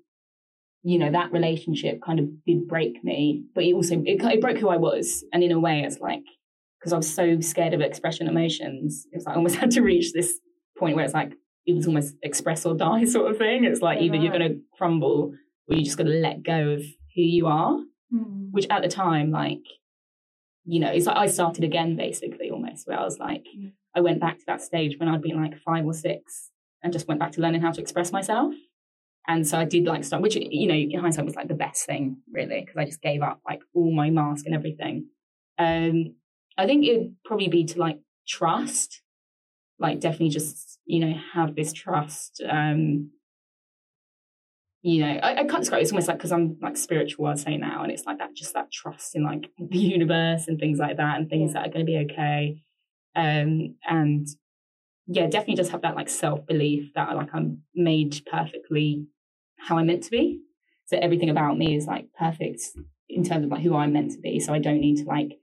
you 0.82 0.98
know, 0.98 1.10
that 1.10 1.32
relationship 1.32 2.00
kind 2.04 2.18
of 2.18 2.26
did 2.46 2.68
break 2.68 3.02
me, 3.02 3.44
but 3.54 3.64
it 3.64 3.74
also 3.74 3.94
it, 4.04 4.22
it 4.22 4.40
broke 4.40 4.58
who 4.58 4.68
I 4.68 4.76
was, 4.76 5.24
and 5.32 5.42
in 5.42 5.52
a 5.52 5.60
way, 5.60 5.80
it's 5.80 6.00
like 6.00 6.22
because 6.78 6.92
I 6.92 6.96
was 6.96 7.12
so 7.12 7.40
scared 7.40 7.74
of 7.74 7.80
expression 7.80 8.28
emotions, 8.28 9.06
it's 9.12 9.24
like 9.24 9.34
I 9.34 9.36
almost 9.36 9.56
had 9.62 9.70
to 9.72 9.82
reach 9.82 10.12
this 10.12 10.38
point 10.76 10.96
where 10.96 11.04
it's 11.04 11.14
like 11.14 11.32
it 11.66 11.74
was 11.74 11.86
almost 11.86 12.14
express 12.22 12.64
or 12.64 12.74
die 12.74 13.04
sort 13.06 13.30
of 13.30 13.38
thing. 13.38 13.64
It's 13.64 13.80
like 13.80 14.00
either 14.00 14.16
you're 14.16 14.36
going 14.36 14.52
to 14.52 14.60
crumble 14.76 15.34
or 15.68 15.74
you're 15.74 15.84
just 15.84 15.98
got 15.98 16.04
to 16.04 16.10
let 16.10 16.42
go 16.42 16.70
of 16.70 16.80
who 16.80 17.22
you 17.22 17.46
are 17.46 17.78
hmm. 18.10 18.48
which 18.50 18.66
at 18.70 18.82
the 18.82 18.88
time, 18.88 19.30
like, 19.30 19.62
you 20.64 20.80
know, 20.80 20.90
it's 20.90 21.06
like 21.06 21.16
I 21.16 21.26
started 21.26 21.64
again 21.64 21.96
basically 21.96 22.47
where 22.86 22.98
I 22.98 23.04
was 23.04 23.18
like, 23.18 23.44
Mm. 23.56 23.72
I 23.94 24.00
went 24.00 24.20
back 24.20 24.38
to 24.38 24.44
that 24.46 24.60
stage 24.60 24.98
when 24.98 25.08
I'd 25.08 25.22
been 25.22 25.40
like 25.40 25.58
five 25.58 25.84
or 25.84 25.92
six 25.92 26.50
and 26.82 26.92
just 26.92 27.08
went 27.08 27.20
back 27.20 27.32
to 27.32 27.40
learning 27.40 27.62
how 27.62 27.72
to 27.72 27.80
express 27.80 28.12
myself. 28.12 28.54
And 29.26 29.46
so 29.46 29.58
I 29.58 29.64
did 29.64 29.84
like 29.84 30.04
start, 30.04 30.22
which, 30.22 30.36
you 30.36 30.68
know, 30.68 30.74
in 30.74 31.00
hindsight 31.00 31.24
was 31.24 31.36
like 31.36 31.48
the 31.48 31.54
best 31.54 31.84
thing 31.84 32.18
really, 32.32 32.60
because 32.60 32.76
I 32.76 32.84
just 32.84 33.02
gave 33.02 33.22
up 33.22 33.40
like 33.46 33.60
all 33.74 33.92
my 33.92 34.10
mask 34.10 34.46
and 34.46 34.54
everything. 34.54 35.08
Um, 35.58 36.14
I 36.56 36.66
think 36.66 36.86
it'd 36.86 37.14
probably 37.24 37.48
be 37.48 37.64
to 37.64 37.78
like 37.78 37.98
trust, 38.26 39.02
like 39.78 40.00
definitely 40.00 40.30
just, 40.30 40.78
you 40.86 41.00
know, 41.00 41.14
have 41.34 41.56
this 41.56 41.72
trust. 41.72 42.40
Um, 42.48 43.10
you 44.82 45.04
know, 45.04 45.12
I, 45.12 45.40
I 45.40 45.44
can't 45.44 45.58
describe 45.58 45.80
it. 45.80 45.82
It's 45.82 45.92
almost 45.92 46.08
like 46.08 46.18
because 46.18 46.32
I'm 46.32 46.56
like 46.62 46.76
spiritual, 46.76 47.26
I'd 47.26 47.38
say 47.38 47.56
now, 47.56 47.82
and 47.82 47.90
it's 47.90 48.04
like 48.06 48.18
that, 48.18 48.34
just 48.34 48.54
that 48.54 48.70
trust 48.70 49.16
in 49.16 49.24
like 49.24 49.50
the 49.58 49.78
universe 49.78 50.46
and 50.48 50.58
things 50.58 50.78
like 50.78 50.96
that, 50.96 51.18
and 51.18 51.28
things 51.28 51.52
that 51.52 51.66
are 51.66 51.70
going 51.70 51.84
to 51.84 51.92
be 51.92 51.98
okay. 52.10 52.62
Um, 53.16 53.76
and 53.88 54.26
yeah, 55.06 55.26
definitely 55.26 55.56
just 55.56 55.70
have 55.72 55.82
that 55.82 55.96
like 55.96 56.08
self 56.08 56.46
belief 56.46 56.92
that 56.94 57.16
like 57.16 57.30
I'm 57.32 57.62
made 57.74 58.20
perfectly 58.30 59.06
how 59.58 59.78
I'm 59.78 59.86
meant 59.86 60.04
to 60.04 60.10
be. 60.10 60.40
So 60.86 60.98
everything 60.98 61.30
about 61.30 61.58
me 61.58 61.76
is 61.76 61.86
like 61.86 62.06
perfect 62.18 62.62
in 63.08 63.24
terms 63.24 63.44
of 63.44 63.50
like 63.50 63.62
who 63.62 63.74
I'm 63.76 63.92
meant 63.92 64.12
to 64.12 64.18
be. 64.20 64.40
So 64.40 64.52
I 64.52 64.58
don't 64.58 64.80
need 64.80 64.98
to 64.98 65.04
like 65.04 65.38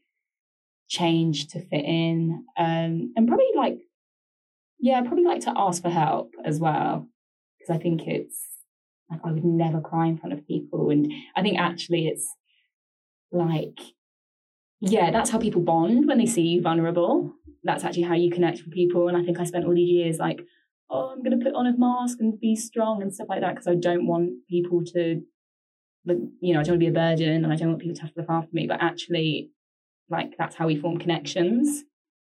change 0.88 1.48
to 1.50 1.60
fit 1.60 1.86
in. 1.86 2.46
Um, 2.58 3.14
and 3.16 3.28
probably 3.28 3.50
like, 3.56 3.80
yeah, 4.80 5.02
probably 5.02 5.26
like 5.26 5.42
to 5.42 5.54
ask 5.56 5.82
for 5.82 5.90
help 5.90 6.34
as 6.44 6.60
well 6.60 7.08
because 7.66 7.76
I 7.76 7.82
think 7.82 8.08
it's 8.08 8.40
like 9.10 9.22
I 9.24 9.32
would 9.32 9.46
never 9.46 9.82
cry 9.82 10.08
in 10.08 10.18
front 10.18 10.34
of 10.34 10.48
people, 10.48 10.90
and 10.90 11.12
I 11.36 11.42
think 11.42 11.60
actually 11.60 12.08
it's 12.08 12.28
like, 13.32 13.80
yeah, 14.86 15.12
that's 15.12 15.30
how 15.30 15.40
people 15.40 15.62
bond 15.62 16.08
when 16.08 16.18
they 16.18 16.26
see 16.26 16.42
you 16.42 16.62
vulnerable. 16.62 17.34
That's 17.64 17.84
actually 17.84 18.04
how 18.04 18.16
you 18.16 18.32
connect 18.32 18.64
with 18.64 18.74
people. 18.74 19.08
And 19.08 19.18
I 19.18 19.24
think 19.24 19.40
I 19.40 19.44
spent 19.44 19.66
all 19.66 19.74
these 19.74 19.90
years 19.90 20.18
like 20.20 20.42
oh, 20.90 21.12
I'm 21.12 21.24
going 21.24 21.38
to 21.38 21.44
put 21.44 21.56
on 21.56 21.68
a 21.68 21.78
mask 21.78 22.18
and 22.20 22.40
be 22.40 22.56
strong 22.56 23.02
and 23.02 23.14
stuff 23.14 23.28
like 23.30 23.42
that 23.42 23.56
because 23.56 23.68
I 23.68 23.76
don't 23.76 24.08
want 24.08 24.32
people 24.50 24.84
to, 24.94 25.22
you 26.06 26.54
know, 26.54 26.60
I 26.60 26.64
don't 26.64 26.74
want 26.74 26.82
to 26.82 26.86
be 26.86 26.88
a 26.88 26.92
burden 26.92 27.44
and 27.44 27.52
I 27.52 27.56
don't 27.56 27.70
want 27.70 27.82
people 27.82 27.96
to 27.96 28.02
have 28.02 28.14
to 28.14 28.20
look 28.22 28.30
after 28.30 28.50
me. 28.54 28.68
But 28.68 28.82
actually, 28.82 29.50
like 30.10 30.34
that's 30.38 30.56
how 30.56 30.68
we 30.68 30.80
form 30.80 30.98
connections. 30.98 31.84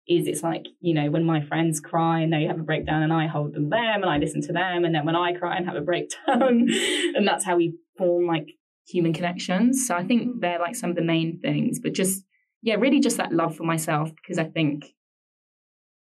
Is 0.08 0.28
it's 0.28 0.44
like 0.44 0.66
you 0.80 0.94
know 0.94 1.10
when 1.10 1.24
my 1.24 1.40
friends 1.40 1.80
cry 1.80 2.20
and 2.20 2.32
they 2.32 2.44
have 2.44 2.60
a 2.60 2.62
breakdown 2.62 3.02
and 3.02 3.12
I 3.12 3.26
hold 3.26 3.54
them 3.54 3.70
them 3.70 4.02
and 4.02 4.04
I 4.04 4.18
listen 4.18 4.40
to 4.42 4.52
them 4.52 4.84
and 4.84 4.94
then 4.94 5.04
when 5.04 5.16
I 5.16 5.32
cry 5.32 5.56
and 5.56 5.66
have 5.66 5.74
a 5.74 5.80
breakdown 5.80 6.68
and 7.16 7.26
that's 7.26 7.44
how 7.44 7.56
we 7.56 7.76
form 7.98 8.24
like 8.24 8.46
human 8.86 9.12
connections. 9.12 9.84
So 9.84 9.96
I 9.96 10.04
think 10.04 10.28
mm. 10.28 10.40
they're 10.40 10.60
like 10.60 10.76
some 10.76 10.90
of 10.90 10.96
the 10.96 11.02
main 11.02 11.40
things, 11.40 11.80
but 11.80 11.92
just 11.92 12.22
yeah, 12.66 12.74
really 12.74 12.98
just 12.98 13.18
that 13.18 13.32
love 13.32 13.56
for 13.56 13.62
myself 13.62 14.10
because 14.16 14.38
I 14.38 14.44
think 14.44 14.86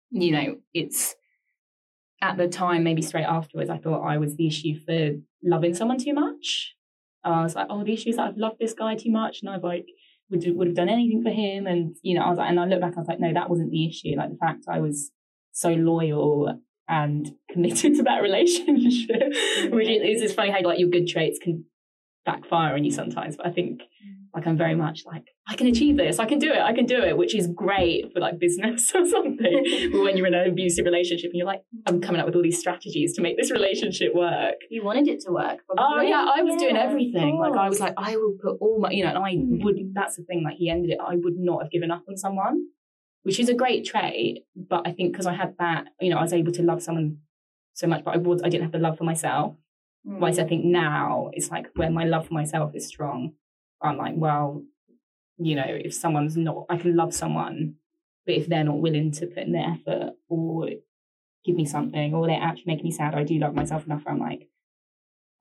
you 0.09 0.31
know 0.31 0.55
it's 0.73 1.15
at 2.21 2.37
the 2.37 2.47
time, 2.47 2.83
maybe 2.83 3.03
straight 3.03 3.25
afterwards, 3.25 3.69
I 3.69 3.77
thought 3.77 4.01
I 4.01 4.17
was 4.17 4.35
the 4.35 4.47
issue 4.47 4.79
for 4.79 5.11
loving 5.43 5.75
someone 5.75 5.99
too 5.99 6.13
much. 6.13 6.73
Uh, 7.23 7.29
I 7.29 7.43
was 7.43 7.53
like, 7.53 7.67
oh, 7.69 7.83
the 7.83 7.93
issue 7.93 8.09
is 8.09 8.15
that 8.15 8.29
I've 8.29 8.37
loved 8.37 8.57
this 8.59 8.73
guy 8.73 8.95
too 8.95 9.11
much, 9.11 9.41
and 9.41 9.49
I've 9.49 9.63
like 9.63 9.85
would 10.31 10.43
would 10.55 10.67
have 10.67 10.75
done 10.75 10.89
anything 10.89 11.21
for 11.21 11.29
him, 11.29 11.67
and 11.67 11.95
you 12.01 12.15
know, 12.15 12.23
I 12.23 12.29
was 12.29 12.39
like, 12.39 12.49
and 12.49 12.59
I 12.59 12.65
look 12.65 12.81
back, 12.81 12.93
I 12.95 12.99
was 12.99 13.07
like, 13.07 13.19
no, 13.19 13.31
that 13.31 13.49
wasn't 13.49 13.69
the 13.69 13.87
issue. 13.87 14.15
Like 14.17 14.31
the 14.31 14.37
fact 14.37 14.65
I 14.67 14.79
was 14.79 15.11
so 15.51 15.69
loyal 15.69 16.59
and 16.87 17.31
committed 17.51 17.95
to 17.97 18.03
that 18.03 18.23
relationship, 18.23 19.21
which 19.71 19.87
is, 19.87 20.21
it's 20.23 20.33
funny 20.33 20.49
how 20.49 20.63
like 20.63 20.79
your 20.79 20.89
good 20.89 21.07
traits 21.07 21.37
can 21.37 21.65
backfire 22.25 22.73
on 22.73 22.83
you 22.83 22.91
sometimes. 22.91 23.37
But 23.37 23.45
I 23.45 23.51
think 23.51 23.83
like 24.35 24.45
I'm 24.45 24.57
very 24.57 24.75
much 24.75 25.03
like 25.05 25.23
I 25.47 25.55
can 25.55 25.67
achieve 25.67 25.95
this, 25.95 26.19
I 26.19 26.25
can 26.25 26.39
do 26.39 26.51
it, 26.51 26.59
I 26.59 26.73
can 26.73 26.85
do 26.85 27.01
it, 27.01 27.17
which 27.17 27.33
is 27.33 27.47
great 27.47 28.11
for 28.13 28.19
like 28.19 28.37
business 28.37 28.91
or 28.95 29.05
something. 29.05 29.89
but 29.93 30.01
when 30.01 30.17
you're 30.17 30.27
in 30.27 30.33
an 30.33 30.49
abusive 30.49 30.83
relationship 30.83 31.29
and 31.31 31.37
you're 31.37 31.47
like, 31.47 31.61
I'm 31.87 32.01
coming 32.01 32.19
up 32.19 32.27
with 32.27 32.35
all 32.35 32.43
these 32.43 32.59
strategies 32.59 33.13
to 33.13 33.21
make 33.21 33.37
this 33.37 33.49
relationship 33.49 34.13
work. 34.13 34.55
You 34.69 34.83
wanted 34.83 35.07
it 35.07 35.21
to 35.21 35.31
work. 35.31 35.59
Probably. 35.65 35.77
Oh 35.79 36.01
yeah, 36.01 36.25
I 36.35 36.43
was 36.43 36.55
yeah, 36.55 36.59
doing 36.59 36.77
everything. 36.77 37.37
Like 37.37 37.55
I 37.55 37.69
was 37.69 37.79
like, 37.79 37.93
I 37.97 38.17
will 38.17 38.35
put 38.41 38.57
all 38.59 38.79
my, 38.81 38.91
you 38.91 39.05
know, 39.05 39.11
and 39.11 39.19
I 39.19 39.35
mm. 39.35 39.63
would. 39.63 39.77
That's 39.93 40.17
the 40.17 40.23
thing. 40.23 40.43
Like 40.43 40.57
he 40.57 40.69
ended 40.69 40.91
it. 40.91 40.97
I 40.99 41.15
would 41.15 41.37
not 41.37 41.63
have 41.63 41.71
given 41.71 41.89
up 41.89 42.03
on 42.09 42.17
someone, 42.17 42.65
which 43.23 43.39
is 43.39 43.47
a 43.47 43.53
great 43.53 43.85
trait. 43.85 44.43
But 44.55 44.85
I 44.85 44.91
think 44.91 45.13
because 45.13 45.27
I 45.27 45.33
had 45.33 45.55
that, 45.59 45.85
you 46.01 46.09
know, 46.09 46.17
I 46.17 46.23
was 46.23 46.33
able 46.33 46.51
to 46.51 46.61
love 46.61 46.83
someone 46.83 47.19
so 47.73 47.87
much, 47.87 48.03
but 48.03 48.15
I 48.15 48.17
was 48.17 48.41
I 48.43 48.49
didn't 48.49 48.63
have 48.63 48.73
the 48.73 48.79
love 48.79 48.97
for 48.97 49.05
myself. 49.05 49.55
Mm. 50.05 50.19
Whereas 50.19 50.39
I 50.39 50.43
think 50.43 50.65
now 50.65 51.29
it's 51.31 51.49
like 51.49 51.67
where 51.75 51.89
my 51.89 52.03
love 52.03 52.27
for 52.27 52.33
myself 52.33 52.75
is 52.75 52.85
strong 52.85 53.31
I'm 53.81 53.97
like, 53.97 54.13
well, 54.15 54.63
you 55.37 55.55
know, 55.55 55.65
if 55.67 55.93
someone's 55.93 56.37
not, 56.37 56.65
I 56.69 56.77
can 56.77 56.95
love 56.95 57.13
someone, 57.13 57.75
but 58.25 58.35
if 58.35 58.47
they're 58.47 58.63
not 58.63 58.79
willing 58.79 59.11
to 59.13 59.27
put 59.27 59.43
in 59.43 59.51
the 59.51 59.59
effort 59.59 60.13
or 60.29 60.69
give 61.45 61.55
me 61.55 61.65
something 61.65 62.13
or 62.13 62.27
they 62.27 62.35
actually 62.35 62.63
make 62.67 62.83
me 62.83 62.91
sad, 62.91 63.13
I 63.13 63.23
do 63.23 63.37
love 63.37 63.53
myself 63.53 63.85
enough 63.85 64.03
where 64.05 64.13
I'm 64.13 64.19
like, 64.19 64.49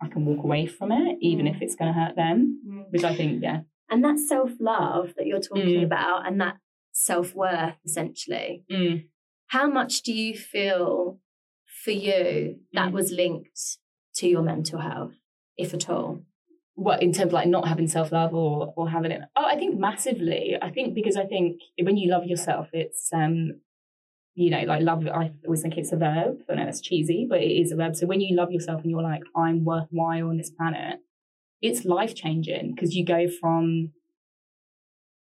I 0.01 0.09
can 0.09 0.25
walk 0.27 0.45
away 0.45 0.67
from 0.67 0.93
it, 0.93 1.19
even 1.21 1.47
mm. 1.47 1.55
if 1.55 1.63
it's 1.63 1.77
going 1.77 1.93
to 1.93 1.99
hurt 1.99 2.17
them, 2.17 2.61
mm. 2.69 2.85
which 2.91 3.05
I 3.05 3.15
think, 3.15 3.43
yeah. 3.43 3.61
And 3.89 4.05
that 4.05 4.19
self 4.19 4.51
love 4.61 5.15
that 5.17 5.27
you're 5.27 5.41
talking 5.41 5.81
mm. 5.81 5.85
about 5.85 6.27
and 6.27 6.41
that 6.41 6.57
self 6.93 7.35
worth, 7.35 7.77
essentially, 7.85 8.65
mm. 8.71 9.07
how 9.49 9.69
much 9.69 10.03
do 10.03 10.13
you 10.13 10.37
feel 10.37 11.21
for 11.67 11.93
you 11.93 12.61
that 12.73 12.91
mm. 12.91 12.93
was 12.93 13.13
linked 13.13 13.79
to 14.17 14.29
your 14.29 14.43
mental 14.43 14.81
health, 14.81 15.15
if 15.57 15.73
at 15.73 15.89
all? 15.89 16.23
What 16.75 17.03
in 17.03 17.13
terms 17.13 17.29
of 17.29 17.33
like 17.33 17.49
not 17.49 17.69
having 17.69 17.89
self 17.89 18.13
love 18.13 18.35
or 18.35 18.73
or 18.77 18.89
having 18.89 19.13
it? 19.13 19.23
Oh 19.37 19.45
I 19.45 19.57
think 19.57 19.79
massively. 19.79 20.57
I 20.61 20.71
think 20.71 20.95
because 20.95 21.17
I 21.17 21.25
think 21.25 21.61
when 21.81 21.97
you 21.97 22.11
love 22.11 22.25
yourself 22.25 22.69
it's 22.73 23.11
um 23.13 23.61
you 24.35 24.51
know 24.51 24.63
like 24.63 24.83
love 24.83 25.07
I 25.07 25.33
always 25.45 25.63
think 25.63 25.77
it's 25.77 25.93
a 25.93 25.97
verb. 25.97 26.39
I 26.51 26.55
know 26.55 26.67
it's 26.67 26.81
cheesy 26.81 27.27
but 27.29 27.41
it 27.41 27.53
is 27.53 27.73
a 27.73 27.77
verb. 27.77 27.95
So 27.97 28.07
when 28.07 28.21
you 28.21 28.37
love 28.37 28.51
yourself 28.51 28.83
and 28.83 28.91
you're 28.91 29.03
like 29.03 29.23
I'm 29.37 29.65
worthwhile 29.65 30.29
on 30.29 30.37
this 30.37 30.51
planet 30.51 30.99
it's 31.63 31.85
life 31.85 32.15
changing 32.15 32.75
because 32.75 32.95
you 32.95 33.05
go 33.05 33.27
from 33.29 33.93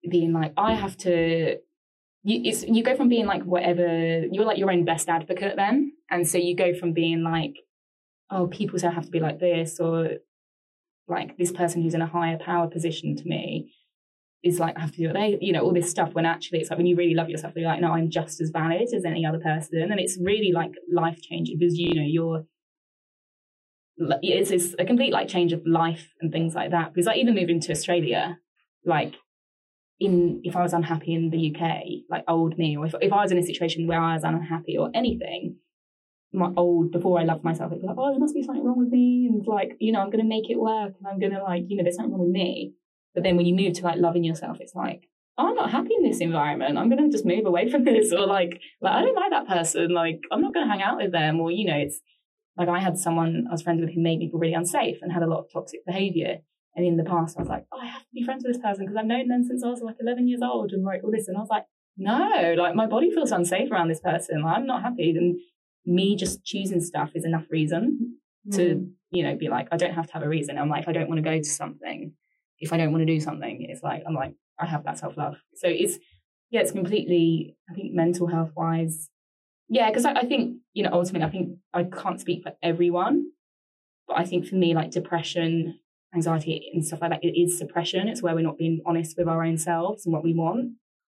being 0.10 0.34
like 0.34 0.54
I 0.58 0.74
have 0.74 0.98
to 1.00 1.58
you 2.24 2.54
you 2.68 2.84
go 2.84 2.96
from 2.96 3.10
being 3.10 3.26
like 3.26 3.44
whatever 3.44 4.22
you're 4.32 4.46
like 4.46 4.58
your 4.58 4.72
own 4.72 4.86
best 4.86 5.10
advocate 5.10 5.56
then. 5.56 5.94
And 6.10 6.28
so 6.28 6.38
you 6.38 6.56
go 6.56 6.74
from 6.74 6.94
being 6.94 7.24
like 7.24 7.56
oh 8.30 8.48
people 8.48 8.80
say 8.80 8.88
I 8.88 8.92
have 8.92 9.06
to 9.06 9.12
be 9.12 9.20
like 9.20 9.40
this 9.40 9.80
or 9.80 10.12
like 11.08 11.38
this 11.38 11.52
person 11.52 11.82
who's 11.82 11.94
in 11.94 12.02
a 12.02 12.08
higher 12.08 12.38
power 12.38 12.68
position 12.68 13.16
to 13.16 13.24
me 13.26 13.74
is 14.44 14.60
like 14.60 14.76
I 14.78 14.82
have 14.82 14.92
to 14.92 14.98
do 14.98 15.08
what 15.08 15.14
they, 15.14 15.38
you 15.40 15.54
know, 15.54 15.62
all 15.62 15.74
this 15.74 15.90
stuff. 15.90 16.14
When 16.14 16.26
actually, 16.26 16.60
it's 16.60 16.70
like 16.70 16.78
when 16.78 16.88
you 16.88 16.96
really 16.96 17.14
love 17.14 17.30
yourself, 17.30 17.54
you're 17.56 17.68
like, 17.68 17.82
no, 17.82 17.92
I'm 17.92 18.10
just 18.10 18.42
as 18.42 18.50
valid 18.50 18.90
as 18.94 19.06
any 19.06 19.26
other 19.26 19.40
person, 19.40 19.82
and 19.82 20.00
it's 20.00 20.18
really 20.22 20.52
like 20.52 20.72
life 20.92 21.22
changing 21.22 21.58
because 21.60 21.78
you 21.78 21.94
know 21.94 22.06
you're. 22.06 22.46
It's, 24.24 24.50
it's 24.50 24.74
a 24.80 24.86
complete 24.86 25.14
like 25.14 25.28
change 25.28 25.54
of 25.54 25.62
life 25.66 26.08
and 26.22 26.32
things 26.32 26.56
like 26.56 26.72
that. 26.72 26.92
Because 26.92 27.06
like 27.06 27.18
even 27.18 27.36
moving 27.36 27.60
to 27.62 27.72
Australia, 27.72 28.40
like 28.84 29.14
in 30.00 30.42
if 30.44 30.56
I 30.56 30.64
was 30.64 30.74
unhappy 30.74 31.14
in 31.14 31.30
the 31.30 31.54
UK, 31.54 31.84
like 32.10 32.24
old 32.28 32.58
me, 32.58 32.78
or 32.78 32.88
if 32.88 32.96
if 33.00 33.14
I 33.14 33.22
was 33.22 33.32
in 33.32 33.38
a 33.38 33.44
situation 33.44 33.86
where 33.86 34.02
I 34.02 34.16
was 34.16 34.24
unhappy 34.24 34.76
or 34.78 34.90
anything, 34.96 35.58
my 36.34 36.52
old 36.56 36.92
before 36.92 37.20
I 37.20 37.24
loved 37.24 37.44
myself, 37.44 37.72
I'd 37.72 37.82
be 37.82 37.88
like, 37.88 37.98
oh, 37.98 38.12
there 38.12 38.20
must 38.20 38.34
be 38.34 38.44
something 38.44 38.64
wrong 38.64 38.78
with 38.78 38.90
me, 38.90 39.28
and 39.30 39.46
like, 39.46 39.76
you 39.80 39.92
know, 39.92 40.00
I'm 40.00 40.10
gonna 40.10 40.24
make 40.24 40.50
it 40.50 40.60
work, 40.60 40.94
and 40.98 41.08
I'm 41.08 41.20
gonna 41.20 41.44
like, 41.44 41.64
you 41.68 41.78
know, 41.78 41.84
there's 41.84 41.96
something 41.96 42.14
wrong 42.14 42.28
with 42.28 42.32
me. 42.32 42.74
But 43.14 43.24
then 43.24 43.36
when 43.36 43.46
you 43.46 43.56
move 43.56 43.74
to 43.74 43.84
like 43.84 44.00
loving 44.00 44.24
yourself, 44.24 44.58
it's 44.62 44.76
like, 44.76 45.10
oh, 45.38 45.50
I'm 45.50 45.56
not 45.56 45.72
happy 45.72 45.92
in 45.98 46.04
this 46.04 46.22
environment. 46.22 46.78
I'm 46.78 46.90
gonna 46.90 47.10
just 47.10 47.26
move 47.26 47.46
away 47.46 47.70
from 47.72 47.84
this, 47.84 48.14
or 48.14 48.26
like, 48.26 48.62
like 48.82 48.94
I 48.94 49.02
don't 49.02 49.16
like 49.16 49.32
that 49.32 49.48
person. 49.48 49.90
Like, 49.90 50.22
I'm 50.32 50.42
not 50.42 50.54
gonna 50.54 50.72
hang 50.72 50.82
out 50.82 50.98
with 50.98 51.12
them, 51.12 51.40
or 51.40 51.52
you 51.52 51.66
know, 51.66 51.78
it's 51.78 52.00
like 52.58 52.70
I 52.70 52.80
had 52.80 52.98
someone 52.98 53.46
I 53.50 53.52
was 53.52 53.62
friends 53.62 53.82
with 53.82 53.94
who 53.94 54.02
made 54.02 54.20
me 54.20 54.30
feel 54.30 54.40
really 54.40 54.54
unsafe 54.54 55.00
and 55.02 55.12
had 55.12 55.24
a 55.24 55.28
lot 55.28 55.40
of 55.40 55.52
toxic 55.52 55.86
behavior. 55.86 56.40
And 56.76 56.86
in 56.86 56.96
the 56.96 57.04
past, 57.04 57.38
I 57.38 57.42
was 57.42 57.50
like, 57.50 57.66
oh, 57.74 57.80
I 57.82 57.88
have 57.88 58.02
to 58.02 58.14
be 58.14 58.24
friends 58.24 58.44
with 58.46 58.54
this 58.54 58.62
person 58.62 58.86
because 58.86 58.96
I've 58.98 59.06
known 59.06 59.28
them 59.28 59.44
since 59.44 59.62
I 59.64 59.68
was 59.68 59.82
like 59.82 59.98
11 60.00 60.28
years 60.30 60.42
old 60.42 60.72
and 60.72 60.86
like 60.86 61.04
all 61.04 61.12
this. 61.12 61.28
And 61.28 61.36
I 61.36 61.42
was 61.42 61.50
like, 61.50 61.66
no, 61.98 62.56
like 62.58 62.76
my 62.76 62.88
body 62.88 63.12
feels 63.12 63.32
unsafe 63.32 63.70
around 63.70 63.90
this 63.90 64.00
person. 64.00 64.44
Like, 64.44 64.58
I'm 64.58 64.66
not 64.66 64.82
happy. 64.82 65.10
And 65.10 65.38
me 65.86 66.16
just 66.16 66.44
choosing 66.44 66.82
stuff 66.82 67.12
is 67.16 67.26
enough 67.26 67.46
reason 67.50 68.18
mm. 68.48 68.56
to, 68.56 68.88
you 69.12 69.24
know, 69.24 69.36
be 69.36 69.50
like, 69.50 69.68
I 69.72 69.78
don't 69.78 69.94
have 69.94 70.08
to 70.08 70.14
have 70.14 70.24
a 70.24 70.30
reason. 70.30 70.58
I'm 70.58 70.70
like, 70.70 70.88
I 70.88 70.92
don't 70.92 71.10
want 71.10 71.18
to 71.18 71.30
go 71.30 71.38
to 71.38 71.44
something. 71.44 72.14
If 72.60 72.72
I 72.72 72.78
don't 72.78 72.92
want 72.92 73.02
to 73.02 73.14
do 73.14 73.20
something, 73.20 73.66
it's 73.70 73.82
like, 73.82 74.04
I'm 74.08 74.14
like, 74.14 74.36
I 74.60 74.66
have 74.66 74.84
that 74.84 75.00
self 75.00 75.18
love. 75.18 75.36
So 75.56 75.68
it's, 75.68 75.98
yeah, 76.52 76.62
it's 76.62 76.72
completely, 76.72 77.56
I 77.70 77.74
think 77.74 77.94
mental 77.94 78.28
health 78.28 78.52
wise. 78.56 79.10
Yeah, 79.70 79.90
because 79.90 80.06
I, 80.06 80.14
I 80.14 80.26
think, 80.26 80.58
you 80.74 80.84
know, 80.84 80.92
ultimately, 80.92 81.28
I 81.28 81.32
think 81.32 81.58
I 81.74 81.84
can't 81.84 82.20
speak 82.20 82.44
for 82.44 82.54
everyone, 82.62 83.26
but 84.08 84.20
I 84.20 84.26
think 84.26 84.46
for 84.46 84.56
me, 84.56 84.76
like 84.76 84.92
depression, 84.92 85.80
anxiety, 86.14 86.70
and 86.74 86.86
stuff 86.86 87.02
like 87.02 87.12
that, 87.12 87.24
it 87.24 87.40
is 87.40 87.58
suppression. 87.58 88.08
It's 88.08 88.22
where 88.22 88.36
we're 88.36 88.42
not 88.42 88.58
being 88.58 88.82
honest 88.86 89.18
with 89.18 89.28
our 89.28 89.44
own 89.44 89.58
selves 89.58 90.06
and 90.06 90.14
what 90.14 90.24
we 90.24 90.34
want. 90.34 90.74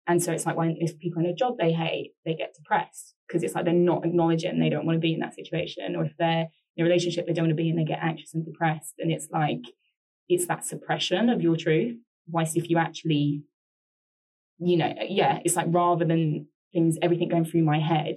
And 0.08 0.22
so 0.22 0.32
it's 0.32 0.46
like 0.46 0.56
when 0.56 0.76
if 0.80 0.98
people 0.98 1.20
in 1.20 1.26
a 1.26 1.34
job 1.34 1.56
they 1.58 1.72
hate, 1.72 2.12
they 2.24 2.34
get 2.34 2.54
depressed 2.54 3.15
because 3.26 3.42
it's 3.42 3.54
like 3.54 3.64
they're 3.64 3.74
not 3.74 4.04
acknowledging 4.04 4.58
they 4.58 4.68
don't 4.68 4.86
want 4.86 4.96
to 4.96 5.00
be 5.00 5.14
in 5.14 5.20
that 5.20 5.34
situation. 5.34 5.96
Or 5.96 6.04
if 6.04 6.12
they're 6.18 6.46
in 6.76 6.84
a 6.84 6.88
relationship 6.88 7.26
they 7.26 7.32
don't 7.32 7.44
want 7.44 7.56
to 7.56 7.62
be 7.62 7.68
in, 7.68 7.76
they 7.76 7.84
get 7.84 8.02
anxious 8.02 8.34
and 8.34 8.44
depressed. 8.44 8.94
And 8.98 9.10
it's 9.10 9.28
like 9.30 9.62
it's 10.28 10.46
that 10.46 10.64
suppression 10.64 11.28
of 11.28 11.42
your 11.42 11.56
truth. 11.56 11.96
Whilst 12.28 12.56
if 12.56 12.68
you 12.68 12.78
actually, 12.78 13.42
you 14.58 14.76
know, 14.76 14.92
yeah, 15.08 15.38
it's 15.44 15.56
like 15.56 15.66
rather 15.68 16.04
than 16.04 16.48
things, 16.72 16.98
everything 17.00 17.28
going 17.28 17.44
through 17.44 17.62
my 17.62 17.78
head, 17.78 18.16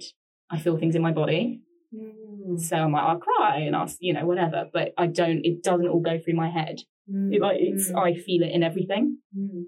I 0.50 0.58
feel 0.58 0.76
things 0.76 0.96
in 0.96 1.02
my 1.02 1.12
body. 1.12 1.60
Mm. 1.94 2.58
So 2.60 2.76
I'm 2.76 2.92
like, 2.92 3.04
I'll 3.04 3.18
cry 3.18 3.58
and 3.58 3.76
I'll, 3.76 3.90
you 4.00 4.12
know, 4.12 4.26
whatever. 4.26 4.68
But 4.72 4.92
I 4.98 5.06
don't, 5.06 5.44
it 5.44 5.62
doesn't 5.62 5.86
all 5.86 6.00
go 6.00 6.18
through 6.18 6.34
my 6.34 6.50
head. 6.50 6.80
Mm. 7.08 7.34
It, 7.34 7.40
like, 7.40 7.58
it's, 7.60 7.90
mm. 7.90 7.98
I 7.98 8.18
feel 8.18 8.42
it 8.42 8.52
in 8.52 8.62
everything. 8.62 9.18
Mm. 9.36 9.64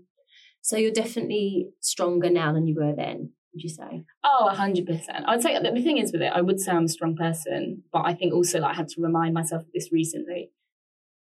So 0.61 0.77
you're 0.77 0.93
definitely 0.93 1.69
stronger 1.81 2.31
now 2.31 2.53
than 2.53 2.67
you 2.67 2.75
were 2.75 2.95
then, 2.97 3.33
would 3.53 3.63
you 3.63 3.69
say? 3.69 4.05
Oh, 4.25 4.51
100%. 4.53 5.25
I'd 5.27 5.43
say 5.43 5.59
the 5.59 5.83
thing 5.83 5.99
is 5.99 6.13
with 6.13 6.23
it, 6.23 6.33
I 6.35 6.41
would 6.41 6.61
say 6.61 6.73
I'm 6.73 6.85
a 6.85 6.89
strong 6.89 7.17
person, 7.17 7.83
but 7.93 8.03
I 8.05 8.15
think 8.15 8.33
also 8.33 8.61
like, 8.61 8.73
I 8.73 8.77
had 8.77 8.89
to 8.89 9.01
remind 9.01 9.35
myself 9.35 9.63
of 9.63 9.69
this 9.75 9.91
recently 9.93 10.51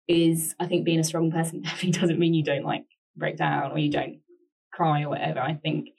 is 0.08 0.54
I 0.58 0.66
think 0.66 0.84
being 0.84 0.98
a 0.98 1.04
strong 1.04 1.30
person 1.30 1.62
definitely 1.62 2.00
doesn't 2.00 2.18
mean 2.18 2.34
you 2.34 2.44
don't 2.44 2.64
like 2.64 2.84
break 3.16 3.36
down 3.36 3.72
or 3.72 3.78
you 3.78 3.90
don't 3.90 4.20
cry 4.72 5.02
or 5.02 5.10
whatever. 5.10 5.40
I 5.40 5.54
think, 5.54 5.90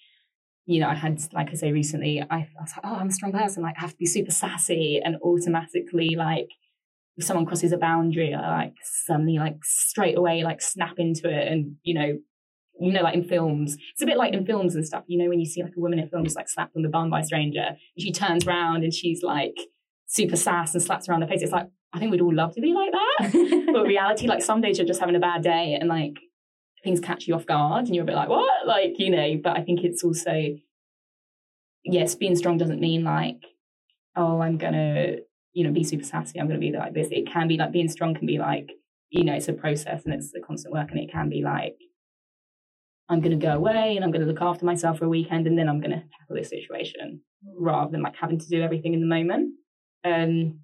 you 0.65 0.79
know, 0.79 0.89
I 0.89 0.95
had, 0.95 1.21
like 1.33 1.49
I 1.49 1.53
say 1.53 1.71
recently, 1.71 2.21
I, 2.21 2.35
I 2.35 2.47
was 2.59 2.71
like, 2.75 2.85
oh, 2.85 2.95
I'm 2.95 3.09
a 3.09 3.11
strong 3.11 3.31
person. 3.31 3.63
Like, 3.63 3.75
I 3.77 3.81
have 3.81 3.91
to 3.91 3.97
be 3.97 4.05
super 4.05 4.31
sassy 4.31 5.01
and 5.03 5.17
automatically, 5.21 6.15
like, 6.15 6.49
if 7.15 7.25
someone 7.25 7.45
crosses 7.45 7.71
a 7.71 7.77
boundary, 7.77 8.33
I 8.33 8.63
like 8.63 8.73
suddenly, 8.81 9.37
like, 9.37 9.63
straight 9.63 10.17
away, 10.17 10.43
like, 10.43 10.61
snap 10.61 10.97
into 10.97 11.29
it 11.29 11.51
and, 11.51 11.75
you 11.83 11.93
know, 11.93 12.17
you 12.79 12.91
know, 12.91 13.01
like 13.01 13.15
in 13.15 13.23
films. 13.23 13.77
It's 13.91 14.01
a 14.01 14.05
bit 14.05 14.17
like 14.17 14.33
in 14.33 14.45
films 14.45 14.75
and 14.75 14.85
stuff. 14.85 15.03
You 15.07 15.17
know, 15.21 15.29
when 15.29 15.39
you 15.39 15.45
see 15.45 15.63
like 15.63 15.73
a 15.75 15.79
woman 15.79 15.99
in 15.99 16.09
films 16.09 16.35
like 16.35 16.49
slapped 16.49 16.75
on 16.75 16.81
the 16.81 16.89
bum 16.89 17.09
by 17.09 17.21
a 17.21 17.23
stranger, 17.23 17.61
and 17.61 17.77
she 17.99 18.11
turns 18.11 18.45
around 18.45 18.83
and 18.83 18.93
she's 18.93 19.23
like 19.23 19.55
super 20.07 20.35
sass 20.35 20.73
and 20.73 20.83
slaps 20.83 21.07
around 21.07 21.21
the 21.21 21.27
face. 21.27 21.41
It's 21.41 21.51
like 21.51 21.67
I 21.93 21.99
think 21.99 22.11
we'd 22.11 22.21
all 22.21 22.33
love 22.33 22.53
to 22.55 22.61
be 22.61 22.73
like 22.73 22.91
that. 22.91 23.69
but 23.73 23.83
reality, 23.83 24.27
like 24.27 24.43
some 24.43 24.61
days 24.61 24.77
you're 24.77 24.87
just 24.87 24.99
having 24.99 25.15
a 25.15 25.19
bad 25.19 25.43
day 25.43 25.77
and 25.79 25.89
like 25.89 26.17
things 26.83 26.99
catch 26.99 27.27
you 27.27 27.35
off 27.35 27.45
guard 27.45 27.85
and 27.85 27.95
you're 27.95 28.03
a 28.03 28.07
bit 28.07 28.15
like, 28.15 28.29
what? 28.29 28.67
Like, 28.67 28.95
you 28.97 29.09
know, 29.09 29.39
but 29.41 29.55
I 29.55 29.61
think 29.61 29.83
it's 29.83 30.03
also 30.03 30.57
yes, 31.85 32.15
being 32.15 32.35
strong 32.35 32.57
doesn't 32.57 32.79
mean 32.79 33.03
like, 33.03 33.43
oh, 34.15 34.41
I'm 34.41 34.57
gonna 34.57 35.17
you 35.53 35.63
know, 35.63 35.71
be 35.71 35.83
super 35.83 36.03
sassy. 36.03 36.39
I'm 36.39 36.49
to 36.49 36.57
be 36.57 36.71
like 36.71 36.93
this. 36.93 37.07
It 37.11 37.31
can 37.31 37.47
be 37.47 37.57
like 37.57 37.71
being 37.71 37.89
strong 37.89 38.15
can 38.15 38.25
be 38.25 38.39
like, 38.39 38.71
you 39.09 39.23
know, 39.23 39.33
it's 39.33 39.47
a 39.47 39.53
process 39.53 40.03
and 40.03 40.13
it's 40.13 40.33
a 40.35 40.41
constant 40.41 40.73
work. 40.73 40.89
And 40.91 40.99
it 40.99 41.11
can 41.11 41.29
be 41.29 41.43
like, 41.43 41.77
I'm 43.09 43.21
going 43.21 43.37
to 43.37 43.45
go 43.45 43.53
away 43.53 43.95
and 43.95 44.03
I'm 44.03 44.11
going 44.11 44.25
to 44.25 44.27
look 44.27 44.41
after 44.41 44.65
myself 44.65 44.99
for 44.99 45.05
a 45.05 45.09
weekend 45.09 45.45
and 45.45 45.57
then 45.57 45.67
I'm 45.67 45.79
going 45.79 45.91
to 45.91 46.03
tackle 46.17 46.35
this 46.35 46.49
situation 46.49 47.21
rather 47.57 47.91
than 47.91 48.01
like 48.01 48.15
having 48.15 48.39
to 48.39 48.47
do 48.47 48.61
everything 48.61 48.93
in 48.93 49.01
the 49.01 49.05
moment. 49.05 49.53
Um, 50.05 50.61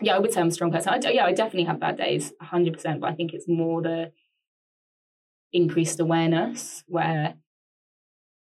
yeah, 0.00 0.16
I 0.16 0.18
would 0.18 0.32
say 0.32 0.40
I'm 0.40 0.48
a 0.48 0.52
strong 0.52 0.72
person. 0.72 0.92
I, 0.92 1.10
yeah, 1.10 1.26
I 1.26 1.32
definitely 1.32 1.64
have 1.64 1.78
bad 1.78 1.96
days, 1.96 2.32
100%. 2.42 3.00
But 3.00 3.10
I 3.10 3.14
think 3.14 3.32
it's 3.32 3.48
more 3.48 3.82
the 3.82 4.12
increased 5.52 6.00
awareness 6.00 6.82
where 6.86 7.34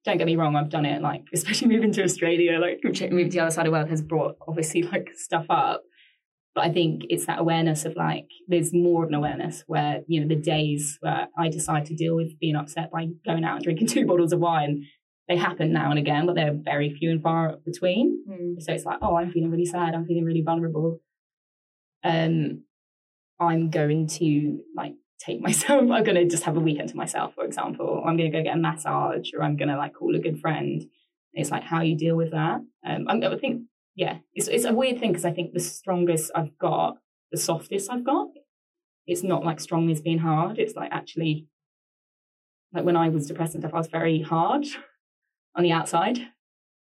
don't 0.05 0.16
get 0.16 0.26
me 0.26 0.36
wrong, 0.36 0.57
I've 0.57 0.70
done 0.70 0.86
it. 0.86 1.03
Like, 1.03 1.24
especially 1.32 1.68
moving 1.68 1.92
to 1.92 2.03
Australia, 2.03 2.59
like 2.59 2.80
moving 2.84 3.30
to 3.30 3.36
the 3.36 3.40
other 3.40 3.51
side 3.51 3.66
of 3.66 3.72
the 3.72 3.72
world 3.72 3.88
has 3.88 4.03
brought 4.03 4.36
obviously 4.46 4.82
like 4.82 5.11
stuff 5.14 5.46
up. 5.51 5.82
But 6.55 6.64
I 6.64 6.72
think 6.72 7.03
it's 7.09 7.26
that 7.26 7.38
awareness 7.38 7.84
of 7.84 7.94
like, 7.94 8.26
there's 8.48 8.72
more 8.72 9.05
of 9.05 9.09
an 9.11 9.14
awareness 9.14 9.62
where, 9.66 10.01
you 10.09 10.20
know, 10.20 10.26
the 10.26 10.40
days 10.40 10.98
where 11.01 11.28
I 11.38 11.48
decide 11.48 11.86
to 11.86 11.94
deal 11.94 12.16
with 12.16 12.38
being 12.40 12.57
upset 12.57 12.90
by 12.90 13.07
going 13.24 13.44
out 13.44 13.57
and 13.57 13.64
drinking 13.64 13.86
two 13.86 14.07
bottles 14.09 14.32
of 14.32 14.40
wine, 14.40 14.86
they 15.28 15.36
happen 15.36 15.72
now 15.72 15.90
and 15.90 15.98
again, 15.98 16.26
but 16.26 16.34
they're 16.34 16.53
very 16.53 16.92
few 16.92 17.12
and 17.12 17.22
far 17.22 17.57
between. 17.64 18.24
Mm. 18.28 18.61
So 18.61 18.72
it's 18.72 18.84
like, 18.84 18.98
oh, 19.01 19.16
I'm 19.16 19.30
feeling 19.30 19.53
really 19.53 19.64
sad. 19.64 19.94
I'm 19.94 20.05
feeling 20.05 20.24
really 20.24 20.42
vulnerable. 20.42 20.98
Um, 22.03 22.64
I'm 23.38 23.70
going 23.70 24.09
to 24.09 24.61
like 24.76 24.94
take 25.20 25.40
myself. 25.48 25.82
I'm 25.82 26.05
going 26.05 26.16
to 26.16 26.26
just 26.26 26.42
have 26.44 26.57
a 26.57 26.61
weekend 26.61 26.88
to 26.88 26.96
myself, 26.96 27.34
for 27.34 27.44
example. 27.44 27.86
Or 27.86 28.09
I'm 28.09 28.16
going 28.16 28.30
to 28.30 28.36
go 28.36 28.42
get 28.42 28.57
a 28.57 28.61
massage 28.61 29.30
or 29.32 29.44
I'm 29.44 29.57
going 29.57 29.68
to 29.68 29.76
like 29.76 29.94
call 29.94 30.16
a 30.16 30.18
good 30.18 30.40
friend. 30.40 30.82
It's 31.32 31.51
like 31.51 31.62
how 31.62 31.82
you 31.82 31.96
deal 31.96 32.16
with 32.16 32.32
that. 32.32 32.61
Um, 32.84 33.07
I'm 33.09 33.22
I 33.22 33.38
think, 33.38 33.62
yeah, 33.95 34.18
it's, 34.34 34.49
it's 34.49 34.64
a 34.64 34.72
weird 34.72 34.99
thing 34.99 35.11
because 35.12 35.24
I 35.24 35.32
think 35.32 35.53
the 35.53 35.61
strongest 35.61 36.30
I've 36.34 36.57
got, 36.59 36.97
the 37.32 37.38
softest 37.38 37.91
I've 37.91 38.05
got. 38.05 38.28
It's 39.07 39.22
not 39.22 39.45
like 39.45 39.61
strong 39.61 39.91
is 39.91 40.01
being 40.01 40.18
hard. 40.18 40.59
It's 40.59 40.76
like 40.76 40.91
actually, 40.93 41.49
like 42.72 42.84
when 42.84 42.97
I 42.97 43.09
was 43.09 43.26
depressed 43.26 43.55
and 43.55 43.62
stuff, 43.62 43.74
I 43.74 43.78
was 43.78 43.88
very 43.88 44.22
hard 44.22 44.66
on 45.57 45.64
the 45.64 45.72
outside. 45.72 46.18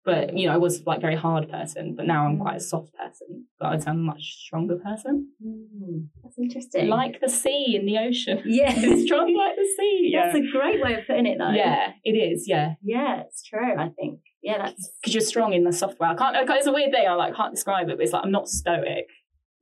But 0.05 0.37
you 0.37 0.47
know, 0.47 0.53
I 0.53 0.57
was 0.57 0.83
like 0.85 0.99
very 0.99 1.15
hard 1.15 1.49
person, 1.49 1.95
but 1.95 2.05
now 2.05 2.25
I'm 2.25 2.37
quite 2.37 2.55
a 2.55 2.59
mm. 2.59 2.61
soft 2.61 2.93
person. 2.93 3.45
But 3.57 3.67
I'd 3.69 3.83
say 3.83 3.91
I'm 3.91 3.99
a 3.99 4.03
much 4.03 4.21
stronger 4.45 4.75
person. 4.75 5.29
Mm, 5.45 6.07
that's 6.21 6.37
interesting. 6.37 6.89
Like 6.89 7.21
the 7.21 7.29
sea 7.29 7.77
in 7.79 7.85
the 7.85 7.97
ocean. 7.97 8.41
Yeah, 8.45 8.71
strong 8.71 9.33
like 9.33 9.55
the 9.55 9.69
sea. 9.77 10.13
That's 10.13 10.35
a 10.35 10.51
great 10.51 10.83
way 10.83 10.95
of 10.95 11.07
putting 11.07 11.25
it, 11.25 11.37
though. 11.39 11.51
Yeah, 11.51 11.93
it 12.03 12.11
is. 12.11 12.45
Yeah, 12.47 12.73
yeah, 12.83 13.21
it's 13.21 13.43
true. 13.43 13.75
I 13.77 13.89
think. 13.89 14.19
Yeah, 14.43 14.57
that's 14.59 14.91
because 15.01 15.13
you're 15.15 15.21
strong 15.21 15.53
in 15.53 15.63
the 15.63 15.71
software. 15.71 16.09
I 16.09 16.15
can't. 16.15 16.35
It's 16.49 16.67
a 16.67 16.71
weird 16.71 16.91
thing. 16.91 17.07
I 17.07 17.13
like 17.13 17.35
can't 17.35 17.53
describe 17.55 17.89
it, 17.89 17.97
but 17.97 18.03
it's 18.03 18.13
like 18.13 18.23
I'm 18.25 18.31
not 18.31 18.49
stoic. 18.49 19.07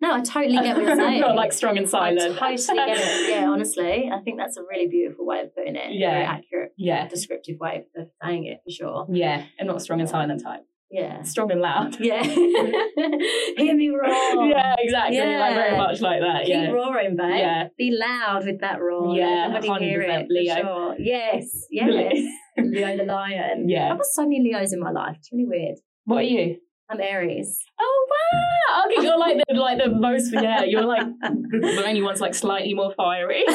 No, 0.02 0.16
I 0.16 0.22
totally 0.22 0.56
get 0.58 0.76
what 0.76 0.84
you're 0.86 0.96
saying. 1.08 1.22
Not 1.22 1.36
like 1.36 1.54
strong 1.54 1.78
and 1.78 1.88
silent. 1.88 2.42
I 2.42 2.56
totally 2.56 2.78
get 2.88 2.98
it. 2.98 3.30
Yeah, 3.30 3.48
honestly, 3.50 4.10
I 4.12 4.20
think 4.22 4.40
that's 4.40 4.58
a 4.58 4.64
really 4.64 4.88
beautiful 4.88 5.28
way 5.28 5.42
of 5.42 5.56
putting 5.56 5.76
it. 5.76 5.92
Yeah, 5.94 6.12
Very 6.12 6.24
accurate. 6.26 6.74
Yeah, 6.76 7.08
descriptive 7.08 7.60
way 7.60 7.86
of 7.96 8.08
saying 8.24 8.46
it 8.46 8.62
for 8.66 8.72
sure. 8.72 9.08
Yeah, 9.12 9.46
and 9.60 9.68
not 9.68 9.82
strong 9.84 10.00
and 10.00 10.10
silent 10.10 10.42
type. 10.44 10.62
Yeah, 10.92 11.24
strong 11.24 11.52
and 11.52 11.62
loud. 11.62 11.98
Yeah, 12.00 12.22
hear 13.58 13.76
me 13.76 13.90
roar. 13.90 14.46
Yeah, 14.46 14.76
exactly. 14.78 15.18
Yeah. 15.18 15.40
Like 15.40 15.56
very 15.56 15.78
much 15.78 16.02
like 16.02 16.20
that. 16.20 16.42
Keep 16.46 16.54
yeah. 16.54 16.72
roaring, 16.72 17.16
babe. 17.16 17.38
Yeah, 17.38 17.68
be 17.78 17.98
loud 17.98 18.46
with 18.46 18.60
that 18.60 18.82
roar. 18.82 19.16
Yeah, 19.16 19.48
everybody 19.56 19.86
hear 19.86 20.02
it. 20.02 20.28
Leo. 20.30 20.56
Sure. 20.56 20.96
Yes, 21.00 21.66
yes. 21.72 22.14
Leo 22.58 22.98
the 22.98 23.04
lion. 23.06 23.68
Yeah, 23.72 23.92
I've 23.92 23.98
got 23.98 24.06
so 24.06 24.24
many 24.24 24.42
Leos 24.44 24.74
in 24.74 24.82
my 24.82 24.92
life. 24.92 25.16
It's 25.20 25.32
really 25.32 25.46
weird. 25.46 25.78
What 26.04 26.18
are 26.18 26.24
you? 26.24 26.58
I'm 26.90 27.00
Aries. 27.00 27.58
Oh 27.80 28.08
wow! 28.12 28.84
Okay, 28.86 29.06
you're 29.06 29.18
like 29.18 29.38
the 29.48 29.54
like 29.56 29.78
the 29.78 29.90
most 29.90 30.34
yeah. 30.34 30.64
You're 30.64 30.84
like 30.84 31.04
the 31.22 31.84
only 31.88 32.02
one's 32.02 32.20
like 32.20 32.36
slightly 32.36 32.74
more 32.74 32.94
fiery. 32.98 33.46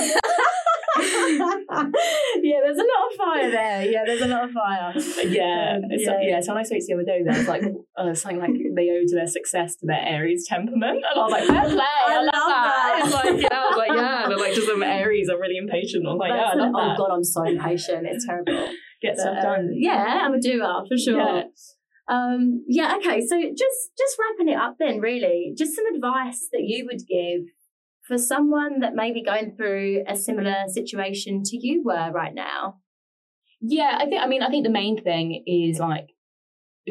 yeah, 2.42 2.58
there's 2.62 2.78
a 2.78 2.86
lot 2.86 3.10
of 3.10 3.16
fire 3.16 3.50
there. 3.50 3.84
Yeah, 3.84 4.02
there's 4.06 4.22
a 4.22 4.28
lot 4.28 4.44
of 4.44 4.50
fire. 4.50 4.92
Yeah, 5.24 5.76
um, 5.76 5.90
yeah. 5.90 6.06
So, 6.06 6.18
yeah. 6.20 6.40
So 6.40 6.52
when 6.52 6.60
I 6.60 6.62
spoke 6.62 6.78
to 6.80 6.86
the 6.86 6.94
other 6.94 7.04
day, 7.04 7.20
there 7.24 7.38
was 7.38 7.48
like 7.48 7.62
uh, 7.98 8.14
something 8.14 8.40
like 8.40 8.50
they 8.74 8.90
owe 8.90 9.04
to 9.06 9.14
their 9.14 9.26
success 9.26 9.76
to 9.76 9.86
their 9.86 10.00
Aries 10.00 10.46
temperament, 10.48 11.04
and 11.04 11.14
I 11.14 11.22
was 11.22 11.32
like, 11.32 11.46
fair 11.46 11.64
play. 11.64 11.84
I, 12.06 12.12
I 12.12 12.16
love, 12.16 12.26
love 12.26 12.48
that. 12.48 12.66
that. 12.66 13.02
It's 13.04 13.14
like 13.14 13.42
yeah, 13.42 13.58
I 13.58 13.66
was 13.68 13.76
like 13.76 13.96
yeah, 13.96 14.24
but 14.28 14.38
like 14.38 14.54
just 14.54 14.66
some 14.66 14.82
Aries 14.82 15.28
are 15.28 15.40
really 15.40 15.56
impatient. 15.56 16.06
I 16.06 16.10
was 16.10 16.18
like 16.18 16.32
That's 16.32 16.56
yeah, 16.56 16.62
I 16.62 16.66
love 16.66 16.66
an, 16.66 16.72
that. 16.72 16.94
Oh 16.94 17.06
god, 17.06 17.14
I'm 17.14 17.24
so 17.24 17.44
impatient. 17.44 18.06
It's 18.06 18.26
terrible. 18.26 18.68
Get 19.02 19.18
stuff 19.18 19.42
done. 19.42 19.60
Um, 19.60 19.70
yeah, 19.74 20.22
I'm 20.24 20.34
a 20.34 20.40
doer 20.40 20.84
for 20.88 20.96
sure. 20.96 21.18
Yeah. 21.18 21.42
Um, 22.08 22.64
yeah, 22.68 22.96
okay. 22.98 23.20
So 23.20 23.36
just 23.40 23.80
just 23.98 24.16
wrapping 24.18 24.52
it 24.52 24.56
up 24.56 24.76
then, 24.78 25.00
really, 25.00 25.52
just 25.56 25.74
some 25.74 25.86
advice 25.94 26.48
that 26.52 26.62
you 26.62 26.86
would 26.86 27.02
give 27.06 27.50
for 28.06 28.18
someone 28.18 28.80
that 28.80 28.94
may 28.94 29.12
be 29.12 29.22
going 29.22 29.54
through 29.56 30.04
a 30.06 30.16
similar 30.16 30.64
situation 30.68 31.42
to 31.44 31.56
you 31.56 31.82
were 31.84 32.10
right 32.12 32.34
now. 32.34 32.76
Yeah, 33.60 33.98
I 34.00 34.06
think. 34.06 34.22
I 34.22 34.26
mean, 34.26 34.42
I 34.42 34.48
think 34.48 34.64
the 34.64 34.72
main 34.72 35.02
thing 35.02 35.42
is 35.46 35.78
like 35.78 36.08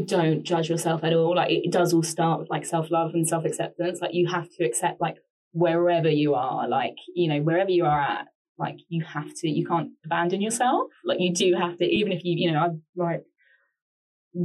don't 0.08 0.44
judge 0.44 0.70
yourself 0.70 1.04
at 1.04 1.14
all. 1.14 1.36
Like 1.36 1.52
it 1.52 1.72
does 1.72 1.94
all 1.94 2.04
start 2.04 2.40
with 2.40 2.50
like 2.50 2.66
self 2.66 2.92
love 2.92 3.12
and 3.14 3.28
self 3.28 3.46
acceptance. 3.46 4.02
Like 4.02 4.14
you 4.14 4.28
have 4.28 4.50
to 4.58 4.66
accept 4.66 5.00
like 5.00 5.16
wherever 5.52 6.10
you 6.10 6.34
are, 6.34 6.68
like 6.68 6.96
you 7.16 7.30
know 7.30 7.42
wherever 7.42 7.70
you 7.70 7.86
are 7.86 8.02
at. 8.02 8.26
Like 8.58 8.78
you 8.88 9.04
have 9.04 9.34
to, 9.42 9.50
you 9.50 9.66
can't 9.66 9.90
abandon 10.06 10.42
yourself. 10.42 10.88
Like 11.04 11.18
you 11.20 11.34
do 11.34 11.56
have 11.60 11.78
to, 11.78 11.84
even 11.84 12.14
if 12.14 12.24
you, 12.24 12.36
you 12.38 12.54
know, 12.54 12.60
I'm 12.60 12.84
like 12.96 13.24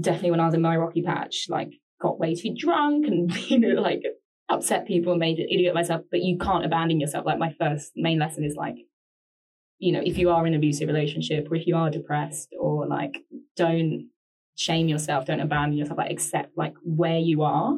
definitely 0.00 0.32
when 0.32 0.40
I 0.40 0.46
was 0.46 0.54
in 0.54 0.62
my 0.62 0.76
rocky 0.76 1.02
patch, 1.02 1.46
like 1.48 1.70
got 2.00 2.18
way 2.18 2.34
too 2.34 2.54
drunk 2.56 3.06
and 3.06 3.32
you 3.50 3.58
know 3.58 3.80
like 3.80 4.02
upset 4.50 4.86
people 4.86 5.12
and 5.12 5.20
made 5.20 5.38
an 5.38 5.48
idiot 5.50 5.74
myself. 5.74 6.02
But 6.10 6.22
you 6.22 6.38
can't 6.38 6.64
abandon 6.64 7.00
yourself. 7.00 7.26
Like 7.26 7.38
my 7.38 7.54
first 7.58 7.92
main 7.96 8.18
lesson 8.18 8.44
is 8.44 8.56
like, 8.56 8.76
you 9.78 9.92
know, 9.92 10.02
if 10.04 10.18
you 10.18 10.30
are 10.30 10.46
in 10.46 10.52
an 10.52 10.58
abusive 10.58 10.88
relationship 10.88 11.48
or 11.50 11.56
if 11.56 11.66
you 11.66 11.76
are 11.76 11.90
depressed 11.90 12.54
or 12.58 12.86
like, 12.86 13.18
don't 13.56 14.10
shame 14.56 14.88
yourself, 14.88 15.26
don't 15.26 15.40
abandon 15.40 15.78
yourself. 15.78 15.98
Like 15.98 16.10
accept 16.10 16.56
like 16.56 16.74
where 16.82 17.18
you 17.18 17.42
are, 17.42 17.76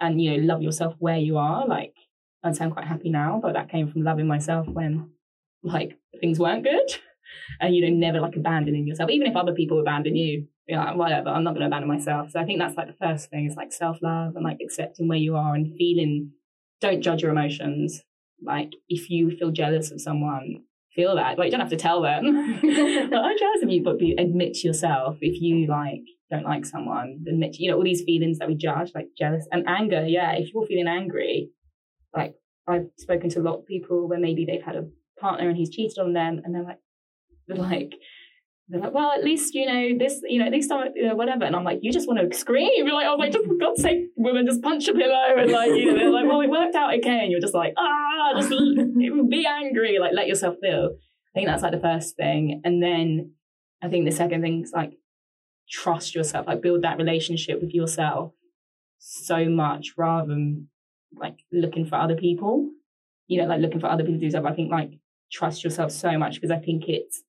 and 0.00 0.20
you 0.20 0.30
know 0.30 0.54
love 0.54 0.62
yourself 0.62 0.94
where 0.98 1.18
you 1.18 1.38
are. 1.38 1.66
Like 1.66 1.94
say 2.52 2.64
I'm 2.64 2.70
quite 2.70 2.86
happy 2.86 3.10
now, 3.10 3.40
but 3.42 3.54
that 3.54 3.70
came 3.70 3.90
from 3.90 4.02
loving 4.02 4.26
myself 4.26 4.68
when 4.68 5.10
like 5.62 5.98
things 6.20 6.38
weren't 6.38 6.64
good. 6.64 6.98
And 7.60 7.74
you 7.74 7.82
know, 7.82 7.88
never 7.88 8.20
like 8.20 8.36
abandoning 8.36 8.86
yourself, 8.86 9.10
even 9.10 9.26
if 9.26 9.34
other 9.34 9.52
people 9.52 9.80
abandon 9.80 10.14
you, 10.14 10.46
yeah, 10.68 10.94
whatever, 10.94 11.28
I'm 11.28 11.44
not 11.44 11.54
going 11.54 11.60
to 11.60 11.66
abandon 11.66 11.88
myself. 11.88 12.30
So 12.30 12.40
I 12.40 12.44
think 12.44 12.58
that's 12.58 12.76
like 12.76 12.88
the 12.88 13.06
first 13.06 13.30
thing 13.30 13.46
is 13.46 13.56
like 13.56 13.72
self 13.72 13.98
love 14.02 14.34
and 14.34 14.44
like 14.44 14.58
accepting 14.62 15.08
where 15.08 15.18
you 15.18 15.36
are 15.36 15.54
and 15.54 15.74
feeling, 15.76 16.32
don't 16.80 17.02
judge 17.02 17.22
your 17.22 17.30
emotions. 17.30 18.02
Like 18.42 18.72
if 18.88 19.08
you 19.08 19.30
feel 19.30 19.50
jealous 19.50 19.90
of 19.90 20.00
someone, 20.00 20.62
feel 20.94 21.14
that. 21.16 21.38
Like 21.38 21.46
you 21.46 21.50
don't 21.52 21.60
have 21.60 21.70
to 21.70 21.76
tell 21.76 22.02
them, 22.02 22.26
I'm 22.26 23.38
jealous 23.38 23.62
of 23.62 23.70
you, 23.70 23.82
but 23.84 23.98
be, 23.98 24.14
admit 24.18 24.54
to 24.54 24.66
yourself 24.66 25.18
if 25.20 25.40
you 25.40 25.66
like 25.68 26.02
don't 26.30 26.44
like 26.44 26.66
someone, 26.66 27.24
admit, 27.28 27.56
you 27.58 27.70
know, 27.70 27.76
all 27.76 27.84
these 27.84 28.02
feelings 28.02 28.38
that 28.38 28.48
we 28.48 28.56
judge, 28.56 28.90
like 28.94 29.08
jealous 29.16 29.46
and 29.52 29.68
anger. 29.68 30.04
Yeah, 30.04 30.32
if 30.32 30.52
you're 30.52 30.66
feeling 30.66 30.88
angry, 30.88 31.50
like 32.14 32.34
I've 32.66 32.88
spoken 32.98 33.30
to 33.30 33.40
a 33.40 33.42
lot 33.42 33.58
of 33.58 33.66
people 33.66 34.08
where 34.08 34.18
maybe 34.18 34.44
they've 34.44 34.64
had 34.64 34.76
a 34.76 34.88
partner 35.20 35.48
and 35.48 35.56
he's 35.56 35.70
cheated 35.70 35.98
on 35.98 36.12
them 36.12 36.40
and 36.44 36.54
they're 36.54 36.64
like, 36.64 36.80
like, 37.48 37.92
they're 38.68 38.80
like, 38.80 38.92
well, 38.92 39.12
at 39.12 39.22
least, 39.22 39.54
you 39.54 39.64
know, 39.64 39.96
this, 39.96 40.20
you 40.24 40.40
know, 40.40 40.46
at 40.46 40.52
least 40.52 40.72
I'm, 40.72 40.90
you 40.94 41.06
know, 41.06 41.14
whatever. 41.14 41.44
And 41.44 41.54
I'm 41.54 41.62
like, 41.62 41.80
you 41.82 41.92
just 41.92 42.08
want 42.08 42.18
to 42.18 42.36
scream. 42.36 42.68
You're 42.74 42.94
like, 42.94 43.06
I 43.06 43.10
was 43.10 43.18
like, 43.20 43.32
just 43.32 43.46
for 43.46 43.54
God's 43.54 43.80
sake, 43.80 44.06
women, 44.16 44.44
just 44.44 44.60
punch 44.60 44.88
a 44.88 44.92
pillow. 44.92 45.36
And 45.38 45.52
like, 45.52 45.70
you 45.70 45.92
know, 45.92 45.96
they're 45.96 46.10
like, 46.10 46.26
well, 46.26 46.40
it 46.40 46.50
worked 46.50 46.74
out 46.74 46.94
okay. 46.98 47.20
And 47.22 47.30
you're 47.30 47.40
just 47.40 47.54
like, 47.54 47.74
ah, 47.78 48.32
just 48.34 48.50
be 49.30 49.46
angry, 49.46 49.98
like, 50.00 50.12
let 50.14 50.26
yourself 50.26 50.56
feel. 50.60 50.90
I 50.94 51.30
think 51.34 51.46
that's 51.46 51.62
like 51.62 51.72
the 51.72 51.80
first 51.80 52.16
thing. 52.16 52.60
And 52.64 52.82
then 52.82 53.34
I 53.82 53.88
think 53.88 54.04
the 54.04 54.10
second 54.10 54.42
thing 54.42 54.62
is 54.62 54.72
like, 54.72 54.94
trust 55.70 56.14
yourself, 56.14 56.48
like, 56.48 56.62
build 56.62 56.82
that 56.82 56.98
relationship 56.98 57.60
with 57.60 57.72
yourself 57.72 58.32
so 58.98 59.44
much 59.44 59.92
rather 59.96 60.28
than 60.28 60.68
like 61.16 61.38
looking 61.52 61.86
for 61.86 61.96
other 61.96 62.16
people, 62.16 62.68
you 63.28 63.40
know, 63.40 63.46
like 63.46 63.60
looking 63.60 63.80
for 63.80 63.86
other 63.86 64.02
people 64.02 64.18
to 64.18 64.26
do 64.26 64.30
stuff. 64.30 64.44
I 64.44 64.54
think 64.54 64.72
like 64.72 64.98
trust 65.30 65.62
yourself 65.62 65.92
so 65.92 66.18
much 66.18 66.34
because 66.34 66.50
I 66.50 66.58
think 66.58 66.84
it's, 66.88 67.22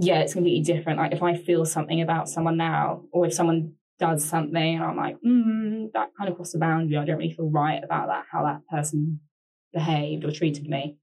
yeah, 0.00 0.20
it's 0.20 0.32
completely 0.32 0.62
different. 0.62 0.98
Like 0.98 1.12
if 1.12 1.22
I 1.22 1.36
feel 1.36 1.64
something 1.64 2.00
about 2.00 2.28
someone 2.28 2.56
now, 2.56 3.02
or 3.12 3.26
if 3.26 3.34
someone 3.34 3.74
does 4.00 4.24
something 4.24 4.76
and 4.76 4.82
I'm 4.82 4.96
like, 4.96 5.16
mm, 5.24 5.92
that 5.92 6.08
kind 6.16 6.30
of 6.30 6.36
crossed 6.36 6.54
the 6.54 6.58
boundary. 6.58 6.96
I 6.96 7.04
don't 7.04 7.18
really 7.18 7.34
feel 7.34 7.50
right 7.50 7.80
about 7.84 8.08
that, 8.08 8.24
how 8.32 8.44
that 8.44 8.66
person 8.68 9.20
behaved 9.72 10.24
or 10.24 10.32
treated 10.32 10.66
me. 10.66 10.96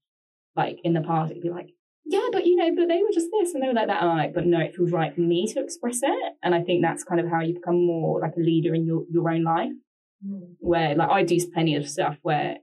Like 0.56 0.80
in 0.82 0.92
the 0.92 1.00
past, 1.00 1.30
it'd 1.30 1.42
be 1.42 1.48
like, 1.48 1.70
yeah, 2.04 2.28
but 2.32 2.44
you 2.44 2.56
know, 2.56 2.74
but 2.74 2.88
they 2.88 3.00
were 3.00 3.14
just 3.14 3.28
this 3.30 3.54
and 3.54 3.62
they 3.62 3.68
were 3.68 3.74
like 3.74 3.86
that. 3.86 4.02
And 4.02 4.10
I'm 4.10 4.18
like, 4.18 4.34
but 4.34 4.46
no, 4.46 4.58
it 4.58 4.74
feels 4.74 4.90
right 4.90 5.14
for 5.14 5.20
me 5.20 5.46
to 5.52 5.62
express 5.62 6.00
it. 6.02 6.32
And 6.42 6.54
I 6.54 6.62
think 6.62 6.82
that's 6.82 7.04
kind 7.04 7.20
of 7.20 7.28
how 7.30 7.40
you 7.40 7.54
become 7.54 7.86
more 7.86 8.20
like 8.20 8.34
a 8.36 8.40
leader 8.40 8.74
in 8.74 8.84
your, 8.84 9.04
your 9.10 9.30
own 9.30 9.44
life. 9.44 9.70
Mm. 10.26 10.56
Where 10.58 10.96
like 10.96 11.10
I 11.10 11.22
do 11.22 11.38
plenty 11.52 11.76
of 11.76 11.88
stuff 11.88 12.16
where 12.22 12.56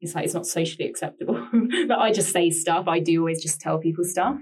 it's 0.00 0.16
like 0.16 0.24
it's 0.24 0.34
not 0.34 0.46
socially 0.46 0.88
acceptable. 0.88 1.46
but 1.88 1.98
I 1.98 2.10
just 2.10 2.32
say 2.32 2.50
stuff. 2.50 2.88
I 2.88 2.98
do 2.98 3.20
always 3.20 3.40
just 3.40 3.60
tell 3.60 3.78
people 3.78 4.02
stuff 4.02 4.38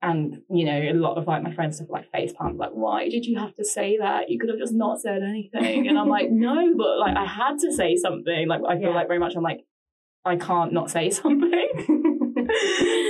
and 0.00 0.38
you 0.50 0.64
know, 0.64 0.78
a 0.78 0.92
lot 0.92 1.18
of 1.18 1.26
like 1.26 1.42
my 1.42 1.52
friends 1.52 1.76
stuff 1.76 1.88
like 1.90 2.10
face 2.12 2.32
like, 2.38 2.70
why 2.70 3.08
did 3.08 3.24
you 3.26 3.38
have 3.38 3.54
to 3.56 3.64
say 3.64 3.98
that? 3.98 4.30
You 4.30 4.38
could 4.38 4.48
have 4.50 4.58
just 4.58 4.72
not 4.74 5.00
said 5.00 5.22
anything. 5.22 5.88
And 5.88 5.98
I'm 5.98 6.08
like, 6.08 6.30
no, 6.30 6.72
but 6.76 6.98
like 6.98 7.16
I 7.16 7.26
had 7.26 7.58
to 7.60 7.72
say 7.72 7.96
something. 7.96 8.46
Like 8.48 8.60
I 8.68 8.74
feel 8.78 8.90
Yeah. 8.90 8.94
like 8.94 9.08
very 9.08 9.18
much 9.18 9.34
I'm 9.36 9.42
like, 9.42 9.60
I 10.24 10.36
can't 10.36 10.72
not 10.72 10.90
say 10.90 11.10
something 11.22 11.50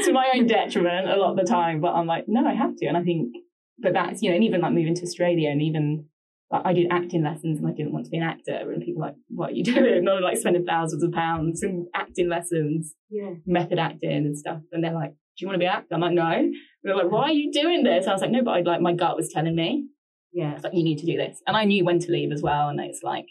to 0.04 0.10
my 0.12 0.30
own 0.34 0.46
detriment 0.46 1.08
a 1.08 1.16
lot 1.16 1.30
of 1.32 1.36
the 1.36 1.44
time. 1.44 1.80
But 1.80 1.92
I'm 1.94 2.06
like, 2.06 2.24
no, 2.28 2.46
I 2.46 2.54
have 2.54 2.76
to. 2.76 2.86
And 2.86 2.96
I 2.96 3.02
think, 3.02 3.34
but 3.78 3.92
that's 3.92 4.22
you 4.22 4.30
know, 4.30 4.36
and 4.36 4.44
even 4.44 4.60
like 4.60 4.72
moving 4.72 4.94
to 4.94 5.02
Australia 5.02 5.50
and 5.50 5.62
even 5.62 6.06
like 6.50 6.62
I 6.64 6.72
did 6.72 6.88
acting 6.90 7.22
lessons 7.22 7.58
and 7.58 7.68
I 7.68 7.72
didn't 7.72 7.92
want 7.92 8.06
to 8.06 8.10
be 8.10 8.16
an 8.16 8.22
actor. 8.22 8.72
And 8.72 8.82
people 8.82 9.02
like, 9.02 9.14
what 9.28 9.50
are 9.50 9.54
you 9.54 9.64
doing? 9.72 9.98
And 9.98 10.08
I'm 10.08 10.22
like 10.22 10.38
spending 10.38 10.64
thousands 10.64 11.02
of 11.02 11.12
pounds 11.12 11.62
in 11.62 11.86
acting 11.94 12.28
lessons, 12.28 12.94
yeah. 13.10 13.32
method 13.46 13.78
acting 13.78 14.10
and 14.10 14.38
stuff. 14.38 14.60
And 14.72 14.82
they're 14.82 14.94
like, 14.94 15.14
you 15.40 15.48
want 15.48 15.54
to 15.54 15.64
be 15.64 15.66
actor? 15.66 15.94
I'm 15.94 16.00
like, 16.00 16.12
no. 16.12 16.50
They're 16.82 16.96
like, 16.96 17.10
why 17.10 17.24
are 17.24 17.32
you 17.32 17.52
doing 17.52 17.84
this? 17.84 18.04
And 18.04 18.10
I 18.10 18.14
was 18.14 18.22
like, 18.22 18.30
no, 18.30 18.42
but 18.42 18.50
I 18.52 18.60
like 18.60 18.80
my 18.80 18.92
gut 18.92 19.16
was 19.16 19.28
telling 19.28 19.54
me. 19.54 19.86
Yeah. 20.32 20.54
It's 20.54 20.64
like, 20.64 20.74
you 20.74 20.84
need 20.84 20.98
to 20.98 21.06
do 21.06 21.16
this. 21.16 21.40
And 21.46 21.56
I 21.56 21.64
knew 21.64 21.84
when 21.84 21.98
to 22.00 22.12
leave 22.12 22.32
as 22.32 22.42
well. 22.42 22.68
And 22.68 22.80
it's 22.80 23.02
like, 23.02 23.26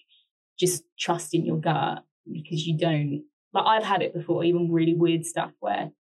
just 0.59 0.83
trust 0.99 1.33
in 1.33 1.45
your 1.45 1.59
gut 1.59 2.03
because 2.31 2.65
you 2.65 2.77
don't, 2.77 3.23
like, 3.53 3.65
I've 3.65 3.83
had 3.83 4.01
it 4.01 4.13
before, 4.13 4.43
even 4.43 4.71
really 4.71 4.93
weird 4.93 5.25
stuff 5.25 5.51
where 5.59 5.91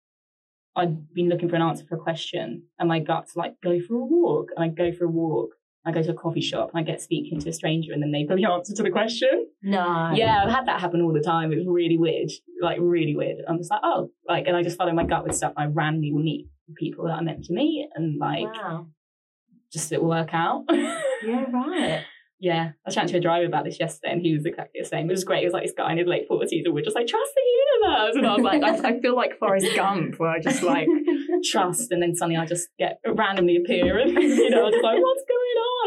I'd 0.75 1.13
been 1.13 1.29
looking 1.29 1.49
for 1.49 1.57
an 1.57 1.63
answer 1.63 1.85
for 1.89 1.97
a 1.97 2.01
question 2.01 2.65
and 2.79 2.89
my 2.89 3.01
gut's 3.01 3.37
like, 3.37 3.57
go 3.63 3.81
for 3.81 3.95
a 3.95 4.05
walk. 4.05 4.51
And 4.57 4.65
I 4.65 4.69
go 4.69 4.93
for 4.93 5.05
a 5.05 5.11
walk. 5.11 5.56
I 5.87 5.93
go 5.93 6.03
to 6.03 6.11
a 6.11 6.14
coffee 6.14 6.41
shop 6.41 6.70
and 6.74 6.80
I 6.80 6.82
get 6.82 7.01
speaking 7.01 7.39
to 7.41 7.49
a 7.49 7.53
stranger 7.53 7.93
and 7.93 8.03
then 8.03 8.11
they 8.11 8.24
put 8.24 8.37
the 8.37 8.45
answer 8.45 8.74
to 8.74 8.82
the 8.82 8.91
question. 8.91 9.47
No. 9.62 10.11
Yeah, 10.14 10.43
I've 10.45 10.51
had 10.53 10.66
that 10.66 10.80
happen 10.80 11.01
all 11.01 11.12
the 11.12 11.20
time. 11.20 11.53
It 11.53 11.57
was 11.59 11.66
really 11.68 11.97
weird, 11.97 12.30
like 12.61 12.78
really 12.80 13.14
weird. 13.14 13.39
I'm 13.49 13.59
just 13.59 13.70
like, 13.70 13.80
oh, 13.84 14.11
like, 14.28 14.47
and 14.49 14.57
I 14.57 14.62
just 14.62 14.76
follow 14.76 14.93
my 14.93 15.05
gut 15.05 15.24
with 15.24 15.37
stuff. 15.37 15.53
I 15.57 15.66
randomly 15.66 16.12
will 16.12 16.22
meet 16.22 16.49
people 16.76 17.05
that 17.07 17.12
I 17.14 17.20
meant 17.22 17.45
to 17.45 17.53
meet 17.55 17.89
and 17.95 18.18
like, 18.18 18.53
Wow. 18.53 18.89
just 19.72 19.93
it 19.93 20.03
will 20.03 20.09
work 20.09 20.30
out. 20.34 20.64
Yeah, 20.70 21.45
right. 21.53 22.03
Yeah, 22.39 22.64
I 22.64 22.72
was 22.84 22.95
chatting 22.95 23.12
to 23.12 23.16
a 23.16 23.20
driver 23.20 23.47
about 23.47 23.64
this 23.64 23.80
yesterday, 23.80 24.12
and 24.12 24.20
he 24.20 24.34
was 24.34 24.45
exactly 24.45 24.78
the 24.82 24.87
same. 24.87 25.09
It 25.09 25.12
was 25.12 25.24
great. 25.24 25.41
It 25.43 25.47
was 25.47 25.55
like 25.55 25.62
this 25.62 25.72
guy 25.74 25.91
in 25.93 25.97
his 25.97 26.07
late 26.07 26.28
forties, 26.28 26.64
and 26.66 26.74
we're 26.74 26.84
just 26.84 26.95
like, 26.95 27.07
trust 27.07 27.32
the 27.34 27.41
universe. 27.41 28.16
And 28.16 28.26
I 28.26 28.34
was 28.34 28.43
like, 28.43 28.62
I, 28.62 28.89
I 28.91 29.01
feel 29.01 29.16
like 29.16 29.39
Forrest 29.39 29.68
Gump, 29.74 30.18
where 30.18 30.28
I 30.28 30.39
just 30.39 30.62
like 30.62 30.87
trust, 31.45 31.91
and 31.93 32.03
then 32.03 32.14
suddenly 32.14 32.37
I 32.37 32.45
just 32.45 32.68
get 32.78 33.01
randomly 33.07 33.57
appear, 33.57 33.99
and 33.99 34.11
you 34.11 34.51
know, 34.51 34.66
I'm 34.66 34.72
just 34.72 34.84
like, 34.84 34.99
what's 35.01 35.24
going 35.26 35.36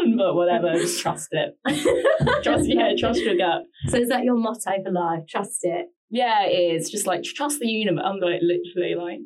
on? 0.06 0.16
But 0.16 0.34
whatever, 0.34 0.72
just 0.74 1.00
trust 1.00 1.28
it. 1.32 1.56
Trust, 2.42 2.68
yeah, 2.68 2.92
trust 2.98 3.20
your 3.20 3.36
gut. 3.36 3.62
so 3.88 3.98
is 3.98 4.08
that 4.08 4.24
your 4.24 4.36
motto 4.36 4.70
for 4.82 4.90
life? 4.90 5.24
Trust 5.28 5.60
it. 5.62 5.86
Yeah, 6.10 6.44
it 6.44 6.74
is 6.80 6.90
just 6.90 7.06
like 7.06 7.22
trust 7.22 7.60
the 7.60 7.68
universe. 7.68 8.02
I'm 8.04 8.18
like 8.18 8.40
literally 8.42 8.94
like, 8.94 9.20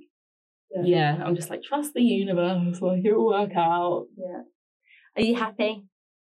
yeah, 0.85 1.23
I'm 1.25 1.35
just 1.37 1.51
like 1.51 1.63
trust 1.63 1.95
the 1.95 2.03
universe. 2.03 2.81
Like 2.81 3.05
it'll 3.05 3.27
work 3.27 3.57
out. 3.57 4.07
Yeah. 4.17 4.43
Are 5.17 5.23
you 5.23 5.37
happy? 5.37 5.85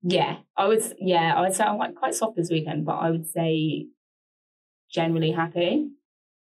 Yeah, 0.04 0.38
I 0.56 0.68
would. 0.68 0.84
Yeah, 1.00 1.34
I 1.36 1.42
would 1.42 1.54
say 1.54 1.64
I'm 1.64 1.78
like 1.78 1.96
quite 1.96 2.14
soft 2.14 2.38
this 2.38 2.50
weekend, 2.50 2.86
but 2.86 2.94
I 2.94 3.10
would 3.10 3.28
say 3.28 3.88
generally 4.92 5.32
happy. 5.32 5.90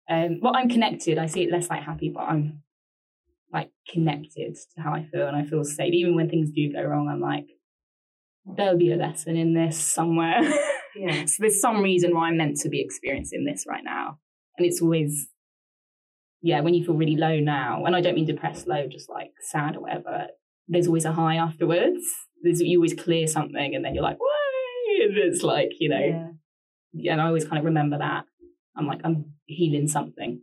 Um, 0.10 0.40
well, 0.42 0.54
I'm 0.56 0.70
connected. 0.70 1.18
I 1.18 1.28
see 1.28 1.44
it 1.44 1.52
less 1.52 1.70
like 1.70 1.84
happy, 1.84 2.10
but 2.14 2.22
I'm 2.22 2.64
like 3.54 3.72
connected 3.88 4.56
to 4.76 4.82
how 4.82 4.94
I 4.94 5.06
feel, 5.06 5.28
and 5.28 5.38
I 5.38 5.46
feel 5.46 5.64
safe. 5.64 5.94
Even 5.94 6.16
when 6.16 6.30
things 6.30 6.52
do 6.52 6.74
go 6.74 6.84
wrong, 6.84 7.08
I'm 7.08 7.22
like, 7.22 7.46
there'll 8.46 8.78
be 8.78 8.92
a 8.92 8.96
lesson 8.96 9.38
in 9.38 9.54
this 9.54 9.78
somewhere. 9.78 10.42
Yeah. 10.96 11.26
so 11.26 11.38
there's 11.40 11.60
some 11.60 11.82
reason 11.82 12.14
why 12.14 12.28
I'm 12.28 12.38
meant 12.38 12.58
to 12.58 12.70
be 12.70 12.80
experiencing 12.80 13.46
this 13.46 13.66
right 13.68 13.84
now, 13.84 14.20
and 14.56 14.68
it's 14.68 14.80
always, 14.80 15.28
yeah, 16.44 16.62
when 16.62 16.76
you 16.76 16.86
feel 16.86 16.94
really 16.94 17.16
low 17.16 17.40
now, 17.40 17.84
and 17.86 17.96
I 17.96 18.02
don't 18.02 18.14
mean 18.14 18.28
depressed 18.28 18.68
low, 18.68 18.86
just 18.88 19.10
like 19.10 19.32
sad 19.42 19.76
or 19.76 19.82
whatever. 19.82 20.28
There's 20.68 20.86
always 20.86 21.06
a 21.06 21.12
high 21.12 21.38
afterwards. 21.38 22.04
There's 22.44 22.62
you 22.62 22.78
always 22.78 22.94
clear 22.94 23.26
something, 23.26 23.74
and 23.74 23.84
then 23.84 23.96
you're 23.96 24.04
like, 24.04 24.20
why? 24.20 25.06
And 25.06 25.18
it's 25.18 25.42
like 25.42 25.72
you 25.80 25.90
know, 25.90 26.36
yeah, 26.94 27.14
and 27.14 27.22
I 27.22 27.26
always 27.26 27.46
kind 27.46 27.58
of 27.58 27.66
remember 27.66 27.98
that. 27.98 28.26
I'm 28.78 28.86
like, 28.86 29.02
I'm 29.04 29.34
healing 29.46 29.88
something. 29.88 30.42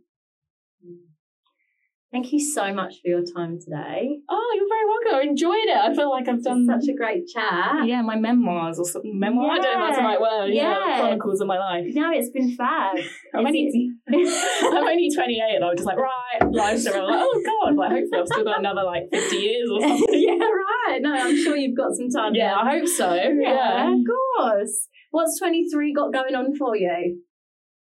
Thank 2.11 2.33
you 2.33 2.41
so 2.41 2.73
much 2.73 2.95
for 3.01 3.07
your 3.07 3.21
time 3.23 3.57
today. 3.57 4.17
Oh, 4.29 4.51
you're 4.55 4.67
very 4.67 4.85
welcome. 4.85 5.15
I 5.15 5.29
enjoyed 5.31 5.63
it. 5.63 5.77
I 5.77 5.93
feel 5.95 6.09
like 6.09 6.27
I've 6.27 6.43
done 6.43 6.65
Such 6.65 6.89
a 6.89 6.93
great 6.93 7.25
chat. 7.27 7.87
yeah, 7.87 8.01
my 8.01 8.17
memoirs 8.17 8.77
or 8.79 8.83
something. 8.85 9.17
Memoir. 9.17 9.51
I 9.51 9.55
don't 9.59 9.63
know 9.79 9.85
if 9.85 9.89
that's 9.91 9.97
the 9.97 10.03
right 10.03 10.19
word. 10.19 10.47
Yeah, 10.53 10.77
Yeah. 10.87 10.99
chronicles 10.99 11.39
of 11.39 11.47
my 11.47 11.57
life. 11.57 11.85
No, 11.93 12.11
it's 12.11 12.29
been 12.29 12.53
fab. 12.57 12.97
I'm 13.33 13.45
only, 13.47 13.91
I'm 14.09 14.75
only 14.87 15.09
28 15.09 15.55
and 15.55 15.63
I 15.63 15.67
was 15.69 15.77
just 15.77 15.87
like, 15.87 15.95
right, 15.97 16.51
life's 16.51 16.85
over. 16.85 16.97
I'm 16.99 17.05
like, 17.05 17.21
oh 17.23 17.43
God, 17.45 17.75
like 17.77 17.91
hopefully 17.91 18.19
I've 18.21 18.27
still 18.27 18.43
got 18.43 18.59
another 18.59 18.83
like 18.83 19.03
50 19.09 19.35
years 19.37 19.69
or 19.71 19.79
something. 19.87 20.07
yeah, 20.11 20.33
right. 20.33 20.99
No, 21.01 21.13
I'm 21.13 21.41
sure 21.41 21.55
you've 21.55 21.77
got 21.77 21.93
some 21.95 22.09
time. 22.09 22.35
Yeah, 22.35 22.55
I 22.57 22.71
hope 22.77 22.87
so. 22.89 23.13
yeah, 23.13 23.31
Yeah. 23.41 23.93
of 23.93 23.99
course. 24.37 24.89
What's 25.11 25.39
23 25.39 25.93
got 25.93 26.11
going 26.11 26.35
on 26.35 26.57
for 26.57 26.75
you? 26.75 27.21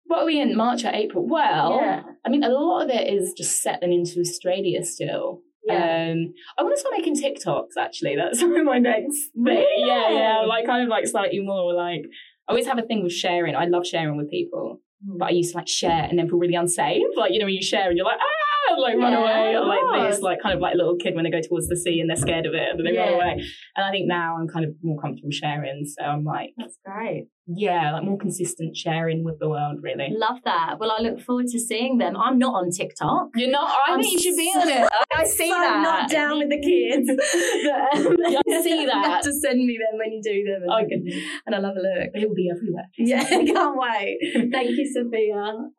What 0.04 0.24
are 0.24 0.26
we 0.26 0.38
in? 0.38 0.54
March 0.54 0.84
or 0.84 0.90
April? 0.92 1.26
Well, 1.26 1.78
Yeah. 1.80 2.02
I 2.24 2.30
mean, 2.30 2.44
a 2.44 2.48
lot 2.48 2.82
of 2.84 2.90
it 2.90 3.12
is 3.12 3.32
just 3.36 3.62
settling 3.62 3.92
into 3.92 4.20
Australia 4.20 4.84
still. 4.84 5.40
Yeah. 5.64 6.10
Um, 6.12 6.34
I 6.58 6.62
want 6.62 6.74
to 6.74 6.80
start 6.80 6.94
making 6.96 7.16
TikToks. 7.16 7.80
Actually, 7.80 8.16
that's 8.16 8.42
my 8.64 8.78
next 8.78 9.30
thing. 9.44 9.66
Yeah, 9.78 10.10
yeah, 10.10 10.44
like 10.46 10.66
kind 10.66 10.82
of 10.82 10.88
like 10.88 11.06
slightly 11.06 11.40
more 11.40 11.74
like. 11.74 12.02
I 12.48 12.52
always 12.52 12.66
have 12.66 12.78
a 12.78 12.82
thing 12.82 13.02
with 13.04 13.12
sharing. 13.12 13.54
I 13.54 13.66
love 13.66 13.86
sharing 13.86 14.16
with 14.16 14.28
people, 14.28 14.80
but 15.00 15.26
I 15.26 15.30
used 15.30 15.52
to 15.52 15.58
like 15.58 15.68
share 15.68 16.06
and 16.08 16.18
then 16.18 16.28
feel 16.28 16.38
really 16.38 16.56
unsafe. 16.56 17.02
Like 17.16 17.32
you 17.32 17.38
know 17.38 17.46
when 17.46 17.54
you 17.54 17.62
share 17.62 17.88
and 17.88 17.96
you're 17.96 18.06
like 18.06 18.18
ah, 18.20 18.74
like 18.80 18.96
run 18.96 19.14
away, 19.14 19.54
or 19.54 19.64
like 19.64 20.10
this, 20.10 20.20
like 20.20 20.42
kind 20.42 20.54
of 20.54 20.60
like 20.60 20.74
little 20.74 20.96
kid 20.96 21.14
when 21.14 21.24
they 21.24 21.30
go 21.30 21.40
towards 21.40 21.68
the 21.68 21.76
sea 21.76 22.00
and 22.00 22.10
they're 22.10 22.16
scared 22.16 22.46
of 22.46 22.54
it 22.54 22.68
and 22.70 22.78
then 22.78 22.92
they 22.92 22.98
run 22.98 23.14
away. 23.14 23.44
And 23.76 23.86
I 23.86 23.90
think 23.92 24.08
now 24.08 24.36
I'm 24.40 24.48
kind 24.48 24.64
of 24.64 24.72
more 24.82 25.00
comfortable 25.00 25.30
sharing, 25.30 25.84
so 25.86 26.04
I'm 26.04 26.24
like 26.24 26.50
That's 26.56 26.76
great. 26.84 27.28
Yeah, 27.46 27.92
like 27.92 28.04
more 28.04 28.18
consistent 28.18 28.76
sharing 28.76 29.24
with 29.24 29.38
the 29.40 29.48
world. 29.48 29.78
Really, 29.82 30.08
Love 30.16 30.38
that. 30.44 30.76
Well, 30.78 30.92
I 30.96 31.02
look 31.02 31.20
forward 31.20 31.46
to 31.48 31.58
seeing 31.58 31.98
them. 31.98 32.16
I'm 32.16 32.38
not 32.38 32.54
on 32.54 32.70
TikTok. 32.70 33.28
you're 33.34 33.50
not. 33.50 33.68
I 33.88 34.00
think 34.00 34.12
you 34.12 34.20
should 34.20 34.36
be 34.36 34.48
on 34.54 34.68
it. 34.68 34.88
I 35.12 35.24
see 35.24 35.48
so 35.48 35.54
that. 35.54 35.82
not 35.82 36.08
down 36.10 36.38
with 36.38 36.50
the 36.50 36.60
kids. 36.60 37.08
but, 37.10 37.98
um, 38.06 38.16
Yeah, 38.30 38.40
I 38.58 38.62
see 38.62 38.80
you 38.82 38.86
that. 38.86 39.04
have 39.04 39.22
to 39.22 39.32
send 39.32 39.58
me 39.66 39.76
them 39.78 39.98
when 39.98 40.12
you 40.12 40.20
do 40.22 40.44
them, 40.44 40.62
and, 40.62 40.72
I 40.72 40.82
can, 40.84 41.04
and 41.46 41.54
I'll 41.54 41.64
have 41.64 41.76
a 41.76 41.80
look. 41.80 42.10
It 42.14 42.28
will 42.28 42.34
be 42.36 42.48
everywhere. 42.50 42.86
Yeah, 42.96 43.24
can't 43.24 43.76
wait. 43.76 44.18
Thank 44.52 44.70
you, 44.70 44.86
Sofia, 44.94 45.34
um, 45.34 45.70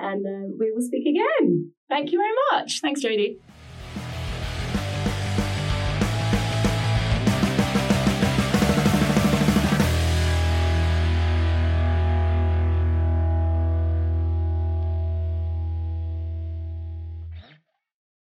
and 0.00 0.26
um, 0.26 0.56
we 0.60 0.70
will 0.72 0.82
speak 0.82 1.06
again. 1.06 1.72
Thank 1.88 2.12
you 2.12 2.18
very 2.18 2.34
much. 2.60 2.80
Thanks, 2.82 3.02
Jodie. 3.02 3.36